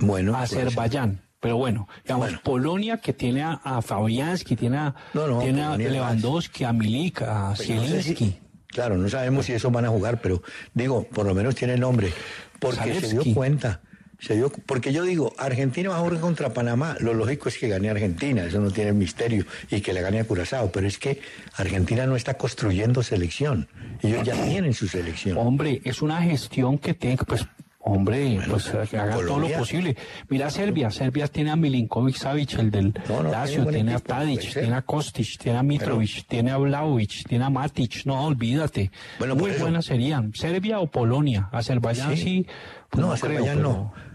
bueno, 0.00 0.34
a 0.34 0.42
Azerbaiyán. 0.42 1.22
Pero 1.40 1.56
bueno, 1.56 1.88
digamos, 2.02 2.32
Polonia 2.42 2.98
que 2.98 3.12
tiene 3.12 3.42
a, 3.42 3.60
a 3.62 3.82
Fabianski, 3.82 4.56
tiene 4.56 4.78
a, 4.78 4.94
tiene 5.40 5.62
a 5.62 5.76
Lewandowski, 5.76 6.64
a 6.64 6.72
Milik, 6.72 7.22
a 7.22 7.54
Zielinski. 7.56 8.38
Claro, 8.66 8.96
no 8.96 9.08
sabemos 9.08 9.46
si 9.46 9.52
eso 9.52 9.70
van 9.70 9.84
a 9.84 9.88
jugar, 9.88 10.20
pero 10.20 10.42
digo, 10.74 11.04
por 11.04 11.26
lo 11.26 11.34
menos 11.34 11.54
tiene 11.54 11.76
nombre, 11.76 12.12
porque 12.58 13.00
se 13.00 13.08
dio 13.08 13.34
cuenta. 13.34 13.80
Se 14.20 14.34
dio, 14.34 14.50
porque 14.50 14.92
yo 14.92 15.04
digo, 15.04 15.32
Argentina 15.38 15.90
va 15.90 15.98
a 15.98 16.00
jugar 16.00 16.18
contra 16.18 16.52
Panamá. 16.52 16.96
Lo 16.98 17.14
lógico 17.14 17.48
es 17.48 17.56
que 17.56 17.68
gane 17.68 17.88
Argentina, 17.88 18.44
eso 18.44 18.60
no 18.60 18.72
tiene 18.72 18.92
misterio, 18.92 19.46
y 19.70 19.80
que 19.80 19.92
le 19.92 20.00
gane 20.02 20.18
a 20.18 20.24
Curazao. 20.24 20.72
Pero 20.72 20.88
es 20.88 20.98
que 20.98 21.20
Argentina 21.54 22.04
no 22.04 22.16
está 22.16 22.34
construyendo 22.34 23.04
selección. 23.04 23.68
Ellos 24.02 24.24
ya 24.24 24.34
tienen 24.44 24.74
su 24.74 24.88
selección. 24.88 25.38
Hombre, 25.38 25.80
es 25.84 26.02
una 26.02 26.20
gestión 26.20 26.78
que 26.78 26.94
tiene, 26.94 27.16
pues 27.18 27.46
Hombre, 27.80 28.40
pues 28.50 28.72
que 28.90 28.98
haga 28.98 29.16
todo 29.16 29.38
lo 29.38 29.48
posible. 29.50 29.96
Mira 30.28 30.50
Serbia, 30.50 30.90
Serbia 30.90 31.28
tiene 31.28 31.50
a 31.52 31.56
Milinkovic 31.56 32.16
Savic, 32.16 32.58
el 32.58 32.70
del 32.70 32.92
Lazio, 33.30 33.64
tiene, 33.66 33.94
a 33.94 34.00
Tadic, 34.00 34.52
tiene 34.52 34.74
a 34.74 34.82
Kostic, 34.82 35.38
tiene 35.38 35.58
a 35.58 35.62
Mitrovic, 35.62 36.26
tiene 36.26 36.50
a 36.50 36.56
Vlaovic, 36.56 37.24
tiene 37.28 37.44
a 37.44 37.50
Matic, 37.50 38.04
no, 38.04 38.26
olvídate. 38.26 38.90
Bueno, 39.18 39.36
Muy 39.36 39.52
buenas 39.52 39.86
serían, 39.86 40.34
Serbia 40.34 40.80
o 40.80 40.88
Polonia, 40.88 41.48
Azerbaiyán 41.52 42.16
sí, 42.16 42.46
pues 42.90 43.00
no, 43.00 43.12
Azerbaiyán 43.12 43.62
no. 43.62 43.92
pero 43.94 44.07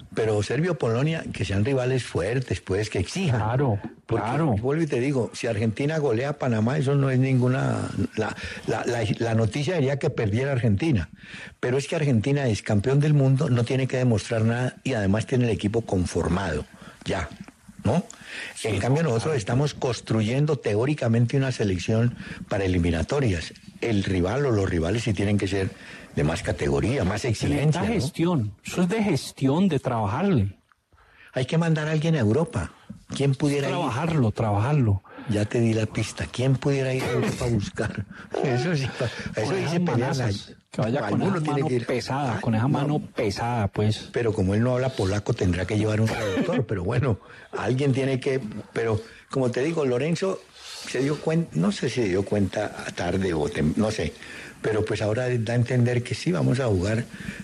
Serbia-Polonia, 0.44 1.24
que 1.34 1.46
sean 1.46 1.66
rivales 1.66 2.04
fuertes, 2.04 2.62
pues, 2.62 2.90
que 2.90 3.00
exijan. 3.00 3.40
Claro, 3.40 3.80
claro. 4.06 4.56
Vuelvo 4.60 4.84
y 4.84 4.88
te 4.88 5.00
digo, 5.00 5.32
si 5.34 5.48
Argentina 5.48 5.98
golea 5.98 6.30
a 6.30 6.34
Panamá, 6.34 6.78
eso 6.78 6.96
no 6.96 7.10
es 7.10 7.20
ninguna... 7.20 7.90
La, 8.16 8.36
la, 8.68 8.86
la, 9.20 9.36
noticia 9.36 9.76
diría 9.76 10.00
que 10.00 10.10
perdiera 10.10 10.52
Argentina, 10.52 11.10
pero 11.60 11.78
es 11.78 11.88
que 11.88 11.96
Argentina 11.96 12.48
es 12.48 12.62
campeón 12.62 13.00
del 13.00 13.14
mundo, 13.14 13.50
no 13.50 13.64
tiene 13.64 13.88
que 13.88 13.98
demostrar 13.98 14.44
nada 14.44 14.76
y 14.84 14.94
además 14.94 15.26
tiene 15.26 15.46
el 15.46 15.52
equipo 15.52 15.82
conformado, 15.82 16.66
ya, 17.06 17.30
¿no? 17.84 18.06
en 18.64 18.80
cambio, 18.80 19.04
nosotros 19.04 19.36
estamos 19.36 19.74
construyendo 19.74 20.58
teóricamente 20.58 21.38
una 21.38 21.52
selección 21.52 22.16
para 22.50 22.66
eliminatorias. 22.66 23.54
El 23.82 24.04
rival 24.04 24.46
o 24.46 24.52
los 24.52 24.70
rivales 24.70 25.04
sí 25.04 25.14
tienen 25.14 25.38
que 25.38 25.48
ser 25.48 25.70
de 26.16 26.24
más 26.24 26.44
categoría, 26.44 27.04
más 27.04 27.26
exigencia. 27.26 27.82
¿no? 27.82 27.88
gestión, 27.88 28.54
eso 28.64 28.84
es 28.84 28.90
de 28.90 29.04
gestión, 29.04 29.68
de 29.68 29.80
trabajarle. 29.80 30.58
Hay 31.34 31.46
que 31.46 31.58
mandar 31.58 31.88
a 31.88 31.92
alguien 31.92 32.16
a 32.16 32.20
Europa. 32.20 32.72
¿Quién 33.08 33.36
pudiera 33.36 33.68
trabajarlo, 33.68 34.32
trabajarlo. 34.32 35.04
Ya 35.30 35.46
te 35.46 35.60
di 35.60 35.74
la 35.74 35.86
pista. 35.86 36.28
¿Quién 36.32 36.56
pudiera 36.56 36.94
ir 36.94 37.04
a 37.04 37.12
Europa 37.12 37.46
a 37.46 37.50
buscar? 37.50 38.06
Eso 38.44 38.76
sí, 38.76 38.88
eso 39.36 39.56
dice 39.56 39.80
Peñas. 39.80 40.54
Que 40.72 40.82
vaya 40.82 41.08
con 41.08 41.22
esa 41.22 41.40
mano 41.40 41.68
pesada, 41.86 42.42
con 42.42 42.56
esa 42.56 42.68
mano 42.68 43.00
pesada, 43.00 43.68
pues. 43.68 44.10
Pero 44.12 44.34
como 44.34 44.56
él 44.56 44.64
no 44.64 44.74
habla 44.74 44.90
polaco, 44.90 45.34
tendrá 45.34 45.66
que 45.66 45.78
llevar 45.78 46.02
un 46.02 46.08
traductor. 46.08 46.66
pero 46.68 46.84
bueno, 46.84 47.20
alguien 47.56 47.94
tiene 47.94 48.20
que. 48.20 48.42
Pero 48.74 49.00
como 49.30 49.52
te 49.52 49.62
digo, 49.62 49.86
Lorenzo 49.86 50.40
se 50.90 51.04
dio 51.04 51.22
cuenta, 51.22 51.52
no 51.54 51.72
sé 51.72 51.90
si 51.90 52.02
se 52.02 52.10
dio 52.10 52.26
cuenta 52.26 52.72
tarde 52.96 53.36
o 53.36 53.48
no 53.76 53.92
sé, 53.92 54.14
pero 54.64 54.84
pues 54.84 55.02
ahora 55.02 55.28
da 55.38 55.54
a 55.54 55.56
entender 55.56 56.02
que 56.02 56.16
sí 56.16 56.32
vamos 56.32 56.60
a 56.60 56.66
jugar 56.68 57.04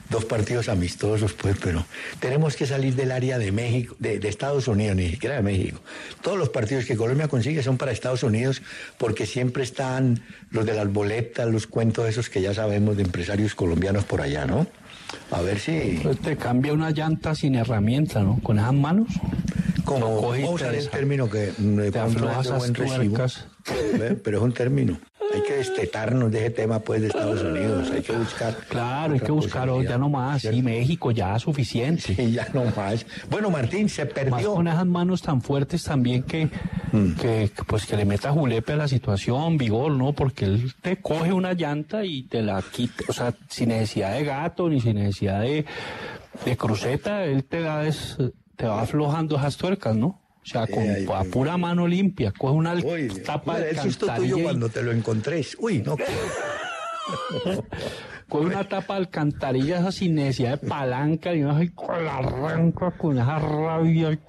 dos 0.10 0.26
partidos 0.26 0.70
amistosos, 0.70 1.34
pues, 1.34 1.56
pero 1.62 1.86
tenemos 2.20 2.56
que 2.56 2.66
salir 2.66 2.96
del 2.96 3.12
área 3.12 3.38
de 3.38 3.52
México, 3.52 3.96
de, 4.00 4.20
Estados 4.28 4.68
Unidos, 4.68 4.96
ni 4.96 5.10
siquiera 5.10 5.36
de 5.36 5.42
México. 5.44 5.82
Todos 6.22 6.38
los 6.38 6.50
partidos 6.50 6.86
que 6.86 6.96
Colombia 6.96 7.28
consigue 7.28 7.62
son 7.62 7.78
para 7.78 7.92
Estados 7.92 8.24
Unidos, 8.24 8.62
porque 8.98 9.26
siempre 9.26 9.64
están 9.64 10.22
los 10.50 10.66
de 10.66 10.74
las 10.74 10.92
boletas, 10.92 11.48
los 11.48 11.68
cuentos 11.68 12.08
esos 12.08 12.30
que 12.30 12.42
ya 12.42 12.54
sabemos 12.54 12.96
de 12.98 13.04
empresarios 13.04 13.54
colombianos 13.54 14.06
por 14.06 14.22
allá, 14.22 14.46
¿no? 14.46 14.66
A 15.32 15.42
ver 15.42 15.60
si. 15.60 16.00
Pues 16.02 16.20
te 16.20 16.38
cambia 16.38 16.72
una 16.72 16.92
llanta 16.92 17.36
sin 17.36 17.56
herramienta, 17.56 18.22
¿no? 18.22 18.40
Con 18.42 18.60
esas 18.60 18.74
manos. 18.74 19.10
Como 19.84 20.22
vamos 20.22 20.40
a 20.40 20.50
usar 20.50 20.76
el 20.76 20.88
término 20.90 21.30
que 21.30 21.52
me 21.58 21.92
te 21.92 22.00
aflojas 22.00 22.58
buen 22.58 22.76
recibo, 22.76 23.18
pero 24.24 24.38
es 24.38 24.44
un 24.44 24.54
término. 24.54 25.00
Hay 25.34 25.44
que 25.44 25.58
destetarnos 25.58 26.32
de 26.32 26.40
ese 26.40 26.50
tema 26.52 26.80
pues 26.80 27.02
de 27.02 27.08
Estados 27.08 27.42
Unidos, 27.44 27.92
hay 27.92 28.02
que 28.02 28.14
buscar. 28.14 28.56
Claro, 28.68 29.14
hay 29.14 29.20
que 29.20 29.32
buscar 29.32 29.70
ya 29.84 29.98
no 29.98 30.10
más, 30.10 30.44
y 30.46 30.62
México 30.62 31.12
ya 31.12 31.38
suficiente. 31.38 32.16
Sí, 32.16 32.32
ya 32.32 32.48
no 32.54 32.66
más. 32.76 33.06
Bueno, 33.30 33.50
Martín, 33.50 33.90
se 33.90 34.06
perdió. 34.06 34.32
Más 34.32 34.46
con 34.46 34.68
esas 34.68 34.86
manos 34.86 35.22
tan 35.22 35.42
fuertes 35.42 35.84
también 35.84 36.24
que, 36.24 36.50
mm. 36.92 37.14
que, 37.14 37.52
pues 37.68 37.86
que 37.86 37.96
le 37.96 38.06
meta 38.06 38.32
julepe 38.32 38.74
a 38.74 38.78
la 38.78 38.88
situación, 38.88 39.58
vigor, 39.58 39.92
¿no? 39.92 40.14
Porque 40.14 40.46
él 40.46 40.74
te 40.82 40.98
coge 40.98 41.32
una 41.32 41.54
llanta 41.54 42.04
y 42.04 42.24
te 42.24 42.42
la 42.42 42.62
quita, 42.62 43.04
o 43.08 43.14
sea, 43.14 43.34
sin 43.50 43.70
necesidad 43.70 44.14
de 44.14 44.24
gato, 44.24 44.70
ni 44.70 44.82
sin 44.82 44.96
necesidad 44.96 45.42
de, 45.42 45.66
de 46.46 46.58
cruceta, 46.58 47.24
él 47.26 47.44
te 47.44 47.62
da 47.62 47.86
es, 47.86 48.18
te 48.56 48.66
va 48.66 48.82
aflojando 48.82 49.38
esas 49.38 49.58
tuercas, 49.58 49.96
¿no? 49.96 50.20
O 50.42 50.46
sea, 50.46 50.66
con 50.68 50.86
a 51.16 51.24
pura 51.26 51.58
mano 51.58 51.88
limpia, 51.88 52.32
coge 52.32 52.54
una 52.54 52.74
Uy, 52.74 53.08
tapa 53.26 53.54
mira, 53.54 53.66
de 53.66 53.72
el 53.72 53.80
susto 53.80 54.08
tuyo 54.16 54.42
cuando 54.42 54.70
te 54.70 54.82
lo 54.82 54.92
encontré. 54.92 55.46
Uy, 55.60 55.84
no. 55.86 55.96
Coge 58.30 58.46
una 58.46 58.64
tapa 58.64 58.94
de 58.94 59.00
alcantarilla 59.00 59.80
esa 59.80 59.92
sin 59.92 60.14
necesidad 60.16 60.60
de 60.62 60.68
palanca 60.68 61.34
y 61.34 61.42
uno 61.42 61.60
la 62.04 62.18
arranca 62.18 62.92
con 62.92 63.18
esa 63.18 63.40
rabia, 63.40 64.20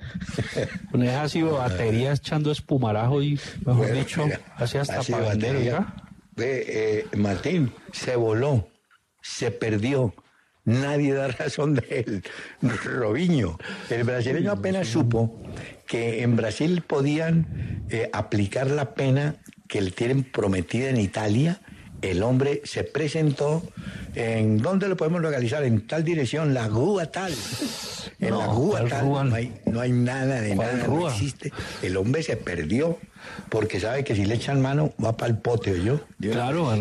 con 0.90 1.02
esa 1.02 1.22
así 1.24 1.42
batería 1.42 2.12
echando 2.12 2.50
espumarajo 2.50 3.22
y, 3.22 3.38
mejor 3.66 3.76
Bueno, 3.76 3.94
dicho, 3.94 4.24
mira, 4.24 4.40
así 4.56 4.78
hasta 4.78 5.02
para 5.02 5.34
de 5.34 5.52
vender. 5.52 5.84
Ve, 6.34 6.64
eh, 6.66 7.16
Martín, 7.18 7.72
se 7.92 8.16
voló, 8.16 8.68
se 9.20 9.50
perdió. 9.50 10.14
Nadie 10.64 11.12
da 11.12 11.28
razón 11.38 11.74
de 11.74 12.04
él. 12.06 12.24
Robinho. 12.84 13.58
El 13.90 14.04
brasileño 14.04 14.52
apenas 14.52 14.88
supo 14.88 15.42
que 15.90 16.22
en 16.22 16.36
Brasil 16.36 16.82
podían 16.86 17.82
eh, 17.90 18.08
aplicar 18.12 18.70
la 18.70 18.94
pena 18.94 19.34
que 19.66 19.80
le 19.80 19.90
tienen 19.90 20.22
prometida 20.22 20.88
en 20.88 20.98
Italia. 21.00 21.60
El 22.00 22.22
hombre 22.22 22.62
se 22.64 22.84
presentó 22.84 23.60
en 24.14 24.58
dónde 24.58 24.86
lo 24.86 24.96
podemos 24.96 25.20
localizar 25.20 25.64
en 25.64 25.88
tal 25.88 26.04
dirección, 26.04 26.54
la 26.54 26.68
Rúa 26.68 27.06
tal. 27.06 27.32
En 28.20 28.30
No, 28.30 28.38
la 28.38 28.46
Rúa 28.46 28.70
¿cuál 28.78 28.88
tal 28.88 29.00
Rúa? 29.04 29.24
no 29.24 29.34
hay, 29.34 29.52
no 29.66 29.80
hay 29.80 29.90
nada 29.90 30.40
de 30.40 30.54
¿Cuál 30.54 30.76
nada, 30.78 30.86
no 30.86 31.08
existe. 31.08 31.52
El 31.82 31.96
hombre 31.96 32.22
se 32.22 32.36
perdió 32.36 32.96
porque 33.48 33.80
sabe 33.80 34.04
que 34.04 34.14
si 34.14 34.24
le 34.26 34.36
echan 34.36 34.60
mano 34.62 34.92
va 35.04 35.16
para 35.16 35.32
el 35.32 35.38
pote, 35.38 35.82
yo. 35.82 36.00
Claro, 36.20 36.72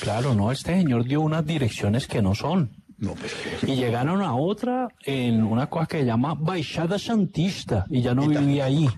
claro, 0.00 0.34
no, 0.34 0.50
este 0.50 0.72
señor 0.74 1.04
dio 1.04 1.20
unas 1.20 1.44
direcciones 1.44 2.06
que 2.06 2.22
no 2.22 2.34
son. 2.34 2.70
No, 2.98 3.14
pues 3.14 3.34
Y 3.66 3.74
llegaron 3.76 4.22
a 4.22 4.34
otra 4.36 4.88
en 5.04 5.42
una 5.42 5.66
cosa 5.68 5.86
que 5.86 5.98
se 6.00 6.04
llama 6.06 6.34
Baixada 6.34 6.98
Santista 6.98 7.86
y 7.90 8.00
ya 8.02 8.14
no 8.14 8.28
vivía 8.28 8.66
ahí. 8.66 8.88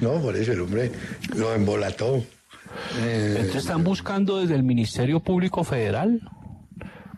No, 0.00 0.14
por 0.20 0.34
eso 0.36 0.52
el 0.52 0.60
hombre 0.62 0.90
lo 1.36 1.54
embolató. 1.54 2.16
Eh, 3.02 3.34
Entonces 3.36 3.56
están 3.56 3.84
buscando 3.84 4.38
desde 4.40 4.54
el 4.54 4.62
Ministerio 4.62 5.20
Público 5.20 5.62
Federal, 5.62 6.20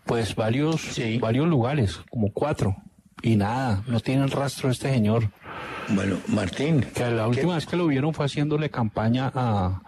pues 0.04 0.34
varios, 0.34 0.80
Sí. 0.80 1.18
varios 1.18 1.46
lugares, 1.48 2.00
como 2.10 2.32
cuatro. 2.32 2.76
Y 3.22 3.36
nada, 3.36 3.82
no 3.86 4.00
tienen 4.00 4.30
rastro 4.30 4.68
de 4.68 4.74
este 4.74 4.90
señor. 4.92 5.30
bueno, 5.88 6.16
Martín. 6.28 6.84
Que 6.94 7.10
la 7.10 7.26
última 7.28 7.54
vez 7.54 7.66
que 7.66 7.76
lo 7.76 7.86
vieron 7.86 8.12
fue 8.12 8.26
haciéndole 8.26 8.68
campaña 8.68 9.30
a, 9.34 9.66
a, 9.66 9.82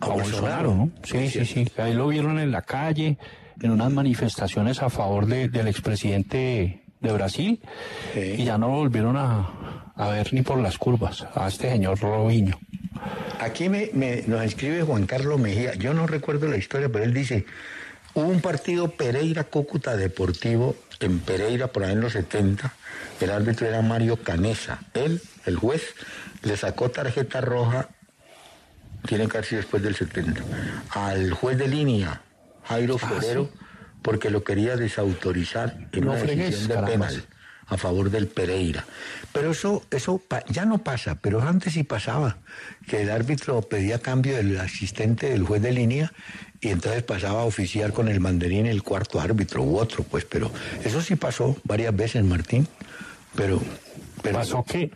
A 0.00 0.06
Bolsonaro, 0.06 0.70
Bolsonaro. 0.70 0.74
¿no? 0.76 0.90
Sí, 1.02 1.28
sí, 1.28 1.44
sí. 1.44 1.66
Ahí 1.76 1.92
lo 1.94 2.08
vieron 2.08 2.38
en 2.38 2.50
la 2.52 2.62
calle, 2.62 3.18
en 3.62 3.70
unas 3.70 3.92
manifestaciones 3.92 4.82
a 4.82 4.90
favor 4.90 5.26
de- 5.26 5.48
del 5.48 5.68
expresidente 5.68 6.82
de 7.00 7.12
Brasil. 7.12 7.60
Sí. 8.14 8.34
Y 8.38 8.44
ya 8.44 8.58
no 8.58 8.68
lo 8.68 8.74
volvieron 8.74 9.16
a, 9.16 9.92
a 9.96 10.08
ver 10.08 10.32
ni 10.32 10.42
por 10.42 10.58
las 10.58 10.78
curvas, 10.78 11.26
a 11.34 11.48
este 11.48 11.70
señor 11.70 11.98
Robinho. 12.00 12.58
Aquí 13.38 13.68
me, 13.68 13.90
me- 13.94 14.22
nos 14.26 14.42
escribe 14.44 14.82
Juan 14.82 15.06
Carlos 15.06 15.40
Mejía. 15.40 15.74
Yo 15.74 15.94
no 15.94 16.06
recuerdo 16.06 16.46
la 16.48 16.56
historia, 16.56 16.88
pero 16.90 17.04
él 17.04 17.14
dice: 17.14 17.46
hubo 18.14 18.26
un 18.26 18.40
partido 18.40 18.88
Pereira-Cúcuta 18.90 19.96
Deportivo 19.96 20.76
en 21.00 21.18
Pereira 21.20 21.68
por 21.68 21.84
ahí 21.84 21.92
en 21.92 22.00
los 22.00 22.12
70. 22.12 22.74
El 23.20 23.30
árbitro 23.30 23.66
era 23.66 23.80
Mario 23.80 24.16
Canesa. 24.18 24.80
Él, 24.92 25.22
el 25.46 25.56
juez, 25.56 25.82
le 26.42 26.56
sacó 26.58 26.90
tarjeta 26.90 27.40
roja, 27.40 27.88
tiene 29.06 29.26
que 29.28 29.38
haber 29.38 29.46
sido 29.46 29.62
después 29.62 29.82
del 29.82 29.94
70, 29.94 30.42
al 30.90 31.30
juez 31.32 31.56
de 31.56 31.68
línea, 31.68 32.20
Jairo 32.70 32.98
Forero, 32.98 33.50
porque 34.00 34.30
lo 34.30 34.44
quería 34.44 34.76
desautorizar 34.76 35.88
en 35.92 36.04
No 36.04 36.12
una 36.12 36.22
decisión 36.22 36.68
de 36.68 36.90
penal 36.90 37.24
a 37.66 37.76
favor 37.76 38.10
del 38.10 38.26
Pereira. 38.26 38.84
Pero 39.32 39.52
eso, 39.52 39.84
eso 39.90 40.20
ya 40.48 40.64
no 40.64 40.78
pasa, 40.78 41.16
pero 41.16 41.40
antes 41.40 41.72
sí 41.74 41.84
pasaba, 41.84 42.38
que 42.88 43.02
el 43.02 43.10
árbitro 43.10 43.62
pedía 43.62 44.00
cambio 44.00 44.36
del 44.36 44.58
asistente 44.58 45.30
del 45.30 45.44
juez 45.44 45.62
de 45.62 45.72
línea 45.72 46.12
y 46.60 46.68
entonces 46.68 47.02
pasaba 47.04 47.42
a 47.42 47.44
oficiar 47.44 47.92
con 47.92 48.08
el 48.08 48.20
mandarín 48.20 48.66
el 48.66 48.82
cuarto 48.82 49.20
árbitro 49.20 49.62
u 49.62 49.78
otro, 49.78 50.02
pues, 50.02 50.24
pero 50.24 50.50
eso 50.84 51.00
sí 51.00 51.14
pasó 51.16 51.56
varias 51.64 51.94
veces, 51.94 52.24
Martín, 52.24 52.66
pero... 53.36 53.60
pero 54.22 54.38
Pasó 54.38 54.64
que 54.64 54.90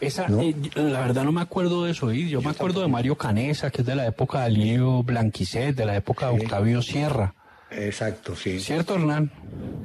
esa, 0.00 0.28
¿No? 0.28 0.40
eh, 0.42 0.54
la 0.76 1.00
verdad 1.00 1.24
no 1.24 1.32
me 1.32 1.40
acuerdo 1.40 1.84
de 1.84 1.90
eso. 1.92 2.12
y 2.12 2.28
Yo, 2.28 2.40
me 2.42 2.50
acuerdo 2.50 2.80
de 2.82 2.88
Mario 2.88 3.16
Canesa, 3.16 3.70
que 3.70 3.82
es 3.82 3.86
de 3.86 3.94
la 3.94 4.06
época 4.06 4.40
de 4.40 4.44
Alilio 4.46 5.02
Blanquicet, 5.02 5.74
de 5.74 5.86
la 5.86 5.96
época 5.96 6.30
de 6.30 6.40
Octavio 6.40 6.82
Sierra. 6.82 7.34
Exacto, 7.70 8.34
sí. 8.36 8.60
¿Cierto, 8.60 8.94
Hernán? 8.94 9.30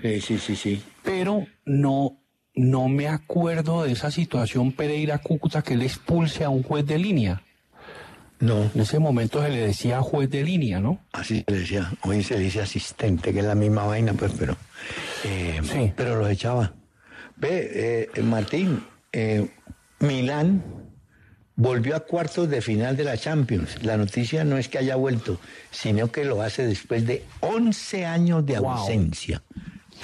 Sí, 0.02 0.22
sí, 0.22 0.38
sí, 0.38 0.56
sí. 0.56 0.84
Pero 1.04 1.46
no, 1.66 2.18
no 2.56 2.88
me 2.88 3.08
acuerdo 3.08 3.84
de 3.84 3.92
esa 3.92 4.10
situación 4.12 4.72
Pereira 4.72 5.18
Cúcuta 5.18 5.62
que 5.62 5.76
le 5.76 5.86
expulse 5.86 6.44
a 6.44 6.50
un 6.50 6.64
juez 6.64 6.86
de 6.86 6.98
línea. 6.98 7.42
No, 8.40 8.70
En 8.76 8.82
ese 8.82 9.00
momento 9.00 9.42
se 9.42 9.50
le 9.50 9.68
decía 9.68 10.02
juez 10.02 10.30
de 10.30 10.44
línea, 10.44 10.80
¿no? 10.82 11.00
así 11.14 11.44
se 11.48 11.52
le 11.54 11.60
decía. 11.60 11.92
Hoy 12.02 12.24
se 12.24 12.36
le 12.38 12.42
dice 12.42 12.62
asistente, 12.62 13.32
que 13.32 13.40
es 13.40 13.46
la 13.46 13.56
misma 13.56 13.86
vaina, 13.86 14.14
pues, 14.14 14.34
pero... 14.38 14.58
eh, 15.24 15.62
Sí. 15.64 15.94
Pero 15.96 16.18
los 16.18 16.30
echaba. 16.30 16.74
Ve, 17.38 18.10
eh, 18.16 18.22
Martín, 18.22 18.84
eh, 19.14 19.48
Milán 20.04 20.64
volvió 21.56 21.96
a 21.96 22.02
cuartos 22.02 22.50
de 22.50 22.62
final 22.62 22.98
de 22.98 23.04
la 23.04 23.18
Champions. 23.18 23.84
La 23.84 23.98
noticia 23.98 24.44
no 24.44 24.58
es 24.58 24.68
que 24.70 24.78
haya 24.78 24.96
vuelto, 24.96 25.40
sino 25.72 26.12
que 26.12 26.26
lo 26.26 26.42
hace 26.42 26.66
después 26.68 27.06
de 27.08 27.24
11 27.42 28.06
años 28.06 28.46
de 28.46 28.60
Wow. 28.60 28.70
ausencia. 28.72 29.42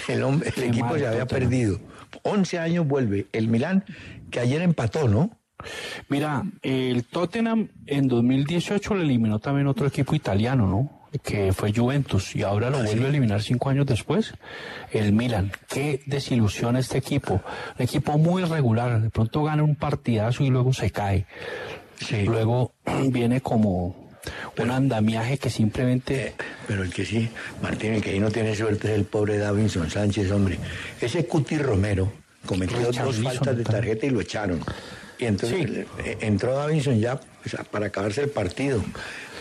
El, 0.08 0.24
hombre, 0.24 0.50
el 0.50 0.54
Qué 0.56 0.66
equipo 0.68 0.98
se 0.98 1.06
había 1.08 1.26
Tottenham. 1.26 1.28
perdido. 1.28 1.80
11 2.24 2.60
años 2.60 2.88
vuelve. 2.88 3.28
El 3.34 3.48
Milán, 3.50 3.84
que 4.32 4.40
ayer 4.40 4.62
empató, 4.62 5.08
¿no? 5.08 5.32
Mira, 6.08 6.44
el 6.62 7.04
Tottenham 7.04 7.68
en 7.86 8.08
2018 8.08 8.96
le 8.96 9.04
eliminó 9.04 9.40
también 9.40 9.68
otro 9.68 9.88
equipo 9.88 10.16
italiano, 10.16 10.68
¿no? 10.68 10.99
Que 11.24 11.54
fue 11.54 11.74
Juventus 11.74 12.36
y 12.36 12.44
ahora 12.44 12.70
lo 12.70 12.84
vuelve 12.84 13.06
a 13.06 13.10
eliminar 13.10 13.42
cinco 13.42 13.70
años 13.70 13.86
después. 13.88 14.34
El 14.92 15.12
Milan. 15.12 15.52
Qué 15.68 16.04
desilusión 16.06 16.76
este 16.78 17.00
equipo. 17.00 17.42
Un 17.78 17.84
equipo 17.84 18.18
muy 18.20 18.44
irregular. 18.44 19.02
De 19.02 19.10
pronto 19.10 19.44
gana 19.44 19.64
un 19.64 19.76
partidazo 19.76 20.44
y 20.44 20.50
luego 20.50 20.72
se 20.72 20.92
cae. 20.92 21.26
Sí. 22.00 22.24
Luego 22.26 22.74
viene 23.08 23.42
como 23.42 24.10
un 24.58 24.70
andamiaje 24.72 25.38
que 25.40 25.50
simplemente... 25.50 26.28
Eh, 26.28 26.34
Pero 26.68 26.84
el 26.84 26.94
que 26.94 27.04
sí, 27.06 27.28
Martín, 27.64 27.94
el 27.96 28.04
que 28.04 28.12
ahí 28.12 28.20
no 28.20 28.30
tiene 28.30 28.56
suerte 28.56 28.90
es 28.92 29.00
el 29.00 29.06
pobre 29.06 29.38
Davinson 29.40 29.90
Sánchez, 29.90 30.30
hombre. 30.32 30.60
Ese 31.02 31.26
Cuti 31.26 31.58
Romero 31.58 32.12
cometió 32.46 32.80
dos 32.92 33.18
faltas 33.18 33.58
de 33.58 33.64
tarjeta 33.64 34.06
y 34.06 34.10
lo 34.12 34.22
echaron. 34.22 34.60
Y 35.18 35.26
entonces 35.26 35.68
Sí. 35.68 35.86
eh, 36.06 36.18
entró 36.22 36.54
Davinson 36.56 37.00
ya 37.00 37.20
para 37.72 37.88
acabarse 37.88 38.22
el 38.22 38.30
partido. 38.30 38.84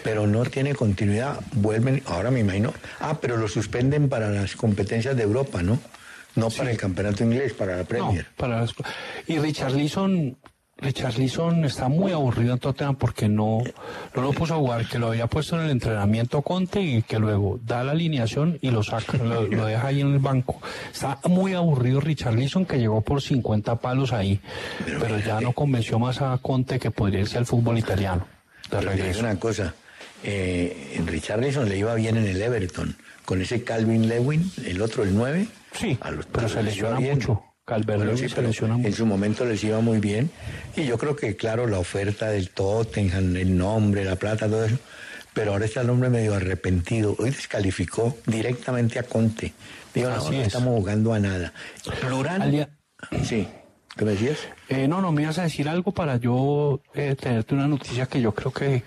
Pero 0.09 0.27
no 0.27 0.43
tiene 0.47 0.75
continuidad. 0.75 1.39
Vuelven, 1.53 2.03
ahora 2.07 2.31
me 2.31 2.41
imagino. 2.41 2.73
Ah, 3.01 3.19
pero 3.21 3.37
lo 3.37 3.47
suspenden 3.47 4.09
para 4.09 4.31
las 4.31 4.57
competencias 4.57 5.15
de 5.15 5.23
Europa, 5.23 5.63
¿no? 5.63 5.79
No 6.35 6.49
para 6.51 6.71
el 6.71 6.79
campeonato 6.79 7.25
inglés, 7.25 7.53
para 7.53 7.73
la 7.73 7.83
No, 7.83 7.89
Premier. 7.89 8.27
para 8.37 8.61
las- 8.61 8.73
y 9.27 9.39
Richarlison, 9.39 10.37
Richarlison 10.79 11.65
está 11.65 11.89
muy 11.89 12.13
aburrido 12.13 12.53
en 12.55 12.59
Tottenham 12.61 12.95
porque 12.97 13.29
no, 13.29 13.59
no 14.15 14.23
lo 14.23 14.33
puso 14.33 14.55
a 14.55 14.57
jugar, 14.59 14.87
que 14.89 14.99
lo 14.99 15.09
había 15.09 15.27
puesto 15.27 15.57
en 15.59 15.65
el 15.67 15.71
entrenamiento 15.73 16.41
Conte 16.43 16.81
y 16.81 17.03
que 17.03 17.19
luego 17.19 17.59
da 17.65 17.83
la 17.85 17.93
alineación 17.93 18.59
y 18.63 18.71
lo 18.71 18.83
saca, 18.85 19.19
lo, 19.19 19.43
lo 19.49 19.67
deja 19.67 19.89
ahí 19.89 20.01
en 20.01 20.13
el 20.13 20.21
banco. 20.21 20.61
Está 20.93 21.19
muy 21.29 21.53
aburrido 21.55 22.01
Richarlison 22.01 22.65
que 22.65 22.79
llegó 22.79 23.01
por 23.03 23.21
50 23.21 23.77
palos 23.77 24.13
ahí, 24.13 24.41
pero, 25.01 25.19
ya 25.19 25.41
no 25.41 25.53
convenció 25.53 25.99
más 25.99 26.23
a 26.23 26.39
Conte 26.41 26.79
que 26.79 26.91
podría 26.93 27.21
irse 27.21 27.37
al 27.39 27.45
fútbol 27.47 27.77
italiano. 27.77 28.27
De 28.71 28.81
regreso. 28.81 29.21
una 29.21 29.35
cosa, 29.41 29.75
eh, 30.25 30.95
en 30.97 31.07
Richarlison 31.07 31.69
le 31.69 31.79
iba 31.79 31.95
bien 31.95 32.17
en 32.17 32.27
el 32.27 32.41
Everton, 32.41 32.97
con 33.25 33.41
ese 33.43 33.63
Calvin 33.65 34.09
Lewin, 34.09 34.51
el 34.65 34.81
otro, 34.83 35.03
el 35.05 35.15
9. 35.15 35.47
Sí, 35.73 35.99
a 36.01 36.11
los 36.11 36.27
pero 36.27 36.47
todos 36.47 36.53
se 36.53 36.63
lesiona 36.63 36.99
bien. 36.99 37.15
mucho. 37.15 37.43
Calvert-Lewin 37.67 38.17
sí, 38.17 38.29
se 38.31 38.41
lesiona 38.41 38.75
En 38.77 38.81
mucho. 38.83 38.97
su 38.97 39.05
momento 39.07 39.45
les 39.45 39.63
iba 39.63 39.79
muy 39.81 39.99
bien. 39.99 40.31
Y 40.75 40.87
yo 40.87 40.97
creo 40.97 41.15
que, 41.15 41.37
claro, 41.37 41.67
la 41.67 41.79
oferta 41.79 42.31
del 42.31 42.49
Tottenham, 42.49 43.37
el 43.37 43.57
nombre, 43.59 44.05
la 44.07 44.17
plata, 44.17 44.47
todo 44.49 44.65
eso. 44.65 44.79
Pero 45.35 45.53
ahora 45.53 45.67
está 45.67 45.83
el 45.83 45.91
hombre 45.91 46.09
medio 46.09 46.35
arrepentido. 46.35 47.15
Hoy 47.19 47.29
descalificó 47.31 48.17
directamente 48.27 48.99
a 48.99 49.03
Conte. 49.03 49.53
Digo, 49.95 50.09
no, 50.09 50.17
no 50.17 50.33
es. 50.33 50.47
estamos 50.47 50.75
jugando 50.77 51.13
a 51.13 51.21
nada. 51.21 51.53
Plural. 52.01 52.41
Alia- 52.41 52.71
Sí. 53.23 53.47
¿Qué 53.97 54.05
me 54.05 54.13
decías? 54.13 54.39
Eh, 54.69 54.89
no, 54.89 55.01
no, 55.03 55.13
me 55.13 55.23
ibas 55.23 55.39
a 55.39 55.43
decir 55.43 55.69
algo 55.69 55.93
para 55.93 56.17
yo 56.17 56.81
eh, 56.95 57.17
tenerte 57.21 57.55
una 57.55 57.67
noticia 57.69 58.07
que 58.07 58.21
yo 58.21 58.33
creo 58.33 58.53
que 58.53 58.83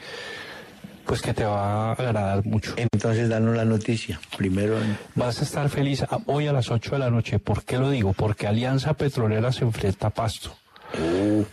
pues 1.05 1.21
que 1.21 1.33
te 1.33 1.43
va 1.43 1.89
a 1.89 1.91
agradar 1.93 2.45
mucho. 2.45 2.73
Entonces, 2.77 3.29
danos 3.29 3.55
la 3.55 3.65
noticia. 3.65 4.19
Primero, 4.37 4.77
Vas 5.15 5.41
a 5.41 5.43
estar 5.43 5.69
feliz 5.69 6.05
hoy 6.25 6.47
a 6.47 6.53
las 6.53 6.71
8 6.71 6.91
de 6.91 6.99
la 6.99 7.09
noche. 7.09 7.39
¿Por 7.39 7.63
qué 7.63 7.77
lo 7.77 7.89
digo? 7.89 8.13
Porque 8.13 8.47
Alianza 8.47 8.93
Petrolera 8.93 9.51
se 9.51 9.63
enfrenta 9.63 10.07
a 10.07 10.09
Pasto. 10.09 10.55
no 10.97 11.45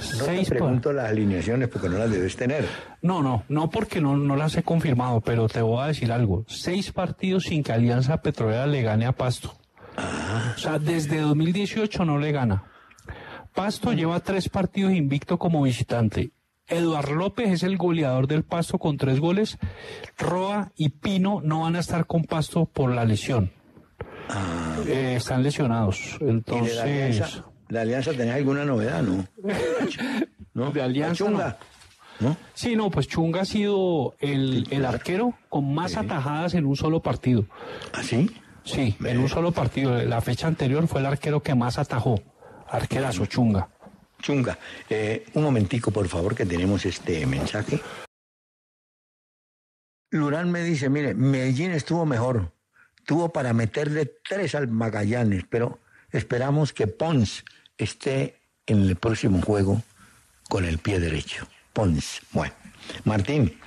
Seis 0.00 0.48
te 0.48 0.56
pregunto 0.56 0.92
las 0.92 1.10
alineaciones 1.10 1.68
porque 1.68 1.88
no 1.88 1.98
las 1.98 2.10
debes 2.10 2.36
tener. 2.36 2.66
No, 3.00 3.22
no, 3.22 3.44
no 3.48 3.70
porque 3.70 4.00
no, 4.00 4.16
no 4.16 4.36
las 4.36 4.56
he 4.56 4.62
confirmado, 4.62 5.20
pero 5.20 5.48
te 5.48 5.62
voy 5.62 5.82
a 5.82 5.86
decir 5.88 6.12
algo. 6.12 6.44
Seis 6.48 6.92
partidos 6.92 7.44
sin 7.44 7.62
que 7.62 7.72
Alianza 7.72 8.20
Petrolera 8.22 8.66
le 8.66 8.82
gane 8.82 9.06
a 9.06 9.12
Pasto. 9.12 9.56
Ah. 9.96 10.54
O 10.56 10.58
sea, 10.58 10.78
desde 10.78 11.20
2018 11.20 12.04
no 12.04 12.18
le 12.18 12.32
gana. 12.32 12.64
Pasto 13.54 13.92
lleva 13.92 14.20
tres 14.20 14.48
partidos 14.48 14.92
invicto 14.92 15.38
como 15.38 15.62
visitante. 15.62 16.32
Eduard 16.68 17.10
López 17.10 17.50
es 17.50 17.62
el 17.62 17.76
goleador 17.76 18.26
del 18.26 18.44
Pasto 18.44 18.78
con 18.78 18.96
tres 18.96 19.20
goles. 19.20 19.58
Roa 20.18 20.72
y 20.76 20.90
Pino 20.90 21.40
no 21.42 21.60
van 21.60 21.76
a 21.76 21.80
estar 21.80 22.06
con 22.06 22.24
Pasto 22.24 22.66
por 22.66 22.92
la 22.92 23.04
lesión. 23.04 23.50
Eh, 24.86 25.14
están 25.16 25.42
lesionados. 25.42 26.16
¿Y 26.20 26.24
de 26.24 26.24
la 26.24 26.30
Entonces, 26.30 26.78
alianza, 26.78 27.44
la 27.68 27.80
alianza 27.82 28.12
tenía 28.12 28.34
alguna 28.34 28.64
novedad, 28.64 29.02
no? 29.02 29.26
¿No? 30.54 30.70
De 30.70 30.82
Alianza, 30.82 31.24
Chunga, 31.24 31.58
¿no? 32.20 32.36
sí, 32.52 32.76
no, 32.76 32.90
pues 32.90 33.08
Chunga 33.08 33.40
ha 33.40 33.44
sido 33.46 34.14
el, 34.18 34.66
el 34.70 34.84
arquero 34.84 35.34
con 35.48 35.72
más 35.74 35.96
atajadas 35.96 36.54
en 36.54 36.66
un 36.66 36.76
solo 36.76 37.00
partido. 37.00 37.46
¿Así? 37.94 38.30
Sí, 38.64 38.94
en 39.04 39.18
un 39.18 39.28
solo 39.28 39.52
partido. 39.52 40.00
La 40.02 40.20
fecha 40.20 40.46
anterior 40.46 40.86
fue 40.86 41.00
el 41.00 41.06
arquero 41.06 41.42
que 41.42 41.54
más 41.54 41.78
atajó. 41.78 42.20
Arquerazo, 42.68 43.26
Chunga. 43.26 43.68
Chunga. 44.22 44.58
Eh, 44.88 45.26
un 45.34 45.42
momentico, 45.42 45.90
por 45.90 46.08
favor, 46.08 46.34
que 46.34 46.46
tenemos 46.46 46.86
este 46.86 47.26
mensaje. 47.26 47.80
Lurán 50.10 50.50
me 50.50 50.62
dice, 50.62 50.88
mire, 50.88 51.14
Medellín 51.14 51.72
estuvo 51.72 52.06
mejor. 52.06 52.52
Tuvo 53.04 53.32
para 53.32 53.52
meterle 53.52 54.06
tres 54.06 54.54
al 54.54 54.68
Magallanes, 54.68 55.44
pero 55.48 55.80
esperamos 56.10 56.72
que 56.72 56.86
Pons 56.86 57.44
esté 57.76 58.40
en 58.66 58.82
el 58.82 58.96
próximo 58.96 59.42
juego 59.42 59.82
con 60.48 60.64
el 60.64 60.78
pie 60.78 61.00
derecho. 61.00 61.46
Pons. 61.72 62.20
Bueno, 62.32 62.54
Martín, 63.04 63.58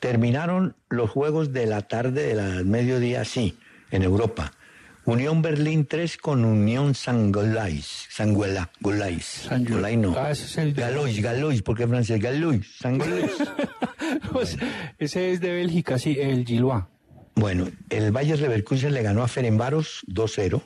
terminaron 0.00 0.74
los 0.88 1.10
juegos 1.10 1.52
de 1.52 1.66
la 1.66 1.82
tarde 1.82 2.26
de 2.26 2.34
la 2.34 2.64
mediodía, 2.64 3.24
sí, 3.24 3.56
en 3.90 4.02
Europa. 4.02 4.52
Unión 5.04 5.42
Berlín 5.42 5.84
3 5.86 6.16
con 6.18 6.44
Unión 6.44 6.94
Sangolais. 6.94 8.06
Sanguela, 8.08 8.70
Golais. 8.80 9.48
Golais 9.68 9.98
no. 9.98 10.14
Ah, 10.16 10.30
ese 10.30 10.44
es 10.44 10.58
el 10.58 10.74
de- 10.74 10.82
Galois, 10.82 11.20
Galois, 11.20 11.62
porque 11.62 11.82
es 11.84 11.88
francés. 11.88 12.20
Galois, 12.20 12.66
Sangolais. 12.78 13.30
Pues, 14.30 14.58
ese 14.98 15.32
es 15.32 15.40
de 15.40 15.52
Bélgica, 15.52 15.98
sí, 15.98 16.16
el 16.20 16.44
Gilois. 16.44 16.84
bueno, 17.34 17.68
el 17.88 18.12
Bayer 18.12 18.38
Leverkusen 18.38 18.92
le 18.92 19.02
ganó 19.02 19.22
a 19.22 19.28
Ferenbaros 19.28 20.04
2-0. 20.06 20.60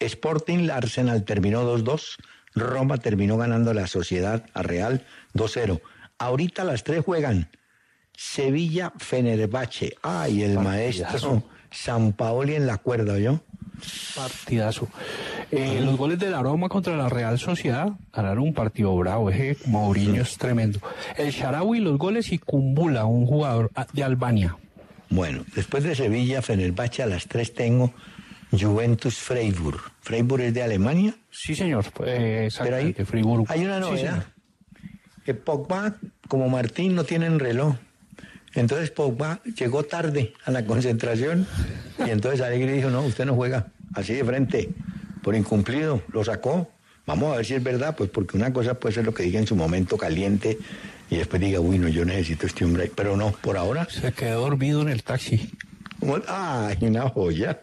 Sporting, 0.00 0.68
Arsenal 0.70 1.24
terminó 1.24 1.62
2-2. 1.64 2.16
Roma 2.54 2.98
terminó 2.98 3.36
ganando 3.36 3.72
la 3.72 3.86
Sociedad 3.86 4.44
a 4.52 4.62
Real 4.62 5.04
2-0. 5.34 5.80
Ahorita 6.18 6.64
las 6.64 6.82
tres 6.82 7.04
juegan. 7.04 7.48
Sevilla, 8.16 8.92
Fenerbahce. 8.98 9.94
Ay, 10.02 10.42
el 10.42 10.58
maestro 10.58 11.44
San 11.70 12.12
Paoli 12.12 12.54
en 12.56 12.66
la 12.66 12.78
cuerda, 12.78 13.18
¿yo? 13.18 13.40
Partidazo. 14.14 14.88
Eh, 15.50 15.80
los 15.82 15.96
goles 15.96 16.18
de 16.18 16.30
la 16.30 16.42
Roma 16.42 16.68
contra 16.68 16.96
la 16.96 17.08
Real 17.08 17.38
Sociedad 17.38 17.88
ganaron 18.12 18.44
un 18.44 18.54
partido 18.54 18.96
bravo. 18.96 19.30
Ese 19.30 19.56
Mourinho 19.66 20.22
es 20.22 20.36
tremendo. 20.36 20.80
El 21.16 21.30
Sharawi, 21.30 21.80
los 21.80 21.98
goles 21.98 22.32
y 22.32 22.38
Kumbula, 22.38 23.04
un 23.04 23.26
jugador 23.26 23.70
ah, 23.74 23.86
de 23.92 24.04
Albania. 24.04 24.56
Bueno, 25.10 25.44
después 25.54 25.84
de 25.84 25.94
Sevilla, 25.94 26.42
Fenerbahce, 26.42 27.02
a 27.02 27.06
las 27.06 27.26
tres 27.26 27.54
tengo 27.54 27.92
Juventus 28.50 29.16
Freiburg. 29.16 29.80
Freiburg 30.00 30.42
es 30.42 30.54
de 30.54 30.62
Alemania. 30.62 31.14
Sí, 31.30 31.54
señor. 31.54 31.86
Eh, 31.86 31.90
Pero 31.96 32.10
ahí 32.10 32.46
exactamente, 32.46 33.04
Friburgo. 33.04 33.46
hay 33.48 33.64
una 33.64 33.80
novedad. 33.80 34.26
que 35.24 35.34
Pogba, 35.34 35.96
como 36.28 36.48
Martín, 36.48 36.94
no 36.94 37.04
tienen 37.04 37.38
reloj. 37.38 37.76
Entonces 38.58 38.90
Pogba 38.90 39.40
llegó 39.56 39.84
tarde 39.84 40.34
a 40.44 40.50
la 40.50 40.64
concentración 40.66 41.46
y 42.04 42.10
entonces 42.10 42.40
Alegre 42.40 42.72
dijo, 42.72 42.90
no, 42.90 43.02
usted 43.02 43.24
no 43.24 43.34
juega 43.34 43.68
así 43.94 44.14
de 44.14 44.24
frente, 44.24 44.68
por 45.22 45.36
incumplido, 45.36 46.02
lo 46.12 46.24
sacó. 46.24 46.70
Vamos 47.06 47.32
a 47.32 47.36
ver 47.36 47.46
si 47.46 47.54
es 47.54 47.62
verdad, 47.62 47.94
pues 47.96 48.10
porque 48.10 48.36
una 48.36 48.52
cosa 48.52 48.74
puede 48.74 48.96
ser 48.96 49.04
lo 49.04 49.14
que 49.14 49.22
diga 49.22 49.38
en 49.38 49.46
su 49.46 49.54
momento 49.54 49.96
caliente 49.96 50.58
y 51.08 51.16
después 51.18 51.40
diga, 51.40 51.60
uy, 51.60 51.78
no, 51.78 51.88
yo 51.88 52.04
necesito 52.04 52.46
este 52.46 52.64
hombre, 52.64 52.82
ahí". 52.84 52.92
pero 52.94 53.16
no, 53.16 53.30
por 53.30 53.56
ahora 53.56 53.86
Se 53.88 54.12
quedó 54.12 54.40
dormido 54.40 54.82
en 54.82 54.88
el 54.88 55.02
taxi. 55.04 55.50
Ay, 56.26 56.78
una 56.80 57.08
joya. 57.08 57.60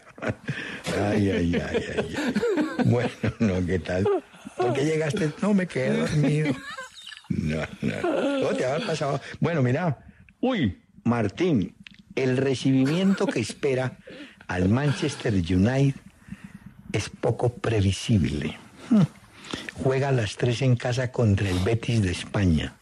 Ay, 0.98 1.30
ay, 1.30 1.56
ay, 1.56 1.62
ay. 1.62 1.84
ay. 1.98 2.86
Bueno, 2.86 3.10
no, 3.40 3.66
¿qué 3.66 3.80
tal? 3.80 4.08
¿Por 4.58 4.74
qué 4.74 4.86
llegaste? 4.86 5.32
No, 5.42 5.54
me 5.54 5.68
quedé 5.68 5.98
dormido. 5.98 6.56
No, 7.30 7.62
no. 7.82 8.40
No 8.42 8.48
te 8.50 8.66
habrá 8.66 8.86
pasado. 8.86 9.20
Bueno, 9.40 9.62
mira. 9.62 9.98
Uy, 10.42 10.78
Martín, 11.06 11.76
el 12.16 12.36
recibimiento 12.36 13.28
que 13.28 13.40
espera 13.48 13.98
al 14.48 14.70
Manchester 14.70 15.34
United 15.34 15.96
es 16.92 17.10
poco 17.10 17.50
previsible. 17.50 18.58
Hmm. 18.90 19.04
Juega 19.84 20.10
a 20.10 20.12
las 20.12 20.36
tres 20.36 20.62
en 20.62 20.76
casa 20.76 21.12
contra 21.12 21.50
el 21.50 21.60
Betis 21.60 22.02
de 22.02 22.12
España. 22.12 22.76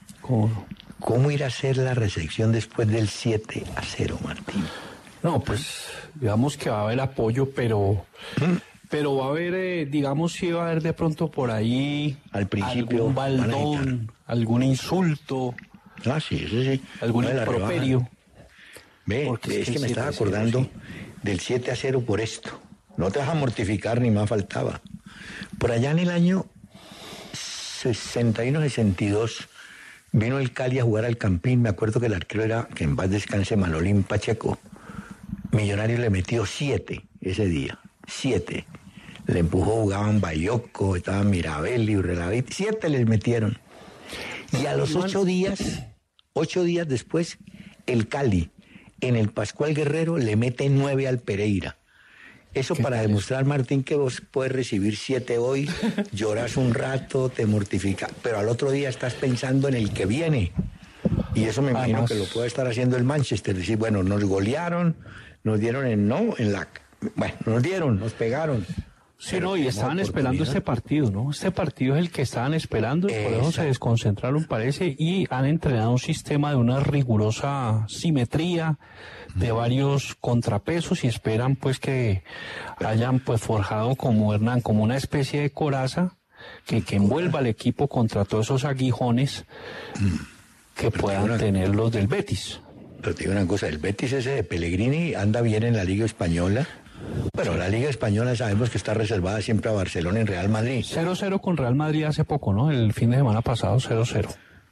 ¿Cómo 0.99 1.31
irá 1.31 1.47
a 1.47 1.49
ser 1.49 1.77
la 1.77 1.93
recepción 1.93 2.53
después 2.53 2.87
del 2.87 3.09
7 3.09 3.63
a 3.75 3.81
0, 3.83 4.17
Martín? 4.23 4.63
No, 5.21 5.41
pues 5.41 5.85
digamos 6.15 6.55
que 6.55 6.69
va 6.69 6.79
a 6.79 6.83
haber 6.83 7.01
apoyo, 7.01 7.49
pero 7.53 8.05
pero 8.89 9.15
va 9.15 9.25
a 9.25 9.29
haber, 9.29 9.55
eh, 9.55 9.85
digamos, 9.87 10.33
si 10.33 10.51
va 10.51 10.65
a 10.65 10.69
haber 10.69 10.83
de 10.83 10.93
pronto 10.93 11.31
por 11.31 11.49
ahí 11.49 12.15
Al 12.31 12.47
principio 12.47 12.97
algún 12.99 13.15
baldón, 13.15 14.11
algún 14.27 14.61
insulto, 14.61 15.55
Ah, 16.05 16.19
sí, 16.19 16.43
eso 16.45 16.61
sí. 16.63 16.81
algún 17.01 17.25
improperio. 17.25 18.07
Ve, 19.05 19.25
Porque 19.27 19.61
es 19.61 19.69
que 19.69 19.79
me 19.79 19.87
estaba 19.87 20.11
7 20.11 20.11
a 20.11 20.11
0, 20.11 20.15
acordando 20.15 20.59
sí. 20.61 20.69
del 21.23 21.39
7 21.39 21.71
a 21.71 21.75
0 21.75 22.03
por 22.05 22.21
esto. 22.21 22.59
No 22.97 23.11
te 23.11 23.19
vas 23.19 23.29
a 23.29 23.33
mortificar 23.33 23.99
ni 24.01 24.11
más 24.11 24.29
faltaba. 24.29 24.81
Por 25.57 25.71
allá 25.71 25.91
en 25.91 25.99
el 25.99 26.09
año 26.09 26.45
61-62 27.33 29.47
vino 30.11 30.39
el 30.39 30.53
Cali 30.53 30.79
a 30.79 30.83
jugar 30.83 31.05
al 31.05 31.17
Campín. 31.17 31.61
Me 31.61 31.69
acuerdo 31.69 31.99
que 31.99 32.05
el 32.05 32.13
arquero 32.13 32.43
era, 32.43 32.67
que 32.73 32.83
en 32.83 32.95
paz 32.95 33.09
descanse, 33.09 33.57
Manolín 33.57 34.03
Pacheco. 34.03 34.59
Millonario 35.51 35.97
le 35.97 36.09
metió 36.09 36.45
siete 36.45 37.05
ese 37.21 37.45
día. 37.45 37.79
Siete. 38.07 38.65
Le 39.25 39.39
empujó, 39.39 39.83
jugaban 39.83 40.19
Bayoco, 40.19 40.95
estaban 40.95 41.29
Mirabel 41.29 41.89
y 41.89 41.95
Urrelavit. 41.95 42.51
Siete 42.51 42.89
les 42.89 43.07
metieron. 43.07 43.57
Y 44.59 44.65
a 44.65 44.75
los 44.75 44.95
ocho 44.95 45.25
días, 45.25 45.83
ocho 46.33 46.63
días 46.63 46.87
después, 46.87 47.37
el 47.85 48.07
Cali, 48.07 48.51
en 49.01 49.15
el 49.15 49.29
Pascual 49.29 49.73
Guerrero, 49.73 50.17
le 50.17 50.35
mete 50.35 50.69
nueve 50.69 51.07
al 51.07 51.19
Pereira. 51.19 51.77
Eso 52.53 52.75
para 52.75 53.01
demostrar, 53.01 53.45
Martín, 53.45 53.83
que 53.83 53.95
vos 53.95 54.21
puedes 54.29 54.51
recibir 54.51 54.95
siete 54.95 55.39
hoy, 55.39 55.67
lloras 56.11 56.55
un 56.55 56.73
rato, 56.73 57.29
te 57.29 57.47
mortifica, 57.47 58.07
pero 58.21 58.37
al 58.37 58.47
otro 58.47 58.69
día 58.69 58.89
estás 58.89 59.15
pensando 59.15 59.67
en 59.67 59.73
el 59.73 59.91
que 59.91 60.05
viene. 60.05 60.51
Y 61.33 61.45
eso 61.45 61.63
me 61.63 61.71
imagino 61.71 61.99
Además- 61.99 62.11
que 62.11 62.17
lo 62.19 62.25
puede 62.25 62.47
estar 62.47 62.67
haciendo 62.67 62.95
el 62.95 63.03
Manchester. 63.03 63.55
Decir, 63.57 63.77
bueno, 63.77 64.03
nos 64.03 64.23
golearon, 64.23 64.95
nos 65.43 65.59
dieron 65.59 65.87
en 65.87 66.07
no, 66.07 66.35
en 66.37 66.53
la. 66.53 66.67
Bueno, 67.15 67.33
nos 67.47 67.63
dieron, 67.63 67.99
nos 67.99 68.13
pegaron. 68.13 68.65
Sí, 69.23 69.39
no, 69.39 69.55
y 69.55 69.67
estaban 69.67 69.99
esperando 69.99 70.43
este 70.43 70.59
partido, 70.59 71.09
¿no? 71.09 71.31
Este 71.31 71.49
partido 71.49 71.95
es 71.95 72.01
el 72.01 72.11
que 72.11 72.23
estaban 72.23 72.53
esperando 72.53 73.07
y 73.07 73.13
por 73.13 73.33
eso 73.33 73.51
se 73.53 73.63
desconcentraron, 73.63 74.43
parece, 74.43 74.97
y 74.99 75.25
han 75.29 75.45
entrenado 75.45 75.91
un 75.91 75.99
sistema 75.99 76.49
de 76.49 76.57
una 76.57 76.81
rigurosa 76.81 77.85
simetría, 77.87 78.77
de 79.35 79.53
varios 79.53 80.15
contrapesos 80.19 81.05
y 81.05 81.07
esperan 81.07 81.55
pues 81.55 81.79
que 81.79 82.23
hayan 82.85 83.19
pues 83.21 83.39
forjado 83.39 83.95
como 83.95 84.33
Hernán, 84.33 84.59
como 84.59 84.83
una 84.83 84.97
especie 84.97 85.39
de 85.39 85.51
coraza 85.51 86.17
que, 86.65 86.81
que 86.81 86.97
envuelva 86.97 87.39
al 87.39 87.47
equipo 87.47 87.87
contra 87.87 88.25
todos 88.25 88.47
esos 88.47 88.65
aguijones 88.65 89.45
que 90.75 90.91
puedan 90.91 91.37
tener 91.37 91.73
los 91.73 91.93
del 91.93 92.07
Betis. 92.07 92.59
Pero 93.01 93.15
te 93.15 93.23
digo 93.23 93.31
una 93.31 93.47
cosa, 93.47 93.69
el 93.69 93.77
Betis 93.77 94.11
ese 94.11 94.31
de 94.31 94.43
Pellegrini 94.43 95.13
anda 95.13 95.39
bien 95.39 95.63
en 95.63 95.77
la 95.77 95.85
Liga 95.85 96.05
Española. 96.05 96.67
Pero 97.35 97.57
la 97.57 97.67
Liga 97.69 97.89
Española 97.89 98.35
sabemos 98.35 98.69
que 98.69 98.77
está 98.77 98.93
reservada 98.93 99.41
siempre 99.41 99.69
a 99.69 99.73
Barcelona 99.73 100.21
y 100.21 100.23
Real 100.23 100.49
Madrid. 100.49 100.85
0-0 100.87 101.41
con 101.41 101.57
Real 101.57 101.75
Madrid 101.75 102.03
hace 102.03 102.23
poco, 102.23 102.53
¿no? 102.53 102.71
El 102.71 102.93
fin 102.93 103.09
de 103.11 103.17
semana 103.17 103.41
pasado 103.41 103.77
0-0. 103.77 104.29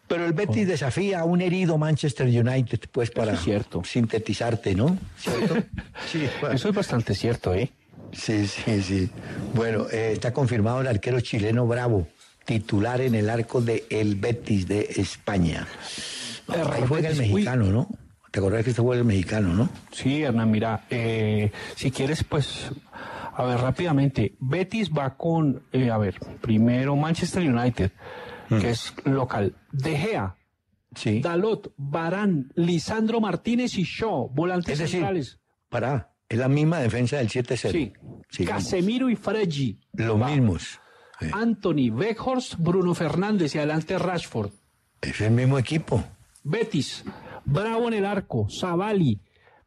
Pero 0.08 0.26
el 0.26 0.34
Betis 0.34 0.68
desafía 0.68 1.22
a 1.22 1.24
un 1.24 1.41
herido 1.41 1.78
Manchester 1.78 2.28
United, 2.28 2.82
pues 2.91 3.12
para 3.12 3.34
es 3.34 3.41
cierto. 3.41 3.82
sintetizarte, 3.84 4.76
¿no? 4.76 4.98
¿Cierto? 5.18 5.56
Sí, 6.12 6.28
bueno. 6.41 6.56
Eso 6.56 6.70
es 6.70 6.76
bastante 6.76 7.16
cierto, 7.16 7.53
¿eh? 7.53 7.72
sí, 8.12 8.45
sí, 8.45 8.82
sí. 8.82 9.10
Bueno, 9.53 9.88
eh, 9.90 10.12
está 10.12 10.34
confirmado 10.34 10.82
el 10.82 10.88
arquero 10.88 11.22
chileno 11.22 11.66
Bravo, 11.66 12.08
titular 12.44 12.99
en 12.99 13.16
el 13.16 13.30
arco 13.30 13.62
de 13.62 13.86
el 13.90 14.16
Betis 14.16 14.68
de 14.68 14.82
España. 14.98 15.66
Ahí 16.48 16.84
juega 16.88 17.10
el 17.10 17.18
mexicano, 17.18 17.68
¿no? 17.68 17.88
¿Te 18.32 18.40
acordás 18.40 18.64
que 18.64 18.70
este 18.70 18.82
juega 18.82 18.99
el 19.02 19.06
mexicano, 19.06 19.53
no? 19.53 19.70
Sí, 19.91 20.24
Hernán, 20.24 20.49
mira, 20.49 20.86
eh, 20.90 21.52
si 21.76 21.91
quieres, 21.91 22.24
pues, 22.24 22.72
a 23.36 23.44
ver, 23.44 23.60
rápidamente, 23.60 24.36
Betis 24.40 24.90
va 24.90 25.16
con, 25.18 25.64
eh, 25.74 25.90
a 25.91 25.98
ver, 25.98 26.16
primero 26.41 26.95
Manchester 26.95 27.44
United, 27.44 27.91
que 28.48 28.70
es 28.70 28.94
local, 29.06 29.56
De 29.72 29.98
Gea, 29.98 30.36
Sí. 30.94 31.22
Dalot, 31.22 31.74
Barán, 31.78 32.52
Lisandro 32.56 33.22
Martínez 33.22 33.78
y 33.78 33.84
Shaw, 33.84 34.28
volantes 34.30 34.78
Es 34.80 34.91
centrales. 34.91 35.40
Para, 35.70 36.12
es 36.28 36.38
la 36.38 36.49
misma 36.49 36.80
defensa 36.80 37.18
del 37.18 37.30
7-0. 37.30 37.72
Sí, 37.72 37.94
Sigamos. 38.30 38.64
Casemiro 38.66 39.10
y 39.10 39.16
Freggi. 39.16 39.80
Los 39.94 40.22
Va. 40.22 40.28
mismos. 40.30 40.80
Anthony, 41.32 41.91
Beckhorst, 41.94 42.56
Bruno 42.58 42.94
Fernández 42.94 43.56
y 43.56 43.60
adelante 43.60 43.98
Rashford. 43.98 44.52
Es 45.02 45.22
el 45.22 45.32
mismo 45.32 45.58
equipo. 45.58 46.03
Betis, 46.44 47.06
Bravo 47.46 47.88
en 47.88 47.96
el 47.96 48.06
arco, 48.06 48.48
Zavali, 48.50 49.20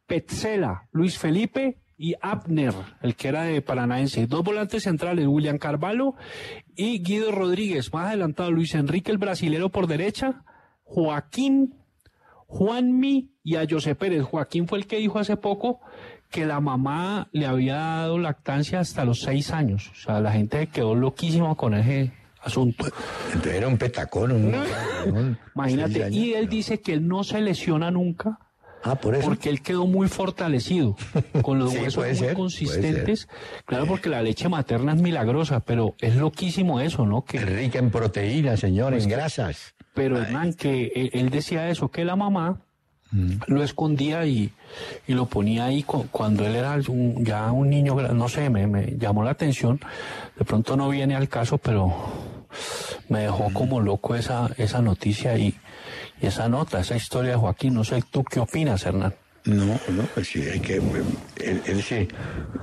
Petzela, 0.07 0.87
Luis 0.91 1.17
Felipe 1.17 1.77
y 1.97 2.15
Abner, 2.21 2.73
el 3.01 3.15
que 3.15 3.29
era 3.29 3.43
de 3.43 3.61
Paranaense. 3.61 4.27
Dos 4.27 4.43
volantes 4.43 4.83
centrales, 4.83 5.27
William 5.27 5.57
Carvalho 5.57 6.15
y 6.75 7.01
Guido 7.01 7.31
Rodríguez. 7.31 7.93
Más 7.93 8.07
adelantado, 8.07 8.51
Luis 8.51 8.75
Enrique, 8.75 9.11
el 9.11 9.17
brasilero 9.17 9.69
por 9.69 9.87
derecha, 9.87 10.43
Joaquín, 10.83 11.75
Juanmi 12.47 13.31
y 13.43 13.55
a 13.55 13.65
José 13.69 13.95
Pérez. 13.95 14.23
Joaquín 14.23 14.67
fue 14.67 14.77
el 14.77 14.87
que 14.87 14.97
dijo 14.97 15.19
hace 15.19 15.37
poco 15.37 15.81
que 16.29 16.45
la 16.45 16.59
mamá 16.59 17.29
le 17.31 17.45
había 17.45 17.75
dado 17.75 18.19
lactancia 18.19 18.79
hasta 18.79 19.05
los 19.05 19.21
seis 19.21 19.51
años. 19.51 19.89
O 19.91 19.95
sea, 19.95 20.19
la 20.19 20.31
gente 20.31 20.67
quedó 20.67 20.95
loquísima 20.95 21.55
con 21.55 21.73
ese 21.73 22.11
asunto. 22.45 22.85
Entonces 23.27 23.53
era 23.55 23.67
un 23.67 23.77
petacón. 23.77 24.31
Un, 24.31 24.55
un- 25.13 25.37
Imagínate, 25.55 26.03
años. 26.05 26.15
y 26.15 26.33
él 26.33 26.47
dice 26.47 26.79
que 26.79 26.93
él 26.93 27.07
no 27.07 27.23
se 27.23 27.41
lesiona 27.41 27.91
nunca 27.91 28.39
Ah, 28.87 28.95
por 28.95 29.15
eso. 29.15 29.27
porque 29.27 29.49
él 29.49 29.61
quedó 29.61 29.87
muy 29.87 30.07
fortalecido, 30.07 30.95
con 31.41 31.57
los 31.57 31.71
Sí, 31.73 31.79
huesos 31.79 32.05
muy 32.05 32.15
ser, 32.15 32.33
consistentes. 32.35 33.27
Claro, 33.65 33.87
porque 33.87 34.09
la 34.09 34.21
leche 34.21 34.47
materna 34.47 34.93
es 34.93 35.01
milagrosa, 35.01 35.59
pero 35.61 35.95
es 35.99 36.15
loquísimo 36.15 36.79
eso, 36.79 37.03
¿no? 37.05 37.23
Que, 37.25 37.39
Rica 37.39 37.79
en 37.79 37.89
proteínas, 37.89 38.59
señor, 38.59 38.91
Pues 38.91 39.03
en 39.05 39.09
que- 39.09 39.15
grasas. 39.15 39.73
pero 39.95 40.21
Hernán, 40.21 40.53
que 40.53 40.91
él, 40.95 41.09
él 41.13 41.29
decía 41.31 41.67
eso, 41.69 41.89
que 41.89 42.05
la 42.05 42.15
mamá 42.15 42.61
lo 43.47 43.63
escondía 43.63 44.25
y, 44.25 44.51
y 45.07 45.13
lo 45.13 45.25
ponía 45.27 45.65
ahí 45.65 45.83
cu- 45.83 46.05
cuando 46.11 46.45
él 46.45 46.55
era 46.55 46.77
un- 46.89 47.23
ya 47.25 47.51
un 47.51 47.69
niño, 47.69 47.95
no 48.13 48.27
sé, 48.29 48.49
me, 48.49 48.67
me 48.67 48.97
llamó 48.97 49.23
la 49.23 49.31
atención. 49.31 49.79
De 50.37 50.43
pronto 50.45 50.75
no 50.75 50.89
viene 50.89 51.15
al 51.15 51.27
caso, 51.29 51.57
pero 51.57 51.91
me 53.09 53.19
dejó 53.21 53.51
como 53.53 53.81
loco 53.81 54.15
esa, 54.15 54.49
esa 54.57 54.81
noticia 54.81 55.37
y, 55.37 55.55
y 56.21 56.27
esa 56.27 56.47
nota, 56.49 56.79
esa 56.79 56.95
historia 56.95 57.31
de 57.31 57.37
Joaquín. 57.37 57.73
No 57.73 57.83
sé, 57.83 58.03
¿tú 58.09 58.23
qué 58.23 58.39
opinas, 58.39 58.85
Hernán? 58.85 59.13
No, 59.45 59.65
no, 59.89 60.03
pues 60.15 60.27
sí, 60.29 60.41
hay 60.41 60.59
que. 60.59 60.75
Él, 60.77 61.61
él 61.67 61.83
sí, 61.83 62.07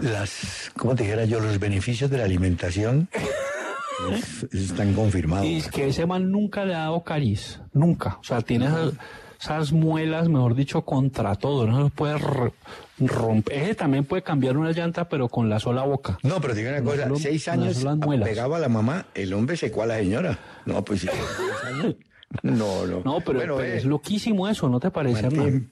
las. 0.01 0.73
¿Cómo 0.77 0.95
te 0.97 1.05
dijera 1.05 1.25
yo? 1.27 1.39
Los 1.39 1.59
beneficios 1.61 2.11
de 2.11 2.19
la 2.19 2.25
alimentación 2.25 3.09
es- 4.13 4.47
están 4.53 4.93
confirmados. 4.95 5.47
Y 5.47 5.59
es 5.59 5.69
que 5.69 5.87
ese 5.89 6.07
man 6.07 6.31
nunca 6.33 6.65
le 6.65 6.75
ha 6.75 6.79
dado 6.81 7.03
cariz, 7.05 7.61
nunca. 7.73 8.19
O 8.21 8.25
sea, 8.25 8.41
tiene 8.41 8.67
esas, 8.67 8.95
esas 9.41 9.73
muelas, 9.73 10.29
mejor 10.29 10.57
dicho, 10.57 10.83
contra 10.83 11.37
todo. 11.37 11.67
No 11.69 11.85
se 11.85 11.91
puede 11.91 12.19
r- 13.05 13.15
romper. 13.15 13.57
Ese 13.63 13.75
también 13.75 14.05
puede 14.05 14.23
cambiar 14.23 14.57
una 14.57 14.73
llanta, 14.73 15.09
pero 15.09 15.29
con 15.29 15.49
la 15.49 15.59
sola 15.61 15.83
boca. 15.83 16.19
No, 16.23 16.41
pero 16.41 16.55
digo 16.55 16.71
una 16.71 16.83
cosa, 16.83 17.03
solo- 17.05 17.17
seis 17.17 17.47
años 17.49 17.85
pegaba 18.25 18.57
a 18.57 18.61
la 18.61 18.69
mamá, 18.69 19.07
el 19.15 19.33
hombre 19.35 19.57
secó 19.57 19.83
a 19.83 19.87
la 19.87 19.99
señora. 19.99 20.39
No, 20.67 20.85
pues 20.85 21.01
sí. 21.03 21.09
No, 22.43 22.87
no. 22.87 23.03
No, 23.05 23.21
pero, 23.21 23.39
Bueno, 23.39 23.57
pero 23.57 23.61
eh, 23.63 23.77
es 23.77 23.85
loquísimo 23.85 24.49
eso, 24.49 24.69
¿no 24.69 24.81
te 24.81 24.91
parece? 24.91 25.23
Martín, 25.23 25.71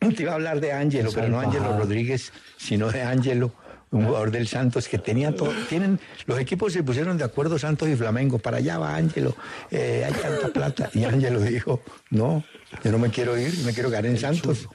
te 0.00 0.22
iba 0.22 0.32
a 0.32 0.34
hablar 0.34 0.60
de 0.60 0.72
Ángelo, 0.72 1.10
pero 1.14 1.28
no. 1.28 1.40
Ángelo 1.40 1.78
Rodríguez, 1.78 2.32
sino 2.56 2.90
de 2.90 3.02
Ángelo, 3.02 3.52
un 3.92 4.04
jugador 4.06 4.32
del 4.32 4.48
Santos 4.48 4.88
que 4.88 4.98
tenía 4.98 5.34
todo. 5.36 5.50
Tienen, 5.68 6.00
los 6.26 6.38
equipos 6.40 6.72
se 6.72 6.82
pusieron 6.82 7.16
de 7.16 7.22
acuerdo, 7.24 7.58
Santos 7.60 7.88
y 7.88 7.94
Flamengo, 7.96 8.38
para 8.40 8.56
allá 8.56 8.76
va 8.78 8.96
Ángelo, 8.96 9.36
eh, 9.70 10.02
hay 10.04 10.12
tanta 10.14 10.48
plata. 10.48 10.90
Y 10.94 11.04
Ángelo 11.04 11.40
dijo, 11.40 11.80
no, 12.10 12.42
yo 12.82 12.90
no 12.90 12.98
me 12.98 13.10
quiero 13.10 13.38
ir, 13.38 13.56
me 13.64 13.72
quiero 13.72 13.88
quedar 13.88 14.06
en 14.06 14.18
Santos. 14.18 14.68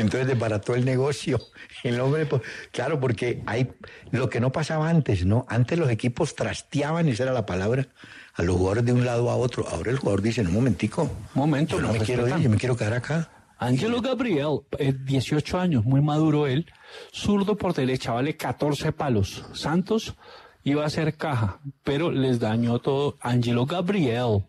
Entonces 0.00 0.26
desbarató 0.26 0.74
el 0.74 0.84
negocio. 0.84 1.40
El 1.82 2.00
hombre, 2.00 2.26
pues, 2.26 2.42
claro, 2.72 2.98
porque 3.00 3.42
hay 3.46 3.68
lo 4.10 4.28
que 4.28 4.40
no 4.40 4.52
pasaba 4.52 4.88
antes, 4.88 5.24
¿no? 5.24 5.46
Antes 5.48 5.78
los 5.78 5.90
equipos 5.90 6.34
trasteaban, 6.34 7.08
esa 7.08 7.24
era 7.24 7.32
la 7.32 7.46
palabra, 7.46 7.88
a 8.34 8.42
los 8.42 8.56
jugadores 8.56 8.84
de 8.84 8.92
un 8.92 9.04
lado 9.04 9.30
a 9.30 9.36
otro. 9.36 9.66
Ahora 9.68 9.90
el 9.90 9.98
jugador 9.98 10.22
dice, 10.22 10.42
no, 10.42 10.50
un 10.50 10.56
momentico, 10.56 11.10
Momento, 11.34 11.76
yo 11.76 11.82
no 11.82 11.92
me 11.92 12.00
quiero 12.00 12.28
ir, 12.28 12.36
yo 12.36 12.50
me 12.50 12.56
quiero 12.56 12.76
quedar 12.76 12.94
acá. 12.94 13.30
Ángelo 13.58 14.02
Gabriel, 14.02 14.60
eh, 14.78 14.92
18 14.92 15.58
años, 15.58 15.84
muy 15.84 16.02
maduro 16.02 16.46
él, 16.46 16.66
zurdo 17.12 17.56
por 17.56 17.72
derecha, 17.72 18.12
vale 18.12 18.36
14 18.36 18.92
palos. 18.92 19.44
Santos 19.54 20.14
iba 20.62 20.84
a 20.84 20.90
ser 20.90 21.16
caja, 21.16 21.60
pero 21.82 22.10
les 22.10 22.38
dañó 22.38 22.78
todo 22.80 23.16
Ángelo 23.20 23.64
Gabriel. 23.64 24.44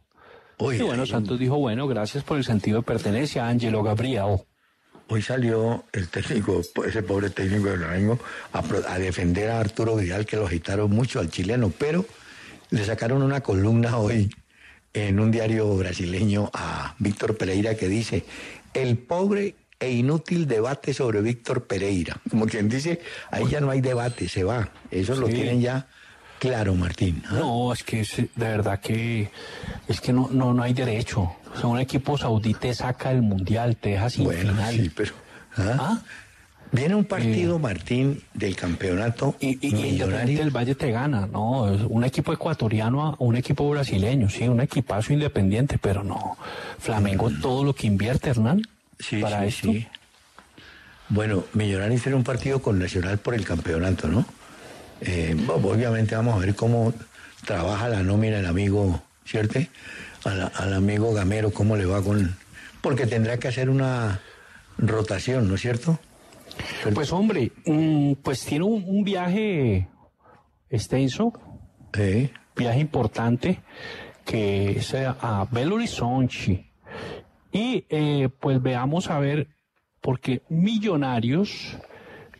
Uy, 0.59 0.77
y 0.77 0.81
bueno, 0.81 1.05
Santos 1.05 1.39
dijo, 1.39 1.57
bueno, 1.57 1.87
gracias 1.87 2.23
por 2.23 2.37
el 2.37 2.43
sentido 2.43 2.79
de 2.79 2.83
pertenencia, 2.83 3.47
Ángelo 3.47 3.83
Gabriel. 3.83 4.41
Hoy 5.09 5.21
salió 5.21 5.85
el 5.93 6.09
técnico, 6.09 6.61
ese 6.85 7.01
pobre 7.01 7.29
técnico 7.29 7.69
de 7.69 7.77
Flamengo, 7.77 8.19
a, 8.51 8.59
a 8.89 8.99
defender 8.99 9.49
a 9.49 9.61
Arturo 9.61 9.95
Vidal, 9.95 10.25
que 10.25 10.35
lo 10.35 10.45
agitaron 10.45 10.91
mucho 10.91 11.19
al 11.19 11.29
chileno, 11.29 11.71
pero 11.77 12.05
le 12.71 12.83
sacaron 12.83 13.21
una 13.21 13.41
columna 13.41 13.97
hoy 13.97 14.29
en 14.93 15.19
un 15.19 15.31
diario 15.31 15.75
brasileño 15.77 16.49
a 16.53 16.95
Víctor 16.99 17.37
Pereira 17.37 17.75
que 17.75 17.87
dice, 17.87 18.25
el 18.73 18.97
pobre 18.97 19.55
e 19.79 19.91
inútil 19.91 20.47
debate 20.47 20.93
sobre 20.93 21.21
Víctor 21.21 21.67
Pereira. 21.67 22.19
Como 22.29 22.45
quien 22.47 22.67
dice, 22.67 22.99
ahí 23.31 23.47
ya 23.47 23.61
no 23.61 23.69
hay 23.69 23.79
debate, 23.79 24.27
se 24.27 24.43
va. 24.43 24.71
Eso 24.91 25.15
lo 25.15 25.27
tienen 25.27 25.61
ya 25.61 25.87
claro, 26.39 26.75
Martín. 26.75 27.23
¿ah? 27.29 27.35
No, 27.39 27.73
es 27.73 27.83
que 27.83 28.01
es- 28.01 28.15
de 28.17 28.27
verdad 28.35 28.79
que 28.79 29.29
es 29.87 30.01
que 30.01 30.13
no, 30.13 30.29
no, 30.31 30.53
no 30.53 30.63
hay 30.63 30.73
derecho. 30.73 31.21
O 31.53 31.59
sea, 31.59 31.67
un 31.67 31.79
equipo 31.79 32.17
saudí 32.17 32.53
te 32.53 32.73
saca 32.73 33.09
del 33.09 33.21
mundial, 33.21 33.75
te 33.77 33.89
deja 33.91 34.09
sin 34.09 34.25
Bueno, 34.25 34.51
final. 34.53 34.73
sí, 34.75 34.91
pero... 34.95 35.13
¿ah? 35.57 35.77
¿Ah? 35.79 35.99
Viene 36.69 36.95
un 36.95 37.05
partido, 37.05 37.59
Martín, 37.59 38.21
del 38.33 38.53
campeonato 38.57 39.35
Y, 39.39 39.57
y- 39.65 39.73
y 39.95 40.01
Valle 40.51 40.75
te 40.75 40.91
gana, 40.91 41.25
no, 41.25 41.73
es 41.73 41.81
un 41.87 42.03
equipo 42.03 42.33
ecuatoriano 42.33 43.15
un 43.19 43.37
equipo 43.37 43.69
brasileño, 43.69 44.29
sí, 44.29 44.49
un 44.49 44.59
equipazo 44.59 45.13
independiente, 45.13 45.77
pero 45.77 46.03
no, 46.03 46.37
Flamengo 46.77 47.29
todo 47.41 47.63
lo 47.63 47.73
que 47.73 47.87
invierte, 47.87 48.31
Hernán, 48.31 48.61
Sí, 48.99 49.21
para 49.21 49.43
sí, 49.43 49.47
esto. 49.47 49.71
sí. 49.71 49.87
Bueno, 51.09 51.45
Millonarios 51.53 52.01
tiene 52.01 52.17
un 52.17 52.23
partido 52.25 52.61
con 52.61 52.77
Nacional 52.79 53.17
por 53.19 53.33
el 53.33 53.45
campeonato, 53.45 54.09
¿no? 54.09 54.25
Eh, 55.01 55.35
obviamente 55.47 56.15
vamos 56.15 56.35
a 56.35 56.39
ver 56.39 56.55
cómo 56.55 56.93
trabaja 57.45 57.89
la 57.89 58.03
nómina 58.03 58.39
el 58.39 58.45
amigo, 58.45 59.01
¿cierto? 59.25 59.59
Al, 60.25 60.51
al 60.55 60.73
amigo 60.73 61.13
Gamero, 61.13 61.51
cómo 61.51 61.75
le 61.77 61.85
va 61.85 62.01
con... 62.03 62.35
Porque 62.81 63.05
tendrá 63.07 63.37
que 63.37 63.47
hacer 63.47 63.69
una 63.69 64.19
rotación, 64.77 65.47
¿no 65.47 65.55
es 65.55 65.61
cierto? 65.61 65.99
Pues 66.93 67.11
hombre, 67.11 67.51
mm, 67.65 68.13
pues 68.23 68.43
tiene 68.45 68.65
un, 68.65 68.83
un 68.87 69.03
viaje 69.03 69.87
extenso, 70.69 71.33
Sí. 71.93 72.31
viaje 72.55 72.79
importante, 72.79 73.61
que 74.25 74.71
es 74.71 74.93
a 74.93 75.15
a 75.21 75.45
Belo 75.45 75.75
Horizonte. 75.75 76.69
Y 77.51 77.85
eh, 77.89 78.29
pues 78.39 78.61
veamos 78.61 79.09
a 79.09 79.19
ver, 79.19 79.47
porque 80.01 80.41
Millonarios, 80.49 81.77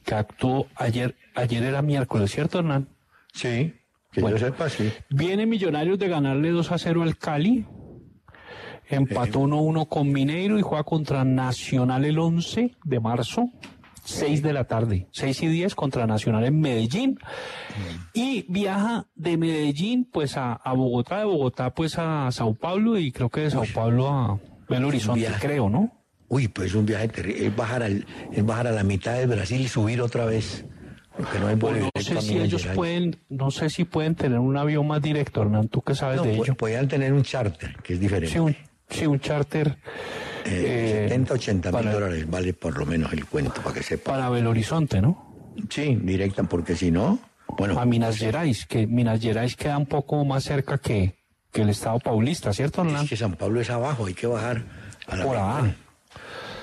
que 0.03 0.15
actuó 0.15 0.67
ayer, 0.75 1.15
ayer 1.37 1.63
era 1.63 1.81
miércoles, 1.81 2.31
¿cierto 2.31 2.59
Hernán? 2.59 2.89
Sí, 3.33 3.73
que 4.11 4.21
Bueno. 4.21 4.37
yo 4.37 4.45
sepa, 4.45 4.69
sí. 4.69 4.91
Viene 5.09 5.45
Millonarios 5.45 5.97
de 5.99 6.07
ganarle 6.07 6.49
2 6.49 6.71
a 6.71 6.77
0 6.77 7.03
al 7.03 7.17
Cali. 7.17 7.65
Empató 8.89 9.41
1-1 9.41 9.87
con 9.89 10.11
Mineiro 10.11 10.57
y 10.57 10.61
juega 10.61 10.83
contra 10.83 11.23
Nacional 11.25 12.05
el 12.05 12.17
11 12.19 12.71
de 12.85 12.99
marzo, 13.01 13.49
6 14.05 14.41
de 14.41 14.53
la 14.53 14.63
tarde. 14.63 15.07
6 15.11 15.43
y 15.43 15.47
10 15.47 15.75
contra 15.75 16.07
Nacional 16.07 16.45
en 16.45 16.59
Medellín. 16.61 17.19
Y 18.13 18.45
viaja 18.47 19.07
de 19.13 19.35
Medellín 19.35 20.05
pues 20.09 20.37
a, 20.37 20.53
a 20.53 20.73
Bogotá, 20.73 21.19
de 21.19 21.25
Bogotá 21.25 21.73
pues 21.73 21.97
a 21.99 22.31
Sao 22.31 22.53
Paulo 22.53 22.97
y 22.97 23.11
creo 23.11 23.29
que 23.29 23.41
de 23.41 23.51
Sao 23.51 23.65
Paulo 23.73 24.07
a 24.07 24.39
Belo 24.69 24.87
Horizonte, 24.87 25.27
creo, 25.41 25.69
¿no? 25.69 25.91
Uy, 26.29 26.47
pues 26.47 26.69
es 26.69 26.75
un 26.75 26.85
viaje 26.85 27.09
terrible. 27.09 27.47
Es 27.47 27.55
bajar, 27.55 27.83
al, 27.83 28.05
es 28.31 28.45
bajar 28.45 28.67
a 28.67 28.71
la 28.71 28.83
mitad 28.83 29.15
de 29.15 29.25
Brasil 29.27 29.59
y 29.61 29.67
subir 29.67 30.01
otra 30.01 30.25
vez. 30.25 30.65
Porque 31.17 31.39
no 31.39 31.47
hay 31.47 31.55
vuelo 31.55 31.77
no 31.79 31.89
directo 31.95 32.21
sé 32.21 32.27
si 32.27 32.37
ellos 32.37 32.65
pueden, 32.75 33.17
no 33.29 33.49
sé 33.51 33.69
si 33.71 33.85
pueden 33.85 34.13
tener 34.15 34.37
un 34.39 34.55
avión 34.55 34.85
más 34.87 35.01
directo, 35.01 35.41
Hernán, 35.41 35.67
tú 35.67 35.81
qué 35.81 35.95
sabes 35.95 36.17
No, 36.17 36.23
de 36.23 36.35
ello. 36.35 36.55
podían 36.55 36.87
tener 36.87 37.11
un 37.13 37.23
charter, 37.23 37.75
que 37.83 37.93
es 37.93 37.99
diferente. 37.99 38.33
Sí, 38.33 38.39
un, 38.39 38.55
sí, 38.89 39.05
un 39.07 39.19
charter. 39.19 39.77
Eh, 40.45 41.05
eh, 41.05 41.09
70, 41.09 41.33
80 41.33 41.71
mil 41.71 41.79
para- 41.81 41.91
dólares 41.93 42.29
vale 42.29 42.53
por 42.53 42.77
lo 42.77 42.85
menos 42.85 43.11
el 43.13 43.25
cuento, 43.25 43.61
para 43.61 43.73
que 43.75 43.83
sepa. 43.83 44.11
para 44.11 44.29
Belo 44.29 44.51
Horizonte, 44.51 45.01
¿no? 45.01 45.25
Sí, 45.69 45.97
directa, 46.01 46.43
porque 46.43 46.75
si 46.75 46.91
no, 46.91 47.19
bueno, 47.57 47.79
A 47.79 47.85
Minas 47.85 48.17
Gerais, 48.17 48.65
que 48.67 48.85
Minas 48.85 49.19
Gerais 49.19 49.55
queda 49.55 49.77
un 49.77 49.87
poco 49.87 50.23
más 50.23 50.43
cerca 50.43 50.77
que, 50.77 51.15
que 51.51 51.63
el 51.63 51.69
Estado 51.69 51.97
Paulista, 51.99 52.53
¿cierto, 52.53 52.81
Hernán? 52.83 53.05
es 53.05 53.09
que 53.09 53.17
San 53.17 53.33
Pablo 53.33 53.59
es 53.59 53.69
abajo, 53.71 54.05
hay 54.05 54.13
que 54.13 54.27
bajar 54.27 54.63
a 55.07 55.15
la 55.15 55.23
Por 55.23 55.35
mitad. 55.35 55.75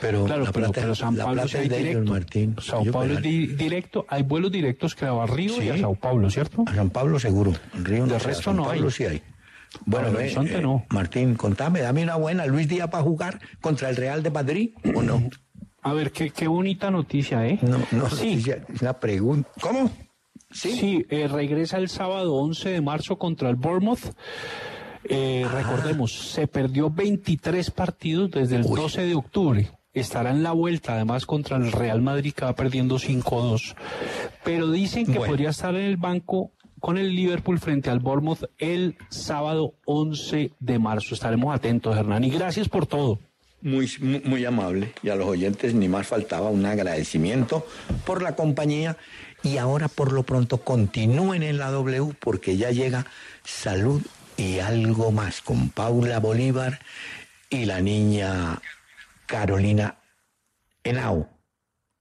Pero 0.06 0.24
Claro, 0.26 0.44
la 0.44 0.52
pero, 0.52 0.66
plata, 0.66 0.80
pero 0.82 0.94
San 0.94 1.16
Pablo 1.16 1.48
sí 1.48 1.56
es 1.56 1.68
directo. 1.70 2.12
Martín. 2.12 2.56
Sao 2.60 2.84
Paulo 2.84 3.14
es 3.14 3.22
di- 3.22 3.46
directo. 3.46 4.04
Hay 4.08 4.22
vuelos 4.22 4.52
directos 4.52 4.94
que 4.94 5.06
a 5.06 5.26
Río 5.26 5.62
y 5.62 5.70
a 5.70 5.74
Sí. 5.74 5.80
Sao 5.80 5.94
Paulo, 5.94 6.28
¿cierto? 6.30 6.64
A 6.66 6.74
San 6.74 6.90
Pablo 6.90 7.18
seguro, 7.18 7.52
Río 7.82 8.06
no 8.06 8.18
resto 8.18 8.42
San 8.42 8.56
no 8.56 8.64
Pablo 8.64 8.86
hay. 8.88 8.90
sí 8.92 9.04
hay. 9.04 9.22
Bueno, 9.86 10.12
ve, 10.12 10.30
eh, 10.30 10.60
no. 10.62 10.84
Martín, 10.90 11.34
contame, 11.34 11.80
dame 11.80 12.02
una 12.02 12.16
buena 12.16 12.46
Luis 12.46 12.68
Díaz 12.68 12.90
para 12.90 13.02
jugar 13.02 13.40
contra 13.60 13.88
el 13.90 13.96
Real 13.96 14.22
de 14.22 14.30
Madrid 14.30 14.70
o 14.94 15.02
no? 15.02 15.28
A 15.82 15.92
ver, 15.94 16.12
qué, 16.12 16.30
qué 16.30 16.46
bonita 16.48 16.90
noticia, 16.90 17.46
¿eh? 17.46 17.58
No, 17.62 17.78
no, 17.90 18.08
Sí, 18.10 18.42
es 18.70 18.82
una 18.82 18.92
pregunta. 19.00 19.50
¿Cómo? 19.60 19.90
Sí, 20.50 21.04
eh, 21.10 21.26
regresa 21.28 21.78
el 21.78 21.88
sábado 21.88 22.34
11 22.34 22.68
de 22.70 22.80
marzo 22.80 23.18
contra 23.18 23.48
el 23.50 23.56
Bournemouth. 23.56 24.14
Eh, 25.04 25.44
Ah. 25.46 25.50
Recordemos, 25.52 26.12
se 26.12 26.46
perdió 26.46 26.90
23 26.90 27.70
partidos 27.70 28.30
desde 28.30 28.56
el 28.56 28.62
12 28.62 29.02
de 29.02 29.14
octubre. 29.14 29.70
Estará 29.94 30.30
en 30.30 30.42
la 30.42 30.52
vuelta, 30.52 30.94
además, 30.94 31.24
contra 31.24 31.56
el 31.56 31.70
Real 31.72 32.02
Madrid, 32.02 32.34
que 32.34 32.44
va 32.44 32.54
perdiendo 32.54 32.98
5-2. 32.98 33.74
Pero 34.44 34.70
dicen 34.70 35.06
que 35.06 35.18
Bueno. 35.18 35.30
podría 35.32 35.50
estar 35.50 35.74
en 35.74 35.82
el 35.84 35.96
banco 35.96 36.50
con 36.80 36.98
el 36.98 37.14
Liverpool 37.14 37.58
frente 37.60 37.88
al 37.90 38.00
Bournemouth 38.00 38.44
el 38.58 38.96
sábado 39.08 39.74
11 39.86 40.52
de 40.58 40.78
marzo. 40.78 41.14
Estaremos 41.14 41.54
atentos, 41.54 41.96
Hernán. 41.96 42.24
Y 42.24 42.30
gracias 42.30 42.68
por 42.68 42.86
todo. 42.86 43.20
Muy, 43.62 43.90
muy, 44.00 44.20
muy 44.24 44.44
amable. 44.44 44.92
Y 45.02 45.08
a 45.08 45.14
los 45.14 45.26
oyentes 45.26 45.72
ni 45.74 45.88
más 45.88 46.06
faltaba 46.06 46.50
un 46.50 46.66
agradecimiento 46.66 47.66
por 48.04 48.20
la 48.22 48.34
compañía. 48.36 48.98
Y 49.42 49.56
ahora 49.58 49.88
por 49.88 50.12
lo 50.12 50.24
pronto 50.24 50.58
continúen 50.58 51.42
en 51.42 51.56
la 51.56 51.70
W 51.70 52.14
porque 52.18 52.56
ya 52.56 52.70
llega 52.70 53.06
salud 53.44 54.02
y 54.36 54.58
algo 54.58 55.12
más 55.12 55.40
con 55.40 55.68
Paula 55.70 56.18
Bolívar 56.18 56.80
y 57.48 57.64
la 57.66 57.80
niña 57.80 58.60
Carolina 59.26 59.98
Henao. 60.82 61.28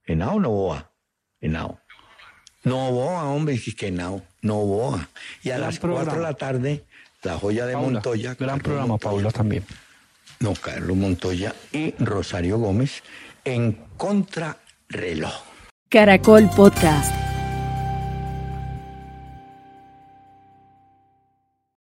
Henao 0.05 0.39
Novoa. 0.39 0.91
Henao. 1.41 1.79
Novoa, 2.63 3.23
hombre, 3.25 3.55
es 3.55 3.75
que 3.75 3.87
Henao. 3.87 4.21
Novoa. 4.41 5.09
Y 5.43 5.49
a 5.49 5.57
Gran 5.57 5.69
las 5.69 5.79
cuatro 5.79 5.99
de 5.99 6.05
programa. 6.05 6.29
la 6.29 6.33
tarde, 6.35 6.85
la 7.23 7.37
joya 7.37 7.65
de 7.65 7.73
Paula, 7.73 7.89
Montoya. 7.91 8.35
Gran 8.35 8.37
Carlos 8.37 8.61
programa, 8.63 8.87
Montoya. 8.87 9.11
Paula, 9.11 9.31
también. 9.31 9.65
No, 10.39 10.53
Carlos 10.53 10.97
Montoya 10.97 11.53
y 11.71 11.93
Rosario 11.99 12.57
Gómez 12.57 13.03
en 13.45 13.73
Contrarreloj. 13.97 15.33
Caracol 15.89 16.49
Podcast. 16.55 17.22